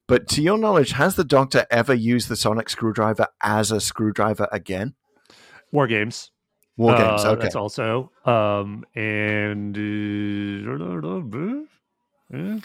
But 0.08 0.28
to 0.30 0.42
your 0.42 0.58
knowledge, 0.58 0.92
has 0.92 1.16
the 1.16 1.24
Doctor 1.24 1.66
ever 1.72 1.94
used 1.94 2.30
the 2.30 2.36
sonic 2.36 2.70
screwdriver 2.70 3.28
as 3.42 3.72
a 3.72 3.82
screwdriver 3.82 4.48
again? 4.52 4.94
War 5.72 5.88
games. 5.88 6.30
War 6.78 6.96
games. 6.98 7.24
Uh, 7.24 7.32
okay. 7.32 7.44
That's 7.44 7.56
also. 7.56 8.12
Um, 8.26 8.86
and 8.96 9.78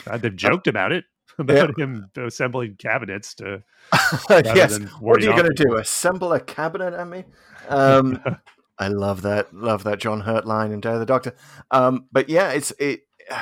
uh, 0.06 0.18
they've 0.18 0.34
joked 0.36 0.66
about 0.66 0.92
it 0.92 1.04
about 1.38 1.78
him 1.78 2.10
assembling 2.16 2.76
cabinets 2.76 3.34
to. 3.36 3.62
yes. 4.30 4.78
What 5.00 5.18
are 5.18 5.24
you 5.24 5.30
going 5.30 5.54
to 5.54 5.64
do? 5.64 5.76
Assemble 5.76 6.32
a 6.32 6.40
cabinet 6.40 6.92
at 6.94 7.06
me? 7.06 7.24
Um, 7.68 8.20
I 8.78 8.88
love 8.88 9.22
that. 9.22 9.54
Love 9.54 9.84
that 9.84 10.00
John 10.00 10.20
Hurt 10.22 10.46
line 10.46 10.72
in 10.72 10.80
Day 10.80 10.92
of 10.94 11.00
the 11.00 11.06
Doctor. 11.06 11.34
Um, 11.70 12.06
but 12.10 12.28
yeah, 12.28 12.50
it's 12.52 12.72
it. 12.78 13.02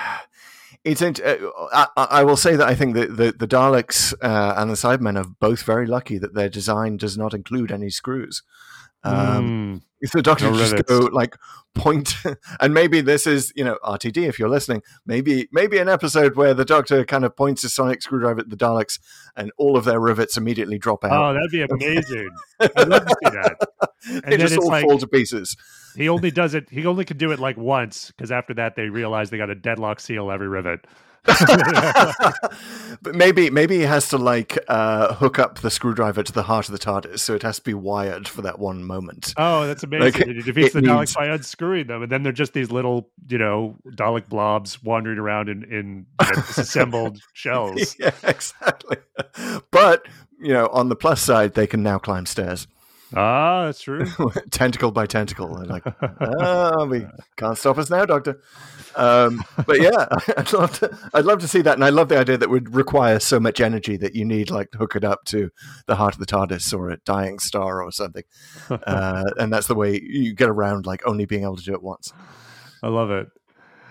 It's. 0.84 1.02
int- 1.02 1.20
Uh, 1.20 1.36
I, 1.72 1.86
I 1.96 2.04
I 2.20 2.24
will 2.24 2.36
say 2.36 2.54
that 2.54 2.66
I 2.68 2.74
think 2.76 2.94
that 2.94 3.16
the, 3.16 3.32
the 3.32 3.48
Daleks 3.48 4.14
uh, 4.22 4.54
and 4.56 4.70
the 4.70 4.74
Cybermen 4.74 5.18
are 5.18 5.28
both 5.40 5.62
very 5.62 5.86
lucky 5.86 6.18
that 6.18 6.34
their 6.34 6.48
design 6.48 6.96
does 6.96 7.18
not 7.18 7.34
include 7.34 7.72
any 7.72 7.90
screws. 7.90 8.42
Um, 9.04 9.78
Mm. 9.78 9.82
if 10.00 10.10
the 10.12 10.22
Doctor 10.22 10.50
No 10.50 10.56
just 10.58 10.74
go 10.86 10.98
like 11.12 11.36
point, 11.74 12.14
and 12.60 12.74
maybe 12.74 13.00
this 13.00 13.26
is 13.26 13.52
you 13.54 13.64
know 13.64 13.78
RTD 13.84 14.28
if 14.28 14.38
you're 14.38 14.48
listening. 14.48 14.82
Maybe 15.06 15.48
maybe 15.52 15.78
an 15.78 15.88
episode 15.88 16.34
where 16.36 16.52
the 16.54 16.64
Doctor 16.64 17.04
kind 17.04 17.24
of 17.24 17.36
points 17.36 17.62
his 17.62 17.74
sonic 17.74 18.02
screwdriver 18.02 18.40
at 18.40 18.50
the 18.50 18.56
Daleks, 18.56 18.98
and 19.36 19.52
all 19.56 19.76
of 19.76 19.84
their 19.84 20.00
rivets 20.00 20.36
immediately 20.36 20.78
drop 20.78 21.04
out. 21.04 21.12
Oh, 21.12 21.32
that'd 21.32 21.50
be 21.50 21.62
amazing. 21.62 22.28
I'd 22.60 22.88
love 22.88 23.06
to 23.06 23.16
see 23.24 23.30
that. 23.30 23.56
And 24.10 24.22
they 24.24 24.36
then 24.36 24.46
just 24.46 24.58
all 24.58 24.68
like- 24.68 24.84
fall 24.84 24.96
to 24.98 25.06
pieces. 25.08 25.56
He 25.96 26.08
only 26.08 26.30
does 26.30 26.54
it. 26.54 26.70
He 26.70 26.86
only 26.86 27.04
can 27.04 27.18
do 27.18 27.32
it 27.32 27.40
like 27.40 27.56
once 27.56 28.12
because 28.12 28.30
after 28.30 28.54
that 28.54 28.76
they 28.76 28.88
realize 28.88 29.30
they 29.30 29.36
got 29.38 29.50
a 29.50 29.54
deadlock 29.56 29.98
seal 30.00 30.30
every 30.30 30.48
rivet. 30.48 30.86
But 31.24 33.14
maybe 33.14 33.50
maybe 33.50 33.76
he 33.76 33.82
has 33.82 34.08
to 34.08 34.18
like 34.18 34.58
uh, 34.68 35.14
hook 35.14 35.38
up 35.38 35.58
the 35.60 35.70
screwdriver 35.70 36.22
to 36.22 36.32
the 36.32 36.42
heart 36.44 36.68
of 36.68 36.72
the 36.72 36.78
TARDIS, 36.78 37.20
so 37.20 37.34
it 37.34 37.42
has 37.42 37.56
to 37.56 37.64
be 37.64 37.74
wired 37.74 38.28
for 38.28 38.42
that 38.42 38.58
one 38.58 38.84
moment. 38.84 39.34
Oh, 39.36 39.66
that's 39.66 39.82
amazing! 39.82 40.26
Like, 40.26 40.26
he 40.26 40.42
defeats 40.42 40.74
it 40.74 40.82
the 40.82 40.88
Daleks 40.88 40.98
needs- 40.98 41.14
by 41.14 41.26
unscrewing 41.26 41.86
them, 41.86 42.02
and 42.02 42.10
then 42.12 42.22
they're 42.22 42.32
just 42.32 42.52
these 42.52 42.70
little, 42.70 43.10
you 43.28 43.38
know, 43.38 43.76
Dalek 43.90 44.28
blobs 44.28 44.82
wandering 44.82 45.18
around 45.18 45.48
in 45.48 45.64
in 45.64 46.06
you 46.20 46.26
know, 46.26 46.34
disassembled 46.46 47.20
shells. 47.32 47.96
yeah, 47.98 48.12
exactly. 48.22 48.96
But 49.70 50.06
you 50.40 50.52
know, 50.52 50.68
on 50.68 50.88
the 50.88 50.96
plus 50.96 51.20
side, 51.20 51.54
they 51.54 51.66
can 51.66 51.82
now 51.82 51.98
climb 51.98 52.26
stairs, 52.26 52.66
Ah, 53.14 53.66
that's 53.66 53.80
true. 53.80 54.06
tentacle 54.50 54.90
by 54.90 55.06
tentacle. 55.06 55.54
They're 55.54 55.66
like, 55.66 55.84
oh, 56.20 56.86
we 56.86 57.06
can't 57.36 57.56
stop 57.56 57.78
us 57.78 57.90
now, 57.90 58.04
Doctor. 58.04 58.40
Um, 58.96 59.42
but 59.66 59.80
yeah, 59.80 60.06
I'd 60.36 60.52
love 60.52 60.78
to. 60.80 61.10
I'd 61.14 61.24
love 61.24 61.40
to 61.40 61.48
see 61.48 61.62
that, 61.62 61.74
and 61.74 61.84
I 61.84 61.90
love 61.90 62.08
the 62.08 62.18
idea 62.18 62.36
that 62.36 62.50
would 62.50 62.74
require 62.74 63.20
so 63.20 63.38
much 63.40 63.60
energy 63.60 63.96
that 63.96 64.14
you 64.14 64.24
need 64.24 64.50
like 64.50 64.72
to 64.72 64.78
hook 64.78 64.96
it 64.96 65.04
up 65.04 65.24
to 65.26 65.50
the 65.86 65.94
heart 65.94 66.14
of 66.14 66.20
the 66.20 66.26
TARDIS 66.26 66.76
or 66.76 66.90
a 66.90 66.98
dying 66.98 67.38
star 67.38 67.82
or 67.82 67.92
something, 67.92 68.24
uh, 68.70 69.24
and 69.38 69.52
that's 69.52 69.68
the 69.68 69.74
way 69.74 70.00
you 70.02 70.34
get 70.34 70.48
around 70.48 70.84
like 70.86 71.06
only 71.06 71.24
being 71.24 71.44
able 71.44 71.56
to 71.56 71.64
do 71.64 71.74
it 71.74 71.82
once. 71.82 72.12
I 72.82 72.88
love 72.88 73.10
it. 73.10 73.28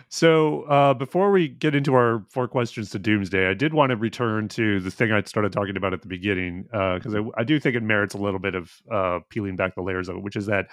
So 0.09 0.63
uh, 0.63 0.93
before 0.93 1.31
we 1.31 1.49
get 1.49 1.75
into 1.75 1.93
our 1.93 2.23
four 2.29 2.47
questions 2.47 2.89
to 2.91 2.99
Doomsday, 2.99 3.49
I 3.49 3.53
did 3.53 3.73
want 3.73 3.89
to 3.89 3.97
return 3.97 4.47
to 4.49 4.79
the 4.79 4.89
thing 4.89 5.11
I 5.11 5.21
started 5.23 5.51
talking 5.51 5.75
about 5.75 5.93
at 5.93 6.01
the 6.01 6.07
beginning 6.07 6.63
because 6.63 7.13
I, 7.13 7.21
I 7.37 7.43
do 7.43 7.59
think 7.59 7.75
it 7.75 7.83
merits 7.83 8.13
a 8.13 8.17
little 8.17 8.39
bit 8.39 8.55
of 8.55 8.71
uh, 8.89 9.19
peeling 9.29 9.57
back 9.57 9.75
the 9.75 9.81
layers 9.81 10.07
of 10.07 10.17
it, 10.17 10.23
which 10.23 10.37
is 10.37 10.45
that 10.45 10.67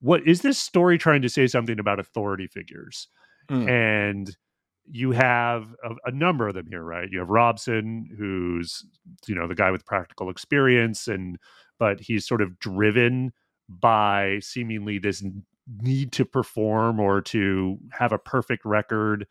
what 0.00 0.26
is 0.26 0.42
this 0.42 0.58
story 0.58 0.98
trying 0.98 1.22
to 1.22 1.28
say 1.28 1.46
something 1.46 1.78
about 1.78 2.00
authority 2.00 2.48
figures? 2.48 3.08
Mm. 3.48 3.68
And 3.68 4.36
you 4.90 5.12
have 5.12 5.74
a, 5.84 5.94
a 6.06 6.10
number 6.10 6.48
of 6.48 6.54
them 6.54 6.66
here, 6.68 6.82
right? 6.82 7.08
You 7.10 7.20
have 7.20 7.28
Robson, 7.28 8.08
who's 8.18 8.84
you 9.26 9.34
know 9.34 9.46
the 9.46 9.54
guy 9.54 9.70
with 9.70 9.86
practical 9.86 10.30
experience, 10.30 11.06
and 11.06 11.38
but 11.78 12.00
he's 12.00 12.26
sort 12.26 12.42
of 12.42 12.58
driven 12.58 13.32
by 13.68 14.38
seemingly 14.40 14.98
this 14.98 15.24
need 15.80 16.12
to 16.12 16.24
perform 16.24 16.98
or 17.00 17.20
to 17.20 17.78
have 17.92 18.12
a 18.12 18.18
perfect 18.18 18.64
record 18.64 19.26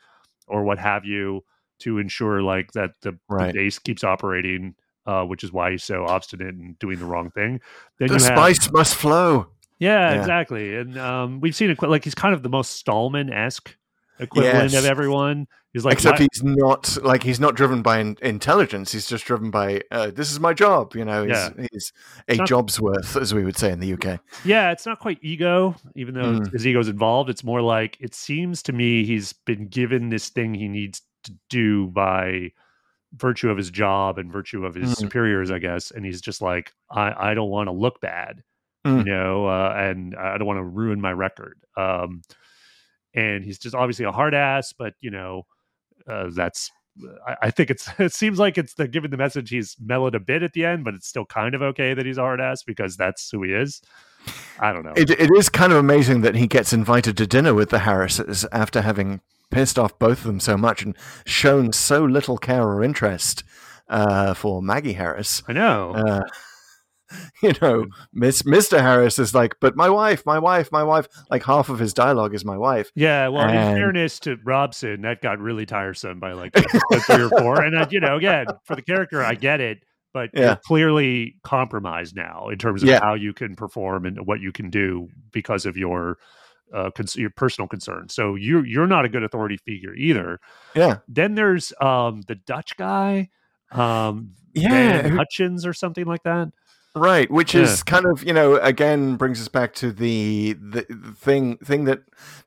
or 0.47 0.64
what 0.64 0.77
have 0.80 1.03
you 1.05 1.43
to 1.80 1.97
ensure 1.99 2.41
like 2.41 2.72
that 2.73 2.91
the, 3.01 3.18
Right. 3.30 3.53
the 3.53 3.59
base 3.59 3.80
keeps 3.80 4.03
operating 4.03 4.76
uh, 5.05 5.23
which 5.23 5.43
is 5.43 5.51
why 5.53 5.72
he's 5.72 5.84
so 5.84 6.05
obstinate 6.05 6.53
and 6.55 6.77
doing 6.80 6.99
the 6.99 7.05
wrong 7.05 7.30
thing 7.31 7.59
then 7.99 8.09
The 8.09 8.15
you 8.15 8.23
have 8.23 8.38
spice 8.38 8.72
must 8.72 8.95
flow. 8.95 9.47
yeah, 9.80 10.14
Yeah. 10.14 10.19
exactly 10.19 10.76
and 10.76 10.97
um, 10.97 11.39
we've 11.39 11.55
seen 11.55 11.69
it 11.69 11.81
like 11.81 12.03
he's 12.03 12.15
kind 12.15 12.34
of 12.34 12.43
the 12.43 12.49
most 12.49 12.84
Stahlman-esque 12.85 13.76
equivalent 14.19 14.72
Yes. 14.72 14.84
of 14.84 14.89
everyone 14.89 15.48
he's 15.73 15.85
like 15.85 15.94
Except 15.94 16.19
"My- 16.19 16.27
he's 16.31 16.44
not 16.44 16.98
like 17.03 17.23
he's 17.23 17.39
not 17.39 17.56
driven 17.56 17.81
by 17.81 17.99
in- 17.99 18.18
intelligence. 18.22 18.91
He's 18.91 19.07
just 19.07 19.26
driven 19.26 19.52
by 19.52 19.81
uh, 19.91 20.10
this 20.11 20.31
is 20.31 20.39
my 20.39 20.53
job. 20.53 20.95
You 20.95 21.06
know, 21.06 21.23
he's, 21.23 21.31
Yeah. 21.38 21.49
he's 21.72 21.94
a 22.27 22.35
not- 22.35 22.48
job's 22.48 22.80
worth, 22.81 23.15
as 23.15 23.34
we 23.34 23.44
would 23.44 23.57
say 23.57 23.72
in 23.72 23.80
the 23.80 23.94
UK. 23.94 24.19
Yeah, 24.44 24.72
it's 24.72 24.85
not 24.85 24.99
quite 24.99 25.19
ego, 25.22 25.76
even 25.95 26.15
though 26.15 26.39
Mm. 26.39 26.52
his 26.52 26.65
ego's 26.65 26.88
involved. 26.88 27.30
It's 27.30 27.44
more 27.44 27.61
like 27.61 27.98
it 27.99 28.15
seems 28.15 28.64
to 28.64 28.73
me 28.73 29.06
he's 29.06 29.34
been 29.34 29.68
given 29.68 30.10
this 30.10 30.30
thing 30.30 30.53
he 30.56 30.68
needs 30.68 31.02
to 31.26 31.34
do 31.49 31.88
by 31.88 32.52
virtue 33.15 33.49
of 33.49 33.57
his 33.57 33.69
job 33.72 34.18
and 34.18 34.31
virtue 34.31 34.65
of 34.65 34.76
his 34.76 34.91
Mm. 34.91 34.98
superiors, 34.98 35.49
I 35.52 35.60
guess. 35.60 35.91
And 35.91 36.06
he's 36.06 36.22
just 36.22 36.41
like, 36.41 36.73
I, 36.89 37.31
I 37.31 37.34
don't 37.35 37.49
want 37.49 37.68
to 37.68 37.72
look 37.72 38.02
bad, 38.02 38.44
Mm. 38.85 38.99
you 38.99 39.11
know, 39.11 39.45
uh, 39.48 39.73
and 39.77 40.15
I 40.15 40.38
don't 40.38 40.48
want 40.48 40.57
to 40.60 40.64
ruin 40.64 40.99
my 41.02 41.11
record. 41.14 41.57
Um, 41.76 42.22
and 43.18 43.44
he's 43.44 43.57
just 43.57 43.76
obviously 43.76 44.06
a 44.06 44.11
hard 44.11 44.35
ass, 44.35 44.73
but 44.77 44.94
you 45.02 45.10
know, 45.10 45.44
uh, 46.07 46.30
that's. 46.34 46.69
I, 47.27 47.35
I 47.44 47.52
think 47.52 47.69
it's. 47.72 47.89
It 47.99 48.14
seems 48.14 48.39
like 48.39 48.57
it's 48.57 48.76
the 48.76 48.88
given 48.88 49.11
the 49.11 49.18
message 49.18 49.49
he's 49.49 49.76
mellowed 49.84 50.15
a 50.15 50.19
bit 50.19 50.44
at 50.44 50.53
the 50.53 50.65
end, 50.65 50.85
but 50.85 50.94
it's 50.94 51.07
still 51.07 51.26
kind 51.26 51.56
of 51.56 51.61
okay 51.61 51.94
that 51.94 52.06
he's 52.06 52.19
a 52.19 52.22
hard 52.22 52.39
ass 52.39 52.64
because 52.64 52.95
that's 52.95 53.30
who 53.31 53.44
he 53.44 53.52
is. 53.52 53.81
I 54.60 54.72
don't 54.72 54.84
know. 54.84 54.94
It, 54.95 55.10
it 55.10 55.30
is 55.35 55.49
kind 55.49 55.72
of 55.72 55.80
amazing 55.80 56.22
that 56.22 56.35
he 56.35 56.48
gets 56.48 56.73
invited 56.73 57.18
to 57.18 57.27
dinner 57.27 57.53
with 57.53 57.69
the 57.69 57.80
Harrises 57.80 58.45
after 58.52 58.81
having 58.81 59.22
pissed 59.49 59.80
off 59.80 59.98
both 59.98 60.19
of 60.19 60.23
them 60.26 60.39
so 60.39 60.57
much 60.57 60.84
and 60.84 60.95
shown 61.26 61.72
so 61.72 62.03
little 62.03 62.38
care 62.38 62.64
or 62.64 62.84
interest 62.84 63.44
uh, 63.88 64.34
for 64.34 64.61
Maggie 64.61 64.94
Harris. 64.94 65.41
I 65.48 65.53
know. 65.53 65.94
Uh, 65.94 66.22
you 67.43 67.53
know, 67.61 67.85
Miss 68.13 68.45
Mister 68.45 68.81
Harris 68.81 69.19
is 69.19 69.34
like, 69.34 69.55
but 69.61 69.75
my 69.75 69.89
wife, 69.89 70.25
my 70.25 70.39
wife, 70.39 70.71
my 70.71 70.84
wife. 70.84 71.07
Like 71.29 71.43
half 71.43 71.69
of 71.69 71.79
his 71.79 71.93
dialogue 71.93 72.34
is 72.34 72.43
my 72.45 72.57
wife. 72.57 72.91
Yeah, 72.95 73.27
well, 73.29 73.47
in 73.49 73.75
fairness 73.75 74.19
to 74.21 74.38
Robson, 74.45 75.01
that 75.01 75.21
got 75.21 75.39
really 75.39 75.65
tiresome 75.65 76.19
by 76.19 76.34
like 76.34 76.53
three 76.53 77.23
or 77.23 77.29
four. 77.29 77.61
And 77.61 77.75
uh, 77.75 77.88
you 77.89 77.99
know, 77.99 78.17
again, 78.17 78.47
for 78.65 78.75
the 78.75 78.81
character, 78.81 79.23
I 79.23 79.35
get 79.35 79.61
it, 79.61 79.79
but 80.13 80.29
Yeah. 80.34 80.41
you're 80.45 80.55
clearly 80.65 81.35
compromised 81.43 82.15
now 82.15 82.49
in 82.49 82.57
terms 82.57 82.84
of 82.84 82.89
Yeah. 82.89 82.99
how 83.01 83.13
you 83.13 83.34
can 83.34 83.55
perform 83.55 84.05
and 84.05 84.25
what 84.25 84.39
you 84.41 84.51
can 84.51 84.69
do 84.69 85.07
because 85.31 85.65
of 85.65 85.77
your 85.77 86.17
uh, 86.73 86.91
cons- 86.91 87.15
your 87.15 87.29
personal 87.29 87.67
concerns. 87.67 88.13
So 88.13 88.35
you're 88.35 88.65
you're 88.65 88.88
not 88.88 89.05
a 89.05 89.09
good 89.09 89.23
authority 89.23 89.55
figure 89.57 89.93
either. 89.93 90.39
Yeah, 90.75 90.97
Then 91.07 91.35
there's 91.35 91.71
um 91.79 92.21
the 92.27 92.35
Dutch 92.35 92.75
guy, 92.75 93.29
um, 93.71 94.34
Yeah, 94.53 95.01
Van 95.03 95.15
Hutchins 95.15 95.65
or 95.65 95.71
something 95.73 96.05
like 96.05 96.23
that. 96.23 96.49
Right, 96.97 97.29
which 97.29 97.53
Yeah. 97.53 97.61
is 97.61 97.83
kind 97.83 98.05
of 98.05 98.23
you 98.23 98.33
know 98.33 98.55
again 98.57 99.15
brings 99.15 99.39
us 99.39 99.47
back 99.47 99.73
to 99.75 99.91
the 99.91 100.53
the 100.53 100.83
thing 101.15 101.57
thing 101.57 101.85
that 101.85 101.99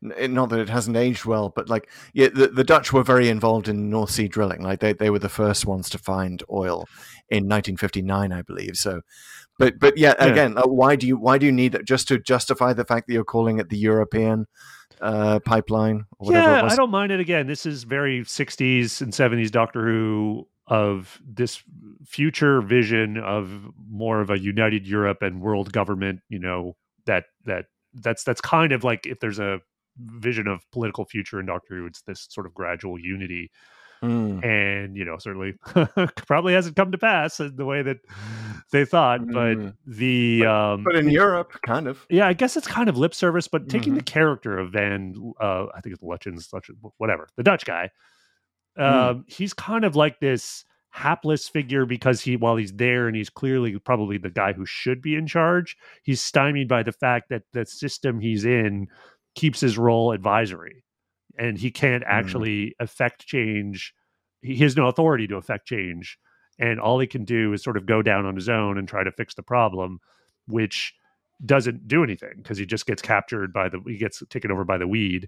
not 0.02 0.48
that 0.50 0.58
it 0.58 0.68
hasn't 0.68 0.96
aged 0.96 1.24
well, 1.24 1.50
but 1.50 1.68
like 1.68 1.88
yeah, 2.12 2.28
the, 2.28 2.48
the 2.48 2.64
Dutch 2.64 2.92
were 2.92 3.02
very 3.02 3.28
involved 3.28 3.68
in 3.68 3.90
North 3.90 4.10
Sea 4.10 4.28
drilling. 4.28 4.62
Like 4.62 4.80
they, 4.80 4.92
they 4.92 5.10
were 5.10 5.18
the 5.18 5.28
first 5.28 5.66
ones 5.66 5.88
to 5.90 5.98
find 5.98 6.42
oil 6.50 6.86
in 7.28 7.44
1959, 7.48 8.32
I 8.32 8.42
believe. 8.42 8.76
So, 8.76 9.02
but 9.58 9.78
but 9.78 9.96
yeah, 9.96 10.14
Yeah. 10.18 10.26
again, 10.26 10.58
uh, 10.58 10.66
why 10.66 10.96
do 10.96 11.06
you 11.06 11.16
why 11.16 11.38
do 11.38 11.46
you 11.46 11.52
need 11.52 11.72
that 11.72 11.84
just 11.84 12.08
to 12.08 12.18
justify 12.18 12.72
the 12.72 12.84
fact 12.84 13.06
that 13.06 13.12
you're 13.12 13.24
calling 13.24 13.58
it 13.58 13.68
the 13.68 13.78
European 13.78 14.46
uh, 15.00 15.38
pipeline 15.44 16.04
or 16.18 16.26
whatever 16.26 16.50
yeah, 16.50 16.58
it 16.58 16.64
was? 16.64 16.72
I 16.72 16.76
don't 16.76 16.90
mind 16.90 17.12
it. 17.12 17.20
Again, 17.20 17.46
this 17.46 17.66
is 17.66 17.84
very 17.84 18.20
60s 18.22 19.00
and 19.00 19.12
70s 19.12 19.50
Doctor 19.50 19.86
Who 19.86 20.46
of 20.70 21.20
this 21.26 21.62
future 22.06 22.62
vision 22.62 23.18
of 23.18 23.50
more 23.88 24.20
of 24.22 24.30
a 24.30 24.38
united 24.38 24.86
Europe 24.86 25.20
and 25.20 25.42
world 25.42 25.72
government. 25.72 26.20
You 26.28 26.38
know 26.38 26.76
that 27.06 27.24
that 27.44 27.66
that's 27.92 28.24
that's 28.24 28.40
kind 28.40 28.72
of 28.72 28.84
like 28.84 29.04
if 29.06 29.20
there's 29.20 29.38
a 29.40 29.60
vision 29.98 30.46
of 30.46 30.62
political 30.70 31.04
future 31.04 31.38
in 31.40 31.46
Doctor 31.46 31.76
Who, 31.76 31.86
it's 31.86 32.02
this 32.02 32.26
sort 32.30 32.46
of 32.46 32.54
gradual 32.54 32.98
unity. 32.98 33.50
Mm, 34.02 34.42
And 34.42 34.96
you 34.96 35.04
know, 35.04 35.18
certainly 35.18 35.52
probably 36.26 36.54
hasn't 36.54 36.74
come 36.76 36.90
to 36.92 36.96
pass 36.96 37.38
in 37.38 37.56
the 37.56 37.66
way 37.66 37.82
that 37.82 37.98
they 38.72 38.86
thought. 38.86 39.20
But 39.26 39.58
Mm. 39.58 39.74
the 39.86 40.46
um, 40.46 40.84
but 40.84 40.94
in 40.94 41.10
Europe, 41.10 41.52
kind 41.66 41.86
of. 41.86 42.06
yeah, 42.08 42.26
I 42.26 42.32
guess 42.32 42.56
it's 42.56 42.66
kind 42.66 42.88
of 42.88 42.96
lip 42.96 43.12
service, 43.14 43.46
but 43.46 43.68
taking 43.68 43.92
Mhm. 43.92 43.96
the 43.96 44.02
character 44.04 44.58
of 44.58 44.72
Van, 44.72 45.14
uh, 45.38 45.66
I 45.74 45.82
think 45.82 45.94
it's 45.96 46.02
Lutyens, 46.02 46.48
Lutyens, 46.50 46.92
whatever, 46.96 47.28
the 47.36 47.42
Dutch 47.42 47.66
guy, 47.66 47.90
Um, 48.76 49.24
he's 49.28 49.52
kind 49.52 49.84
of 49.84 49.96
like 49.96 50.20
this 50.20 50.64
hapless 50.90 51.48
figure 51.48 51.86
because 51.86 52.20
he, 52.20 52.36
while 52.36 52.56
he's 52.56 52.72
there 52.72 53.06
and 53.06 53.16
he's 53.16 53.30
clearly 53.30 53.78
probably 53.78 54.18
the 54.18 54.30
guy 54.30 54.52
who 54.52 54.66
should 54.66 55.00
be 55.02 55.14
in 55.14 55.26
charge, 55.26 55.76
he's 56.02 56.20
stymied 56.20 56.68
by 56.68 56.82
the 56.82 56.92
fact 56.92 57.28
that 57.30 57.42
the 57.52 57.64
system 57.66 58.20
he's 58.20 58.44
in 58.44 58.88
keeps 59.34 59.60
his 59.60 59.78
role 59.78 60.12
advisory 60.12 60.82
and 61.38 61.58
he 61.58 61.70
can't 61.70 62.02
Hmm. 62.04 62.10
actually 62.10 62.74
affect 62.80 63.26
change. 63.26 63.94
He 64.42 64.54
he 64.54 64.62
has 64.64 64.76
no 64.76 64.86
authority 64.88 65.26
to 65.28 65.36
affect 65.36 65.66
change. 65.68 66.18
and 66.58 66.78
all 66.78 66.98
he 66.98 67.06
can 67.06 67.24
do 67.24 67.54
is 67.54 67.62
sort 67.62 67.78
of 67.78 67.86
go 67.86 68.02
down 68.02 68.26
on 68.26 68.34
his 68.34 68.46
own 68.48 68.76
and 68.76 68.86
try 68.86 69.02
to 69.02 69.10
fix 69.12 69.34
the 69.34 69.42
problem, 69.42 69.98
which 70.46 70.92
doesn't 71.46 71.88
do 71.88 72.04
anything 72.04 72.34
because 72.36 72.58
he 72.58 72.66
just 72.66 72.84
gets 72.84 73.00
captured 73.00 73.50
by 73.50 73.66
the 73.68 73.80
he 73.86 73.96
gets 73.96 74.22
taken 74.28 74.50
over 74.50 74.62
by 74.64 74.76
the 74.76 74.86
weed. 74.86 75.26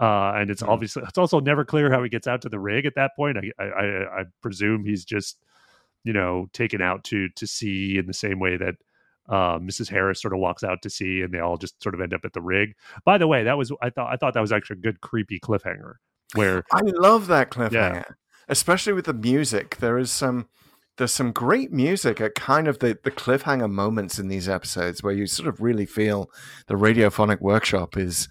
Uh, 0.00 0.32
and 0.36 0.50
it's 0.50 0.62
Mhm. 0.62 0.68
obviously 0.68 1.02
it's 1.06 1.18
also 1.18 1.40
never 1.40 1.64
clear 1.64 1.90
how 1.90 2.02
he 2.02 2.08
gets 2.08 2.26
out 2.26 2.40
to 2.42 2.48
the 2.48 2.58
rig 2.58 2.86
at 2.86 2.94
that 2.94 3.10
point. 3.16 3.36
I 3.36 3.50
I, 3.62 3.64
I, 3.66 4.20
I 4.20 4.24
presume 4.40 4.84
he's 4.84 5.04
just 5.04 5.38
you 6.04 6.12
know 6.14 6.46
taken 6.54 6.80
out 6.80 7.04
to 7.04 7.28
to 7.36 7.46
sea 7.46 7.98
in 7.98 8.06
the 8.06 8.14
same 8.14 8.38
way 8.40 8.56
that 8.56 8.76
uh, 9.28 9.58
Mrs. 9.58 9.88
Harris 9.90 10.20
sort 10.20 10.32
of 10.34 10.40
walks 10.40 10.64
out 10.64 10.82
to 10.82 10.90
sea, 10.90 11.20
and 11.22 11.32
they 11.32 11.38
all 11.38 11.56
just 11.56 11.80
sort 11.82 11.94
of 11.94 12.00
end 12.00 12.12
up 12.14 12.22
at 12.24 12.32
the 12.32 12.40
rig. 12.40 12.74
By 13.04 13.16
the 13.18 13.28
way, 13.28 13.44
that 13.44 13.58
was 13.58 13.70
I 13.82 13.90
thought 13.90 14.12
I 14.12 14.16
thought 14.16 14.34
that 14.34 14.40
was 14.40 14.52
actually 14.52 14.78
a 14.78 14.82
good 14.82 15.00
creepy 15.02 15.38
cliffhanger 15.38 15.94
where 16.34 16.64
I 16.72 16.80
love 16.80 17.26
that 17.28 17.50
cliffhanger, 17.50 18.14
especially 18.48 18.94
with 18.94 19.04
the 19.04 19.12
music. 19.14 19.76
There 19.76 19.98
is 19.98 20.10
some 20.10 20.48
there's 20.96 21.12
some 21.12 21.32
great 21.32 21.72
music 21.72 22.20
at 22.20 22.34
kind 22.34 22.66
of 22.68 22.80
the, 22.80 22.98
the 23.04 23.10
cliffhanger 23.10 23.70
moments 23.70 24.18
in 24.18 24.28
these 24.28 24.48
episodes 24.48 25.02
where 25.02 25.12
you 25.14 25.26
sort 25.26 25.48
of 25.48 25.60
really 25.60 25.86
feel 25.86 26.30
the 26.66 26.74
radiophonic 26.74 27.40
workshop 27.40 27.96
is 27.96 28.28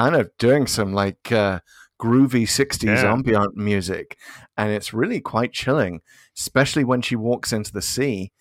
kind 0.00 0.16
of 0.16 0.30
doing 0.38 0.66
some 0.66 0.92
like 0.94 1.30
uh, 1.30 1.60
groovy 2.00 2.44
60s 2.44 2.84
Yeah. 3.02 3.12
ambient 3.12 3.56
music 3.56 4.16
and 4.56 4.72
it's 4.72 4.92
really 4.94 5.20
quite 5.20 5.52
chilling 5.52 6.00
especially 6.36 6.82
when 6.84 7.02
she 7.02 7.14
walks 7.14 7.52
into 7.52 7.72
the 7.72 7.82
sea 7.82 8.32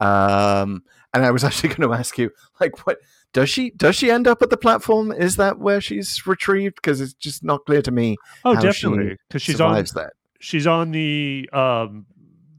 um 0.00 0.82
and 1.12 1.24
i 1.24 1.30
was 1.30 1.44
actually 1.48 1.68
going 1.74 1.88
to 1.88 1.94
ask 1.94 2.18
you 2.18 2.30
like 2.60 2.86
what 2.86 2.98
does 3.32 3.48
she 3.50 3.70
does 3.70 3.94
she 3.96 4.10
end 4.10 4.26
up 4.26 4.42
at 4.42 4.50
the 4.50 4.56
platform 4.56 5.12
is 5.12 5.36
that 5.36 5.58
where 5.58 5.80
she's 5.80 6.26
retrieved 6.26 6.76
because 6.76 7.00
it's 7.00 7.14
just 7.14 7.44
not 7.44 7.64
clear 7.66 7.82
to 7.82 7.90
me 7.92 8.16
oh 8.44 8.54
definitely 8.60 9.16
because 9.28 9.42
she's 9.42 9.60
on 9.60 9.74
that 9.94 10.10
she's 10.40 10.66
on 10.66 10.90
the 10.90 11.48
um 11.52 12.06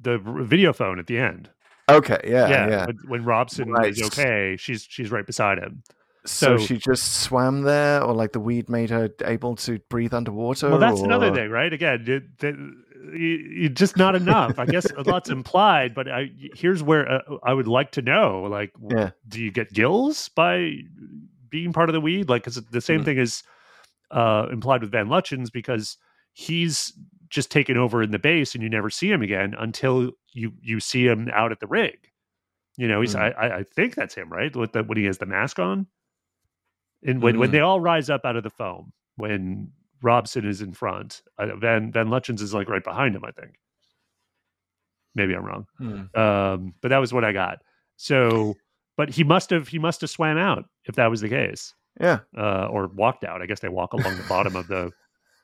the 0.01 0.17
video 0.19 0.71
phone 0.71 0.99
at 0.99 1.07
the 1.07 1.17
end. 1.17 1.49
okay 1.89 2.19
yeah 2.25 2.47
yeah, 2.69 2.85
When, 2.85 2.97
when 3.07 3.23
Robson 3.25 3.69
Right. 3.69 3.89
is 3.91 4.01
okay, 4.03 4.55
she's 4.57 4.85
she's 4.87 5.09
right 5.11 5.25
beside 5.25 5.57
him. 5.57 5.81
So, 6.25 6.57
So- 6.57 6.65
she 6.65 6.77
just 6.77 7.21
swam 7.21 7.61
there, 7.61 8.01
or 8.03 8.13
like 8.13 8.31
the 8.31 8.39
weed 8.39 8.69
made 8.69 8.89
her 8.89 9.09
able 9.23 9.55
to 9.57 9.79
breathe 9.89 10.13
underwater. 10.13 10.69
Well, 10.69 10.79
that's 10.79 11.01
another 11.01 11.33
thing, 11.33 11.49
right? 11.51 11.71
Again, 11.71 12.03
it, 12.07 12.23
you- 12.43 13.17
you- 13.17 13.69
just 13.69 13.95
not 13.97 14.15
enough. 14.15 14.57
I 14.57 14.65
guess 14.65 14.85
a 14.91 15.03
lot's 15.03 15.29
implied, 15.29 15.93
but 15.93 16.07
I, 16.07 16.31
here's 16.55 16.81
where 16.81 17.07
uh, 17.09 17.19
I 17.43 17.53
would 17.53 17.67
like 17.67 17.91
to 17.91 18.01
know: 18.01 18.43
like, 18.43 18.71
Yeah. 18.89 19.11
do 19.27 19.39
you 19.41 19.51
get 19.51 19.71
gills 19.71 20.29
by 20.29 20.71
being 21.49 21.73
part 21.73 21.89
of 21.89 21.93
the 21.93 22.01
weed? 22.01 22.27
Like, 22.27 22.43
because 22.43 22.55
the 22.55 22.81
same 22.81 23.01
Mhm. 23.01 23.05
thing 23.05 23.17
is 23.19 23.43
uh, 24.11 24.47
implied 24.51 24.81
with 24.81 24.91
Van 24.91 25.07
Lutyens, 25.07 25.51
because 25.51 25.97
he's 26.33 26.91
just 27.29 27.51
taken 27.51 27.75
over 27.77 28.01
in 28.03 28.11
the 28.11 28.19
base, 28.19 28.53
and 28.55 28.63
you 28.63 28.69
never 28.69 28.89
see 28.89 29.11
him 29.11 29.21
again 29.21 29.55
until 29.57 30.11
you 30.33 30.53
you 30.61 30.79
see 30.79 31.05
him 31.05 31.29
out 31.33 31.51
at 31.51 31.59
the 31.59 31.67
rig. 31.67 31.97
You 32.77 32.87
know, 32.87 33.01
he's 33.01 33.15
Mhm. 33.15 33.19
I, 33.21 33.47
I 33.47 33.57
I 33.59 33.63
think 33.63 33.95
that's 33.95 34.15
him, 34.15 34.29
right? 34.31 34.55
With 34.55 34.73
the, 34.73 34.83
when 34.83 34.97
he 34.97 35.05
has 35.05 35.17
the 35.19 35.25
mask 35.25 35.59
on, 35.59 35.87
and 37.03 37.21
when 37.21 37.39
when 37.39 37.49
Mhm. 37.49 37.51
they 37.53 37.59
all 37.61 37.79
rise 37.79 38.09
up 38.09 38.25
out 38.25 38.35
of 38.35 38.43
the 38.43 38.49
foam, 38.49 38.93
when 39.15 39.71
Robson 40.01 40.45
is 40.47 40.61
in 40.61 40.73
front, 40.73 41.21
uh, 41.37 41.55
Van 41.55 41.91
Van 41.91 42.07
Lutyens 42.09 42.41
is 42.41 42.53
like 42.53 42.69
right 42.69 42.83
behind 42.83 43.15
him. 43.15 43.23
I 43.25 43.31
think. 43.31 43.55
Maybe 45.15 45.33
I'm 45.33 45.45
wrong, 45.45 45.65
Hmm. 45.77 46.19
um, 46.19 46.73
but 46.81 46.89
that 46.89 46.97
was 46.97 47.13
what 47.13 47.23
I 47.23 47.31
got. 47.31 47.59
So, 47.95 48.55
but 48.97 49.09
he 49.09 49.23
must 49.23 49.49
have 49.51 49.69
he 49.69 49.79
must 49.79 50.01
have 50.01 50.09
swam 50.09 50.37
out 50.37 50.65
if 50.85 50.95
that 50.95 51.09
was 51.09 51.21
the 51.21 51.29
case, 51.29 51.73
Yeah, 51.99 52.19
uh, 52.37 52.67
or 52.67 52.87
walked 52.87 53.23
out. 53.23 53.41
I 53.41 53.45
guess 53.45 53.61
they 53.61 53.69
walk 53.69 53.93
along 53.93 54.17
the 54.17 54.25
bottom 54.27 54.55
of 54.57 54.67
the 54.67 54.91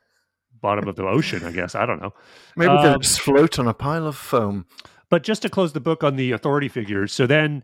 bottom 0.62 0.88
of 0.90 0.98
the 0.98 1.08
ocean. 1.08 1.46
I 1.46 1.52
guess 1.54 1.74
I 1.74 1.86
don't 1.86 2.02
know. 2.02 2.14
maybe 2.58 2.74
they 2.82 2.90
Um, 2.90 3.02
just 3.02 3.22
float 3.22 3.58
on 3.60 3.68
a 3.68 3.74
pile 3.74 4.06
of 4.08 4.18
foam. 4.18 4.66
But 5.10 5.24
just 5.24 5.42
to 5.44 5.50
close 5.50 5.72
the 5.74 5.80
book 5.82 6.04
on 6.04 6.16
the 6.18 6.32
authority 6.32 6.68
figures, 6.70 7.12
so 7.14 7.26
then 7.26 7.64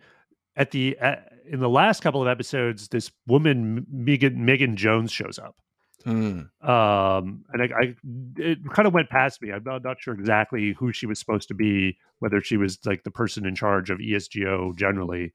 at 0.55 0.71
the 0.71 0.97
uh, 0.99 1.15
in 1.49 1.59
the 1.59 1.69
last 1.69 2.01
couple 2.01 2.21
of 2.21 2.27
episodes, 2.27 2.89
this 2.89 3.11
woman 3.27 3.85
Megan 3.91 4.43
Megan 4.43 4.75
Jones 4.75 5.11
shows 5.11 5.39
up, 5.39 5.55
Hmm. 6.03 6.41
um, 6.61 7.43
and 7.51 7.61
I, 7.61 7.65
I 7.65 7.95
it 8.37 8.59
kind 8.71 8.87
of 8.87 8.93
went 8.93 9.09
past 9.09 9.41
me. 9.41 9.51
I'm 9.51 9.63
not, 9.63 9.83
not 9.83 9.99
sure 9.99 10.13
exactly 10.13 10.73
who 10.73 10.91
she 10.91 11.05
was 11.05 11.19
supposed 11.19 11.47
to 11.49 11.53
be, 11.53 11.97
whether 12.19 12.41
she 12.41 12.57
was 12.57 12.79
like 12.85 13.03
the 13.03 13.11
person 13.11 13.45
in 13.45 13.55
charge 13.55 13.89
of 13.89 13.99
ESGO 13.99 14.75
generally, 14.75 15.33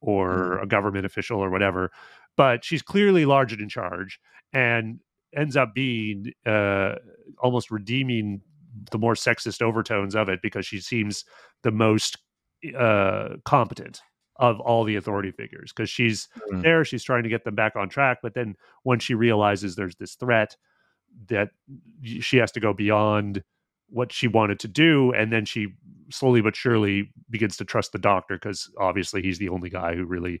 or 0.00 0.58
a 0.58 0.66
government 0.66 1.06
official 1.06 1.40
or 1.40 1.50
whatever. 1.50 1.90
But 2.36 2.64
she's 2.64 2.82
clearly 2.82 3.24
large 3.24 3.52
and 3.52 3.62
in 3.62 3.68
charge, 3.68 4.20
and 4.52 5.00
ends 5.34 5.56
up 5.56 5.74
being 5.74 6.32
uh, 6.46 6.96
almost 7.42 7.70
redeeming 7.70 8.40
the 8.90 8.98
more 8.98 9.14
sexist 9.14 9.62
overtones 9.62 10.14
of 10.14 10.28
it 10.28 10.40
because 10.42 10.66
she 10.66 10.80
seems 10.80 11.24
the 11.62 11.70
most 11.70 12.18
uh, 12.76 13.30
competent 13.44 14.00
of 14.36 14.60
all 14.60 14.84
the 14.84 14.96
authority 14.96 15.30
figures 15.30 15.72
because 15.72 15.88
she's 15.88 16.28
Mm. 16.50 16.62
there 16.62 16.84
she's 16.84 17.04
trying 17.04 17.22
to 17.22 17.28
get 17.28 17.44
them 17.44 17.54
back 17.54 17.76
on 17.76 17.88
track 17.88 18.18
but 18.22 18.34
then 18.34 18.56
when 18.82 18.98
she 18.98 19.14
realizes 19.14 19.76
there's 19.76 19.96
this 19.96 20.14
threat 20.16 20.56
that 21.28 21.50
she 22.02 22.38
has 22.38 22.50
to 22.52 22.60
go 22.60 22.72
beyond 22.72 23.42
what 23.90 24.12
she 24.12 24.26
wanted 24.26 24.58
to 24.58 24.68
do 24.68 25.12
and 25.12 25.32
then 25.32 25.44
she 25.44 25.68
slowly 26.10 26.40
but 26.40 26.56
surely 26.56 27.12
begins 27.30 27.56
to 27.56 27.64
trust 27.64 27.92
the 27.92 27.98
doctor 27.98 28.34
because 28.34 28.68
obviously 28.80 29.22
he's 29.22 29.38
the 29.38 29.48
only 29.48 29.70
guy 29.70 29.94
who 29.94 30.04
really 30.04 30.40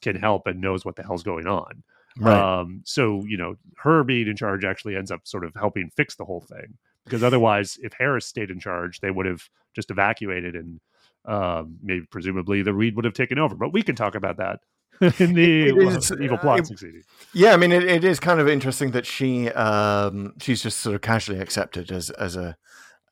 can 0.00 0.14
help 0.14 0.46
and 0.46 0.60
knows 0.60 0.84
what 0.84 0.94
the 0.96 1.02
hell's 1.02 1.22
going 1.24 1.46
on 1.46 1.82
Right. 2.18 2.60
um, 2.60 2.82
so 2.84 3.24
you 3.24 3.38
know, 3.38 3.56
her 3.78 4.04
being 4.04 4.28
in 4.28 4.36
charge 4.36 4.64
actually 4.66 4.96
ends 4.96 5.10
up 5.10 5.26
sort 5.26 5.46
of 5.46 5.54
helping 5.54 5.88
fix 5.96 6.14
the 6.14 6.26
whole 6.26 6.42
thing. 6.42 6.76
Because 7.04 7.22
otherwise, 7.22 7.78
if 7.82 7.94
Harris 7.94 8.26
stayed 8.26 8.50
in 8.50 8.60
charge, 8.60 9.00
they 9.00 9.10
would 9.10 9.24
have 9.24 9.48
just 9.74 9.90
evacuated 9.90 10.54
and 10.54 10.78
um, 11.24 11.78
maybe 11.82 12.04
presumably 12.10 12.62
the 12.62 12.74
Reed 12.74 12.96
would 12.96 13.04
have 13.04 13.14
taken 13.14 13.38
over. 13.38 13.54
But 13.54 13.72
we 13.72 13.82
can 13.82 13.94
talk 13.96 14.14
about 14.14 14.36
that 14.38 14.60
in 15.20 15.34
the 15.34 15.68
is, 15.68 16.12
evil 16.12 16.36
uh, 16.36 16.40
plot 16.40 16.60
it- 16.60 16.66
succeeding. 16.66 17.02
yeah, 17.34 17.52
I 17.52 17.56
mean, 17.56 17.72
it, 17.72 17.84
it 17.84 18.04
is 18.04 18.20
kind 18.20 18.40
of 18.40 18.48
interesting 18.48 18.90
that 18.92 19.06
she 19.06 19.48
um, 19.50 20.34
she's 20.40 20.62
just 20.62 20.80
sort 20.80 20.94
of 20.94 21.00
casually 21.00 21.40
accepted 21.40 21.90
as 21.90 22.10
as 22.10 22.36
a 22.36 22.56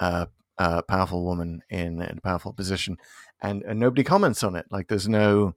uh, 0.01 0.27
uh, 0.59 0.83
powerful 0.83 1.25
woman 1.25 1.63
in, 1.71 2.01
in 2.03 2.19
a 2.19 2.21
powerful 2.21 2.53
position, 2.53 2.97
and 3.41 3.63
and 3.63 3.79
nobody 3.81 4.05
comments 4.05 4.43
on 4.43 4.57
it. 4.57 4.67
Like, 4.71 4.89
there's 4.89 5.09
no. 5.09 5.55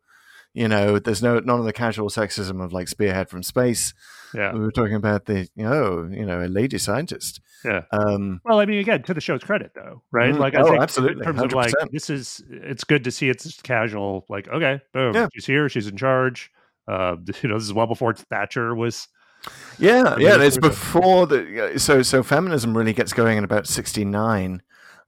You 0.53 0.67
know, 0.67 0.99
there's 0.99 1.23
no 1.23 1.39
none 1.39 1.59
of 1.59 1.65
the 1.65 1.73
casual 1.73 2.09
sexism 2.09 2.63
of 2.63 2.71
like 2.73 2.87
spearhead 2.87 3.29
from 3.29 3.41
space. 3.43 3.93
Yeah. 4.35 4.51
We 4.53 4.59
were 4.59 4.71
talking 4.71 4.95
about 4.95 5.25
the, 5.25 5.47
you 5.55 5.63
know, 5.63 6.09
you 6.11 6.25
know, 6.25 6.43
a 6.43 6.47
lady 6.47 6.77
scientist. 6.79 7.39
Yeah. 7.63 7.83
Um, 7.91 8.41
Well, 8.43 8.59
I 8.59 8.65
mean, 8.65 8.79
again, 8.79 9.03
to 9.03 9.13
the 9.13 9.21
show's 9.21 9.43
credit, 9.43 9.71
though, 9.75 10.01
right? 10.11 10.33
Mm, 10.33 10.39
Like, 10.39 10.55
I 10.55 10.61
oh, 10.61 10.65
think 10.69 10.81
absolutely, 10.81 11.19
in 11.19 11.23
terms 11.23 11.41
of 11.41 11.53
like 11.53 11.71
this 11.91 12.09
is, 12.09 12.43
it's 12.49 12.83
good 12.83 13.03
to 13.03 13.11
see 13.11 13.29
it's 13.29 13.43
just 13.43 13.63
casual. 13.63 14.25
Like, 14.29 14.47
okay, 14.47 14.81
boom, 14.91 15.13
Yeah. 15.15 15.27
she's 15.33 15.45
here, 15.45 15.69
she's 15.69 15.87
in 15.87 15.97
charge. 15.97 16.51
Uh, 16.87 17.15
you 17.41 17.49
know, 17.49 17.55
this 17.57 17.63
is 17.65 17.73
well 17.73 17.87
before 17.87 18.13
Thatcher 18.13 18.73
was. 18.75 19.07
Yeah, 19.77 20.17
yeah, 20.17 20.35
it's 20.35 20.37
it 20.37 20.39
was 20.45 20.57
a- 20.57 20.61
before 20.61 21.27
the 21.27 21.73
so 21.77 22.01
so 22.01 22.23
feminism 22.23 22.75
really 22.77 22.93
gets 22.93 23.11
going 23.13 23.37
in 23.37 23.43
about 23.43 23.67
sixty 23.67 24.05
nine, 24.05 24.61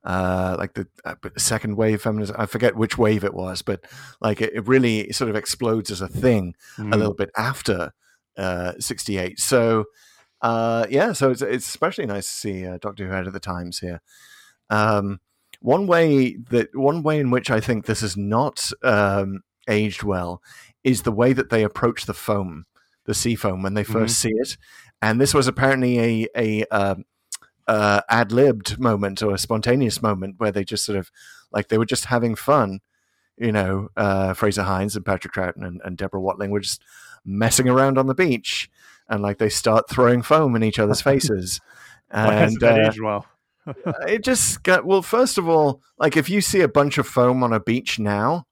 uh, 0.06 0.54
like 0.58 0.72
the 0.74 0.86
uh, 1.04 1.14
second 1.36 1.76
wave 1.76 2.00
feminism. 2.00 2.36
I 2.38 2.46
forget 2.46 2.76
which 2.76 2.96
wave 2.96 3.24
it 3.24 3.34
was, 3.34 3.60
but 3.62 3.84
like 4.20 4.40
it, 4.40 4.52
it 4.54 4.66
really 4.66 5.12
sort 5.12 5.28
of 5.28 5.36
explodes 5.36 5.90
as 5.90 6.00
a 6.00 6.08
thing 6.08 6.54
Mm. 6.78 6.94
a 6.94 6.96
little 6.96 7.14
bit 7.14 7.30
after 7.36 7.92
uh, 8.38 8.72
sixty 8.78 9.18
eight. 9.18 9.40
So 9.40 9.84
uh, 10.42 10.86
yeah, 10.88 11.12
so 11.12 11.30
it's 11.30 11.42
it's 11.42 11.66
especially 11.66 12.06
nice 12.06 12.26
to 12.26 12.32
see 12.34 12.66
uh, 12.66 12.78
Doctor 12.80 13.06
Who 13.06 13.12
ahead 13.12 13.26
of 13.26 13.32
the 13.32 13.40
times 13.40 13.80
here. 13.80 14.00
Um, 14.70 15.20
one 15.60 15.86
way 15.86 16.36
that 16.50 16.68
one 16.74 17.02
way 17.02 17.18
in 17.18 17.30
which 17.30 17.50
I 17.50 17.60
think 17.60 17.86
this 17.86 18.02
is 18.02 18.16
not 18.16 18.70
um, 18.82 19.40
aged 19.68 20.02
well 20.02 20.40
is 20.84 21.02
the 21.02 21.12
way 21.12 21.32
that 21.32 21.50
they 21.50 21.64
approach 21.64 22.06
the 22.06 22.14
foam, 22.14 22.66
the 23.06 23.14
sea 23.14 23.34
foam, 23.34 23.62
when 23.62 23.74
they 23.74 23.82
1st 23.84 24.10
see 24.10 24.30
it. 24.36 24.56
And 25.02 25.20
this 25.20 25.34
was 25.34 25.48
apparently 25.48 25.98
a 25.98 26.28
a 26.36 26.64
um, 26.66 27.04
uh, 27.66 28.00
ad 28.08 28.32
libbed 28.32 28.78
moment 28.78 29.22
or 29.22 29.34
a 29.34 29.38
spontaneous 29.38 30.02
moment 30.02 30.36
where 30.38 30.52
they 30.52 30.64
just 30.64 30.84
sort 30.84 30.98
of 30.98 31.10
like 31.52 31.68
they 31.68 31.78
were 31.78 31.86
just 31.86 32.06
having 32.06 32.34
fun. 32.34 32.80
You 33.36 33.52
know, 33.52 33.88
uh, 33.96 34.32
Frazer 34.32 34.62
Hines 34.62 34.96
and 34.96 35.04
Patrick 35.04 35.34
Troughton 35.34 35.66
and, 35.66 35.80
and 35.84 35.96
Deborah 35.96 36.20
Watling 36.20 36.50
were 36.50 36.60
just 36.60 36.82
messing 37.24 37.68
around 37.68 37.98
on 37.98 38.06
the 38.06 38.14
beach, 38.14 38.70
and 39.08 39.22
like 39.22 39.38
they 39.38 39.50
start 39.50 39.90
throwing 39.90 40.22
foam 40.22 40.56
in 40.56 40.64
each 40.64 40.78
other's 40.78 41.00
faces. 41.00 41.60
And 42.08 42.62
uh, 42.62 42.92
well? 43.02 43.26
it 44.06 44.22
just 44.22 44.62
got 44.62 44.84
well 44.84 45.02
first 45.02 45.38
of 45.38 45.48
all 45.48 45.82
like 45.98 46.16
if 46.16 46.30
you 46.30 46.40
see 46.40 46.60
a 46.60 46.68
bunch 46.68 46.98
of 46.98 47.06
foam 47.06 47.42
on 47.42 47.52
a 47.52 47.60
beach 47.60 47.98
now 47.98 48.46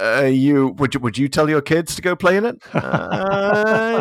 uh, 0.00 0.22
you 0.22 0.68
would 0.78 0.94
you 0.94 1.00
would 1.00 1.18
you 1.18 1.28
tell 1.28 1.50
your 1.50 1.60
kids 1.60 1.96
to 1.96 2.02
go 2.02 2.16
play 2.16 2.36
in 2.36 2.46
it 2.46 2.56
uh, 2.74 4.00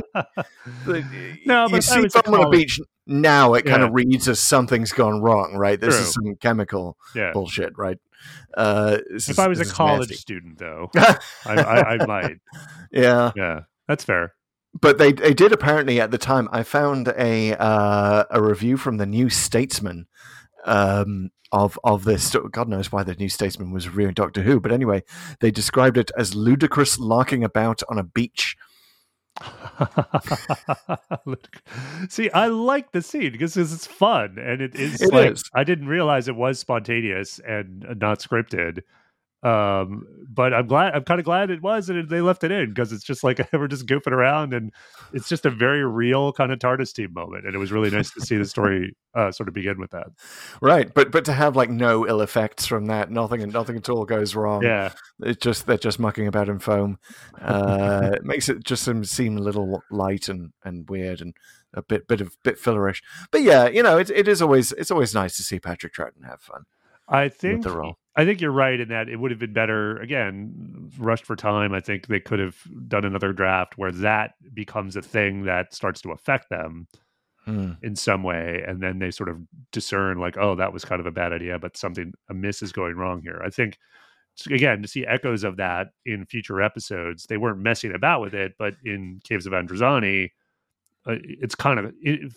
No, 1.45 1.65
you 1.65 1.71
but 1.71 1.83
see 1.83 1.99
was 1.99 2.15
a 2.15 2.23
foam 2.23 2.35
on 2.35 2.47
a 2.47 2.49
beach 2.49 2.79
now 3.09 3.53
it 3.55 3.65
kind 3.65 3.81
Yeah. 3.81 3.87
of 3.87 3.93
reads 3.93 4.27
as 4.29 4.39
something's 4.39 4.91
gone 4.93 5.21
wrong 5.21 5.55
right 5.55 5.79
this 5.81 5.95
is 5.95 6.13
some 6.13 6.35
chemical 6.37 6.95
yeah. 7.15 7.31
bullshit 7.33 7.77
right 7.77 7.97
uh, 8.55 8.97
If 9.09 9.29
is- 9.29 9.39
I 9.39 9.47
was 9.47 9.59
a 9.59 9.65
college 9.65 10.09
nasty. 10.09 10.15
student, 10.15 10.57
though, 10.59 10.89
I, 10.95 11.17
I, 11.45 11.81
I 11.95 12.05
might. 12.05 12.37
yeah 12.91 13.31
Yeah, 13.35 13.61
that's 13.87 14.03
fair. 14.03 14.33
but 14.81 14.97
they 14.97 15.11
they 15.13 15.33
did 15.33 15.51
apparently 15.53 15.99
at 16.01 16.11
the 16.11 16.17
time. 16.17 16.47
I 16.51 16.63
found 16.63 17.07
a 17.17 17.53
uh, 17.57 18.25
a 18.29 18.41
review 18.41 18.75
from 18.77 18.97
the 18.97 19.05
New 19.05 19.29
Statesman 19.29 20.07
um, 20.65 21.29
of 21.51 21.79
of 21.83 22.03
this. 22.03 22.35
God 22.51 22.67
knows 22.67 22.91
why 22.91 23.03
the 23.03 23.15
New 23.15 23.29
Statesman 23.29 23.71
was 23.71 23.87
reviewing 23.87 24.13
Doctor 24.13 24.41
Who, 24.43 24.59
but 24.59 24.71
anyway, 24.71 25.03
they 25.39 25.51
described 25.51 25.97
it 25.97 26.11
as 26.17 26.35
ludicrous 26.35 26.99
larking 26.99 27.43
about 27.43 27.81
on 27.89 27.97
a 27.97 28.03
beach. 28.03 28.55
See, 32.09 32.29
I 32.31 32.47
like 32.47 32.91
the 32.91 33.01
scene 33.01 33.31
because 33.31 33.55
it's 33.57 33.87
fun 33.87 34.37
and 34.37 34.61
it 34.61 34.75
is 34.75 35.01
It 35.01 35.13
like 35.13 35.31
is. 35.33 35.43
I 35.53 35.63
didn't 35.63 35.87
realize 35.87 36.27
it 36.27 36.35
was 36.35 36.59
spontaneous 36.59 37.39
and 37.39 37.85
uh, 37.85 37.93
not 37.93 38.19
scripted. 38.19 38.83
Um, 39.41 40.05
but 40.27 40.53
I'm 40.53 40.67
glad 40.67 40.93
I'm 40.93 41.03
kind 41.03 41.19
of 41.19 41.25
glad 41.25 41.49
it 41.49 41.61
was 41.61 41.89
and 41.89 42.09
they 42.09 42.19
left 42.19 42.43
it 42.43 42.51
in 42.51 42.69
because 42.69 42.91
it's 42.91 43.05
just 43.05 43.23
like 43.23 43.39
we're 43.53 43.67
just 43.69 43.85
goofing 43.85 44.11
around 44.11 44.53
and 44.53 44.73
it's 45.13 45.29
just 45.29 45.45
a 45.45 45.49
very 45.49 45.85
real 45.85 46.33
kind 46.33 46.51
of 46.51 46.59
TARDIS 46.59 46.93
team 46.93 47.13
moment. 47.13 47.45
And 47.45 47.55
it 47.55 47.57
was 47.57 47.71
really 47.71 47.89
nice 47.89 48.11
to 48.11 48.21
see 48.21 48.35
the 48.37 48.45
story 48.45 48.95
uh, 49.15 49.31
sort 49.31 49.47
of 49.47 49.53
begin 49.53 49.79
with 49.79 49.91
that. 49.91 50.07
Right, 50.61 50.93
but 50.93 51.11
but 51.11 51.25
to 51.25 51.33
have 51.33 51.55
like 51.55 51.69
no 51.69 52.05
ill 52.07 52.21
effects 52.21 52.65
from 52.65 52.87
that, 52.87 53.11
nothing 53.11 53.41
and 53.41 53.53
nothing 53.53 53.77
at 53.77 53.89
all 53.89 54.05
goes 54.05 54.35
wrong. 54.35 54.61
Yeah. 54.63 54.91
it's 55.21 55.41
just 55.41 55.65
they're 55.67 55.77
just 55.77 55.99
mucking 55.99 56.27
about 56.27 56.49
in 56.49 56.59
foam. 56.59 56.99
Uh, 57.41 58.11
it 58.13 58.25
makes 58.25 58.49
it 58.49 58.63
just 58.63 58.83
seem- 58.83 59.37
a 59.37 59.41
little 59.41 59.83
light 59.91 60.27
and, 60.27 60.51
and 60.63 60.89
weird 60.89 61.21
and 61.21 61.33
a 61.73 61.81
bit 61.81 62.07
bit 62.07 62.19
of 62.21 62.35
bit 62.43 62.57
fillerish. 62.57 63.01
But 63.31 63.41
yeah, 63.41 63.67
you 63.67 63.83
know, 63.83 63.97
it 63.97 64.09
it 64.09 64.27
is 64.27 64.41
always 64.41 64.71
it's 64.73 64.91
always 64.91 65.13
nice 65.13 65.37
to 65.37 65.43
see 65.43 65.59
Patrick 65.59 65.93
Troughton 65.93 66.25
have 66.25 66.41
fun 66.41 66.63
I 67.07 67.25
with 67.25 67.35
think 67.35 67.63
the 67.63 67.71
role. 67.71 67.97
I 68.19 68.25
think 68.25 68.41
you're 68.41 68.51
right 68.51 68.77
in 68.77 68.89
that 68.89 69.07
it 69.07 69.15
would 69.15 69.31
have 69.31 69.39
been 69.39 69.53
better 69.53 69.97
again, 69.97 70.91
rushed 70.97 71.23
for 71.25 71.37
time. 71.37 71.73
I 71.73 71.79
think 71.79 72.07
they 72.07 72.19
could 72.19 72.39
have 72.39 72.57
done 72.89 73.05
another 73.05 73.31
draft 73.31 73.77
where 73.77 73.93
that 73.93 74.33
becomes 74.53 74.97
a 74.97 75.01
thing 75.01 75.45
that 75.45 75.73
starts 75.73 76.01
to 76.01 76.11
affect 76.11 76.49
them 76.49 76.87
Hmm. 77.45 77.71
in 77.81 77.95
some 77.95 78.21
way, 78.23 78.61
and 78.67 78.81
then 78.81 78.99
they 78.99 79.09
sort 79.09 79.29
of 79.29 79.37
discern 79.71 80.19
like, 80.19 80.37
oh, 80.37 80.55
that 80.55 80.73
was 80.73 80.83
kind 80.83 80.99
of 80.99 81.07
a 81.07 81.11
bad 81.11 81.31
idea, 81.31 81.57
but 81.57 81.77
something 81.77 82.13
amiss 82.29 82.61
is 82.61 82.73
going 82.73 82.95
wrong 82.97 83.21
here. 83.21 83.41
I 83.43 83.49
think 83.49 83.77
again 84.51 84.81
to 84.81 84.87
see 84.87 85.05
echoes 85.05 85.43
of 85.43 85.57
that 85.57 85.87
in 86.05 86.25
future 86.25 86.61
episodes. 86.61 87.25
They 87.25 87.37
weren't 87.37 87.59
messing 87.59 87.95
about 87.95 88.21
with 88.21 88.33
it, 88.33 88.53
but 88.59 88.75
in 88.83 89.21
Caves 89.23 89.45
of 89.47 89.53
Androzani, 89.53 90.31
uh, 91.07 91.15
it's 91.23 91.55
kind 91.55 91.79
of 91.79 91.93
it, 92.01 92.33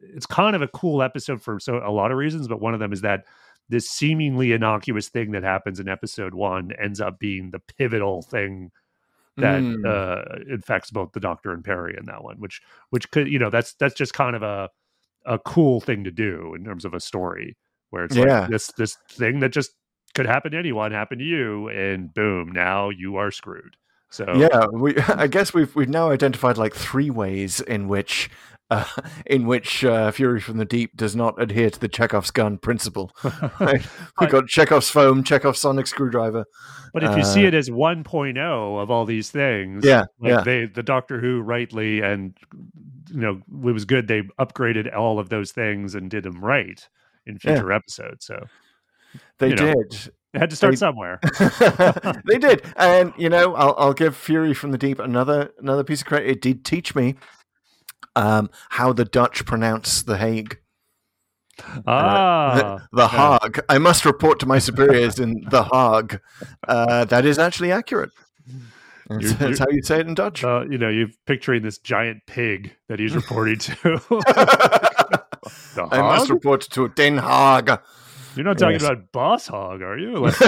it's 0.00 0.26
kind 0.26 0.56
of 0.56 0.62
a 0.62 0.68
cool 0.68 1.02
episode 1.02 1.40
for 1.40 1.60
so 1.60 1.80
a 1.84 1.90
lot 1.92 2.10
of 2.10 2.18
reasons, 2.18 2.48
but 2.48 2.60
one 2.60 2.74
of 2.74 2.80
them 2.80 2.92
is 2.92 3.02
that 3.02 3.24
this 3.68 3.88
seemingly 3.90 4.52
innocuous 4.52 5.08
thing 5.08 5.32
that 5.32 5.42
happens 5.42 5.80
in 5.80 5.88
episode 5.88 6.34
one 6.34 6.72
ends 6.80 7.00
up 7.00 7.18
being 7.18 7.50
the 7.50 7.60
pivotal 7.78 8.22
thing 8.22 8.70
that 9.38 9.62
Mm. 9.62 9.86
uh, 9.86 10.38
infects 10.52 10.90
both 10.90 11.12
the 11.12 11.20
Doctor 11.20 11.52
and 11.52 11.64
Perry 11.64 11.96
in 11.98 12.04
that 12.06 12.22
one, 12.22 12.36
which 12.38 12.60
which 12.90 13.10
could 13.10 13.28
you 13.28 13.38
know 13.38 13.48
that's 13.50 13.74
that's 13.74 13.94
just 13.94 14.12
kind 14.14 14.36
of 14.36 14.42
a 14.42 14.68
a 15.24 15.38
cool 15.38 15.80
thing 15.80 16.04
to 16.04 16.10
do 16.10 16.54
in 16.54 16.64
terms 16.64 16.84
of 16.84 16.92
a 16.94 17.00
story 17.00 17.56
where 17.90 18.04
it's 18.04 18.16
Yeah. 18.16 18.40
like 18.40 18.50
this 18.50 18.66
this 18.76 18.96
thing 19.10 19.40
that 19.40 19.52
just 19.52 19.70
could 20.14 20.26
happen 20.26 20.52
to 20.52 20.58
anyone 20.58 20.92
happen 20.92 21.18
to 21.18 21.24
you 21.24 21.68
and 21.70 22.12
boom 22.12 22.52
now 22.52 22.90
you 22.90 23.16
are 23.16 23.30
screwed 23.30 23.76
so 24.12 24.24
Yeah, 24.36 24.66
we 24.72 24.96
I 25.08 25.26
guess 25.26 25.52
we've 25.54 25.74
we've 25.74 25.88
now 25.88 26.10
identified 26.10 26.56
like 26.58 26.74
three 26.74 27.10
ways 27.10 27.60
in 27.60 27.88
which 27.88 28.30
uh, 28.70 28.84
in 29.26 29.46
which 29.46 29.84
uh, 29.84 30.10
Fury 30.12 30.40
from 30.40 30.58
the 30.58 30.64
Deep 30.64 30.96
does 30.96 31.14
not 31.16 31.40
adhere 31.40 31.70
to 31.70 31.78
the 31.80 31.88
Chekhov's 31.88 32.30
gun 32.30 32.58
principle. 32.58 33.10
Right? 33.60 33.84
We've 34.20 34.30
got 34.30 34.46
Chekhov's 34.46 34.88
foam, 34.90 35.24
Chekhov's 35.24 35.58
sonic 35.60 35.86
screwdriver. 35.86 36.44
But 36.94 37.04
if 37.04 37.16
you 37.16 37.24
see 37.24 37.44
Uh, 37.44 37.48
it 37.48 37.54
as 37.54 37.70
1.0 37.70 38.82
of 38.82 38.90
all 38.90 39.04
these 39.06 39.30
things, 39.30 39.84
Yeah, 39.84 40.04
like 40.20 40.30
yeah. 40.30 40.42
they 40.42 40.66
the 40.66 40.82
Doctor 40.82 41.20
Who 41.20 41.40
rightly 41.40 42.00
and 42.00 42.36
you 43.10 43.20
know 43.20 43.40
it 43.68 43.72
was 43.72 43.84
good 43.84 44.08
they 44.08 44.22
upgraded 44.38 44.94
all 44.96 45.18
of 45.18 45.28
those 45.28 45.52
things 45.52 45.94
and 45.94 46.10
did 46.10 46.22
them 46.24 46.42
right 46.44 46.86
in 47.26 47.34
Yeah. 47.44 47.54
future 47.54 47.72
episodes. 47.72 48.26
So 48.26 48.46
They 49.38 49.50
You 49.50 49.56
know. 49.56 49.74
They 50.32 50.38
had 50.38 50.50
to 50.50 50.56
start 50.56 50.72
They- 50.72 50.76
somewhere. 50.76 51.20
they 52.26 52.38
did, 52.38 52.62
and 52.76 53.12
you 53.16 53.28
know, 53.28 53.54
I'll, 53.54 53.74
I'll 53.78 53.92
give 53.94 54.16
Fury 54.16 54.54
from 54.54 54.70
the 54.72 54.78
Deep 54.78 54.98
another 54.98 55.50
another 55.58 55.84
piece 55.84 56.00
of 56.02 56.06
credit. 56.06 56.28
It 56.30 56.40
did 56.40 56.64
teach 56.64 56.94
me 56.94 57.16
um, 58.16 58.50
how 58.70 58.92
the 58.92 59.04
Dutch 59.04 59.44
pronounce 59.44 60.02
the 60.02 60.16
Hague. 60.18 60.58
ah, 61.86 62.78
the, 62.92 62.96
the 62.96 63.08
Hague. 63.08 63.60
I 63.68 63.78
must 63.78 64.04
report 64.04 64.40
to 64.40 64.46
my 64.46 64.58
superiors 64.68 65.18
in 65.18 65.44
the 65.50 65.64
Hague. 65.64 66.20
Uh, 66.66 67.04
that 67.06 67.24
is 67.26 67.38
actually 67.38 67.70
accurate. 67.72 68.10
That's, 69.08 69.24
You're- 69.24 69.34
that's 69.34 69.58
how 69.58 69.66
you 69.70 69.82
say 69.82 70.00
it 70.00 70.06
in 70.06 70.14
Dutch. 70.14 70.44
uh, 70.44 70.64
you 70.70 70.78
know, 70.78 70.88
you're 70.88 71.08
picturing 71.26 71.62
this 71.62 71.76
giant 71.78 72.22
pig 72.26 72.74
that 72.88 72.98
he's 72.98 73.14
reporting 73.14 73.58
to. 73.58 73.74
The 75.74 75.88
I 75.90 76.00
must 76.02 76.30
report 76.30 76.62
to 76.70 76.88
Den 76.90 77.18
Haag. 77.18 77.80
You're 78.34 78.44
not 78.44 78.58
talking 78.58 78.74
Yes. 78.74 78.84
about 78.84 79.12
Boss 79.12 79.46
Hog, 79.46 79.82
are 79.82 79.98
you? 79.98 80.16
Like, 80.16 80.34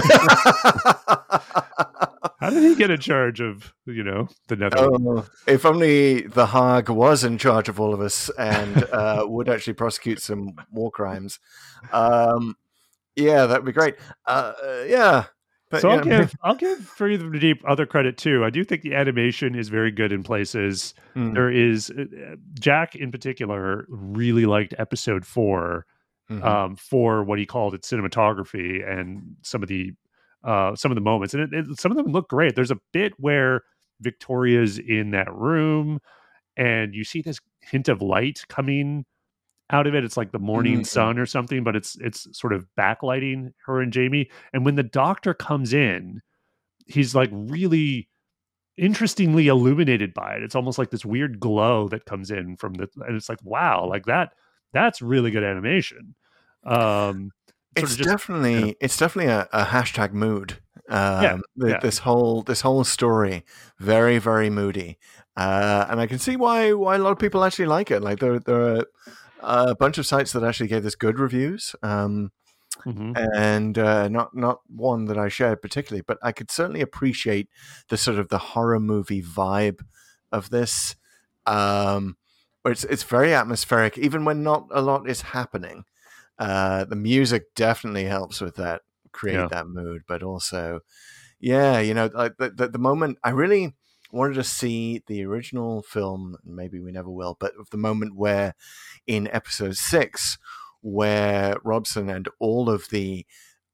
how 2.40 2.50
did 2.50 2.62
he 2.62 2.74
get 2.74 2.90
in 2.90 3.00
charge 3.00 3.40
of 3.40 3.74
you 3.86 4.02
know 4.02 4.28
the 4.48 4.56
Netherlands? 4.56 5.04
Oh, 5.06 5.26
if 5.46 5.64
only 5.66 6.22
the 6.22 6.46
Hog 6.46 6.88
was 6.88 7.24
in 7.24 7.38
charge 7.38 7.68
of 7.68 7.78
all 7.80 7.92
of 7.94 8.00
us 8.00 8.30
and 8.38 8.84
uh, 8.84 9.24
would 9.28 9.48
actually 9.48 9.74
prosecute 9.74 10.20
some 10.20 10.54
war 10.72 10.90
crimes. 10.90 11.38
Um, 11.92 12.56
yeah, 13.16 13.46
that'd 13.46 13.64
be 13.64 13.72
great. 13.72 13.96
Uh, 14.26 14.52
uh, 14.62 14.84
yeah. 14.86 15.24
But, 15.70 15.80
so 15.80 15.90
I'll 15.90 15.96
know, 15.98 16.18
give 16.18 16.34
I'll 16.42 16.54
give 16.54 16.78
Free 16.80 17.16
the 17.16 17.38
Deep 17.38 17.62
other 17.66 17.86
credit 17.86 18.16
too. 18.16 18.44
I 18.44 18.50
do 18.50 18.64
think 18.64 18.82
the 18.82 18.94
animation 18.94 19.54
is 19.54 19.68
very 19.68 19.90
good 19.90 20.12
in 20.12 20.22
places. 20.22 20.94
Hmm. 21.14 21.32
There 21.32 21.50
is 21.50 21.90
uh, 21.90 22.36
Jack 22.58 22.94
in 22.94 23.10
particular 23.10 23.86
really 23.88 24.46
liked 24.46 24.74
episode 24.78 25.26
4 25.26 25.86
Mhm. 26.30 26.44
um, 26.44 26.76
for 26.76 27.22
what 27.24 27.38
he 27.38 27.46
called 27.46 27.74
its 27.74 27.90
cinematography 27.90 28.86
and 28.88 29.36
some 29.42 29.62
of 29.62 29.68
the 29.68 29.92
uh, 30.44 30.76
some 30.76 30.90
of 30.90 30.94
the 30.96 31.00
moments, 31.00 31.34
and 31.34 31.42
it, 31.54 31.66
it, 31.70 31.80
some 31.80 31.90
of 31.90 31.96
them 31.96 32.12
look 32.12 32.28
great. 32.28 32.54
There's 32.54 32.70
a 32.70 32.78
bit 32.92 33.14
where 33.18 33.62
Victoria's 34.00 34.78
in 34.78 35.10
that 35.12 35.32
room, 35.34 36.00
and 36.56 36.94
you 36.94 37.04
see 37.04 37.22
this 37.22 37.40
hint 37.62 37.88
of 37.88 38.02
light 38.02 38.42
coming 38.48 39.06
out 39.70 39.86
of 39.86 39.94
it. 39.94 40.04
It's 40.04 40.16
like 40.16 40.32
the 40.32 40.38
morning 40.38 40.82
Mhm. 40.82 40.86
sun 40.86 41.18
or 41.18 41.26
something, 41.26 41.64
but 41.64 41.76
it's 41.76 41.96
it's 42.00 42.26
sort 42.38 42.52
of 42.52 42.66
backlighting 42.78 43.52
her 43.66 43.80
and 43.80 43.92
Jamie. 43.92 44.30
And 44.52 44.64
when 44.64 44.76
the 44.76 44.82
doctor 44.82 45.34
comes 45.34 45.72
in, 45.72 46.20
he's 46.86 47.14
like 47.14 47.30
really 47.32 48.08
interestingly 48.76 49.48
illuminated 49.48 50.14
by 50.14 50.34
it. 50.34 50.42
It's 50.42 50.54
almost 50.56 50.78
like 50.78 50.90
this 50.90 51.04
weird 51.04 51.40
glow 51.40 51.88
that 51.88 52.06
comes 52.06 52.30
in 52.30 52.56
from 52.56 52.74
the 52.74 52.88
and 53.06 53.16
it's 53.16 53.28
like, 53.28 53.42
wow, 53.44 53.86
like 53.86 54.06
that 54.06 54.32
that's 54.74 55.00
really 55.02 55.30
good 55.30 55.44
animation. 55.44 56.14
Um 56.64 57.30
it's 57.76 57.96
just 57.96 58.08
definitely 58.10 58.76
it's 58.80 58.96
definitely 58.96 59.32
a, 59.32 59.48
a 59.52 59.64
hashtag 59.64 60.12
mood. 60.12 60.58
Um, 60.88 61.22
Yeah, 61.22 61.36
yeah. 61.56 61.78
This 61.80 61.98
whole 61.98 62.42
this 62.42 62.60
whole 62.60 62.84
story 62.84 63.44
very 63.78 64.18
very 64.18 64.50
moody, 64.50 64.98
uh, 65.36 65.86
and 65.88 65.98
I 66.00 66.06
can 66.06 66.18
see 66.18 66.36
why 66.36 66.72
why 66.72 66.96
a 66.96 66.98
lot 66.98 67.12
of 67.12 67.18
people 67.18 67.42
actually 67.42 67.66
like 67.66 67.90
it. 67.90 68.00
Like 68.02 68.18
there 68.20 68.38
there 68.38 68.62
are 68.76 68.86
a 69.40 69.74
bunch 69.74 69.98
of 69.98 70.06
sites 70.06 70.32
that 70.32 70.44
actually 70.44 70.68
gave 70.68 70.82
this 70.82 70.94
good 70.94 71.18
reviews. 71.18 71.74
Um, 71.82 72.32
Mhm. 72.86 73.16
and 73.36 73.78
uh, 73.78 74.08
not 74.08 74.34
not 74.36 74.60
one 74.68 75.06
that 75.06 75.18
I 75.18 75.28
shared 75.28 75.62
particularly, 75.62 76.02
but 76.06 76.18
I 76.22 76.32
could 76.32 76.50
certainly 76.50 76.80
appreciate 76.82 77.48
the 77.88 77.96
sort 77.96 78.18
of 78.18 78.28
the 78.28 78.38
horror 78.38 78.80
movie 78.80 79.22
vibe 79.22 79.80
of 80.32 80.50
this. 80.50 80.96
Um, 81.46 82.16
where 82.64 82.72
it's 82.72 82.84
it's 82.84 83.02
very 83.02 83.34
atmospheric, 83.34 83.98
even 83.98 84.24
when 84.24 84.42
not 84.42 84.68
a 84.70 84.80
lot 84.80 85.08
is 85.08 85.20
happening. 85.20 85.84
Uh, 86.38 86.84
the 86.84 86.96
music 86.96 87.54
definitely 87.54 88.04
helps 88.04 88.40
with 88.40 88.56
that, 88.56 88.80
create 89.12 89.34
Yeah. 89.36 89.48
that 89.50 89.68
mood, 89.68 90.02
but 90.08 90.22
also, 90.22 90.80
yeah, 91.38 91.78
you 91.78 91.92
know, 91.94 92.10
like 92.14 92.38
the, 92.38 92.50
the 92.50 92.68
the 92.68 92.78
moment 92.78 93.18
I 93.22 93.30
really 93.30 93.74
wanted 94.12 94.34
to 94.34 94.44
see 94.44 95.02
the 95.06 95.24
original 95.24 95.82
film, 95.82 96.36
maybe 96.44 96.80
we 96.80 96.90
never 96.90 97.10
will, 97.10 97.36
but 97.38 97.52
the 97.70 97.76
moment 97.76 98.16
where 98.16 98.54
in 99.06 99.28
episode 99.28 99.76
six 99.76 100.38
where 100.80 101.56
Robson 101.64 102.08
and 102.08 102.28
all 102.38 102.70
of 102.70 102.88
the 102.90 103.26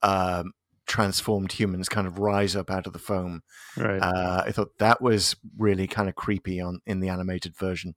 um, 0.03 0.53
transformed 0.87 1.53
humans 1.53 1.89
kind 1.89 2.07
of 2.07 2.19
rise 2.19 2.57
up 2.57 2.71
out 2.71 2.87
of 2.87 2.93
the 2.93 2.99
foam. 2.99 3.43
Right. 3.77 3.99
Uh, 4.01 4.43
I 4.47 4.53
thought 4.53 4.79
that 4.79 5.01
was 5.01 5.37
really 5.57 5.87
kind 5.87 6.09
of 6.09 6.15
creepy 6.17 6.61
on 6.61 6.81
in 6.87 7.01
the 7.01 7.09
animated 7.09 7.57
version. 7.57 7.95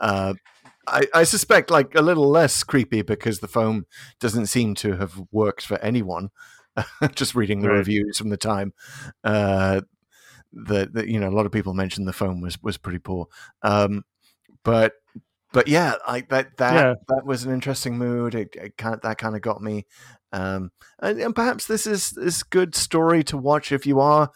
Uh, 0.00 0.34
I, 0.86 1.06
I 1.14 1.22
suspect 1.24 1.70
like 1.70 1.94
a 1.94 2.02
little 2.02 2.28
less 2.28 2.64
creepy 2.64 3.02
because 3.02 3.40
the 3.40 3.48
foam 3.48 3.86
doesn't 4.18 4.46
seem 4.46 4.74
to 4.76 4.96
have 4.96 5.20
worked 5.30 5.64
for 5.64 5.78
anyone. 5.80 6.30
Just 7.14 7.34
reading 7.34 7.60
the 7.60 7.68
Right. 7.68 7.78
reviews 7.78 8.18
from 8.18 8.30
the 8.30 8.36
time, 8.36 8.72
uh, 9.24 9.82
that 10.52 11.06
you 11.06 11.20
know 11.20 11.28
a 11.28 11.36
lot 11.36 11.46
of 11.46 11.52
people 11.52 11.74
mentioned 11.74 12.08
the 12.08 12.12
foam 12.12 12.40
was 12.40 12.60
was 12.62 12.76
pretty 12.78 12.98
poor. 12.98 13.26
Um, 13.62 14.04
but 14.64 14.94
but 15.52 15.68
yeah, 15.68 15.94
like 16.08 16.28
that 16.30 16.56
that 16.58 16.74
Yeah. 16.74 16.94
that 17.08 17.26
was 17.26 17.44
an 17.44 17.52
interesting 17.52 17.98
mood. 17.98 18.34
It, 18.34 18.54
it 18.54 18.76
kind 18.76 18.98
that 19.02 19.18
kind 19.18 19.34
of 19.36 19.42
got 19.42 19.62
me. 19.62 19.86
Um, 20.32 20.70
and, 21.00 21.20
and 21.20 21.34
perhaps 21.34 21.66
this 21.66 21.86
is 21.86 22.16
is 22.16 22.42
good 22.42 22.74
story 22.74 23.22
to 23.24 23.36
watch 23.36 23.72
if 23.72 23.86
you 23.86 24.00
are, 24.00 24.30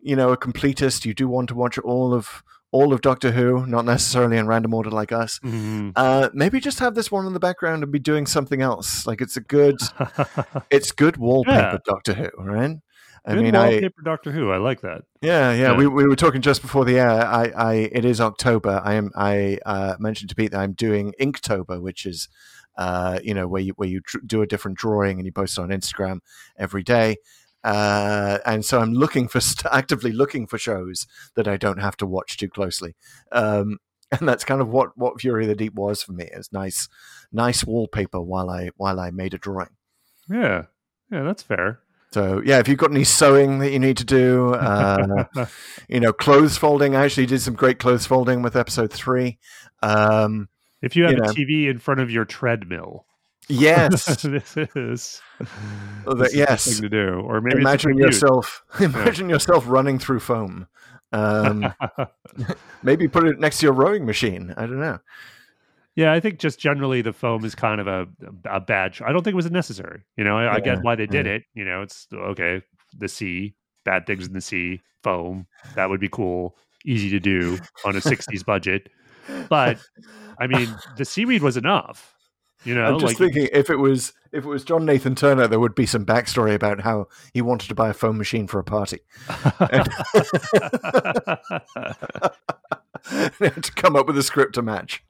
you 0.00 0.16
know, 0.16 0.32
a 0.32 0.36
completist. 0.38 1.04
You 1.04 1.14
do 1.14 1.28
want 1.28 1.48
to 1.50 1.54
watch 1.54 1.78
all 1.78 2.14
of 2.14 2.42
all 2.74 2.92
of 2.92 3.00
Doctor 3.02 3.30
Who, 3.30 3.64
not 3.66 3.84
necessarily 3.84 4.36
in 4.36 4.48
random 4.48 4.74
order 4.74 4.90
like 4.90 5.12
us. 5.12 5.38
Mhm. 5.44 5.92
Uh, 5.94 6.28
maybe 6.34 6.58
just 6.58 6.80
have 6.80 6.96
this 6.96 7.08
one 7.10 7.24
in 7.24 7.32
the 7.32 7.38
background 7.38 7.84
and 7.84 7.92
be 7.92 8.00
doing 8.00 8.26
something 8.26 8.60
else. 8.62 9.06
Like 9.06 9.20
it's 9.20 9.36
a 9.36 9.40
good, 9.40 9.76
it's 10.70 10.90
good 10.90 11.16
wallpaper 11.16 11.56
Yeah. 11.56 11.78
Doctor 11.84 12.14
Who, 12.14 12.28
right? 12.42 12.76
I 13.26 13.34
Good 13.34 13.42
mean, 13.44 13.54
I 13.56 13.68
wallpaper 13.70 14.02
Doctor 14.02 14.32
Who. 14.32 14.50
I 14.50 14.56
like 14.58 14.80
that. 14.80 15.02
yeah, 15.22 15.52
yeah. 15.52 15.70
Yeah. 15.70 15.76
We, 15.76 15.86
we 15.86 16.04
were 16.06 16.16
talking 16.16 16.42
just 16.42 16.62
before 16.62 16.84
the 16.84 16.98
air. 16.98 17.08
I, 17.24 17.44
I 17.56 17.74
it 17.92 18.04
is 18.04 18.20
October. 18.20 18.82
I 18.84 18.94
am. 18.94 19.10
I 19.14 19.58
uh, 19.64 19.94
mentioned 19.98 20.28
to 20.30 20.34
Pete 20.34 20.50
that 20.50 20.58
I'm 20.60 20.72
doing 20.72 21.14
Inktober, 21.20 21.80
which 21.80 22.04
is, 22.06 22.28
uh, 22.76 23.20
you 23.22 23.32
know, 23.34 23.46
where 23.46 23.62
you 23.62 23.72
where 23.76 23.88
you 23.88 24.00
do 24.26 24.42
a 24.42 24.46
different 24.46 24.76
drawing 24.76 25.18
and 25.18 25.24
you 25.26 25.32
post 25.32 25.56
it 25.58 25.62
on 25.62 25.68
Instagram 25.70 26.18
every 26.58 26.82
day. 26.82 27.16
Uh, 27.64 28.38
and 28.44 28.64
so 28.64 28.80
I'm 28.80 28.92
looking 28.92 29.26
for 29.26 29.40
st- 29.40 29.66
actively 29.72 30.12
looking 30.12 30.46
for 30.46 30.58
shows 30.58 31.06
that 31.34 31.48
I 31.48 31.56
don't 31.56 31.78
have 31.80 31.96
to 31.96 32.06
watch 32.06 32.36
too 32.36 32.48
closely. 32.48 32.94
Um, 33.32 33.78
and 34.20 34.28
that's 34.28 34.44
kind 34.44 34.60
of 34.60 34.68
what 34.68 34.96
what 34.96 35.20
Fury 35.20 35.44
of 35.44 35.48
the 35.48 35.56
Deep 35.56 35.74
was 35.74 36.02
for 36.02 36.12
me. 36.12 36.28
It's 36.32 36.52
nice, 36.52 36.88
nice 37.32 37.64
wallpaper 37.64 38.20
while 38.20 38.50
I 38.50 38.70
while 38.76 39.00
I 39.00 39.10
made 39.10 39.34
a 39.34 39.38
drawing. 39.38 39.70
Yeah, 40.30 40.66
yeah, 41.10 41.22
that's 41.22 41.42
fair. 41.42 41.80
So 42.12 42.40
yeah, 42.44 42.60
if 42.60 42.68
you've 42.68 42.78
got 42.78 42.92
any 42.92 43.02
sewing 43.02 43.58
that 43.58 43.72
you 43.72 43.80
need 43.80 43.96
to 43.96 44.04
do, 44.04 44.54
uh, 44.54 45.24
you 45.88 45.98
know, 45.98 46.12
clothes 46.12 46.56
folding. 46.56 46.94
I 46.94 47.04
actually 47.04 47.26
did 47.26 47.40
some 47.40 47.54
great 47.54 47.80
clothes 47.80 48.06
folding 48.06 48.40
with 48.42 48.54
episode 48.54 48.92
three. 48.92 49.38
Um, 49.82 50.48
If 50.80 50.94
you 50.94 51.04
have 51.04 51.12
You 51.12 51.18
a 51.18 51.26
know. 51.26 51.32
TV 51.32 51.68
in 51.68 51.78
front 51.78 52.00
of 52.00 52.10
your 52.12 52.24
treadmill, 52.24 53.06
yes, 53.48 54.22
this 54.22 54.56
is 54.56 55.20
Oh, 56.06 56.14
this 56.14 56.28
is 56.28 56.32
the 56.32 56.38
yes. 56.38 56.64
thing 56.64 56.82
to 56.82 56.88
do. 56.88 57.20
Or 57.20 57.40
maybe 57.40 57.60
imagine 57.60 57.96
yourself, 57.96 58.64
imagine 58.80 59.28
yourself 59.28 59.64
running 59.66 59.98
through 59.98 60.20
foam. 60.20 60.66
Um, 61.12 61.72
maybe 62.82 63.08
put 63.08 63.26
it 63.26 63.38
next 63.38 63.58
to 63.58 63.66
your 63.66 63.72
rowing 63.72 64.04
machine. 64.04 64.52
I 64.56 64.66
don't 64.66 64.80
know. 64.80 64.98
Yeah, 65.96 66.12
I 66.12 66.18
think 66.18 66.40
just 66.40 66.58
generally 66.58 67.02
the 67.02 67.12
foam 67.12 67.44
is 67.44 67.54
kind 67.54 67.80
of 67.80 67.86
a 67.86 68.08
a 68.46 68.60
bad. 68.60 68.98
I 69.04 69.12
don't 69.12 69.22
think 69.22 69.34
it 69.34 69.36
was 69.36 69.50
necessary. 69.50 70.02
You 70.16 70.24
know, 70.24 70.36
I, 70.36 70.54
I 70.54 70.60
get 70.60 70.82
why 70.82 70.96
they 70.96 71.06
did 71.06 71.26
it. 71.26 71.44
You 71.54 71.64
know, 71.64 71.82
it's 71.82 72.08
okay. 72.12 72.62
The 72.98 73.08
sea, 73.08 73.54
bad 73.84 74.06
things 74.06 74.26
in 74.26 74.32
the 74.32 74.40
sea, 74.40 74.80
foam. 75.04 75.46
That 75.76 75.90
would 75.90 76.00
be 76.00 76.08
cool, 76.08 76.56
easy 76.84 77.10
to 77.10 77.20
do 77.20 77.58
on 77.84 77.94
a 77.94 78.00
'60s 78.00 78.44
budget. 78.44 78.88
But 79.48 79.78
I 80.40 80.48
mean, 80.48 80.68
the 80.96 81.04
seaweed 81.04 81.42
was 81.42 81.56
enough. 81.56 82.13
You 82.64 82.74
know, 82.74 82.84
I'm 82.84 82.98
just 82.98 83.18
like 83.20 83.32
thinking 83.32 83.48
if 83.52 83.70
it 83.70 83.76
was 83.76 84.12
if 84.32 84.44
it 84.44 84.48
was 84.48 84.64
John 84.64 84.84
Nathan 84.84 85.14
Turner, 85.14 85.46
there 85.46 85.60
would 85.60 85.74
be 85.74 85.86
some 85.86 86.04
backstory 86.04 86.54
about 86.54 86.80
how 86.80 87.08
he 87.32 87.42
wanted 87.42 87.68
to 87.68 87.74
buy 87.74 87.90
a 87.90 87.94
phone 87.94 88.18
machine 88.18 88.46
for 88.46 88.58
a 88.58 88.64
party. 88.64 89.00
and 89.60 89.88
to 93.62 93.72
come 93.74 93.96
up 93.96 94.06
with 94.06 94.16
a 94.16 94.22
script 94.22 94.54
to 94.54 94.62
match. 94.62 95.04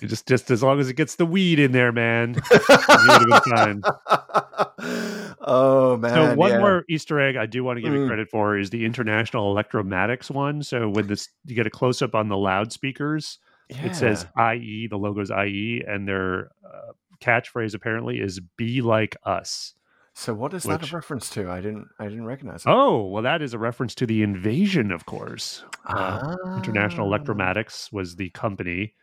just 0.00 0.26
just 0.26 0.50
as 0.50 0.62
long 0.62 0.80
as 0.80 0.88
it 0.88 0.94
gets 0.94 1.16
the 1.16 1.26
weed 1.26 1.58
in 1.58 1.72
there, 1.72 1.92
man. 1.92 2.34
would 2.34 2.62
have 2.68 3.26
been 3.26 3.40
fine. 3.56 3.82
oh 5.40 5.96
man! 5.98 6.10
So 6.12 6.34
one 6.36 6.50
yeah. 6.52 6.58
more 6.58 6.84
Easter 6.88 7.20
egg 7.20 7.36
I 7.36 7.46
do 7.46 7.64
want 7.64 7.78
to 7.78 7.82
give 7.82 7.92
you 7.92 8.00
Mm. 8.00 8.06
credit 8.08 8.28
for 8.30 8.58
is 8.58 8.70
the 8.70 8.84
International 8.84 9.50
Electromatics 9.50 10.30
one. 10.30 10.62
So 10.62 10.88
when 10.88 11.06
this 11.06 11.28
you 11.46 11.54
get 11.54 11.66
a 11.66 11.70
close 11.70 12.02
up 12.02 12.14
on 12.14 12.28
the 12.28 12.36
loudspeakers, 12.36 13.38
it 13.82 13.94
says 13.96 14.26
IE, 14.36 14.86
the 14.88 14.98
logo's 14.98 15.30
IE, 15.30 15.82
and 15.86 16.06
their 16.08 16.50
uh, 16.64 16.92
catchphrase 17.20 17.74
apparently 17.74 18.18
is 18.20 18.40
"Be 18.56 18.80
like 18.82 19.16
us." 19.24 19.74
So 20.14 20.34
what 20.34 20.52
is 20.54 20.64
that 20.64 20.80
which- 20.82 20.92
a 20.92 20.96
reference 20.96 21.30
to? 21.30 21.48
I 21.50 21.60
didn't 21.60 21.86
I 21.98 22.04
didn't 22.04 22.24
recognize 22.26 22.66
it. 22.66 22.68
Oh, 22.70 23.06
well, 23.06 23.22
that 23.22 23.42
is 23.42 23.54
a 23.54 23.58
reference 23.58 23.94
to 23.96 24.06
the 24.06 24.22
invasion, 24.22 24.90
of 24.92 25.06
course. 25.06 25.64
Uh, 25.86 26.36
International 26.56 27.06
Ah. 27.06 27.08
Electromatics 27.08 27.90
was 27.92 28.16
the 28.16 28.30
company 28.30 28.94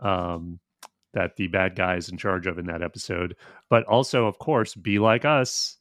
um, 0.00 0.58
that 1.12 1.36
the 1.36 1.46
bad 1.48 1.76
guy 1.76 1.96
is 1.96 2.08
in 2.08 2.16
charge 2.18 2.46
of 2.46 2.58
in 2.58 2.66
that 2.66 2.82
episode. 2.82 3.36
But 3.70 3.84
also, 3.84 4.26
of 4.26 4.38
course, 4.38 4.74
"Be 4.74 4.98
like 4.98 5.24
us." 5.24 5.78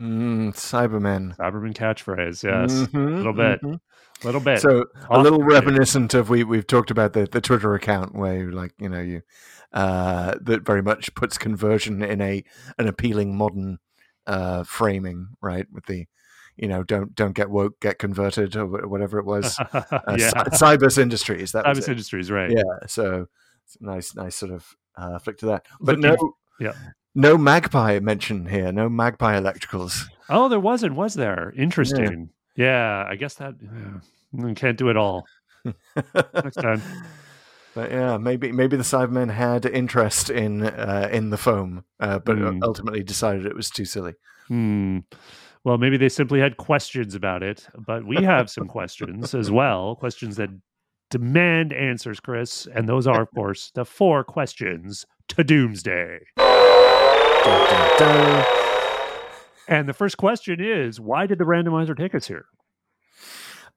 Mm, 0.00 0.54
Cybermen. 0.54 1.36
Cyberman 1.36 1.74
catchphrase, 1.74 2.42
yes, 2.42 2.72
Mhm, 2.88 2.94
a 2.94 3.16
little 3.16 3.32
bit, 3.34 3.60
mhm. 4.20 4.24
little 4.24 4.40
bit. 4.40 4.60
So 4.60 4.84
a 5.08 5.20
little 5.20 5.42
reminiscent 5.42 6.14
of 6.14 6.28
we 6.30 6.44
we've 6.44 6.66
talked 6.66 6.90
about 6.90 7.12
the, 7.12 7.26
the 7.26 7.40
Twitter 7.40 7.74
account 7.74 8.14
where 8.14 8.36
you 8.38 8.50
like 8.50 8.72
you 8.78 8.88
know 8.88 9.00
you 9.00 9.22
uh, 9.72 10.34
that 10.40 10.64
very 10.64 10.82
much 10.82 11.14
puts 11.14 11.38
conversion 11.38 12.02
in 12.02 12.20
a 12.20 12.42
an 12.78 12.88
appealing 12.88 13.36
modern 13.36 13.78
uh, 14.26 14.64
framing 14.64 15.28
right 15.40 15.66
with 15.72 15.86
the 15.86 16.06
you 16.56 16.68
know 16.68 16.82
don't 16.82 17.14
don't 17.14 17.34
get 17.34 17.50
woke 17.50 17.80
get 17.80 17.98
converted 17.98 18.56
or 18.56 18.66
whatever 18.88 19.18
it 19.18 19.24
was 19.24 19.58
uh, 19.72 19.82
yeah, 20.16 20.30
Cy- 20.52 20.76
Cybus 20.76 20.98
Industries 20.98 21.52
that 21.52 21.66
was 21.66 21.80
Cyber. 21.80 21.88
Industries, 21.90 22.30
right? 22.30 22.50
yeah 22.50 22.86
so 22.86 23.26
it's 23.64 23.76
a 23.80 23.84
nice 23.84 24.14
nice 24.14 24.36
sort 24.36 24.52
of 24.52 24.66
uh, 24.96 25.18
flick 25.18 25.38
to 25.38 25.46
that 25.46 25.66
but 25.80 25.98
Looking- 25.98 26.18
no 26.20 26.34
yeah. 26.58 26.72
no 27.14 27.38
magpie 27.38 27.98
mention 28.00 28.46
here 28.46 28.72
no 28.72 28.88
magpie 28.88 29.38
electricals 29.40 30.04
Oh, 30.32 30.48
there 30.48 30.60
wasn't, 30.60 30.94
was 30.94 31.14
there? 31.14 31.52
Interesting. 31.56 32.30
Yeah, 32.60 33.06
I 33.08 33.16
guess 33.16 33.34
that 33.34 33.54
yeah, 33.62 34.00
mm, 34.34 34.54
can't 34.56 34.76
do 34.76 34.90
it 34.90 34.96
all. 34.96 35.24
Next 35.64 36.56
time. 36.56 36.82
But 37.72 37.92
yeah, 37.92 38.16
maybe 38.16 38.50
maybe 38.50 38.76
the 38.76 38.82
Cybermen 38.82 39.30
had 39.30 39.64
interest 39.64 40.28
in 40.28 40.62
uh, 40.64 41.08
in 41.12 41.30
the 41.30 41.36
foam, 41.36 41.84
uh, 42.00 42.18
but 42.18 42.36
Hmm. 42.36 42.58
ultimately 42.64 43.04
decided 43.04 43.46
it 43.46 43.54
was 43.54 43.70
too 43.70 43.84
silly. 43.84 44.14
Hmm. 44.48 44.98
Well, 45.62 45.78
maybe 45.78 45.96
they 45.96 46.08
simply 46.08 46.40
had 46.40 46.56
questions 46.56 47.14
about 47.14 47.44
it, 47.44 47.68
but 47.86 48.04
we 48.04 48.16
have 48.24 48.50
some 48.50 48.66
questions 48.66 49.34
as 49.36 49.52
well. 49.52 49.94
Questions 49.94 50.34
that 50.36 50.50
demand 51.10 51.72
answers, 51.72 52.18
Chris, 52.18 52.66
and 52.74 52.88
those 52.88 53.06
are, 53.06 53.22
of 53.22 53.30
course, 53.36 53.70
the 53.76 53.84
four 53.84 54.24
questions 54.24 55.06
to 55.28 55.44
Doomsday. 55.44 56.18
Dun, 56.38 57.70
dun, 57.70 57.98
dun. 57.98 58.69
And 59.70 59.88
the 59.88 59.94
first 59.94 60.16
question 60.16 60.60
is, 60.60 60.98
why 60.98 61.26
did 61.26 61.38
the 61.38 61.44
randomizer 61.44 61.96
take 61.96 62.14
us 62.14 62.26
here? 62.26 62.46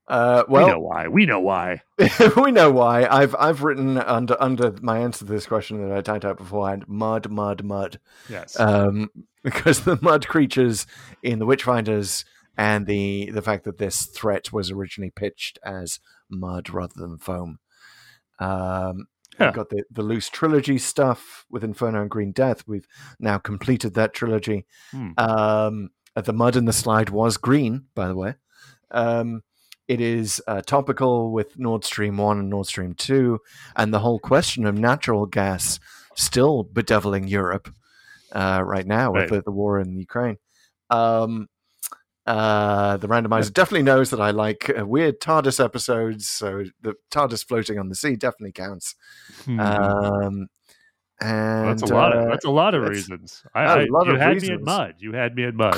Uh, 0.07 0.43
we 0.49 0.59
know 0.59 0.79
why. 0.79 1.07
We 1.07 1.25
know 1.25 1.39
why. 1.39 1.81
we 2.35 2.51
know 2.51 2.71
why. 2.71 3.05
I've 3.05 3.35
I've 3.39 3.63
written 3.63 3.97
under 3.97 4.35
under 4.41 4.73
my 4.81 4.99
answer 4.99 5.19
to 5.19 5.31
this 5.31 5.45
question 5.45 5.87
that 5.87 5.95
I 5.95 6.01
typed 6.01 6.25
out 6.25 6.37
beforehand: 6.37 6.85
mud, 6.87 7.29
mud, 7.29 7.63
mud. 7.63 7.99
Yes. 8.27 8.59
Um, 8.59 9.11
because 9.43 9.81
the 9.81 9.97
mud 10.01 10.27
creatures 10.27 10.85
in 11.21 11.39
the 11.39 11.45
Witchfinders 11.45 12.25
and 12.57 12.85
the 12.85 13.31
the 13.31 13.41
fact 13.41 13.63
that 13.63 13.77
this 13.77 14.07
threat 14.07 14.51
was 14.51 14.71
originally 14.71 15.11
pitched 15.11 15.57
as 15.63 15.99
mud 16.29 16.69
rather 16.69 16.95
than 16.97 17.17
foam. 17.17 17.59
Um, 18.39 19.05
We've 19.39 19.53
got 19.53 19.69
the, 19.69 19.83
the 19.89 20.03
loose 20.03 20.29
trilogy 20.29 20.77
stuff 20.77 21.45
with 21.49 21.63
Inferno 21.63 22.01
and 22.01 22.09
Green 22.09 22.31
Death. 22.31 22.63
We've 22.67 22.87
now 23.19 23.37
completed 23.37 23.95
that 23.95 24.13
trilogy. 24.13 24.65
Hmm. 24.91 25.11
Um, 25.17 25.89
uh, 26.15 26.21
the 26.21 26.33
mud 26.33 26.55
in 26.55 26.65
the 26.65 26.73
slide 26.73 27.09
was 27.09 27.37
green, 27.37 27.85
by 27.95 28.07
the 28.07 28.15
way. 28.15 28.35
Um, 28.91 29.41
it 29.87 29.99
is 29.99 30.41
uh, 30.47 30.61
topical 30.61 31.31
with 31.31 31.57
Nord 31.59 31.83
Stream 31.83 32.17
1 32.17 32.39
and 32.39 32.49
Nord 32.49 32.67
Stream 32.67 32.93
2, 32.93 33.39
and 33.75 33.93
the 33.93 33.99
whole 33.99 34.19
question 34.19 34.65
of 34.65 34.77
natural 34.77 35.25
gas 35.25 35.79
still 36.15 36.63
bedeviling 36.63 37.27
Europe 37.27 37.73
uh, 38.31 38.61
right 38.63 38.85
now 38.85 39.11
with 39.11 39.29
the, 39.29 39.41
the 39.41 39.51
war 39.51 39.79
in 39.79 39.97
Ukraine. 39.97 40.37
Um, 40.89 41.47
uh, 42.25 42.97
the 42.97 43.07
randomizer 43.07 43.51
definitely 43.51 43.83
knows 43.83 44.09
that 44.11 44.21
I 44.21 44.31
like 44.31 44.71
uh, 44.77 44.85
weird 44.85 45.19
TARDIS 45.19 45.63
episodes, 45.63 46.27
so 46.27 46.63
the 46.81 46.95
TARDIS 47.11 47.45
floating 47.45 47.79
on 47.79 47.89
the 47.89 47.95
sea 47.95 48.15
definitely 48.15 48.53
counts. 48.53 48.95
Hmm. 49.45 49.59
Um, 49.59 50.47
and 51.21 51.69
that's 51.69 51.89
a 51.89 51.93
lot. 51.93 52.15
Of, 52.15 52.25
uh, 52.25 52.29
that's 52.29 52.45
a 52.45 52.49
lot 52.49 52.75
of 52.75 52.83
reasons. 52.83 53.43
I, 53.53 53.63
a 53.63 53.67
I, 53.67 53.83
lot 53.85 54.07
you 54.07 54.13
of 54.13 54.19
had 54.19 54.41
me 54.41 54.51
at 54.51 54.61
mud. 54.61 54.95
You 54.99 55.13
had 55.13 55.35
me 55.35 55.43
at 55.43 55.53
mud. 55.53 55.77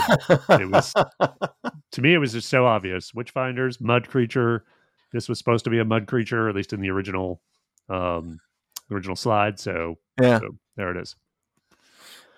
it 0.49 0.69
was 0.69 0.93
to 1.91 2.01
me. 2.01 2.13
It 2.13 2.17
was 2.17 2.33
just 2.33 2.49
so 2.49 2.65
obvious. 2.65 3.11
Witchfinders, 3.11 3.81
mud 3.81 4.07
creature. 4.07 4.65
This 5.11 5.29
was 5.29 5.37
supposed 5.37 5.63
to 5.65 5.69
be 5.69 5.79
a 5.79 5.85
mud 5.85 6.07
creature, 6.07 6.49
at 6.49 6.55
least 6.55 6.73
in 6.73 6.81
the 6.81 6.89
original, 6.89 7.41
um, 7.89 8.39
original 8.91 9.15
slide. 9.15 9.59
So, 9.59 9.97
yeah, 10.19 10.39
so 10.39 10.57
there 10.77 10.91
it 10.91 10.97
is. 10.97 11.15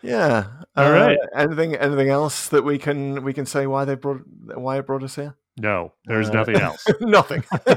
Yeah. 0.02 0.46
All 0.76 0.86
Uh, 0.88 0.92
right. 0.92 1.18
Anything, 1.36 1.76
anything 1.76 2.10
else 2.10 2.48
that 2.50 2.64
we 2.64 2.78
can 2.78 3.24
we 3.24 3.34
can 3.34 3.46
say 3.46 3.68
why 3.68 3.86
they 3.86 3.96
brought 3.96 4.22
why 4.56 4.78
it 4.78 4.86
brought 4.86 5.04
us 5.04 5.16
here? 5.16 5.36
No, 5.60 5.94
there's 6.06 6.30
Uh, 6.30 6.34
nothing 6.34 6.56
else. 6.58 6.86
Nothing. 7.02 7.44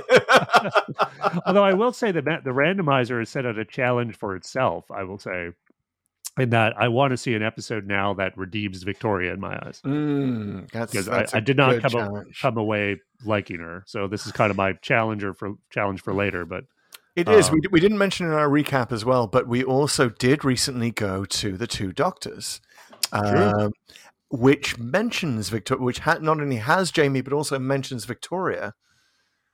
Although 1.47 1.65
I 1.65 1.73
will 1.73 1.93
say 1.93 2.13
that 2.13 2.25
the 2.45 2.51
randomizer 2.51 3.19
has 3.21 3.29
set 3.31 3.47
out 3.47 3.59
a 3.59 3.65
challenge 3.65 4.17
for 4.17 4.37
itself. 4.37 4.91
I 4.91 5.03
will 5.05 5.19
say, 5.19 5.51
in 6.39 6.51
that 6.51 6.75
I 6.79 6.89
want 6.89 7.13
to 7.13 7.17
see 7.17 7.35
an 7.35 7.43
episode 7.43 7.87
now 7.87 8.15
that 8.15 8.37
redeems 8.37 8.83
Victoria 8.83 9.33
in 9.33 9.41
my 9.41 9.55
eyes. 9.67 9.81
Mm, 9.85 10.71
that's, 10.71 10.93
because 10.93 11.09
I, 11.09 11.19
that's 11.21 11.33
a 11.35 11.39
I 11.39 11.41
did 11.41 11.57
not 11.57 11.81
come, 11.81 11.95
a- 11.95 12.25
come 12.41 12.57
away 12.59 13.01
liking 13.25 13.61
her. 13.61 13.83
So 13.87 14.07
this 14.09 14.27
is 14.27 14.33
kind 14.33 14.51
of 14.51 14.57
my 14.57 14.75
challenger 14.75 15.33
for 15.35 15.55
challenge 15.71 16.03
for 16.03 16.13
later. 16.15 16.45
But 16.45 16.65
It 17.17 17.29
is. 17.29 17.49
Um, 17.49 17.55
we, 17.55 17.61
we 17.73 17.81
didn't 17.81 17.99
mention 17.99 18.27
in 18.27 18.33
our 18.33 18.49
recap 18.49 18.93
as 18.93 19.05
well, 19.05 19.27
but 19.27 19.47
we 19.49 19.65
also 19.65 20.09
did 20.09 20.45
recently 20.45 20.91
go 20.91 21.25
to 21.25 21.57
the 21.57 21.67
two 21.67 21.93
doctors, 21.93 22.61
um, 23.13 23.73
which 24.31 24.79
mentions 24.79 25.49
Victoria, 25.49 25.83
which 25.83 25.99
ha- 26.01 26.19
not 26.21 26.41
only 26.41 26.57
has 26.57 26.91
Jamie 26.91 27.21
but 27.21 27.33
also 27.33 27.59
mentions 27.59 28.05
Victoria 28.05 28.75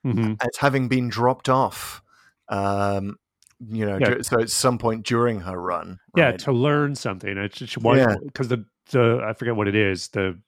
Mhm. 0.04 0.36
as 0.42 0.58
having 0.58 0.86
been 0.88 1.08
dropped 1.08 1.48
off. 1.48 2.02
Um, 2.48 3.16
you 3.58 3.86
know, 3.86 3.98
Yeah. 3.98 4.20
so 4.20 4.38
at 4.40 4.50
some 4.50 4.76
point 4.78 5.06
during 5.06 5.40
her 5.40 5.58
run. 5.60 5.98
Yeah, 6.14 6.32
to 6.32 6.52
learn 6.52 6.94
something. 6.94 7.36
It's 7.38 7.56
just 7.58 7.76
Yeah. 7.82 8.16
because 8.22 8.48
the 8.48 8.66
the 8.92 9.20
I 9.26 9.32
forget 9.32 9.56
what 9.56 9.66
it 9.66 9.74
is. 9.74 10.08
The 10.08 10.38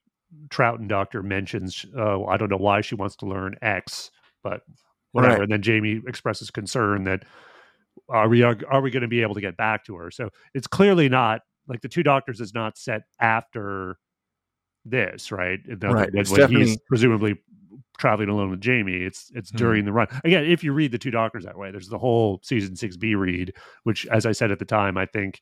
Troughton 0.50 0.86
doctor 0.88 1.22
mentions, 1.22 1.84
uh, 1.96 2.22
I 2.24 2.36
don't 2.36 2.50
know 2.50 2.56
why 2.58 2.82
she 2.82 2.94
wants 2.94 3.16
to 3.16 3.26
learn 3.26 3.56
X, 3.62 4.10
but 4.44 4.60
whatever. 5.12 5.34
Right. 5.34 5.42
And 5.42 5.52
then 5.52 5.62
Jamie 5.62 6.00
expresses 6.06 6.50
concern 6.50 7.04
that 7.04 7.24
are 8.08 8.28
we 8.28 8.42
are, 8.42 8.56
are 8.70 8.80
we 8.80 8.90
going 8.90 9.02
to 9.02 9.08
be 9.08 9.22
able 9.22 9.34
to 9.34 9.40
get 9.40 9.56
back 9.56 9.84
to 9.86 9.96
her? 9.96 10.10
So 10.10 10.30
it's 10.54 10.66
clearly 10.66 11.08
not 11.08 11.42
like 11.66 11.80
the 11.82 11.88
two 11.88 12.02
doctors 12.02 12.40
is 12.40 12.54
not 12.54 12.78
set 12.78 13.02
after 13.20 13.98
this, 14.84 15.30
right? 15.32 15.58
The- 15.66 15.88
Right, 15.88 16.12
When, 16.12 16.20
it's 16.20 16.30
when 16.30 16.50
he's 16.50 16.78
presumably 16.88 17.36
traveling 17.98 18.28
alone 18.28 18.50
with 18.50 18.60
Jamie, 18.60 19.02
it's 19.04 19.30
it's 19.34 19.50
Hmm. 19.50 19.56
during 19.56 19.84
the 19.84 19.92
run. 19.92 20.06
Again, 20.24 20.44
if 20.44 20.62
you 20.62 20.72
read 20.72 20.92
the 20.92 20.98
two 20.98 21.10
doctors 21.10 21.44
that 21.44 21.58
way, 21.58 21.70
there's 21.70 21.88
the 21.88 21.98
whole 21.98 22.40
season 22.42 22.76
six 22.76 22.96
B 22.96 23.14
read, 23.14 23.52
which, 23.82 24.06
as 24.06 24.24
I 24.24 24.32
said 24.32 24.50
at 24.50 24.58
the 24.60 24.64
time, 24.64 24.96
I 24.96 25.06
think 25.06 25.40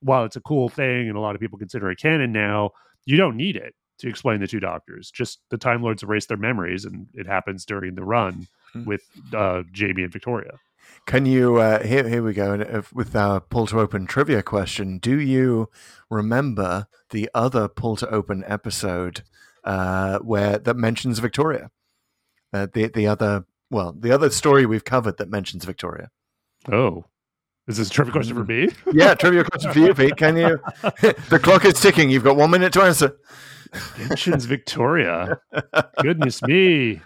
while 0.00 0.24
it's 0.24 0.36
a 0.36 0.40
cool 0.40 0.68
thing 0.68 1.08
and 1.08 1.16
a 1.16 1.20
lot 1.20 1.34
of 1.34 1.40
people 1.40 1.58
consider 1.58 1.90
it 1.90 1.98
canon 1.98 2.32
now, 2.32 2.70
you 3.04 3.16
don't 3.16 3.36
need 3.36 3.56
it 3.56 3.74
to 3.98 4.08
explain 4.08 4.40
the 4.40 4.46
two 4.46 4.60
doctors. 4.60 5.10
Just 5.10 5.40
the 5.50 5.58
Time 5.58 5.82
Lords 5.82 6.02
erase 6.02 6.26
their 6.26 6.36
memories, 6.36 6.84
and 6.84 7.08
it 7.14 7.26
happens 7.26 7.64
during 7.64 7.94
the 7.96 8.04
run. 8.04 8.46
With 8.84 9.02
uh, 9.34 9.62
Jamie 9.72 10.02
and 10.02 10.12
Victoria. 10.12 10.58
Can 11.06 11.26
you? 11.26 11.56
Uh, 11.56 11.82
here, 11.82 12.08
here 12.08 12.22
we 12.22 12.32
go. 12.32 12.52
And 12.52 12.62
if- 12.62 12.92
with 12.92 13.14
our 13.16 13.40
pull 13.40 13.66
to 13.68 13.80
open 13.80 14.06
trivia 14.06 14.42
question, 14.42 14.98
do 14.98 15.18
you 15.18 15.68
remember 16.10 16.86
the 17.10 17.30
other 17.34 17.68
pull 17.68 17.96
to 17.96 18.08
open 18.10 18.44
episode 18.46 19.22
uh, 19.64 20.18
where 20.18 20.58
that 20.58 20.76
mentions 20.76 21.18
Victoria? 21.18 21.70
Uh, 22.52 22.66
the 22.72 22.88
the 22.88 23.06
other, 23.06 23.44
well, 23.70 23.92
the 23.98 24.10
other 24.10 24.30
story 24.30 24.66
we've 24.66 24.84
covered 24.84 25.18
that 25.18 25.30
mentions 25.30 25.64
Victoria. 25.64 26.10
Oh, 26.70 27.04
is 27.66 27.76
this 27.76 27.88
a 27.88 27.90
trivia 27.90 28.12
question 28.12 28.34
for 28.34 28.44
me? 28.44 28.68
Yeah, 28.92 29.14
trivia 29.14 29.44
question 29.44 29.72
for 29.72 29.78
you, 29.78 29.94
Pete. 29.94 30.16
Can 30.16 30.36
you? 30.36 30.58
the 31.28 31.40
clock 31.42 31.64
is 31.66 31.78
ticking. 31.80 32.08
You've 32.10 32.24
got 32.24 32.36
one 32.36 32.50
minute 32.50 32.72
to 32.74 32.82
answer. 32.82 33.18
Mentions 33.98 34.46
Victoria. 34.46 35.38
Goodness 36.02 36.40
me. 36.42 37.02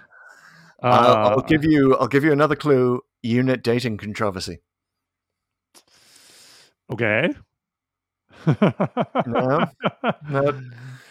Uh, 0.82 0.86
I'll, 0.88 1.30
I'll 1.30 1.40
give 1.42 1.64
you. 1.64 1.96
I'll 1.96 2.08
give 2.08 2.24
you 2.24 2.32
another 2.32 2.56
clue. 2.56 3.00
Unit 3.22 3.62
dating 3.62 3.98
controversy. 3.98 4.58
Okay. 6.90 7.28
No, 8.46 8.54
no. 10.28 10.60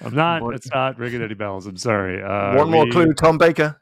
I'm 0.04 0.14
not. 0.16 0.42
One- 0.42 0.54
It's 0.54 0.70
not 0.70 1.00
ringing 1.00 1.22
any 1.22 1.34
bells. 1.36 1.66
I'm 1.68 1.78
sorry. 1.78 2.22
Uh, 2.22 2.58
one 2.58 2.70
more 2.70 2.86
we- 2.86 2.92
clue. 2.92 3.14
Tom 3.14 3.38
Baker. 3.38 3.78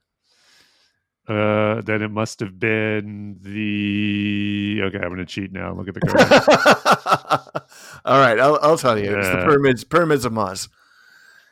Uh, 1.27 1.81
then 1.81 2.01
it 2.01 2.09
must 2.09 2.39
have 2.39 2.59
been 2.59 3.37
the. 3.41 4.81
Okay, 4.85 4.97
I'm 4.97 5.09
going 5.09 5.17
to 5.19 5.25
cheat 5.25 5.51
now. 5.51 5.73
Look 5.73 5.87
at 5.87 5.93
the 5.93 5.99
code. 7.53 7.63
All 8.05 8.19
right, 8.19 8.39
I'll, 8.39 8.57
I'll 8.63 8.77
tell 8.77 8.97
you. 8.97 9.15
It's 9.15 9.27
the 9.27 9.35
pyramids, 9.43 9.83
pyramids 9.83 10.25
of 10.25 10.33
Mars. 10.33 10.69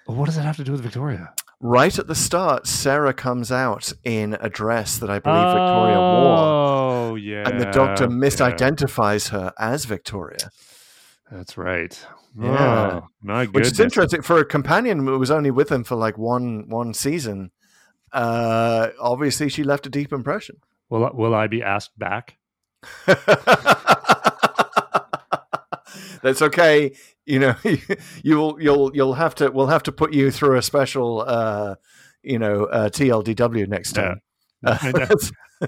what 0.07 0.25
does 0.25 0.35
that 0.35 0.45
have 0.45 0.57
to 0.57 0.63
do 0.63 0.71
with 0.71 0.81
Victoria? 0.81 1.31
Right 1.59 1.97
at 1.97 2.05
the 2.07 2.13
start, 2.15 2.67
Sarah 2.67 3.13
comes 3.13 3.51
out 3.51 3.91
in 4.03 4.37
a 4.39 4.47
dress 4.49 4.99
that 4.99 5.09
I 5.09 5.17
believe 5.19 5.47
Victoria 5.47 5.97
wore, 5.97 6.37
Oh, 6.37 7.15
yeah. 7.15 7.49
and 7.49 7.59
the 7.59 7.65
doctor 7.65 8.03
yeah. 8.03 8.09
misidentifies 8.11 9.29
her 9.29 9.53
as 9.57 9.85
Victoria. 9.85 10.51
That's 11.31 11.57
right. 11.57 11.99
Yeah. 12.39 13.01
Oh, 13.01 13.07
my 13.23 13.45
Which 13.45 13.65
is 13.65 13.79
interesting 13.79 14.21
for 14.21 14.37
a 14.37 14.45
companion 14.45 14.99
who 15.07 15.17
was 15.17 15.31
only 15.31 15.49
with 15.49 15.71
him 15.71 15.83
for 15.83 15.95
like 15.95 16.17
one 16.17 16.69
one 16.69 16.93
season. 16.93 17.49
Uh, 18.13 18.89
obviously, 19.01 19.49
she 19.49 19.63
left 19.63 19.87
a 19.87 19.89
deep 19.89 20.13
impression. 20.13 20.57
Will 20.89 21.09
Will 21.15 21.33
I 21.33 21.47
be 21.47 21.63
asked 21.63 21.97
back? 21.97 22.37
That's 26.21 26.41
okay. 26.41 26.93
You 27.25 27.39
know, 27.39 27.55
you'll 28.23 28.61
you'll 28.61 28.95
you'll 28.95 29.13
have 29.15 29.35
to 29.35 29.49
we'll 29.51 29.67
have 29.67 29.83
to 29.83 29.91
put 29.91 30.13
you 30.13 30.31
through 30.31 30.57
a 30.57 30.61
special 30.61 31.23
uh, 31.27 31.75
you 32.23 32.39
know 32.39 32.65
uh, 32.65 32.89
TLDW 32.89 33.67
next 33.67 33.95
Yeah. 33.95 34.03
time. 34.03 34.21
I 34.65 34.91
know. 34.91 35.07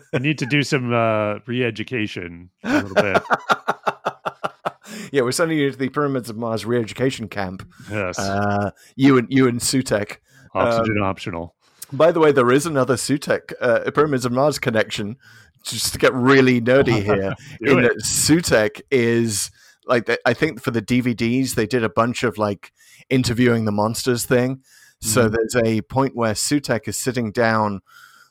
I 0.13 0.19
need 0.19 0.37
to 0.39 0.45
do 0.45 0.61
some 0.63 0.93
uh, 0.93 1.39
re-education 1.47 2.49
a 2.63 2.81
little 2.83 2.93
bit. 2.93 3.23
yeah, 5.11 5.21
we're 5.21 5.31
sending 5.31 5.57
you 5.57 5.71
to 5.71 5.77
the 5.77 5.89
Pyramids 5.89 6.29
of 6.29 6.37
Mars 6.37 6.65
re-education 6.65 7.27
camp. 7.27 7.67
Yes, 7.89 8.17
Uh, 8.19 8.71
you 8.95 9.17
and 9.17 9.27
you 9.31 9.47
and 9.47 9.59
Sutekh. 9.59 10.17
oxygen 10.53 10.97
optional. 11.01 11.55
By 11.91 12.11
the 12.11 12.19
way, 12.19 12.31
there 12.31 12.51
is 12.51 12.65
another 12.65 12.95
Sutekh 12.95 13.53
uh, 13.61 13.89
Pyramids 13.91 14.25
of 14.25 14.31
Mars 14.31 14.59
connection. 14.59 15.17
Just 15.63 15.91
to 15.91 15.99
get 15.99 16.13
really 16.13 16.61
nerdy 16.61 17.03
here, 17.03 17.33
in 17.59 17.79
it. 17.79 17.81
that 17.81 17.97
Sutekh 18.03 18.81
is 18.89 19.51
like 19.89 20.05
they, 20.05 20.17
I 20.25 20.33
think 20.33 20.61
for 20.61 20.71
the 20.71 20.81
DVDs 20.81 21.55
they 21.55 21.65
did 21.67 21.83
a 21.83 21.89
bunch 21.89 22.23
of 22.23 22.37
like 22.37 22.71
interviewing 23.09 23.65
the 23.65 23.71
monsters 23.73 24.23
thing. 24.25 24.61
So 25.01 25.27
Mhm. 25.27 25.31
there's 25.35 25.55
a 25.65 25.81
point 25.81 26.15
where 26.15 26.33
Sutekh 26.33 26.87
is 26.87 26.97
sitting 26.97 27.31
down, 27.31 27.81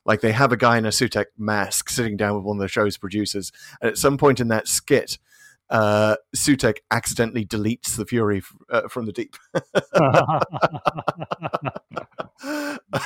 like 0.06 0.20
they 0.22 0.32
have 0.32 0.52
a 0.52 0.56
guy 0.56 0.78
in 0.78 0.86
a 0.86 0.90
Sutekh 0.90 1.26
mask 1.36 1.90
sitting 1.90 2.16
down 2.16 2.36
with 2.36 2.44
one 2.44 2.56
of 2.59 2.62
the 2.62 2.68
show's 2.68 2.97
producers, 2.97 3.52
and 3.80 3.90
at 3.90 3.98
some 3.98 4.16
point 4.16 4.40
in 4.40 4.48
that 4.48 4.68
skit. 4.68 5.18
Uh, 5.70 6.16
Sutekh 6.35 6.78
accidentally 6.90 7.44
deletes 7.44 7.94
the 7.97 8.06
Fury 8.06 8.39
f- 8.39 8.55
uh, 8.70 8.89
from 8.89 9.05
the 9.05 9.12
deep. 9.12 9.36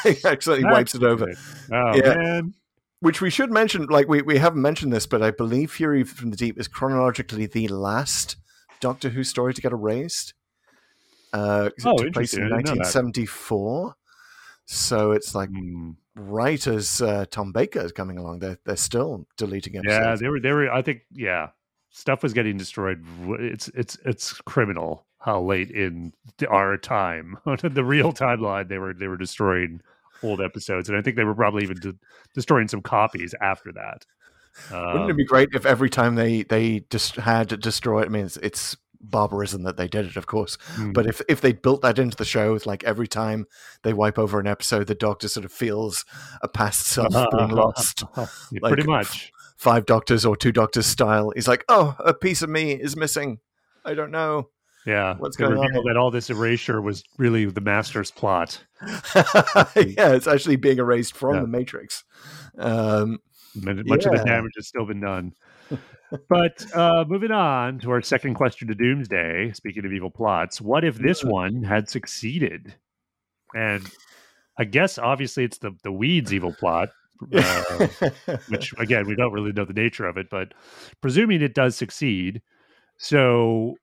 he 0.04 0.16
accidentally 0.24 0.64
wipes 0.64 0.94
it 0.94 1.02
over. 1.02 1.28
Oh 1.72 1.92
Yeah. 1.96 2.14
man, 2.14 2.54
Which 3.00 3.20
we 3.20 3.30
should 3.30 3.50
mention, 3.50 3.86
like 3.86 4.08
we, 4.08 4.22
we 4.22 4.38
haven't 4.38 4.62
mentioned 4.62 4.92
this, 4.92 5.06
but 5.06 5.22
I 5.22 5.30
believe 5.32 5.72
Fury 5.72 6.04
from 6.04 6.30
the 6.30 6.36
Deep 6.36 6.58
is 6.58 6.68
chronologically 6.68 7.46
the 7.46 7.66
last 7.68 8.36
Doctor 8.82 9.08
Who 9.08 9.24
story 9.24 9.54
to 9.54 9.62
get 9.62 9.72
erased. 9.72 10.34
Uh, 11.32 11.70
Oh, 11.86 11.92
it 11.94 11.96
took 12.04 12.12
place 12.12 12.34
in 12.34 12.42
interesting. 12.42 12.42
I 12.44 12.48
didn't 12.58 12.66
know 12.66 12.84
that. 12.84 12.94
1974. 12.94 13.94
So 14.66 15.12
it's 15.12 15.34
like 15.34 15.48
Hmm. 15.48 15.92
right 16.14 16.64
as 16.66 17.00
uh, 17.00 17.24
Tom 17.30 17.52
Baker 17.52 17.80
is 17.80 17.92
coming 17.92 18.18
along, 18.18 18.40
they're 18.40 18.58
they're 18.64 18.76
still 18.76 19.26
deleting 19.38 19.76
episodes. 19.76 19.98
yeah, 19.98 20.14
they 20.16 20.28
were. 20.28 20.40
They 20.40 20.52
were. 20.52 20.70
I 20.70 20.82
think. 20.82 21.00
Yeah, 21.10 21.48
stuff 21.90 22.22
was 22.22 22.32
getting 22.32 22.58
destroyed. 22.58 23.04
It's 23.40 23.68
it's 23.68 23.96
it's 24.04 24.34
criminal 24.42 25.06
how 25.18 25.40
late 25.40 25.70
in 25.70 26.12
our 26.50 26.76
time, 26.76 27.38
the 27.62 27.84
real 27.84 28.12
timeline, 28.12 28.68
they 28.68 28.78
were 28.78 28.92
they 28.94 29.08
were 29.08 29.16
destroying 29.16 29.80
old 30.22 30.40
episodes, 30.40 30.88
and 30.88 30.96
I 30.98 31.02
think 31.02 31.16
they 31.16 31.24
were 31.24 31.34
probably 31.34 31.62
even 31.64 31.78
de- 31.78 31.98
destroying 32.34 32.68
some 32.68 32.82
copies 32.82 33.34
after 33.40 33.72
that. 33.72 34.04
Wouldn't 34.70 34.96
Um, 35.04 35.10
it 35.10 35.16
be 35.16 35.24
great 35.24 35.48
if 35.54 35.64
every 35.66 35.90
time 35.90 36.14
they 36.14 36.42
they 36.44 36.84
just 36.90 37.16
had 37.16 37.48
to 37.50 37.56
destroy 37.56 38.02
it? 38.02 38.06
I 38.06 38.08
mean, 38.08 38.26
it's, 38.26 38.36
it's 38.38 38.76
barbarism 39.00 39.64
that 39.64 39.76
they 39.76 39.88
did 39.88 40.06
it, 40.06 40.16
of 40.16 40.26
course. 40.26 40.56
mm, 40.76 40.92
But 40.94 41.06
if 41.06 41.20
if 41.28 41.40
they 41.40 41.52
built 41.52 41.82
that 41.82 41.98
into 41.98 42.16
the 42.16 42.24
show, 42.24 42.58
like 42.64 42.84
every 42.84 43.08
time 43.08 43.46
they 43.82 43.92
wipe 43.92 44.18
over 44.18 44.38
an 44.38 44.46
episode, 44.46 44.86
the 44.86 44.94
Doctor 44.94 45.28
sort 45.28 45.44
of 45.44 45.52
feels 45.52 46.04
a 46.42 46.48
past 46.48 46.86
self 46.86 47.12
being 47.12 47.50
lost. 47.50 48.04
yeah, 48.16 48.26
like- 48.60 48.72
pretty 48.74 48.88
much. 48.88 49.32
Five 49.58 49.86
Doctors 49.86 50.24
or 50.24 50.36
two 50.36 50.50
Doctors 50.50 50.86
style. 50.86 51.30
He's 51.36 51.46
like, 51.46 51.64
oh, 51.68 51.94
a 52.00 52.12
piece 52.12 52.42
of 52.42 52.50
me 52.50 52.72
is 52.72 52.96
missing. 52.96 53.38
I 53.84 53.94
don't 53.94 54.10
know. 54.10 54.48
Yeah, 54.84 55.14
What's 55.18 55.36
going 55.36 55.56
on 55.56 55.84
that 55.84 55.96
all 55.96 56.10
this 56.10 56.30
erasure 56.30 56.82
was 56.82 57.04
really 57.16 57.44
the 57.44 57.60
master's 57.60 58.10
plot. 58.10 58.64
yeah, 59.14 60.12
it's 60.14 60.26
actually 60.26 60.56
being 60.56 60.78
erased 60.78 61.14
from 61.16 61.34
Yeah. 61.36 61.40
the 61.42 61.46
Matrix. 61.46 62.02
Um, 62.58 63.18
Much 63.54 63.76
much 63.86 64.06
of 64.06 64.12
the 64.12 64.24
damage 64.24 64.52
has 64.56 64.66
still 64.68 64.86
been 64.86 65.00
done. 65.00 65.32
but 66.28 66.64
uh, 66.74 67.04
moving 67.08 67.30
on 67.30 67.78
to 67.80 67.90
our 67.90 68.02
second 68.02 68.34
question 68.34 68.68
to 68.68 68.74
Doomsday. 68.74 69.52
Speaking 69.52 69.84
of 69.84 69.92
evil 69.92 70.10
plots, 70.10 70.60
what 70.60 70.84
if 70.84 70.96
this 70.96 71.24
one 71.24 71.62
had 71.62 71.88
succeeded? 71.88 72.74
And 73.54 73.88
I 74.58 74.64
guess 74.64 74.98
obviously 74.98 75.44
it's 75.44 75.58
the 75.58 75.72
the 75.82 75.92
weeds 75.92 76.32
evil 76.32 76.54
plot, 76.58 76.90
uh, 77.34 77.86
which 78.48 78.74
again 78.78 79.06
we 79.06 79.14
don't 79.16 79.32
really 79.32 79.52
know 79.52 79.64
the 79.64 79.72
nature 79.72 80.06
of 80.06 80.16
it, 80.16 80.28
but 80.30 80.52
presuming 81.00 81.42
it 81.42 81.54
does 81.54 81.76
succeed, 81.76 82.42
so 82.98 83.74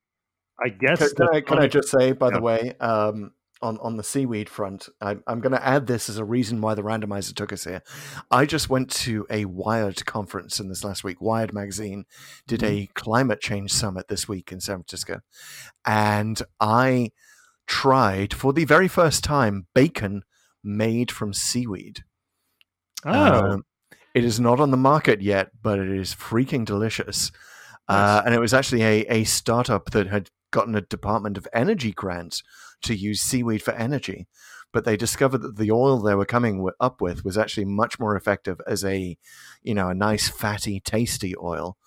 I 0.63 0.69
guess 0.69 1.13
can, 1.13 1.27
can 1.27 1.35
I, 1.35 1.41
can 1.41 1.59
I 1.59 1.67
just 1.67 1.89
say, 1.89 2.11
by 2.11 2.27
Yeah. 2.27 2.33
the 2.37 2.41
way, 2.41 2.73
um, 2.79 3.31
on 3.61 3.77
on 3.80 3.98
the 3.98 4.03
seaweed 4.03 4.49
front, 4.49 4.90
I, 5.02 5.18
I'm 5.27 5.41
going 5.41 5.53
to 5.53 5.65
add 5.65 5.88
this 5.88 6.10
as 6.10 6.18
a 6.18 6.23
reason 6.23 6.61
why 6.61 6.76
the 6.76 6.84
randomizer 6.84 7.34
took 7.34 7.53
us 7.53 7.64
here. 7.64 7.81
I 8.31 8.45
just 8.45 8.69
went 8.69 8.90
to 8.91 9.26
a 9.30 9.45
Wired 9.45 10.06
conference 10.06 10.60
in 10.60 10.69
this 10.69 10.84
last 10.84 11.03
week. 11.03 11.22
Wired 11.22 11.53
magazine 11.53 12.06
did 12.48 12.64
a 12.64 12.90
climate 12.94 13.41
change 13.41 13.72
summit 13.72 14.07
this 14.07 14.27
week 14.27 14.52
in 14.52 14.60
San 14.60 14.77
Francisco, 14.77 15.19
and 15.86 16.41
I 16.60 17.11
tried 17.68 18.34
for 18.34 18.52
the 18.52 18.65
very 18.65 18.88
first 18.88 19.23
time 19.23 19.68
bacon 19.76 20.23
made 20.64 21.11
from 21.11 21.34
seaweed. 21.34 22.03
oh 23.06 23.53
Um, 23.53 23.64
it 24.14 24.23
is 24.23 24.40
not 24.40 24.60
on 24.60 24.72
the 24.72 24.77
market 24.77 25.22
yet, 25.22 25.52
but 25.61 25.80
it 25.80 25.90
is 25.90 26.15
freaking 26.15 26.65
delicious. 26.65 27.31
Uh, 27.88 28.22
and 28.26 28.36
it 28.36 28.40
was 28.40 28.53
actually 28.53 28.84
a, 28.84 29.06
a 29.07 29.23
startup 29.23 29.91
that 29.91 30.07
had 30.07 30.30
gotten 30.52 30.76
a 30.76 30.81
Department 30.81 31.38
of 31.38 31.48
Energy 31.53 31.91
grant 31.91 32.41
to 32.84 32.95
use 32.95 33.22
seaweed 33.22 33.61
for 33.61 33.73
energy 33.73 34.27
but 34.72 34.85
they 34.85 34.95
discovered 34.95 35.39
that 35.39 35.57
the 35.57 35.72
oil 35.72 35.99
they 35.99 36.15
were 36.15 36.26
coming 36.26 36.68
up 36.80 37.01
with 37.01 37.26
was 37.26 37.38
actually 37.38 37.65
much 37.65 37.99
more 37.99 38.15
effective 38.15 38.61
as 38.68 38.85
a, 38.85 39.18
you 39.64 39.73
know, 39.73 39.89
a 39.89 39.95
nice 39.95 40.30
fatty, 40.30 40.80
tasty 40.80 41.35
oil. 41.41 41.77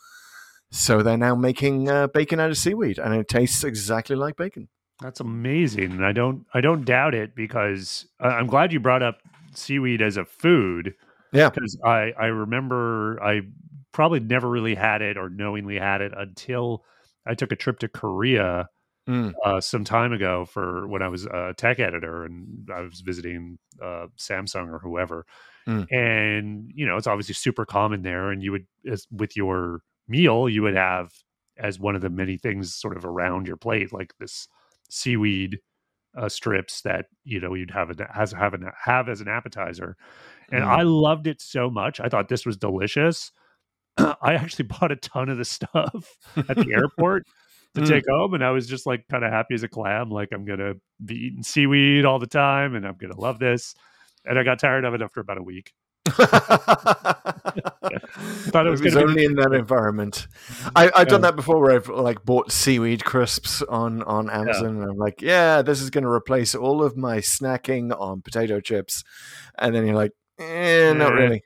So 0.71 1.03
they're 1.03 1.17
now 1.17 1.35
making 1.35 1.89
uh, 1.89 2.09
bacon 2.09 2.41
out 2.41 2.51
of 2.51 2.57
seaweed, 2.57 2.99
and 2.99 3.15
it 3.15 3.29
tastes 3.29 3.63
exactly 3.63 4.17
like 4.17 4.37
bacon. 4.37 4.69
That's 5.01 5.21
amazing, 5.21 5.93
and 5.93 6.05
I 6.05 6.13
don't 6.13 6.47
I 6.55 6.61
don't 6.61 6.85
doubt 6.85 7.15
it 7.15 7.35
because 7.35 8.07
I'm 8.19 8.47
glad 8.47 8.73
you 8.73 8.81
brought 8.81 9.03
up 9.03 9.19
seaweed 9.55 10.01
as 10.01 10.17
a 10.17 10.25
food. 10.25 10.95
Yeah. 11.33 11.51
because 11.51 11.79
I 11.85 12.13
I 12.19 12.27
remember 12.27 13.23
I 13.23 13.43
probably 13.93 14.21
never 14.21 14.49
really 14.49 14.75
had 14.75 15.03
it 15.03 15.19
or 15.19 15.29
knowingly 15.29 15.79
had 15.79 16.01
it 16.01 16.13
until 16.17 16.85
I 17.27 17.35
took 17.35 17.53
a 17.53 17.57
trip 17.57 17.79
to 17.81 17.89
Korea 17.89 18.69
Mm. 19.09 19.33
uh, 19.45 19.61
some 19.61 19.83
time 19.83 20.13
ago 20.13 20.45
for 20.45 20.87
when 20.87 21.03
I 21.03 21.09
was 21.09 21.25
a 21.27 21.55
tech 21.57 21.81
editor 21.81 22.25
and 22.25 22.69
I 22.73 22.83
was 22.83 23.01
visiting 23.01 23.59
uh, 23.83 24.07
Samsung 24.17 24.69
or 24.73 24.79
whoever. 24.79 25.27
Mm. 25.67 25.87
And, 25.91 26.71
you 26.73 26.87
know, 26.87 26.97
it's 26.97 27.09
obviously 27.09 27.35
super 27.35 27.65
common 27.65 28.03
there. 28.03 28.31
And 28.31 28.43
you 28.43 28.53
would, 28.53 28.67
as, 28.89 29.07
with 29.11 29.37
your 29.37 29.81
meal, 30.07 30.49
you 30.49 30.63
would 30.63 30.77
have 30.77 31.11
as 31.59 31.81
one 31.81 31.97
of 31.97 32.01
the 32.01 32.11
many 32.11 32.37
things 32.37 32.75
sort 32.75 32.97
of 32.97 33.05
around 33.05 33.49
your 33.49 33.57
plate, 33.57 33.93
like 33.93 34.15
this 34.21 34.47
seaweed 34.89 35.59
uh, 36.17 36.29
strips 36.29 36.83
that, 36.83 37.07
you 37.25 37.41
know, 37.41 37.55
you'd 37.55 37.71
have, 37.73 37.91
a, 37.91 38.09
has, 38.13 38.31
have, 38.33 38.55
an, 38.55 38.71
have 38.85 39.09
as 39.09 39.21
an 39.21 39.29
appetizer. 39.29 39.97
And 40.53 40.65
Mm. 40.65 40.69
I 40.69 40.83
loved 40.83 41.27
it 41.27 41.41
so 41.41 41.71
much. 41.71 41.99
I 41.99 42.09
thought 42.09 42.29
this 42.29 42.45
was 42.47 42.57
delicious. 42.57 43.33
I 43.97 44.35
actually 44.35 44.67
bought 44.81 44.93
a 44.93 44.97
ton 44.97 45.29
of 45.29 45.39
the 45.39 45.45
stuff 45.45 46.17
at 46.37 46.57
the 46.57 46.73
airport 46.75 47.25
to 47.75 47.81
Mm. 47.81 47.89
take 47.89 48.05
home 48.09 48.35
and 48.35 48.45
i 48.45 48.51
was 48.51 48.67
just 48.67 48.87
like 48.87 49.05
kind 49.11 49.25
of 49.25 49.33
happy 49.33 49.55
as 49.55 49.63
a 49.63 49.69
clam 49.69 50.11
like 50.11 50.29
i'm 50.33 50.45
gonna 50.45 50.75
be 51.05 51.15
eating 51.15 51.43
seaweed 51.43 52.05
all 52.05 52.19
the 52.19 52.27
time 52.27 52.75
and 52.75 52.87
i'm 52.87 52.97
gonna 52.97 53.19
love 53.19 53.39
this 53.39 53.75
and 54.27 54.39
i 54.39 54.43
got 54.43 54.59
tired 54.59 54.85
of 54.85 54.93
it 54.95 55.03
after 55.03 55.21
about 55.21 55.39
a 55.39 55.43
week 55.43 55.73
Thought 56.05 56.27
it 58.67 58.67
it 58.67 58.71
was 58.71 58.83
was, 58.83 58.95
gonna 58.95 59.07
be- 59.07 59.11
only 59.13 59.25
in 59.25 59.35
that 59.37 59.53
environment. 59.53 60.27
I, 60.77 60.91
I've 60.95 61.09
done 61.09 61.21
that 61.23 61.37
before, 61.37 61.61
where 61.61 61.73
I've 61.77 61.89
like 61.89 62.25
bought 62.25 62.51
seaweed 62.53 63.05
crisps 63.05 63.63
on 63.63 64.03
on 64.03 64.31
Amazon, 64.31 64.81
and 64.81 64.91
I'm 64.91 64.97
like, 64.97 65.23
yeah, 65.23 65.63
this 65.63 65.81
is 65.81 65.91
going 65.91 66.05
to 66.05 66.11
replace 66.11 66.55
all 66.55 66.83
of 66.83 66.97
my 66.97 67.19
snacking 67.19 67.99
on 67.99 68.23
potato 68.23 68.61
chips, 68.61 69.03
and 69.59 69.75
then 69.75 69.87
you're 69.87 69.95
like, 69.95 70.13
eh, 70.39 70.93
not 70.93 71.13
Eh. 71.13 71.15
really. 71.15 71.43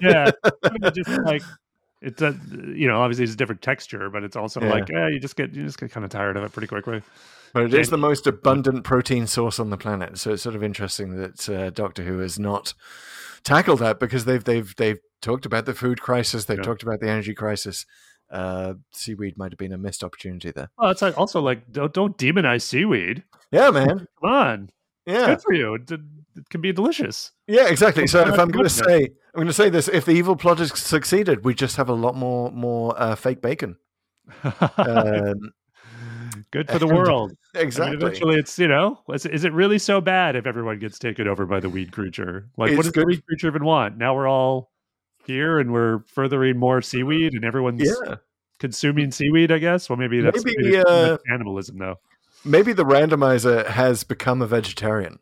yeah 0.00 0.30
just 0.92 1.10
like 1.22 1.42
it's 2.00 2.22
a 2.22 2.38
you 2.74 2.86
know 2.88 3.00
obviously 3.00 3.24
it's 3.24 3.34
a 3.34 3.36
different 3.36 3.60
texture 3.62 4.08
but 4.10 4.22
it's 4.22 4.36
also 4.36 4.60
Yeah. 4.60 4.70
like 4.70 4.88
yeah 4.88 5.08
you 5.08 5.18
just 5.20 5.36
get 5.36 5.52
you 5.54 5.64
just 5.64 5.78
get 5.80 5.90
kind 5.90 6.04
of 6.04 6.10
tired 6.10 6.36
of 6.36 6.44
it 6.44 6.52
pretty 6.52 6.68
quickly 6.68 7.02
But 7.52 7.64
it 7.64 7.74
is 7.74 7.90
the 7.90 7.98
most 7.98 8.26
abundant 8.26 8.84
protein 8.84 9.26
source 9.26 9.58
on 9.58 9.70
the 9.70 9.76
planet, 9.78 10.18
so 10.18 10.32
it's 10.32 10.42
sort 10.42 10.54
of 10.54 10.62
interesting 10.62 11.16
that 11.16 11.48
uh, 11.48 11.70
Doctor 11.70 12.02
Who 12.04 12.18
has 12.18 12.38
not 12.38 12.74
tackled 13.42 13.78
that 13.80 13.98
because 13.98 14.26
they've 14.26 14.44
they've 14.44 14.74
they've 14.76 14.98
talked 15.22 15.46
about 15.46 15.64
the 15.66 15.74
food 15.74 16.00
crisis, 16.00 16.44
they've 16.44 16.58
Yeah. 16.58 16.62
talked 16.64 16.82
about 16.82 17.00
the 17.00 17.08
energy 17.08 17.34
crisis. 17.34 17.86
Uh, 18.30 18.74
seaweed 18.92 19.38
might 19.38 19.50
have 19.52 19.58
been 19.58 19.72
a 19.72 19.78
missed 19.78 20.04
opportunity 20.04 20.50
there. 20.50 20.68
well 20.76 20.90
it's 20.90 21.00
like 21.00 21.16
also 21.16 21.40
like 21.40 21.60
don't, 21.72 21.94
don't 21.94 22.18
demonize 22.18 22.60
seaweed 22.60 23.24
Yeah, 23.50 23.70
man. 23.70 24.06
come 24.20 24.30
on 24.30 24.70
Yeah, 25.08 25.26
good 25.26 25.42
for 25.42 25.54
you 25.54 25.74
it, 25.74 25.90
it 25.90 26.48
can 26.50 26.60
be 26.60 26.72
delicious 26.72 27.32
yeah, 27.48 27.66
exactly. 27.68 28.06
So 28.06 28.20
if 28.28 28.38
I'm 28.38 28.50
going 28.50 28.66
to 28.66 28.70
say, 28.70 29.04
I'm 29.04 29.34
going 29.34 29.46
to 29.46 29.54
say 29.54 29.70
this: 29.70 29.88
if 29.88 30.04
the 30.04 30.12
evil 30.12 30.36
plot 30.36 30.58
has 30.58 30.78
succeeded, 30.78 31.46
we 31.46 31.54
just 31.54 31.76
have 31.76 31.88
a 31.88 31.94
lot 31.94 32.14
more 32.14 32.52
more 32.52 32.94
uh, 33.00 33.16
fake 33.16 33.40
bacon. 33.40 33.76
Um, 34.44 35.52
good 36.50 36.70
for 36.70 36.78
the 36.78 36.86
world 36.86 37.32
I 37.54 37.58
mean, 37.58 37.66
exactly. 37.66 37.96
eventually, 37.96 38.36
it's 38.36 38.58
you 38.58 38.68
know, 38.68 39.00
is, 39.08 39.24
is 39.24 39.44
it 39.44 39.54
really 39.54 39.78
so 39.78 40.02
bad 40.02 40.36
if 40.36 40.46
everyone 40.46 40.78
gets 40.78 40.98
taken 40.98 41.26
over 41.26 41.46
by 41.46 41.58
the 41.58 41.70
weed 41.70 41.90
creature? 41.90 42.50
Like, 42.58 42.76
what 42.76 42.82
does 42.82 42.92
good- 42.92 43.04
the 43.04 43.06
weed 43.06 43.26
creature 43.26 43.46
even 43.46 43.64
want? 43.64 43.96
Now 43.96 44.14
we're 44.14 44.28
all 44.28 44.70
here 45.24 45.58
and 45.58 45.72
we're 45.72 46.00
furthering 46.06 46.58
more 46.58 46.82
seaweed, 46.82 47.32
and 47.32 47.46
everyone's 47.46 47.82
yeah. 47.82 48.16
consuming 48.58 49.10
seaweed. 49.10 49.50
I 49.50 49.58
guess. 49.58 49.88
Well, 49.88 49.96
maybe 49.96 50.20
that's, 50.20 50.44
Maybe, 50.44 50.56
maybe 50.58 50.76
it's 50.76 50.90
uh, 50.90 51.16
cannibalism, 51.26 51.78
though. 51.78 51.96
Maybe 52.44 52.72
the 52.72 52.84
randomizer 52.84 53.66
has 53.66 54.04
become 54.04 54.42
a 54.42 54.46
vegetarian. 54.46 55.18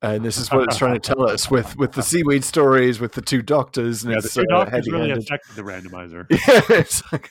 And 0.00 0.24
this 0.24 0.38
is 0.38 0.52
what 0.52 0.64
it's 0.64 0.76
trying 0.76 0.94
to 0.94 1.00
tell 1.00 1.28
us 1.28 1.50
with 1.50 1.76
with 1.76 1.92
the 1.92 2.04
seaweed 2.04 2.44
stories 2.44 3.00
with 3.00 3.12
the 3.14 3.20
two 3.22 3.42
doctors 3.42 4.04
and 4.04 4.12
Yeah, 4.12 4.20
the 4.20 4.26
it's 4.26 4.34
two 4.34 4.42
uh, 4.42 4.64
doctors 4.64 4.88
really 4.88 5.10
affected 5.10 5.56
the 5.56 5.62
randomizer. 5.62 6.24
yeah, 6.30 6.78
it's, 6.78 7.02
like 7.12 7.28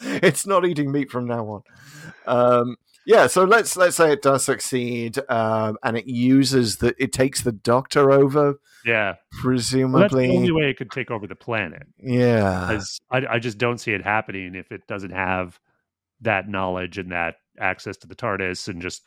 it's 0.22 0.46
not 0.46 0.64
eating 0.64 0.92
meat 0.92 1.10
from 1.10 1.26
now 1.26 1.46
on. 1.48 1.62
Um 2.26 2.76
yeah 3.06 3.26
so 3.26 3.42
let's 3.44 3.76
let's 3.76 3.96
say 3.96 4.12
it 4.12 4.22
does 4.22 4.44
succeed 4.44 5.18
um 5.28 5.76
and 5.82 5.96
it 5.96 6.06
uses 6.06 6.76
the 6.76 6.94
it 6.96 7.12
takes 7.12 7.42
the 7.42 7.52
doctor 7.52 8.12
over 8.12 8.60
Yeah, 8.84 9.14
well, 9.44 10.02
that's 10.02 10.14
the 10.14 10.28
only 10.30 10.52
way 10.52 10.70
it 10.70 10.76
could 10.76 10.92
take 10.92 11.10
over 11.10 11.26
the 11.26 11.34
planet. 11.34 11.82
yeah. 11.98 12.80
I, 13.10 13.26
I 13.30 13.38
just 13.40 13.58
don't 13.58 13.78
see 13.78 13.92
it 13.92 14.04
happening 14.04 14.54
if 14.54 14.70
it 14.70 14.86
doesn't 14.86 15.10
have 15.10 15.58
that 16.20 16.48
knowledge 16.48 16.98
and 16.98 17.10
that 17.10 17.36
access 17.58 17.96
to 17.98 18.06
the 18.06 18.16
TARDIS 18.16 18.68
and 18.68 18.82
just 18.82 19.02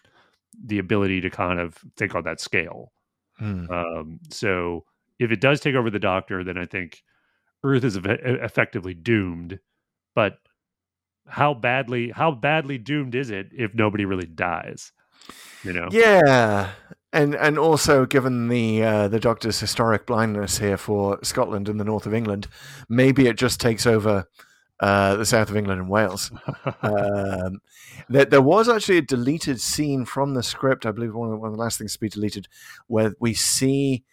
the 0.66 0.80
ability 0.80 1.22
to 1.22 1.30
kind 1.30 1.60
of 1.60 1.78
think 1.96 2.16
on 2.16 2.24
that 2.24 2.40
scale. 2.40 2.92
Hmm. 3.38 3.70
Um, 3.72 4.20
so 4.30 4.86
if 5.20 5.32
it 5.32 5.42
does 5.42 5.60
take 5.60 5.76
over 5.76 5.90
the 5.90 6.00
Doctor, 6.00 6.44
then 6.44 6.58
I 6.58 6.66
think 6.66 7.04
Earth 7.64 7.84
is 7.84 7.98
eff- 7.98 8.06
effectively 8.06 8.94
doomed. 8.94 9.60
But 10.16 10.40
how 11.28 11.54
badly 11.54 12.10
how 12.10 12.32
badly 12.32 12.78
doomed 12.78 13.16
is 13.16 13.30
it 13.30 13.50
if 13.52 13.74
nobody 13.74 14.06
really 14.06 14.26
dies? 14.26 14.92
You 15.64 15.74
know, 15.74 15.90
Yeah, 15.92 16.72
and 17.14 17.36
and 17.36 17.58
also 17.60 18.06
given 18.06 18.48
the 18.48 18.84
uh, 18.84 19.08
the 19.08 19.20
Doctor's 19.20 19.60
historic 19.60 20.08
blindness 20.08 20.58
here 20.58 20.78
for 20.78 21.20
Scotland 21.24 21.70
and 21.70 21.80
the 21.80 21.86
north 21.86 22.06
of 22.06 22.14
England, 22.14 22.48
maybe 22.88 23.28
it 23.28 23.38
just 23.38 23.60
takes 23.60 23.86
over 23.86 24.26
uh, 24.80 25.16
the 25.16 25.26
south 25.26 25.50
of 25.50 25.58
England 25.58 25.82
and 25.82 25.90
Wales. 25.90 26.32
um, 26.82 27.60
there, 28.08 28.26
there 28.26 28.42
was 28.42 28.70
actually 28.70 28.98
a 28.98 29.02
deleted 29.04 29.60
scene 29.60 30.06
from 30.06 30.34
the 30.34 30.44
script. 30.44 30.86
I 30.86 30.92
believe 30.92 31.14
one 31.14 31.30
of, 31.30 31.34
the, 31.34 31.38
one 31.38 31.50
of 31.50 31.56
the 31.56 31.62
last 31.62 31.78
things 31.78 31.94
to 31.94 32.00
be 32.00 32.10
deleted, 32.10 32.48
where 32.88 33.14
we 33.20 33.34
see 33.34 34.04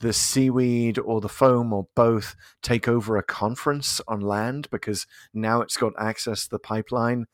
the 0.00 0.12
seaweed 0.12 0.98
or 0.98 1.20
the 1.20 1.28
foam 1.28 1.72
or 1.72 1.88
both 1.94 2.36
take 2.62 2.86
over 2.86 3.16
a 3.16 3.22
conference 3.22 4.00
on 4.06 4.20
land 4.20 4.68
because 4.70 5.06
now 5.32 5.60
it's 5.60 5.76
got 5.76 5.92
access 5.98 6.44
to 6.44 6.50
the 6.50 6.58
pipeline. 6.58 7.26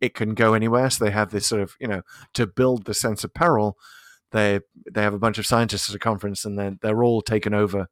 It 0.00 0.14
can 0.14 0.34
go 0.34 0.54
anywhere, 0.54 0.90
so 0.90 1.04
they 1.04 1.10
have 1.10 1.30
this 1.30 1.46
sort 1.46 1.62
of 1.62 1.76
you 1.80 1.88
know 1.88 2.02
to 2.34 2.46
build 2.46 2.84
the 2.84 2.94
sense 2.94 3.24
of 3.24 3.34
peril. 3.34 3.78
They 4.32 4.60
they 4.90 5.02
have 5.02 5.14
a 5.14 5.18
bunch 5.18 5.38
of 5.38 5.46
scientists 5.46 5.88
at 5.88 5.96
a 5.96 6.00
conference, 6.00 6.44
and 6.44 6.58
then 6.58 6.78
they're 6.82 7.04
all 7.04 7.22
taken 7.22 7.54
over 7.54 7.86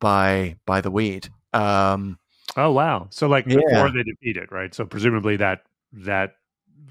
by 0.00 0.56
by 0.66 0.80
the 0.80 0.90
weed. 0.90 1.28
Um, 1.52 2.18
oh 2.58 2.72
wow! 2.72 3.06
So 3.10 3.28
like 3.28 3.46
Yeah. 3.46 3.56
before 3.56 3.90
they 3.90 4.02
defeat 4.02 4.36
it, 4.36 4.50
right? 4.52 4.74
So 4.74 4.84
presumably 4.84 5.36
that 5.38 5.62
that 5.92 6.34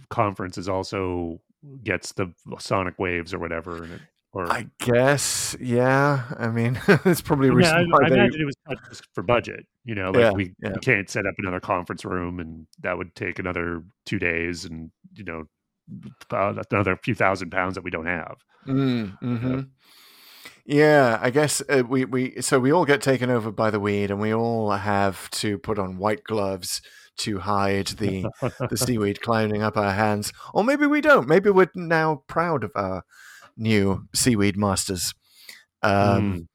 conference 0.10 0.58
is 0.58 0.70
also 0.70 1.40
gets 1.84 2.14
the 2.14 2.34
sonic 2.60 2.98
waves 2.98 3.34
or 3.34 3.40
whatever, 3.40 3.84
and 3.84 3.94
it, 3.94 4.02
or 4.34 4.46
I 4.50 4.68
guess, 4.80 5.56
yeah. 5.60 6.24
I 6.38 6.48
mean, 6.50 6.80
it's 6.88 7.22
probably 7.22 7.50
Yeah, 7.64 7.72
I, 7.72 8.06
I 8.06 8.10
they. 8.10 8.16
imagine 8.16 8.42
it 8.42 8.46
was 8.46 8.56
just 8.90 9.08
for 9.14 9.22
budget. 9.24 9.66
You 9.86 9.96
know, 9.96 10.12
like 10.12 10.22
Yeah, 10.22 10.32
we, 10.32 10.54
yeah. 10.62 10.74
we 10.74 10.80
can't 10.80 11.10
set 11.10 11.26
up 11.26 11.34
another 11.38 11.60
conference 11.60 12.04
room, 12.06 12.40
and 12.40 12.68
that 12.82 12.98
would 12.98 13.16
take 13.16 13.40
another 13.40 13.84
two 14.06 14.20
days, 14.20 14.66
and 14.66 14.92
you 15.14 15.24
know, 15.24 15.46
uh, 16.32 16.62
another 16.72 16.98
few 16.98 17.16
thousand 17.16 17.52
pounds 17.52 17.76
that 17.76 17.84
we 17.84 17.92
don't 17.92 18.06
have. 18.06 18.38
Mm, 18.68 19.18
hmm 19.20 19.60
Yeah, 20.70 21.18
I 21.22 21.30
guess 21.30 21.62
uh, 21.70 21.84
we 21.88 22.04
we 22.04 22.42
so 22.42 22.60
we 22.60 22.74
all 22.74 22.84
get 22.84 23.02
taken 23.02 23.30
over 23.30 23.54
by 23.54 23.72
the 23.72 23.80
weed, 23.80 24.12
and 24.12 24.20
we 24.20 24.34
all 24.34 24.70
have 24.72 25.30
to 25.32 25.58
put 25.58 25.80
on 25.80 25.98
white 25.98 26.26
gloves 26.26 26.82
to 27.20 27.40
hide 27.40 27.88
the 27.88 28.26
the 28.70 28.76
seaweed 28.78 29.22
climbing 29.22 29.64
up 29.64 29.78
our 29.78 29.94
hands, 29.94 30.34
or 30.54 30.66
maybe 30.66 30.86
we 30.86 31.00
don't. 31.00 31.26
Maybe 31.26 31.50
we're 31.50 31.72
now 31.74 32.24
proud 32.28 32.66
of 32.66 32.72
our 32.76 33.04
new 33.56 34.08
seaweed 34.14 34.58
masters. 34.58 35.14
Um, 35.82 36.50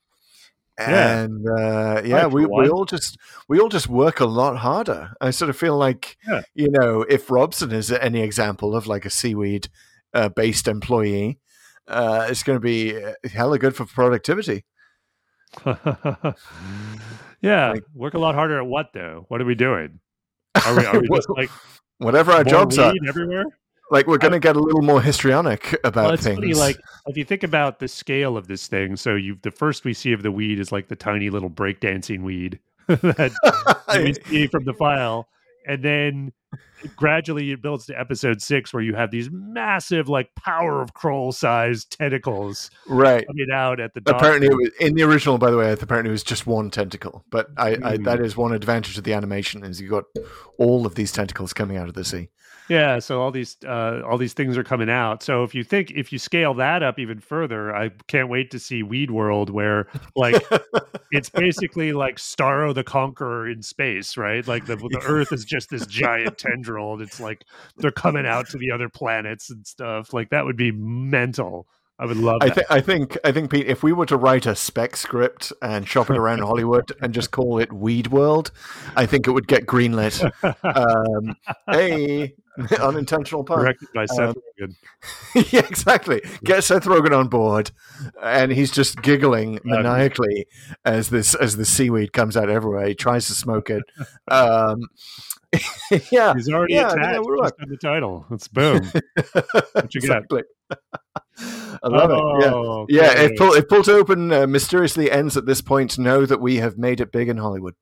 Yeah. 0.79 1.23
And 1.25 1.47
uh, 1.49 2.03
yeah, 2.05 2.27
we, 2.27 2.45
we 2.45 2.69
all 2.69 2.85
just 2.85 3.17
we 3.49 3.61
all 3.61 3.69
just 3.69 3.89
work 3.89 4.21
a 4.21 4.27
lot 4.27 4.59
harder. 4.59 5.13
I 5.21 5.31
sort 5.31 5.49
of 5.51 5.57
feel 5.57 5.77
like 5.79 6.17
Yeah. 6.29 6.43
you 6.55 6.69
know 6.71 7.03
if 7.03 7.31
Robson 7.31 7.73
is 7.73 7.91
any 7.91 8.21
example 8.21 8.77
of 8.77 8.87
like 8.87 9.07
a 9.07 9.11
seaweed 9.11 9.69
uh, 10.13 10.29
based 10.29 10.69
employee, 10.69 11.39
uh, 11.89 12.27
it's 12.31 12.43
going 12.43 12.57
to 12.57 12.61
be 12.61 12.99
hella 13.33 13.59
good 13.59 13.75
for 13.77 13.85
productivity. 13.87 14.65
yeah, 17.41 17.71
Like- 17.73 17.83
work 17.95 18.15
a 18.15 18.19
lot 18.19 18.35
harder 18.35 18.59
at 18.59 18.67
what 18.67 18.91
though? 18.93 19.25
What 19.29 19.41
are 19.41 19.45
we 19.45 19.55
doing? 19.55 20.01
Are 20.67 20.77
we, 20.77 20.85
are 20.85 21.01
we 21.01 21.09
just 21.09 21.29
like 21.37 21.51
Whatever 21.99 22.33
our 22.33 22.43
jobs 22.45 22.79
are, 22.79 22.93
everywhere? 23.07 23.45
like 23.91 24.07
we're 24.07 24.19
going 24.19 24.33
to 24.33 24.41
get 24.41 24.57
a 24.57 24.61
little 24.61 24.83
more 24.83 25.01
histrionic 25.03 25.77
about 25.85 26.07
Well, 26.09 26.17
things. 26.17 26.39
funny, 26.39 26.55
like 26.55 26.79
if 27.07 27.17
you 27.17 27.25
think 27.25 27.43
about 27.43 27.79
the 27.79 27.87
scale 27.89 28.37
of 28.37 28.49
this 28.49 28.67
thing. 28.67 28.97
So 28.97 29.15
you, 29.15 29.39
the 29.43 29.51
first 29.51 29.85
we 29.85 29.93
see 29.95 30.13
of 30.13 30.23
the 30.23 30.33
weed 30.33 30.59
is 30.59 30.73
like 30.73 30.89
the 30.89 30.97
tiny 30.97 31.31
little 31.31 31.51
breakdancing 31.51 32.23
weed 32.23 32.59
that 32.89 33.33
we 34.03 34.15
see 34.31 34.47
from 34.49 34.65
the 34.65 34.75
file, 34.75 35.29
and 35.67 35.85
then 35.85 36.33
gradually 36.97 37.53
it 37.53 37.63
builds 37.63 37.87
to 37.87 37.99
episode 37.99 38.43
six 38.43 38.75
where 38.75 38.83
you 38.83 38.95
have 38.95 39.11
these 39.11 39.31
massive, 39.31 40.09
like 40.09 40.29
power 40.35 40.83
of 40.83 40.93
Kroll 40.95 41.33
sized 41.33 41.97
tentacles 41.97 42.71
right. 42.89 43.27
coming 43.27 43.47
out 43.53 43.81
at 43.81 43.95
the 43.95 44.03
Apparently, 44.07 44.49
doctor. 44.49 44.63
it 44.63 44.73
was, 44.81 44.89
in 44.89 44.95
the 44.95 45.03
original, 45.03 45.39
by 45.39 45.51
the 45.51 45.57
way, 45.57 45.73
apparently 45.73 46.11
it 46.11 46.13
was 46.13 46.25
just 46.25 46.47
one 46.47 46.71
tentacle. 46.71 47.25
But 47.31 47.49
I, 47.57 47.77
I, 47.83 47.97
Hmm. 47.97 48.03
that 48.05 48.21
is 48.21 48.37
one 48.37 48.53
advantage 48.53 48.99
of 48.99 49.05
the 49.05 49.13
animation 49.15 49.65
is 49.65 49.81
you 49.81 49.89
got 49.89 50.05
all 50.59 50.85
of 50.87 50.95
these 50.97 51.13
tentacles 51.13 51.53
coming 51.53 51.77
out 51.77 51.89
of 51.89 51.95
the 51.95 52.05
sea. 52.05 52.29
Yeah, 52.69 53.01
so 53.01 53.21
all 53.21 53.31
these 53.31 53.57
uh, 53.67 54.01
all 54.09 54.17
these 54.17 54.33
things 54.35 54.57
are 54.57 54.65
coming 54.65 54.89
out. 54.89 55.23
So 55.23 55.43
if 55.43 55.55
you 55.55 55.65
think 55.65 55.91
if 55.91 56.13
you 56.13 56.19
scale 56.19 56.55
that 56.55 56.83
up 56.83 56.99
even 56.99 57.19
further, 57.21 57.75
I 57.75 57.91
can't 58.07 58.29
wait 58.29 58.51
to 58.53 58.59
see 58.59 58.83
Weed 58.83 59.11
World, 59.11 59.51
where 59.51 59.89
like 60.15 60.41
it's 61.11 61.29
basically 61.29 61.93
like 61.93 62.17
Starro 62.17 62.75
the 62.75 62.85
Conqueror 62.85 63.49
in 63.49 63.63
space, 63.63 64.17
right? 64.17 64.47
Like 64.47 64.67
the 64.67 64.77
the 64.77 65.03
Earth 65.05 65.33
is 65.33 65.45
just 65.45 65.71
this 65.71 65.87
giant 65.87 66.39
tendril, 66.39 66.95
and 66.95 67.03
it's 67.03 67.21
like 67.21 67.45
they're 67.79 67.91
coming 67.91 68.27
out 68.27 68.49
to 68.51 68.59
the 68.59 68.71
other 68.71 68.89
planets 68.89 69.51
and 69.51 69.67
stuff. 69.67 70.13
Like 70.13 70.31
that 70.31 70.45
would 70.45 70.57
be 70.57 70.71
mental. 70.73 71.67
I 72.03 72.05
would 72.05 72.17
love 72.17 72.39
I, 72.41 72.49
th- 72.49 72.67
I 72.69 72.81
think 72.81 73.17
I 73.23 73.31
think 73.31 73.49
Pete, 73.49 73.69
if 73.69 73.85
we 73.85 73.93
were 73.93 74.07
to 74.07 74.17
write 74.17 74.45
a 74.45 74.57
spec 74.57 74.97
script 74.97 75.53
and 75.63 75.87
shop 75.87 76.11
it 76.11 76.17
around 76.17 76.39
Hollywood 76.43 76.91
and 77.01 77.15
just 77.15 77.31
call 77.31 77.61
it 77.61 77.73
Weed 77.73 78.09
World, 78.09 78.51
I 78.97 79.07
think 79.07 79.29
it 79.29 79.31
would 79.31 79.47
get 79.47 79.67
greenlit. 79.67 80.31
Um, 80.65 81.37
hey, 81.71 82.35
unintentional 82.81 83.45
pun. 83.45 83.61
Directed 83.61 83.89
by 83.95 84.07
Seth 84.07 84.31
um, 84.31 84.35
Rogen. 84.61 85.53
yeah, 85.53 85.61
exactly. 85.61 86.23
Get 86.45 86.65
Seth 86.65 86.85
Rogen 86.85 87.17
on 87.17 87.29
board, 87.29 87.71
and 88.23 88.53
he's 88.53 88.71
just 88.71 89.01
giggling 89.03 89.61
maniacally 89.65 90.47
as 90.85 91.11
this 91.11 91.35
as 91.35 91.57
the 91.57 91.65
seaweed 91.65 92.13
comes 92.13 92.37
out 92.37 92.49
everywhere. 92.51 92.87
He 92.87 92.95
tries 92.95 93.27
to 93.29 93.35
smoke 93.35 93.71
it. 93.71 93.83
Um, 94.29 94.89
yeah, 96.11 96.35
He's 96.35 96.49
already 96.49 96.75
yeah, 96.75 96.93
attached 96.93 97.25
yeah, 97.29 97.65
the 97.67 97.77
title. 97.77 98.27
It's 98.31 98.49
boom. 98.49 98.91
What 99.73 99.95
you 99.95 100.01
got? 100.01 100.25
I 101.85 101.89
love 101.89 102.11
it. 102.11 102.45
Yeah. 102.45 102.53
Oh, 102.55 102.87
Yeah, 102.89 103.13
if 103.23 103.37
pull, 103.37 103.53
if 103.55 103.67
pull 103.69 103.83
to 103.85 103.93
open 103.93 104.33
uh, 104.33 104.47
mysteriously 104.47 105.11
ends 105.11 105.37
at 105.37 105.47
this 105.47 105.61
point, 105.61 105.99
know 105.99 106.25
that 106.27 106.41
we 106.41 106.57
have 106.57 106.79
made 106.79 107.01
it 107.01 107.11
big 107.13 107.29
in 107.29 107.39
Hollywood. 107.39 107.75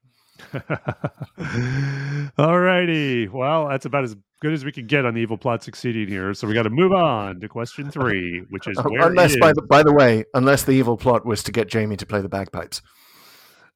All 2.39 2.59
righty. 2.59 3.29
Well, 3.29 3.69
that's 3.69 3.85
about 3.87 4.05
as 4.05 4.17
good 4.41 4.53
as 4.55 4.65
we 4.65 4.73
can 4.73 4.87
get 4.87 5.05
on 5.05 5.15
the 5.15 5.21
evil 5.21 5.37
plot 5.37 5.63
succeeding 5.63 6.09
here. 6.09 6.33
So 6.35 6.47
we 6.49 6.55
got 6.55 6.63
to 6.63 6.71
move 6.71 6.93
on 6.93 7.41
to 7.41 7.49
question 7.49 7.91
three, 7.91 8.43
which 8.51 8.67
is 8.67 8.79
where 8.83 9.09
unless, 9.09 9.33
is- 9.33 9.39
by 9.41 9.53
the 9.53 9.63
by 9.63 9.83
the 9.83 9.93
way, 9.93 10.25
unless 10.35 10.65
the 10.65 10.73
evil 10.73 10.97
plot 10.97 11.27
was 11.27 11.43
to 11.45 11.53
get 11.53 11.69
Jamie 11.69 11.97
to 11.97 12.07
play 12.07 12.21
the 12.23 12.29
bagpipes. 12.29 12.81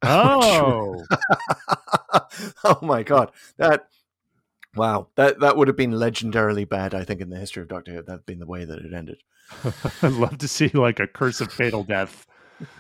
oh, 0.03 1.03
oh 2.65 2.79
my 2.83 3.03
god, 3.03 3.31
that 3.59 3.87
wow, 4.77 5.09
that 5.17 5.41
that 5.41 5.57
would 5.57 5.69
have 5.69 5.77
been 5.77 5.93
legendarily 5.93 6.69
bad. 6.69 6.95
I 6.95 7.05
think 7.05 7.21
in 7.21 7.31
the 7.31 7.39
history 7.39 7.63
of 7.63 7.69
Doctor 7.69 7.93
Who, 7.93 8.03
that'd 8.03 8.27
been 8.27 8.39
the 8.41 8.47
way 8.47 8.65
that 8.65 8.79
it 8.79 8.93
ended. 8.93 9.19
I'd 10.03 10.13
love 10.13 10.39
to 10.39 10.49
see 10.49 10.69
like 10.69 11.01
a 11.01 11.07
curse 11.07 11.41
of 11.41 11.53
fatal 11.53 11.85
death 11.85 12.27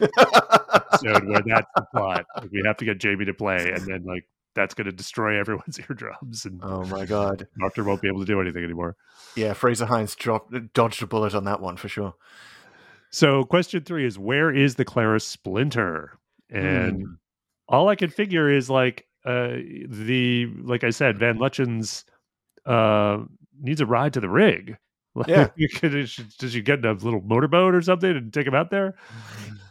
episode 0.00 1.24
where 1.24 1.42
that's 1.46 1.70
the 1.76 1.84
plot. 1.92 2.24
Like, 2.40 2.50
we 2.50 2.62
have 2.66 2.76
to 2.78 2.84
get 2.84 2.98
Jamie 2.98 3.24
to 3.26 3.34
play, 3.34 3.72
and 3.72 3.86
then 3.86 4.04
like 4.04 4.24
that's 4.54 4.74
going 4.74 4.86
to 4.86 4.92
destroy 4.92 5.38
everyone's 5.38 5.78
eardrums, 5.88 6.44
and 6.44 6.60
oh 6.62 6.86
my 6.86 7.04
god, 7.06 7.46
Doctor 7.60 7.84
won't 7.84 8.02
be 8.02 8.08
able 8.08 8.20
to 8.20 8.26
do 8.26 8.40
anything 8.40 8.64
anymore. 8.64 8.96
yeah, 9.36 9.52
Frazer 9.52 9.86
Hines 9.86 10.14
dropped, 10.14 10.54
dodged 10.74 11.02
a 11.02 11.06
bullet 11.06 11.34
on 11.34 11.44
that 11.44 11.60
one 11.60 11.76
for 11.76 11.88
sure. 11.88 12.14
So, 13.10 13.44
question 13.44 13.84
three 13.84 14.06
is 14.06 14.18
where 14.18 14.52
is 14.52 14.74
the 14.74 14.84
Clara 14.84 15.20
Splinter? 15.20 16.18
And 16.50 17.00
Hmm. 17.00 17.12
all 17.68 17.88
I 17.88 17.96
can 17.96 18.10
figure 18.10 18.50
is 18.50 18.68
like 18.70 19.06
uh 19.24 19.56
the 19.88 20.46
like 20.62 20.84
I 20.84 20.90
said, 20.90 21.18
Van 21.18 21.38
Lutyens 21.38 22.04
uh 22.66 23.18
needs 23.60 23.80
a 23.80 23.86
ride 23.86 24.12
to 24.14 24.20
the 24.20 24.28
rig. 24.28 24.76
Like, 25.16 25.28
Yeah. 25.28 25.50
you 25.54 25.68
could, 25.68 25.92
does 26.40 26.54
you 26.56 26.62
get 26.62 26.80
in 26.80 26.86
a 26.86 26.92
little 26.94 27.20
motorboat 27.20 27.72
or 27.72 27.80
something 27.82 28.16
and 28.16 28.32
take 28.32 28.48
him 28.48 28.54
out 28.56 28.70
there? 28.72 28.96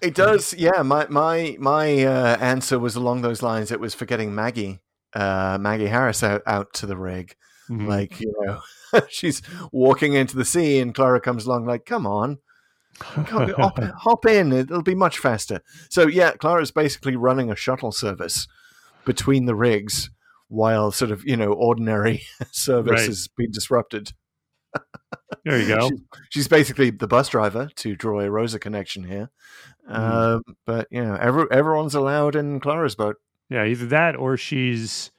It 0.01 0.15
does, 0.15 0.53
yeah. 0.53 0.81
My 0.83 1.05
my 1.09 1.57
my 1.59 2.01
uh, 2.05 2.37
answer 2.37 2.79
was 2.79 2.95
along 2.95 3.23
those 3.23 3.43
lines. 3.43 3.69
It 3.69 3.81
was 3.81 3.93
for 3.93 4.05
getting 4.05 4.33
Maggie, 4.33 4.79
uh, 5.13 5.57
Maggie 5.59 5.87
Harris 5.87 6.23
out, 6.23 6.43
out 6.47 6.71
to 6.75 6.85
the 6.85 6.95
rig. 6.95 7.35
Mhm. 7.69 7.87
Like 7.89 8.21
you 8.21 8.33
know, 8.39 8.61
she's 9.09 9.41
walking 9.73 10.13
into 10.13 10.37
the 10.37 10.45
sea, 10.45 10.79
and 10.79 10.95
Clara 10.95 11.19
comes 11.19 11.45
along, 11.45 11.65
like, 11.65 11.85
"Come 11.85 12.07
on, 12.07 12.37
come, 12.99 13.49
hop, 13.57 13.77
hop 13.97 14.25
in. 14.25 14.53
It'll 14.53 14.81
be 14.81 14.95
much 14.95 15.17
faster." 15.19 15.59
So 15.89 16.07
yeah, 16.07 16.31
Clara's 16.31 16.71
basically 16.71 17.17
running 17.17 17.51
a 17.51 17.55
shuttle 17.57 17.91
service 17.91 18.47
between 19.05 19.45
the 19.45 19.55
rigs 19.55 20.09
while 20.47 20.91
sort 20.91 21.11
of 21.11 21.23
you 21.25 21.35
know 21.37 21.51
ordinary 21.53 22.21
service 22.51 22.91
Right. 22.91 23.07
has 23.07 23.27
been 23.37 23.51
disrupted. 23.51 24.13
there 25.45 25.59
you 25.59 25.67
go. 25.67 25.89
She's, 25.89 25.99
she's 26.29 26.47
basically 26.47 26.89
the 26.89 27.07
bus 27.07 27.29
driver 27.29 27.69
to 27.75 27.95
draw 27.95 28.19
a 28.21 28.29
Rosa 28.29 28.59
connection 28.59 29.03
here. 29.03 29.29
Hmm. 29.87 29.95
Um, 29.95 30.41
but 30.65 30.87
you 30.91 31.03
know, 31.03 31.15
every, 31.19 31.45
everyone's 31.51 31.95
allowed 31.95 32.35
in 32.35 32.59
Clara's 32.59 32.95
boat. 32.95 33.17
Yeah, 33.49 33.65
either 33.65 33.85
that 33.87 34.15
or 34.15 34.37
she's 34.37 35.11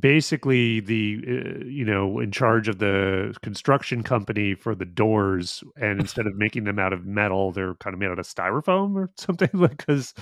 basically 0.00 0.80
the 0.80 1.18
uh, 1.26 1.64
you 1.64 1.84
know 1.84 2.18
in 2.20 2.30
charge 2.30 2.68
of 2.68 2.78
the 2.78 3.34
construction 3.42 4.02
company 4.02 4.54
for 4.54 4.74
the 4.74 4.84
doors 4.84 5.64
and 5.80 5.98
instead 6.00 6.26
of 6.26 6.36
making 6.36 6.64
them 6.64 6.78
out 6.78 6.92
of 6.92 7.06
metal 7.06 7.52
they're 7.52 7.74
kind 7.76 7.94
of 7.94 8.00
made 8.00 8.10
out 8.10 8.18
of 8.18 8.26
styrofoam 8.26 8.94
or 8.96 9.10
something 9.16 9.48
like 9.54 9.78
because 9.78 10.12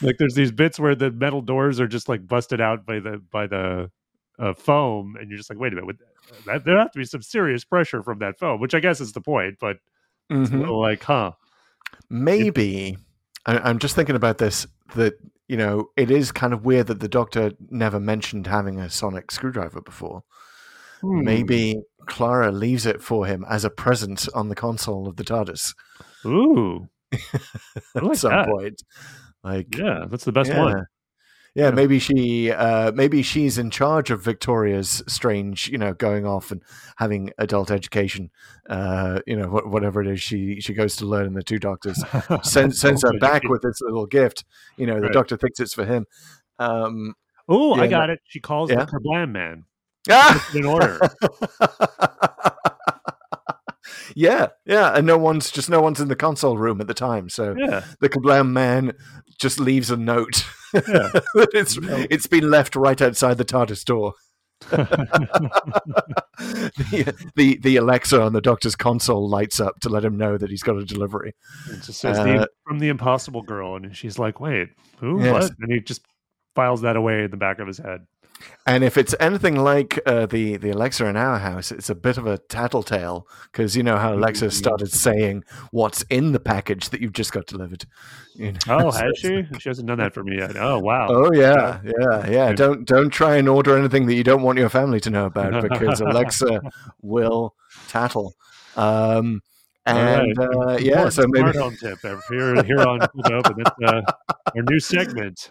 like 0.00 0.16
there's 0.18 0.34
these 0.34 0.50
bits 0.50 0.80
where 0.80 0.94
the 0.94 1.10
metal 1.10 1.42
doors 1.42 1.78
are 1.78 1.86
just 1.86 2.08
like 2.08 2.26
busted 2.26 2.60
out 2.60 2.86
by 2.86 2.98
the 2.98 3.22
by 3.30 3.46
the 3.46 3.90
uh, 4.38 4.54
foam 4.54 5.14
and 5.20 5.28
you're 5.28 5.36
just 5.36 5.50
like 5.50 5.58
wait 5.58 5.72
a 5.72 5.76
minute 5.76 5.86
would 5.86 5.98
that, 6.46 6.64
there 6.64 6.78
have 6.78 6.90
to 6.90 6.98
be 6.98 7.04
some 7.04 7.20
serious 7.20 7.64
pressure 7.64 8.02
from 8.02 8.18
that 8.18 8.38
foam 8.38 8.60
which 8.60 8.74
i 8.74 8.80
guess 8.80 9.00
is 9.00 9.12
the 9.12 9.20
point 9.20 9.56
but 9.60 9.76
Mhm. 10.30 10.60
little 10.60 10.80
like 10.80 11.02
huh 11.02 11.32
Maybe 12.08 12.96
I, 13.46 13.58
I'm 13.58 13.78
just 13.78 13.94
thinking 13.94 14.16
about 14.16 14.38
this. 14.38 14.66
That 14.96 15.14
you 15.50 15.56
know, 15.56 15.90
it 15.96 16.12
is 16.12 16.30
kind 16.30 16.52
of 16.52 16.64
weird 16.64 16.86
that 16.86 17.00
the 17.00 17.08
Doctor 17.08 17.50
never 17.70 17.98
mentioned 17.98 18.46
having 18.46 18.78
a 18.78 18.88
sonic 18.88 19.32
screwdriver 19.32 19.80
before. 19.80 20.22
Hmm. 21.00 21.24
Maybe 21.24 21.82
Clara 22.06 22.52
leaves 22.52 22.86
it 22.86 23.02
for 23.02 23.26
him 23.26 23.44
as 23.50 23.64
a 23.64 23.70
present 23.70 24.28
on 24.32 24.48
the 24.48 24.54
console 24.54 25.08
of 25.08 25.16
the 25.16 25.24
TARDIS 25.24 25.74
ooh 26.24 26.88
I 27.12 27.18
at 27.96 28.04
like 28.04 28.16
some 28.16 28.30
that. 28.30 28.46
point. 28.46 28.80
Like, 29.42 29.76
yeah 29.76 30.04
that's 30.08 30.24
the 30.24 30.30
best 30.30 30.50
yeah. 30.50 30.62
one 30.62 30.86
Yeah, 31.54 31.64
Yeah. 31.66 31.70
maybe 31.72 31.98
she, 31.98 32.50
uh, 32.52 32.92
maybe 32.92 33.22
she's 33.22 33.58
in 33.58 33.70
charge 33.70 34.10
of 34.10 34.22
Victoria's 34.22 35.02
strange, 35.08 35.68
you 35.68 35.78
know, 35.78 35.92
going 35.94 36.24
off 36.24 36.50
and 36.52 36.62
having 36.96 37.32
adult 37.38 37.70
education. 37.70 38.30
Uh, 38.68 39.20
you 39.26 39.36
know, 39.36 39.48
wh- 39.48 39.66
whatever 39.66 40.00
it 40.00 40.06
is 40.06 40.22
she 40.22 40.60
she 40.60 40.72
goes 40.74 40.94
to 40.96 41.06
learn 41.06 41.26
in 41.26 41.32
the 41.34 41.42
Two 41.42 41.58
Doctors. 41.58 42.00
Sends 42.42 42.78
sends 42.80 43.02
her 43.02 43.18
back 43.18 43.42
with 43.44 43.62
this 43.62 43.80
little 43.80 44.06
gift. 44.06 44.44
You 44.76 44.86
know, 44.86 44.94
the 44.96 45.06
Right. 45.06 45.12
Doctor 45.12 45.36
thinks 45.36 45.58
it's 45.60 45.74
for 45.74 45.84
him. 45.84 46.06
Um, 46.58 47.14
Oh, 47.48 47.72
I 47.74 47.84
Yeah, 47.84 47.90
got 47.90 48.10
it. 48.10 48.20
She 48.24 48.38
calls 48.38 48.70
Yeah? 48.70 48.84
the 48.84 48.92
Kerblam 48.92 49.32
man. 49.32 49.64
ah! 50.10 50.48
In 50.54 50.64
order. 50.64 51.00
yeah, 54.14 54.48
yeah, 54.66 54.96
and 54.96 55.06
no 55.06 55.18
one's 55.18 55.50
just 55.50 55.70
no 55.70 55.80
one's 55.80 56.00
in 56.00 56.08
the 56.08 56.16
console 56.16 56.58
room 56.58 56.80
at 56.80 56.86
the 56.86 56.94
time, 56.94 57.28
so 57.28 57.54
yeah. 57.56 57.84
the 58.00 58.08
Kerblam 58.08 58.50
man 58.50 58.92
just 59.38 59.60
leaves 59.60 59.90
a 59.90 59.96
note. 59.96 60.44
Yeah. 60.74 61.10
it's 61.34 61.78
it's 61.82 62.26
been 62.26 62.50
left 62.50 62.76
right 62.76 63.00
outside 63.00 63.38
the 63.38 63.44
TARDIS 63.44 63.84
door. 63.84 64.14
the, 64.70 64.90
the 67.34 67.56
the 67.62 67.76
Alexa 67.76 68.20
on 68.20 68.34
the 68.34 68.42
doctor's 68.42 68.76
console 68.76 69.26
lights 69.26 69.58
up 69.58 69.80
to 69.80 69.88
let 69.88 70.04
him 70.04 70.18
know 70.18 70.36
that 70.36 70.50
he's 70.50 70.62
got 70.62 70.76
a 70.76 70.84
delivery. 70.84 71.34
It 71.70 71.82
just 71.82 71.98
says 72.00 72.18
Uh, 72.18 72.24
the, 72.24 72.48
from 72.66 72.78
the 72.78 72.88
Impossible 72.88 73.40
Girl, 73.42 73.76
and 73.76 73.96
she's 73.96 74.18
like, 74.18 74.38
"Wait, 74.38 74.68
who? 74.98 75.22
Yes. 75.22 75.32
What?" 75.32 75.52
And 75.60 75.72
he 75.72 75.80
just 75.80 76.02
files 76.54 76.82
that 76.82 76.96
away 76.96 77.24
in 77.24 77.30
the 77.30 77.38
back 77.38 77.58
of 77.58 77.66
his 77.66 77.78
head. 77.78 78.06
And 78.66 78.84
if 78.84 78.96
it's 78.96 79.14
anything 79.20 79.56
like 79.56 79.98
uh, 80.06 80.26
the 80.26 80.56
the 80.56 80.70
Alexa 80.70 81.04
in 81.06 81.16
our 81.16 81.38
house, 81.38 81.72
it's 81.72 81.90
a 81.90 81.94
bit 81.94 82.18
of 82.18 82.26
a 82.26 82.38
tattletale 82.38 83.26
because 83.50 83.76
you 83.76 83.82
know 83.82 83.96
how 83.96 84.14
Alexa 84.14 84.50
started 84.50 84.92
saying 84.92 85.44
what's 85.72 86.02
in 86.02 86.32
the 86.32 86.40
package 86.40 86.90
that 86.90 87.00
you've 87.00 87.12
just 87.12 87.32
got 87.32 87.46
delivered. 87.46 87.84
You 88.34 88.52
know, 88.52 88.58
Oh, 88.68 88.90
has 88.92 89.18
she? 89.18 89.46
She 89.58 89.68
hasn't 89.68 89.88
done 89.88 89.98
that 89.98 90.14
for 90.14 90.22
me 90.24 90.38
yet. 90.38 90.56
Oh, 90.56 90.78
wow. 90.78 91.08
Oh 91.10 91.32
yeah, 91.32 91.80
yeah, 91.84 92.30
yeah. 92.30 92.52
Don't 92.52 92.84
don't 92.86 93.10
try 93.10 93.36
and 93.36 93.48
order 93.48 93.76
anything 93.76 94.06
that 94.06 94.14
you 94.14 94.24
don't 94.24 94.42
want 94.42 94.58
your 94.58 94.68
family 94.68 95.00
to 95.00 95.10
know 95.10 95.26
about 95.26 95.62
because 95.68 96.00
Alexa 96.00 96.60
will 97.02 97.54
tattle. 97.88 98.34
Um, 98.76 99.42
All 99.86 99.94
right. 99.96 100.20
and 100.20 100.38
uh, 100.38 100.78
yeah, 100.80 101.08
so 101.08 101.24
maybe 101.28 101.52
smart 101.52 101.56
home 101.56 101.76
tip 101.76 101.98
here 102.30 102.62
here 102.62 102.80
on 102.80 103.00
Cool 103.08 103.22
Dope, 103.22 103.46
and 103.46 103.64
that's 103.64 103.82
uh, 103.84 104.00
our 104.54 104.62
new 104.62 104.78
segment. 104.78 105.50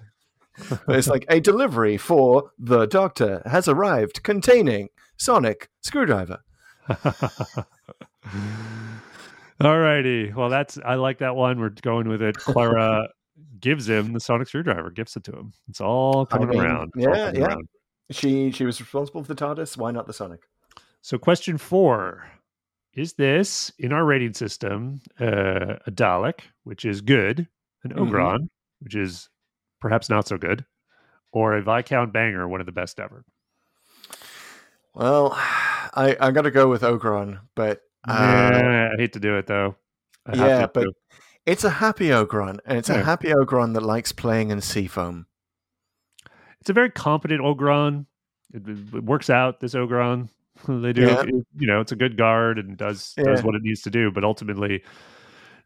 It's 0.87 1.07
like 1.07 1.25
a 1.29 1.39
delivery 1.39 1.97
for 1.97 2.51
the 2.57 2.85
doctor 2.85 3.41
has 3.45 3.67
arrived 3.67 4.23
containing 4.23 4.89
sonic 5.17 5.69
screwdriver. 5.81 6.39
All 9.61 9.77
righty. 9.77 10.31
Well, 10.31 10.49
that's 10.49 10.77
I 10.85 10.95
like 10.95 11.17
that 11.19 11.35
one. 11.35 11.59
We're 11.59 11.69
going 11.69 12.07
with 12.07 12.21
it. 12.21 12.37
Clara 12.37 13.09
gives 13.59 13.89
him 13.89 14.13
the 14.13 14.19
sonic 14.19 14.47
screwdriver, 14.47 14.89
gifts 14.89 15.17
it 15.17 15.25
to 15.25 15.33
him. 15.33 15.53
It's 15.67 15.81
all 15.81 16.25
coming 16.25 16.49
mean, 16.49 16.61
around. 16.61 16.91
It's 16.95 17.05
yeah, 17.05 17.25
coming 17.25 17.41
yeah. 17.41 17.47
around. 17.47 17.67
She 18.11 18.51
she 18.51 18.65
was 18.65 18.79
responsible 18.79 19.23
for 19.23 19.33
the 19.33 19.45
TARDIS. 19.45 19.75
Why 19.77 19.91
not 19.91 20.07
the 20.07 20.13
Sonic? 20.13 20.41
So, 21.01 21.17
question 21.17 21.57
four 21.57 22.25
Is 22.93 23.13
this 23.13 23.71
in 23.77 23.91
our 23.91 24.05
rating 24.05 24.33
system 24.33 25.01
uh, 25.19 25.75
a 25.85 25.91
Dalek, 25.91 26.39
which 26.63 26.85
is 26.85 27.01
good, 27.01 27.47
an 27.83 27.91
Mhm. 27.91 28.09
Ogron, 28.09 28.49
which 28.79 28.95
is 28.95 29.29
perhaps 29.79 30.09
not 30.09 30.27
so 30.27 30.37
good, 30.37 30.65
or 31.31 31.55
a 31.55 31.61
Viscount 31.61 32.11
Banger, 32.13 32.47
one 32.47 32.59
of 32.59 32.65
the 32.65 32.71
best 32.71 32.99
ever? 32.99 33.23
Well, 34.93 35.31
I 35.33 36.15
I 36.19 36.31
got 36.31 36.41
to 36.43 36.51
go 36.51 36.67
with 36.69 36.81
Ogron, 36.81 37.39
but 37.55 37.81
uh, 38.07 38.13
Nah, 38.51 38.89
I 38.93 38.95
hate 38.97 39.13
to 39.13 39.19
do 39.19 39.37
it 39.37 39.47
though. 39.47 39.75
I 40.25 40.35
yeah, 40.35 40.67
but 40.73 40.87
it's 41.45 41.63
a 41.63 41.69
happy 41.69 42.07
Ogron, 42.09 42.59
and 42.65 42.77
it's 42.77 42.89
a 42.89 43.03
happy 43.03 43.29
Ogron 43.29 43.73
that 43.73 43.83
likes 43.83 44.11
playing 44.11 44.51
in 44.51 44.61
seafoam. 44.61 45.25
it's 46.61 46.69
a 46.69 46.73
very 46.73 46.89
competent 46.91 47.41
Ogron. 47.41 48.05
It, 48.53 48.67
it 48.67 49.03
works 49.03 49.29
out. 49.29 49.59
This 49.59 49.75
Ogron, 49.75 50.29
they 50.67 50.93
do. 50.93 51.03
Yeah. 51.03 51.21
it- 51.21 51.45
you 51.57 51.67
know, 51.67 51.81
it's 51.81 51.91
a 51.91 51.95
good 51.95 52.17
guard 52.17 52.57
and 52.57 52.75
does 52.77 53.13
Yeah. 53.17 53.25
does 53.25 53.43
what 53.43 53.55
it 53.55 53.61
needs 53.61 53.81
to 53.83 53.89
do. 53.89 54.11
But 54.11 54.23
ultimately, 54.23 54.83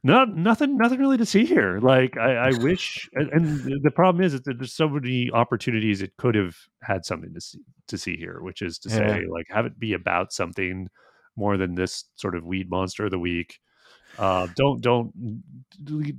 not 0.04 0.36
nothing 0.36 0.78
nothing 0.78 1.00
really 1.00 1.18
to 1.18 1.26
see 1.26 1.46
here. 1.46 1.80
Like 1.82 2.18
I, 2.18 2.36
I 2.36 2.52
wish, 2.60 3.10
and, 3.14 3.30
and 3.32 3.84
the 3.84 3.92
problem 3.92 4.24
is 4.24 4.34
that 4.34 4.44
there's 4.46 4.74
so 4.74 4.90
many 4.90 5.32
opportunities 5.32 6.02
it 6.02 6.16
could 6.18 6.36
have 6.36 6.56
had 6.82 7.06
something 7.06 7.34
to 7.34 7.42
see 7.42 7.60
to 7.88 7.98
see 7.98 8.16
here, 8.18 8.40
which 8.42 8.62
is 8.62 8.78
to 8.80 8.90
say, 8.90 9.22
Yeah. 9.22 9.28
like, 9.32 9.46
have 9.50 9.66
it 9.66 9.80
be 9.80 9.94
about 9.94 10.34
something 10.34 10.90
more 11.36 11.58
than 11.58 11.76
this 11.76 12.06
sort 12.16 12.36
of 12.36 12.46
weed 12.46 12.70
monster 12.70 13.06
of 13.06 13.12
the 13.12 13.20
week. 13.20 13.60
Uh, 14.20 14.48
don't 14.56 14.82
don't 14.82 15.12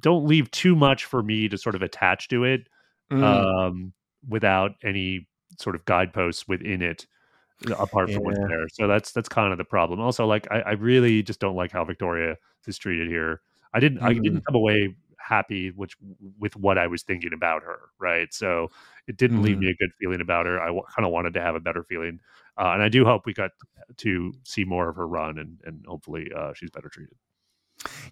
don't 0.00 0.26
leave 0.26 0.50
too 0.50 0.74
much 0.74 1.04
for 1.04 1.22
me 1.22 1.48
to 1.48 1.56
sort 1.58 1.74
of 1.74 1.82
attach 1.82 2.28
to 2.28 2.44
it 2.44 2.68
Mm. 3.12 3.22
um, 3.22 3.92
without 4.26 4.72
any 4.82 5.28
sort 5.60 5.76
of 5.76 5.84
guideposts 5.84 6.48
within 6.48 6.80
it 6.80 7.06
apart 7.78 8.10
from 8.10 8.24
what's 8.24 8.38
Yeah. 8.40 8.46
there. 8.48 8.68
So 8.72 8.88
that's 8.88 9.12
that's 9.12 9.28
kind 9.28 9.52
of 9.52 9.58
the 9.58 9.64
problem. 9.64 10.00
Also, 10.00 10.26
like 10.26 10.48
I, 10.50 10.60
I 10.60 10.72
really 10.72 11.22
just 11.22 11.38
don't 11.38 11.54
like 11.54 11.70
how 11.70 11.84
Victoria 11.84 12.36
is 12.66 12.78
treated 12.78 13.08
here. 13.08 13.42
I 13.74 13.80
didn't 13.80 14.00
I 14.02 14.14
Mm. 14.14 14.22
didn't 14.22 14.46
come 14.46 14.54
away 14.54 14.94
happy 15.18 15.70
which 15.70 15.96
with 16.38 16.54
what 16.54 16.76
I 16.78 16.86
was 16.86 17.02
thinking 17.02 17.32
about 17.34 17.62
her. 17.62 17.78
Right, 17.98 18.32
so 18.32 18.68
it 19.06 19.16
didn't 19.16 19.42
leave 19.42 19.56
Mm. 19.56 19.60
me 19.60 19.66
a 19.70 19.74
good 19.76 19.90
feeling 20.00 20.20
about 20.20 20.46
her. 20.46 20.60
I 20.60 20.66
w- 20.66 20.84
kind 20.94 21.04
of 21.06 21.12
wanted 21.12 21.34
to 21.34 21.40
have 21.40 21.54
a 21.54 21.60
better 21.60 21.82
feeling, 21.82 22.20
uh, 22.58 22.70
and 22.74 22.82
I 22.82 22.88
do 22.88 23.04
hope 23.04 23.26
we 23.26 23.34
got 23.34 23.50
to 23.98 24.32
see 24.44 24.64
more 24.64 24.88
of 24.88 24.96
her 24.96 25.06
run 25.08 25.38
and 25.38 25.60
and 25.64 25.84
hopefully 25.86 26.30
uh, 26.36 26.52
she's 26.54 26.70
better 26.70 26.88
treated. 26.88 27.16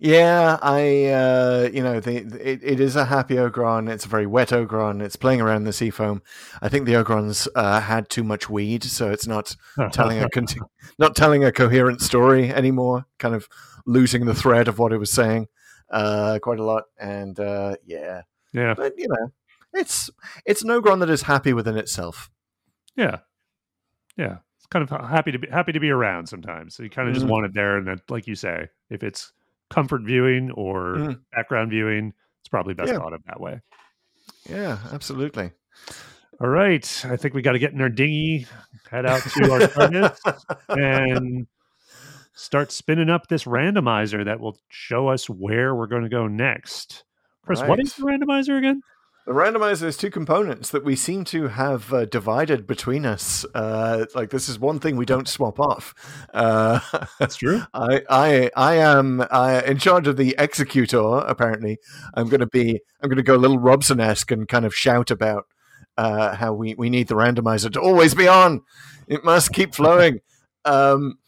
Yeah, 0.00 0.58
I 0.60 1.06
uh, 1.06 1.70
you 1.72 1.82
know 1.82 2.00
the, 2.00 2.16
it, 2.16 2.60
it 2.62 2.80
is 2.80 2.96
a 2.96 3.04
happy 3.06 3.36
Ogron. 3.36 3.88
It's 3.90 4.04
a 4.04 4.08
very 4.08 4.26
wet 4.26 4.48
Ogron. 4.48 5.00
It's 5.00 5.16
playing 5.16 5.40
around 5.40 5.64
the 5.64 5.72
seafoam. 5.72 6.22
I 6.60 6.68
think 6.68 6.84
the 6.86 6.92
Ogrons 6.94 7.48
uh, 7.54 7.80
had 7.80 8.08
too 8.10 8.24
much 8.24 8.50
weed, 8.50 8.84
so 8.84 9.10
it's 9.10 9.26
not 9.26 9.56
telling 9.92 10.18
a 10.22 10.28
not 10.98 11.14
telling 11.16 11.44
a 11.44 11.52
coherent 11.52 12.00
story 12.02 12.50
anymore. 12.50 13.06
Kind 13.18 13.34
of 13.34 13.48
losing 13.86 14.26
the 14.26 14.34
thread 14.34 14.68
of 14.68 14.78
what 14.78 14.92
it 14.92 14.98
was 14.98 15.10
saying 15.10 15.46
uh, 15.90 16.38
quite 16.42 16.58
a 16.58 16.64
lot. 16.64 16.84
And 16.98 17.38
uh, 17.38 17.76
yeah, 17.84 18.22
yeah, 18.52 18.74
but 18.74 18.98
you 18.98 19.08
know, 19.08 19.32
it's 19.74 20.10
it's 20.46 20.62
an 20.62 20.68
Ogron 20.70 21.00
that 21.00 21.10
is 21.10 21.22
happy 21.22 21.52
within 21.52 21.76
itself. 21.76 22.30
Yeah, 22.96 23.18
yeah. 24.16 24.38
It's 24.58 24.66
kind 24.66 24.82
of 24.88 25.08
happy 25.08 25.32
to 25.32 25.38
be 25.38 25.48
happy 25.48 25.72
to 25.72 25.80
be 25.80 25.90
around 25.90 26.28
sometimes. 26.28 26.74
So 26.76 26.82
you 26.82 26.90
kind 26.90 27.08
of 27.08 27.14
just 27.14 27.26
Mhm. 27.26 27.30
want 27.30 27.46
it 27.46 27.54
there, 27.54 27.76
and 27.78 27.86
then, 27.86 28.00
like 28.08 28.26
you 28.26 28.34
say, 28.34 28.68
if 28.90 29.02
it's 29.02 29.32
comfort 29.70 30.02
viewing 30.02 30.50
or 30.52 30.94
Mhm. 30.96 31.20
background 31.32 31.70
viewing, 31.70 32.12
it's 32.40 32.48
probably 32.48 32.74
best 32.74 32.92
Yeah. 32.92 32.98
thought 32.98 33.12
of 33.14 33.22
that 33.24 33.40
way. 33.40 33.60
Yeah, 34.48 34.78
absolutely. 34.92 35.52
All 36.40 36.48
right, 36.48 37.04
I 37.08 37.16
think 37.16 37.34
we 37.34 37.42
got 37.42 37.52
to 37.52 37.58
get 37.58 37.72
in 37.72 37.80
our 37.80 37.88
dinghy, 37.88 38.46
head 38.90 39.06
out 39.06 39.22
to 39.22 39.52
our 39.52 39.60
and 40.68 41.46
start 42.34 42.72
spinning 42.72 43.10
up 43.10 43.28
this 43.28 43.44
randomizer 43.44 44.24
that 44.24 44.40
will 44.40 44.58
show 44.68 45.08
us 45.08 45.28
where 45.28 45.74
we're 45.74 45.86
going 45.86 46.02
to 46.02 46.08
go 46.08 46.26
next. 46.26 47.04
Chris, 47.44 47.60
what 47.62 47.80
is 47.80 47.94
the 47.94 48.04
randomizer 48.04 48.58
again? 48.58 48.82
The 49.24 49.32
randomizer 49.32 49.84
is 49.84 49.96
two 49.96 50.10
components 50.10 50.70
that 50.70 50.84
we 50.84 50.96
seem 50.96 51.22
to 51.26 51.46
have 51.46 51.92
uh, 51.92 52.06
divided 52.06 52.66
between 52.66 53.06
us. 53.06 53.46
Uh, 53.54 54.06
like 54.16 54.30
this 54.30 54.48
is 54.48 54.58
one 54.58 54.80
thing 54.80 54.96
we 54.96 55.06
don't 55.06 55.28
swap 55.28 55.60
off. 55.60 55.94
Uh, 56.34 56.80
That's 57.20 57.36
true. 57.36 57.62
I, 57.74 58.02
I, 58.10 58.50
I 58.56 58.74
am 58.76 59.24
uh, 59.30 59.62
in 59.64 59.78
charge 59.78 60.08
of 60.08 60.16
the 60.16 60.34
executor. 60.38 61.18
Apparently, 61.18 61.78
I'm 62.14 62.28
going 62.28 62.40
to 62.40 62.48
be. 62.48 62.80
I'm 63.00 63.08
going 63.08 63.16
to 63.16 63.22
go 63.22 63.36
a 63.36 63.38
little 63.38 63.60
Robson-esque 63.60 64.32
and 64.32 64.48
kind 64.48 64.64
of 64.64 64.74
shout 64.74 65.12
about 65.12 65.46
uh, 65.96 66.34
how 66.34 66.52
we, 66.52 66.74
we 66.74 66.90
need 66.90 67.06
the 67.06 67.14
randomizer 67.14 67.72
to 67.74 67.80
always 67.80 68.16
be 68.16 68.26
on. 68.26 68.62
It 69.06 69.24
must 69.24 69.52
keep 69.52 69.72
flowing. 69.72 70.18
um, 70.64 71.18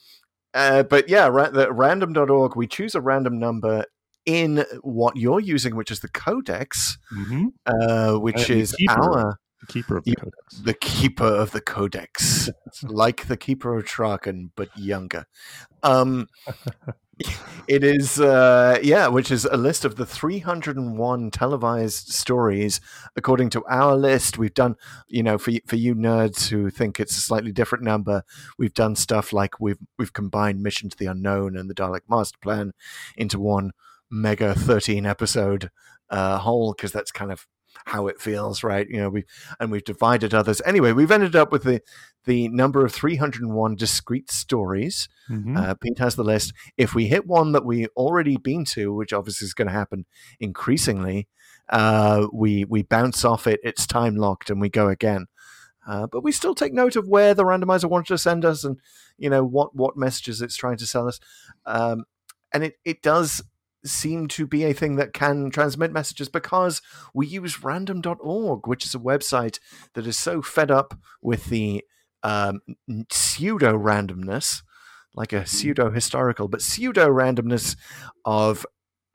uh, 0.55 0.82
but 0.85 1.09
yeah, 1.09 1.26
ra- 1.26 1.51
the 1.51 1.72
random.org. 1.72 2.56
We 2.56 2.66
choose 2.66 2.94
a 2.94 3.01
random 3.01 3.39
number 3.39 3.85
in 4.24 4.64
what 4.82 5.16
you're 5.16 5.40
using, 5.40 5.76
which 5.76 5.90
is 5.90 6.01
the 6.01 6.09
codex 6.09 6.97
Mm-hmm. 7.14 7.47
uh, 7.66 8.18
which 8.18 8.47
the 8.47 8.59
is 8.59 8.72
keeper. 8.72 8.93
our 9.02 9.39
The 9.60 9.66
keeper 9.66 9.97
of 9.98 10.05
the 10.05 10.10
Ye- 10.10 10.14
codex. 10.16 10.59
the 10.62 10.74
keeper 10.74 11.26
of 11.26 11.51
the 11.52 11.60
codex, 11.60 12.48
like 12.82 13.26
the 13.28 13.36
keeper 13.36 13.76
of 13.76 13.85
Traken, 13.85 14.51
but 14.56 14.68
younger. 14.78 15.26
Um, 15.82 16.28
it 17.69 17.85
is, 17.85 18.20
uh, 18.20 18.78
yeah, 18.82 19.07
which 19.09 19.31
is 19.31 19.45
a 19.45 19.57
list 19.57 19.85
of 19.85 19.97
the 19.97 20.07
301 20.07 21.31
televised 21.31 22.09
stories 22.12 22.81
according 23.16 23.51
to 23.51 23.65
our 23.66 23.97
list. 23.97 24.39
We've 24.39 24.55
done, 24.55 24.77
you 25.09 25.23
know, 25.23 25.39
for 25.39 25.53
for 25.66 25.77
you 25.77 25.95
nerds 25.95 26.49
who 26.49 26.70
think 26.70 27.01
it's 27.01 27.16
a 27.16 27.20
slightly 27.20 27.53
different 27.53 27.85
number, 27.85 28.23
we've 28.59 28.74
done 28.74 28.97
stuff 28.97 29.32
like 29.32 29.61
we've 29.61 29.78
we've 29.99 30.12
combined 30.12 30.62
Mission 30.62 30.91
to 30.91 30.97
the 30.97 31.07
Unknown 31.07 31.57
and 31.57 31.70
the 31.70 31.74
Dalek 31.74 32.03
Master 32.09 32.39
Plan 32.41 32.73
into 33.16 33.39
one 33.39 33.73
mega 34.11 34.55
13 34.55 35.07
episode 35.07 35.70
uh, 36.11 36.39
whole 36.39 36.73
because 36.73 36.93
that's 36.93 37.11
kind 37.11 37.32
of 37.32 37.47
how 37.86 38.07
it 38.07 38.20
feels, 38.20 38.62
right? 38.62 38.89
You 38.89 38.99
know, 38.99 39.11
we 39.11 39.24
and 39.61 39.70
we've 39.70 39.85
divided 39.85 40.32
others. 40.35 40.62
Anyway, 40.65 40.93
we've 40.93 41.11
ended 41.11 41.36
up 41.36 41.53
with 41.53 41.65
the 41.65 41.82
the 42.24 42.48
number 42.48 42.84
of 42.84 42.92
301 42.92 43.74
discrete 43.76 44.30
stories. 44.30 45.09
Mhm. 45.30 45.56
Uh, 45.56 45.74
Pete 45.74 45.98
has 45.98 46.16
the 46.16 46.24
list. 46.24 46.52
If 46.76 46.94
we 46.94 47.06
hit 47.06 47.26
one 47.26 47.52
that 47.52 47.64
we 47.64 47.86
already 47.88 48.36
been 48.36 48.64
to, 48.66 48.92
which 48.94 49.12
obviously 49.12 49.46
is 49.46 49.55
going 49.55 49.68
to 49.68 49.74
happen 49.74 50.06
increasingly, 50.40 51.28
uh, 51.68 52.26
we 52.32 52.64
we 52.64 52.82
bounce 52.82 53.24
off 53.24 53.46
it. 53.46 53.60
It's 53.62 53.86
time 53.86 54.16
locked, 54.16 54.51
and 54.51 54.60
we 54.60 54.68
go 54.68 54.88
again. 54.88 55.26
Uh, 55.86 56.06
but 56.06 56.22
we 56.22 56.32
still 56.32 56.55
take 56.55 56.72
note 56.72 56.96
of 56.96 57.09
where 57.09 57.34
the 57.34 57.44
randomizer 57.44 57.88
wanted 57.88 58.09
to 58.09 58.18
send 58.18 58.44
us, 58.44 58.64
and 58.64 58.78
you 59.18 59.28
know 59.30 59.44
what 59.44 59.74
what 59.74 59.96
messages 59.96 60.40
it's 60.40 60.56
trying 60.56 60.78
to 60.78 60.86
sell 60.86 61.09
us. 61.09 61.20
Um, 61.66 62.05
and 62.52 62.64
it 62.64 62.76
it 62.84 63.02
does 63.02 63.42
seem 63.84 64.28
to 64.28 64.46
be 64.46 64.64
a 64.64 64.72
thing 64.72 64.96
that 64.96 65.12
can 65.12 65.51
transmit 65.51 65.92
messages 65.92 66.30
because 66.30 66.80
we 67.12 67.26
use 67.26 67.62
random.org, 67.62 68.66
which 68.66 68.86
is 68.86 68.94
a 68.94 68.98
website 68.98 69.59
that 69.92 70.06
is 70.06 70.16
so 70.16 70.40
fed 70.40 70.70
up 70.70 70.98
with 71.20 71.46
the 71.46 71.84
um, 72.24 72.60
pseudo 73.10 73.78
randomness, 73.78 74.62
like 75.14 75.32
a 75.32 75.46
pseudo 75.46 75.90
historical, 75.90 76.48
but 76.48 76.62
pseudo 76.62 77.09
randomness 77.09 77.76
of 78.24 78.66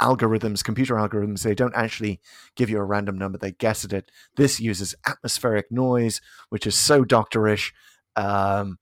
algorithms, 0.02 0.64
computer 0.64 0.96
algorithms. 0.96 1.42
They 1.42 1.56
don't 1.56 1.76
actually 1.76 2.22
give 2.56 2.70
you 2.70 2.78
a 2.78 2.86
random 2.86 3.18
number, 3.18 3.38
they 3.38 3.52
guess 3.52 3.84
at 3.84 3.92
it. 3.92 4.12
This 4.38 4.60
uses 4.62 4.96
atmospheric 5.06 5.72
noise, 5.72 6.22
which 6.50 6.66
is 6.66 6.76
so 6.76 7.04
doctorish. 7.04 7.74
Um, 8.16 8.78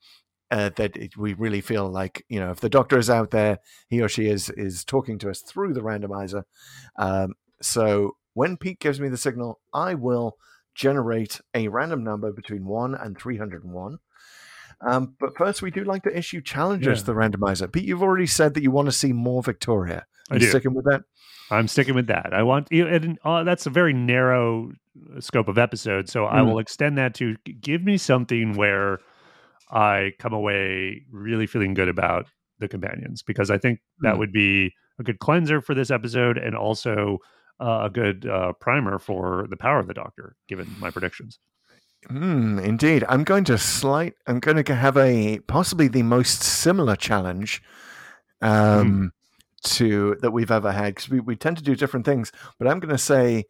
uh, 0.49 0.69
that 0.77 0.95
it, 0.95 1.17
we 1.17 1.33
really 1.33 1.59
feel 1.59 1.89
like 1.89 2.23
you 2.29 2.39
know 2.39 2.51
if 2.51 2.61
the 2.61 2.69
doctor 2.69 2.97
is 2.97 3.09
out 3.09 3.31
there, 3.31 3.59
he 3.89 4.01
or 4.01 4.07
she 4.07 4.27
is 4.27 4.49
is 4.51 4.85
talking 4.85 5.19
to 5.19 5.29
us 5.29 5.41
through 5.41 5.73
the 5.73 5.81
randomizer. 5.81 6.43
Um, 6.97 7.33
so 7.61 8.15
when 8.33 8.55
Pete 8.55 8.79
gives 8.79 8.99
me 8.99 9.09
the 9.09 9.17
signal, 9.17 9.59
I 9.73 9.93
will 9.95 10.37
generate 10.73 11.41
a 11.53 11.67
random 11.67 12.03
number 12.03 12.31
between 12.31 12.65
one 12.65 12.95
and 12.95 13.17
three 13.17 13.37
hundred 13.37 13.65
and 13.65 13.73
one. 13.73 13.97
Um, 14.85 15.15
but 15.19 15.35
first, 15.37 15.61
we 15.61 15.71
do 15.71 15.83
like 15.83 16.03
to 16.03 16.15
issue 16.15 16.41
challenges 16.41 16.87
Yeah. 16.87 16.93
to 16.95 17.05
the 17.05 17.13
randomizer. 17.13 17.71
Pete, 17.71 17.85
you've 17.85 18.03
already 18.03 18.27
said 18.27 18.53
that 18.53 18.61
you 18.63 18.71
want 18.71 18.87
to 18.87 18.91
see 18.91 19.13
more 19.13 19.41
Victoria. 19.41 20.05
I 20.29 20.35
You 20.35 20.39
do. 20.41 20.47
sticking 20.47 20.73
with 20.73 20.85
that? 20.85 21.01
I'm 21.49 21.67
sticking 21.67 21.95
with 21.95 22.07
that. 22.07 22.33
I 22.33 22.43
want 22.43 22.67
you, 22.71 22.85
and 22.87 23.17
uh, 23.23 23.43
that's 23.43 23.65
a 23.65 23.69
very 23.69 23.93
narrow 23.93 24.71
scope 25.19 25.47
of 25.47 25.57
episode. 25.57 26.09
So 26.09 26.25
I 26.25 26.39
Mm. 26.41 26.47
will 26.47 26.59
extend 26.59 26.97
that 26.97 27.13
to 27.15 27.35
give 27.61 27.83
me 27.83 27.97
something 27.97 28.53
where 28.55 28.99
I 29.71 30.13
come 30.19 30.33
away 30.33 31.05
really 31.11 31.47
feeling 31.47 31.73
good 31.73 31.89
about 31.89 32.27
the 32.59 32.67
companions 32.67 33.23
because 33.23 33.49
I 33.49 33.57
think 33.57 33.79
that 34.01 34.15
Mm. 34.15 34.19
would 34.19 34.31
be 34.33 34.73
a 34.99 35.03
good 35.03 35.19
cleanser 35.19 35.61
for 35.61 35.73
this 35.75 35.89
episode 35.91 36.37
and 36.37 36.55
also 36.55 37.19
uh, 37.59 37.81
a 37.85 37.89
good 37.89 38.25
uh, 38.27 38.53
primer 38.59 38.99
for 38.99 39.47
the 39.49 39.57
power 39.57 39.79
of 39.79 39.87
the 39.87 39.93
Doctor, 39.93 40.35
given 40.47 40.75
my 40.77 40.91
predictions. 40.91 41.39
Hmm, 42.05 42.59
indeed. 42.59 43.03
I'm 43.09 43.23
going 43.23 43.43
to 43.45 43.57
slight. 43.57 44.13
I'm 44.27 44.39
going 44.39 44.63
to 44.63 44.75
have 44.75 44.97
a 44.97 45.39
possibly 45.39 45.87
the 45.87 46.03
most 46.03 46.41
similar 46.41 46.95
challenge 46.95 47.61
um, 48.41 49.11
to 49.63 50.15
that 50.21 50.31
we've 50.31 50.51
ever 50.51 50.71
had 50.71 50.95
because 50.95 51.09
we, 51.09 51.19
we 51.19 51.35
tend 51.35 51.57
to 51.57 51.63
do 51.63 51.75
different 51.75 52.05
things. 52.05 52.31
But 52.59 52.67
I'm 52.67 52.79
going 52.79 52.95
to 52.95 52.97
say, 52.97 53.45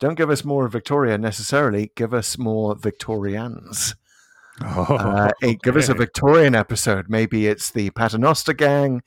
don't 0.00 0.16
give 0.16 0.30
us 0.30 0.44
more 0.44 0.66
of 0.66 0.72
Victoria 0.72 1.16
necessarily. 1.18 1.92
Give 1.96 2.12
us 2.12 2.36
more 2.36 2.74
Victorians. 2.76 3.94
Uh, 4.60 5.30
hey, 5.40 5.56
give 5.62 5.76
us 5.76 5.88
a. 5.88 5.94
Victorian 5.94 6.54
episode. 6.54 7.08
Maybe 7.08 7.46
it's 7.46 7.70
the 7.70 7.90
Paternoster 7.90 8.52
Gang, 8.52 9.02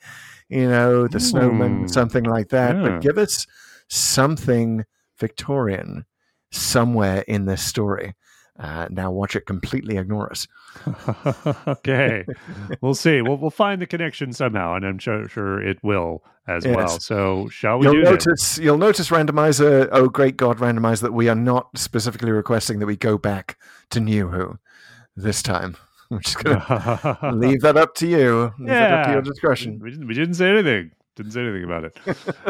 you 0.48 0.68
know, 0.68 1.06
the 1.06 1.18
Snowmen, 1.18 1.84
Ooh. 1.84 1.88
something 1.88 2.24
like 2.24 2.48
that. 2.48 2.74
Yeah. 2.74 2.82
But 2.82 3.02
give 3.02 3.18
us 3.18 3.46
something 3.88 4.84
Victorian 5.18 6.06
somewhere 6.50 7.22
in 7.28 7.44
this 7.44 7.62
story. 7.62 8.14
Uh, 8.58 8.86
now 8.90 9.10
watch 9.10 9.34
it 9.34 9.46
completely 9.46 9.96
ignore 9.96 10.30
us. 10.30 10.46
okay, 11.66 12.24
we'll 12.80 12.94
see. 12.94 13.22
We'll 13.22 13.38
we'll 13.38 13.50
find 13.50 13.80
the 13.80 13.86
connection 13.86 14.32
somehow, 14.32 14.74
and 14.74 14.84
I'm 14.84 14.98
sure 14.98 15.26
sure 15.28 15.60
it 15.60 15.78
will 15.82 16.22
as 16.46 16.64
Yes. 16.64 16.76
well. 16.76 17.00
So 17.00 17.48
shall 17.48 17.78
we 17.78 17.86
You'll 17.86 18.02
notice. 18.02 18.58
You'll 18.58 18.78
notice, 18.78 19.08
randomizer. 19.08 19.88
Oh, 19.90 20.08
great 20.08 20.36
God, 20.36 20.58
randomizer! 20.58 21.00
That 21.02 21.12
we 21.14 21.28
are 21.30 21.34
not 21.34 21.76
specifically 21.78 22.30
requesting 22.30 22.78
that 22.80 22.86
we 22.86 22.96
go 22.96 23.16
back 23.16 23.58
to 23.90 24.00
New 24.00 24.28
Who 24.28 24.58
this 25.16 25.42
time. 25.42 25.76
We're 26.10 26.20
just 26.20 26.44
gonna 26.44 27.18
leave 27.34 27.62
that 27.62 27.78
up 27.78 27.94
to 27.96 28.06
you. 28.06 28.52
Leave 28.58 28.68
that 28.68 28.92
up 28.92 29.06
to 29.06 29.12
your 29.12 29.22
discretion. 29.22 29.78
We 29.82 29.92
didn't, 29.92 30.06
we 30.08 30.14
didn't 30.14 30.34
say 30.34 30.50
anything. 30.50 30.90
Didn't 31.16 31.32
say 31.32 31.42
anything 31.42 31.64
about 31.64 31.84
it. 31.84 31.98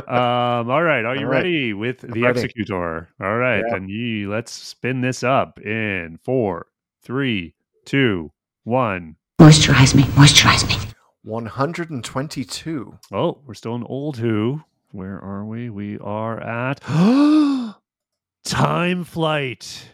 um, 0.08 0.70
all 0.70 0.82
right. 0.82 1.04
Are 1.04 1.16
you 1.16 1.26
All 1.26 1.32
right. 1.32 1.38
ready 1.38 1.72
with 1.72 2.00
the 2.00 2.22
ready. 2.22 2.40
executor? 2.40 3.08
All 3.20 3.36
right. 3.36 3.58
Yeah. 3.66 3.72
Then 3.74 3.88
ye, 3.88 4.26
let's 4.26 4.52
spin 4.52 5.00
this 5.00 5.22
up 5.24 5.58
in 5.60 6.18
four, 6.22 6.66
three, 7.02 7.54
two, 7.84 8.30
one. 8.64 9.16
Moisturize 9.40 9.94
me, 9.96 10.04
moisturize 10.04 10.66
me. 10.68 10.76
One 11.24 11.46
hundred 11.46 11.90
and 11.90 12.04
twenty-two. 12.04 12.98
Oh, 13.12 13.38
we're 13.46 13.54
still 13.54 13.74
in 13.74 13.82
old 13.84 14.16
Who. 14.18 14.62
Where 14.92 15.18
are 15.20 15.44
we? 15.44 15.70
We 15.70 15.98
are 15.98 16.38
at 16.40 16.80
Time 18.44 19.04
Flight. 19.04 19.88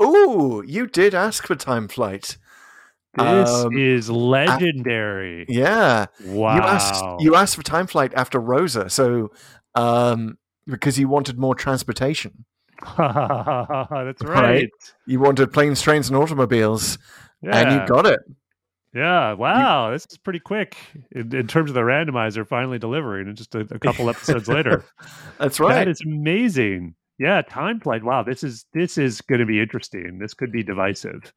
Oh, 0.00 0.62
you 0.62 0.86
did 0.86 1.14
ask 1.14 1.46
for 1.46 1.54
time 1.54 1.86
flight. 1.88 2.36
This 3.16 3.50
Um, 3.50 3.76
is 3.76 4.10
legendary. 4.10 5.46
Yeah, 5.48 6.06
wow. 6.24 6.56
you 6.56 6.62
asked. 6.62 7.04
You 7.20 7.34
asked 7.36 7.56
for 7.56 7.62
time 7.62 7.86
flight 7.86 8.12
after 8.14 8.40
Rosa, 8.40 8.90
so 8.90 9.30
um, 9.74 10.36
because 10.66 10.98
you 10.98 11.08
wanted 11.08 11.38
more 11.38 11.54
transportation, 11.54 12.44
That's 12.96 12.98
right. 12.98 14.18
Right. 14.22 14.68
you 15.06 15.20
wanted 15.20 15.52
planes, 15.52 15.80
trains, 15.80 16.08
and 16.08 16.16
automobiles, 16.16 16.98
Yeah. 17.42 17.56
and 17.58 17.72
you 17.80 17.86
got 17.86 18.06
it. 18.06 18.20
Yeah, 18.94 19.32
wow, 19.32 19.90
this 19.90 20.06
is 20.08 20.18
pretty 20.18 20.38
quick 20.38 20.76
in, 21.10 21.34
in 21.34 21.48
terms 21.48 21.68
of 21.70 21.74
the 21.74 21.80
randomizer 21.80 22.46
finally 22.46 22.78
delivering, 22.78 23.26
and 23.26 23.36
just 23.36 23.54
a, 23.56 23.60
a 23.60 23.78
couple 23.80 24.08
episodes 24.08 24.46
later. 24.48 24.84
That's 25.38 25.58
right. 25.58 25.74
That 25.74 25.88
is 25.88 26.00
amazing. 26.06 26.94
Yeah, 27.18 27.42
time 27.42 27.80
flight. 27.80 28.04
Wow, 28.04 28.22
this 28.22 28.42
is 28.44 28.66
this 28.72 28.96
is 28.98 29.20
going 29.20 29.40
to 29.40 29.46
be 29.46 29.60
interesting. 29.60 30.18
This 30.20 30.34
could 30.34 30.52
be 30.52 30.62
divisive 30.62 31.32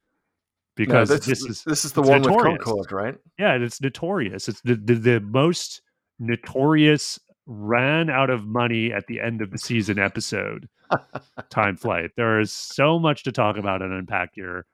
No, 0.78 0.84
because 0.84 1.08
this, 1.08 1.26
this 1.26 1.44
is 1.44 1.64
this 1.64 1.84
is 1.84 1.92
the 1.92 2.02
one 2.02 2.22
notorious. 2.22 2.58
with 2.58 2.64
Concorde, 2.64 2.92
right? 2.92 3.14
yeah, 3.38 3.54
it's 3.54 3.80
notorious. 3.80 4.48
It's 4.48 4.60
the, 4.62 4.74
the 4.74 4.94
the 4.94 5.20
most 5.20 5.82
notorious 6.18 7.18
ran 7.46 8.10
out 8.10 8.30
of 8.30 8.46
money 8.46 8.92
at 8.92 9.06
the 9.06 9.20
end 9.20 9.40
of 9.40 9.50
the 9.50 9.58
season 9.58 9.98
episode. 9.98 10.68
time 11.50 11.76
flight. 11.76 12.10
There 12.16 12.40
is 12.40 12.52
so 12.52 12.98
much 12.98 13.24
to 13.24 13.32
talk 13.32 13.56
about 13.58 13.82
and 13.82 13.92
unpack 13.92 14.30
here. 14.34 14.64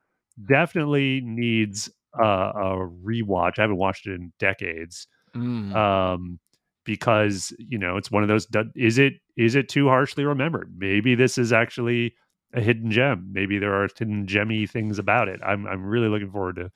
Definitely 0.49 1.21
needs 1.25 1.91
a, 2.19 2.23
a 2.23 2.89
rewatch. 3.05 3.59
I 3.59 3.63
haven't 3.63 3.77
watched 3.77 4.07
it 4.07 4.13
in 4.13 4.33
decades. 4.39 5.07
Mm. 5.35 5.75
um, 5.75 6.39
because 6.85 7.53
you 7.59 7.79
know 7.79 7.97
it's 7.97 8.11
one 8.11 8.23
of 8.23 8.29
those. 8.29 8.47
Is 8.77 8.99
it 8.99 9.15
is 9.37 9.55
it 9.55 9.69
too 9.69 9.89
harshly 9.89 10.25
remembered? 10.25 10.75
Maybe 10.77 11.15
this 11.15 11.39
is 11.39 11.53
actually 11.53 12.15
a 12.55 12.61
hidden 12.61 12.91
gem. 12.91 13.31
Maybe 13.33 13.59
there 13.59 13.75
are 13.75 13.89
hidden 13.99 14.27
gemmy 14.27 14.69
things 14.69 14.99
about 14.99 15.29
it. 15.29 15.41
I'm 15.45 15.67
I'm 15.67 15.85
really 15.85 16.09
looking 16.09 16.31
forward 16.31 16.57
to 16.57 16.71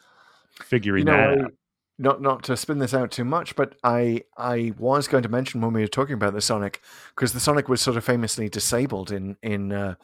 figuring 0.62 1.06
you 1.06 1.12
know, 1.12 1.16
that 1.16 1.38
I- 1.38 1.42
out. 1.44 1.52
not 1.98 2.22
not 2.22 2.42
to 2.44 2.56
spin 2.56 2.78
this 2.78 2.94
out 2.94 3.10
too 3.10 3.24
much, 3.24 3.56
but 3.56 3.74
I 3.84 4.22
I 4.36 4.72
was 4.78 5.08
going 5.08 5.22
to 5.22 5.28
mention 5.28 5.60
when 5.60 5.72
we 5.72 5.80
were 5.80 5.86
talking 5.88 6.14
about 6.14 6.34
the 6.34 6.40
Sonic 6.40 6.80
because 7.14 7.32
the 7.32 7.40
Sonic 7.40 7.68
was 7.68 7.80
sort 7.80 7.96
of 7.96 8.04
famously 8.04 8.48
disabled 8.48 9.10
in 9.12 9.36
in 9.42 9.72
uh, 9.72 9.94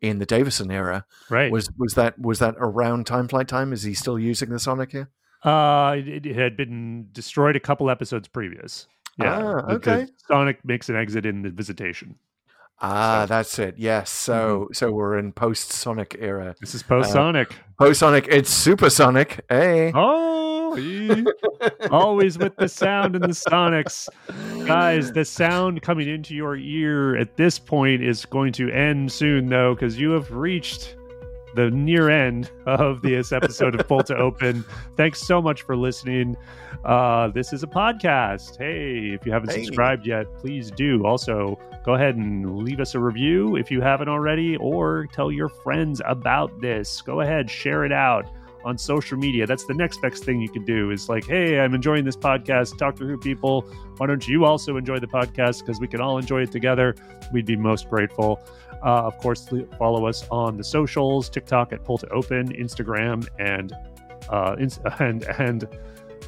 in 0.00 0.18
the 0.18 0.26
Davison 0.26 0.70
era. 0.70 1.04
Right. 1.30 1.50
Was 1.50 1.70
was 1.78 1.94
that 1.94 2.18
was 2.18 2.38
that 2.40 2.54
around 2.58 3.06
time 3.06 3.28
flight 3.28 3.48
time? 3.48 3.72
Is 3.72 3.82
he 3.82 3.94
still 3.94 4.18
using 4.18 4.50
the 4.50 4.58
Sonic 4.58 4.92
here? 4.92 5.08
uh, 5.44 5.96
it, 5.98 6.24
it 6.24 6.36
had 6.36 6.56
been 6.56 7.08
destroyed 7.12 7.56
a 7.56 7.60
couple 7.60 7.90
episodes 7.90 8.28
previous. 8.28 8.86
Yeah. 9.18 9.38
Ah, 9.66 9.72
okay. 9.72 10.06
Sonic 10.28 10.64
makes 10.64 10.88
an 10.88 10.96
exit 10.96 11.26
in 11.26 11.42
the 11.42 11.50
visitation. 11.50 12.14
Ah, 12.82 13.22
So- 13.22 13.26
that's 13.34 13.58
it. 13.58 13.74
Yes. 13.78 14.10
So 14.10 14.68
so 14.72 14.90
we're 14.90 15.16
in 15.18 15.32
post 15.32 15.72
Sonic 15.72 16.16
era. 16.18 16.54
This 16.60 16.74
is 16.74 16.82
post 16.82 17.12
Sonic. 17.12 17.54
Post 17.78 18.00
Sonic, 18.00 18.26
it's 18.28 18.50
supersonic. 18.50 19.44
Hey. 19.48 19.92
Oh, 19.94 20.76
always 21.90 22.38
with 22.38 22.56
the 22.56 22.68
sound 22.68 23.14
and 23.14 23.24
the 23.24 23.28
sonics. 23.28 24.08
Guys, 24.66 25.12
the 25.12 25.24
sound 25.24 25.82
coming 25.82 26.08
into 26.08 26.34
your 26.34 26.56
ear 26.56 27.16
at 27.16 27.36
this 27.36 27.58
point 27.58 28.02
is 28.02 28.24
going 28.24 28.52
to 28.54 28.70
end 28.70 29.10
soon, 29.12 29.48
though, 29.48 29.74
because 29.74 29.98
you 29.98 30.10
have 30.12 30.30
reached 30.32 30.96
the 31.54 31.70
near 31.70 32.08
end 32.10 32.50
of 32.66 33.02
this 33.02 33.32
episode 33.32 33.78
of 33.78 33.86
Pull 33.86 34.02
to 34.04 34.16
Open. 34.16 34.64
Thanks 34.96 35.20
so 35.20 35.42
much 35.42 35.62
for 35.62 35.76
listening. 35.76 36.36
Uh, 36.84 37.28
this 37.28 37.52
is 37.52 37.62
a 37.62 37.66
podcast. 37.66 38.56
Hey, 38.58 39.14
if 39.14 39.24
you 39.26 39.32
haven't 39.32 39.50
Hey. 39.52 39.64
subscribed 39.64 40.06
yet, 40.06 40.26
please 40.38 40.70
do. 40.70 41.04
Also, 41.06 41.58
go 41.84 41.94
ahead 41.94 42.16
and 42.16 42.58
leave 42.64 42.80
us 42.80 42.94
a 42.94 42.98
review 43.00 43.56
if 43.56 43.70
you 43.70 43.80
haven't 43.80 44.08
already, 44.08 44.56
or 44.56 45.06
tell 45.12 45.30
your 45.30 45.48
friends 45.48 46.00
about 46.06 46.60
this. 46.60 47.00
Go 47.02 47.20
ahead, 47.20 47.50
share 47.50 47.84
it 47.84 47.92
out 47.92 48.26
on 48.64 48.78
social 48.78 49.18
media. 49.18 49.44
That's 49.44 49.64
the 49.66 49.74
next 49.74 50.00
best 50.00 50.22
thing 50.24 50.40
you 50.40 50.48
can 50.48 50.64
do 50.64 50.92
is 50.92 51.08
like, 51.08 51.26
hey, 51.26 51.58
I'm 51.58 51.74
enjoying 51.74 52.04
this 52.04 52.16
podcast. 52.16 52.78
Talk 52.78 52.94
to 52.96 53.04
Who 53.04 53.18
people. 53.18 53.62
Why 53.96 54.06
don't 54.06 54.26
you 54.28 54.44
also 54.44 54.76
enjoy 54.76 55.00
the 55.00 55.08
podcast? 55.08 55.60
Because 55.60 55.80
we 55.80 55.88
can 55.88 56.00
all 56.00 56.16
enjoy 56.16 56.42
it 56.42 56.52
together. 56.52 56.94
We'd 57.32 57.44
be 57.46 57.56
most 57.56 57.90
grateful. 57.90 58.40
Uh, 58.82 59.02
of 59.04 59.16
course, 59.18 59.48
follow 59.78 60.06
us 60.06 60.26
on 60.30 60.56
the 60.56 60.64
socials: 60.64 61.28
TikTok 61.28 61.72
at 61.72 61.84
Pull 61.84 61.98
to 61.98 62.08
Open, 62.08 62.52
Instagram, 62.52 63.26
and 63.38 63.72
uh, 64.28 64.56
ins- 64.58 64.80
and 64.98 65.24
and 65.38 65.68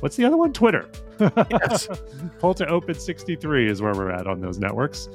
what's 0.00 0.16
the 0.16 0.24
other 0.24 0.36
one? 0.36 0.52
Twitter. 0.52 0.88
Yes. 1.20 1.88
Pull 2.38 2.54
to 2.54 2.66
Open 2.68 2.94
63 2.94 3.70
is 3.70 3.82
where 3.82 3.94
we're 3.94 4.10
at 4.10 4.26
on 4.26 4.40
those 4.40 4.58
networks. 4.58 5.08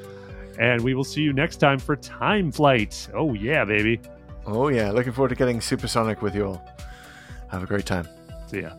And 0.57 0.81
we 0.81 0.93
will 0.93 1.03
see 1.05 1.21
you 1.21 1.31
next 1.31 1.57
time 1.57 1.79
for 1.79 1.95
Time 1.95 2.51
Flight. 2.51 3.07
Oh 3.13 3.33
yeah, 3.33 3.63
baby. 3.63 4.01
Oh 4.45 4.67
yeah, 4.67 4.91
looking 4.91 5.13
forward 5.13 5.29
to 5.29 5.35
getting 5.35 5.61
Super 5.61 5.87
Sonic 5.87 6.21
with 6.21 6.35
you 6.35 6.47
all. 6.47 6.65
Have 7.47 7.63
a 7.63 7.65
great 7.65 7.85
time. 7.85 8.07
See 8.47 8.61
ya. 8.61 8.71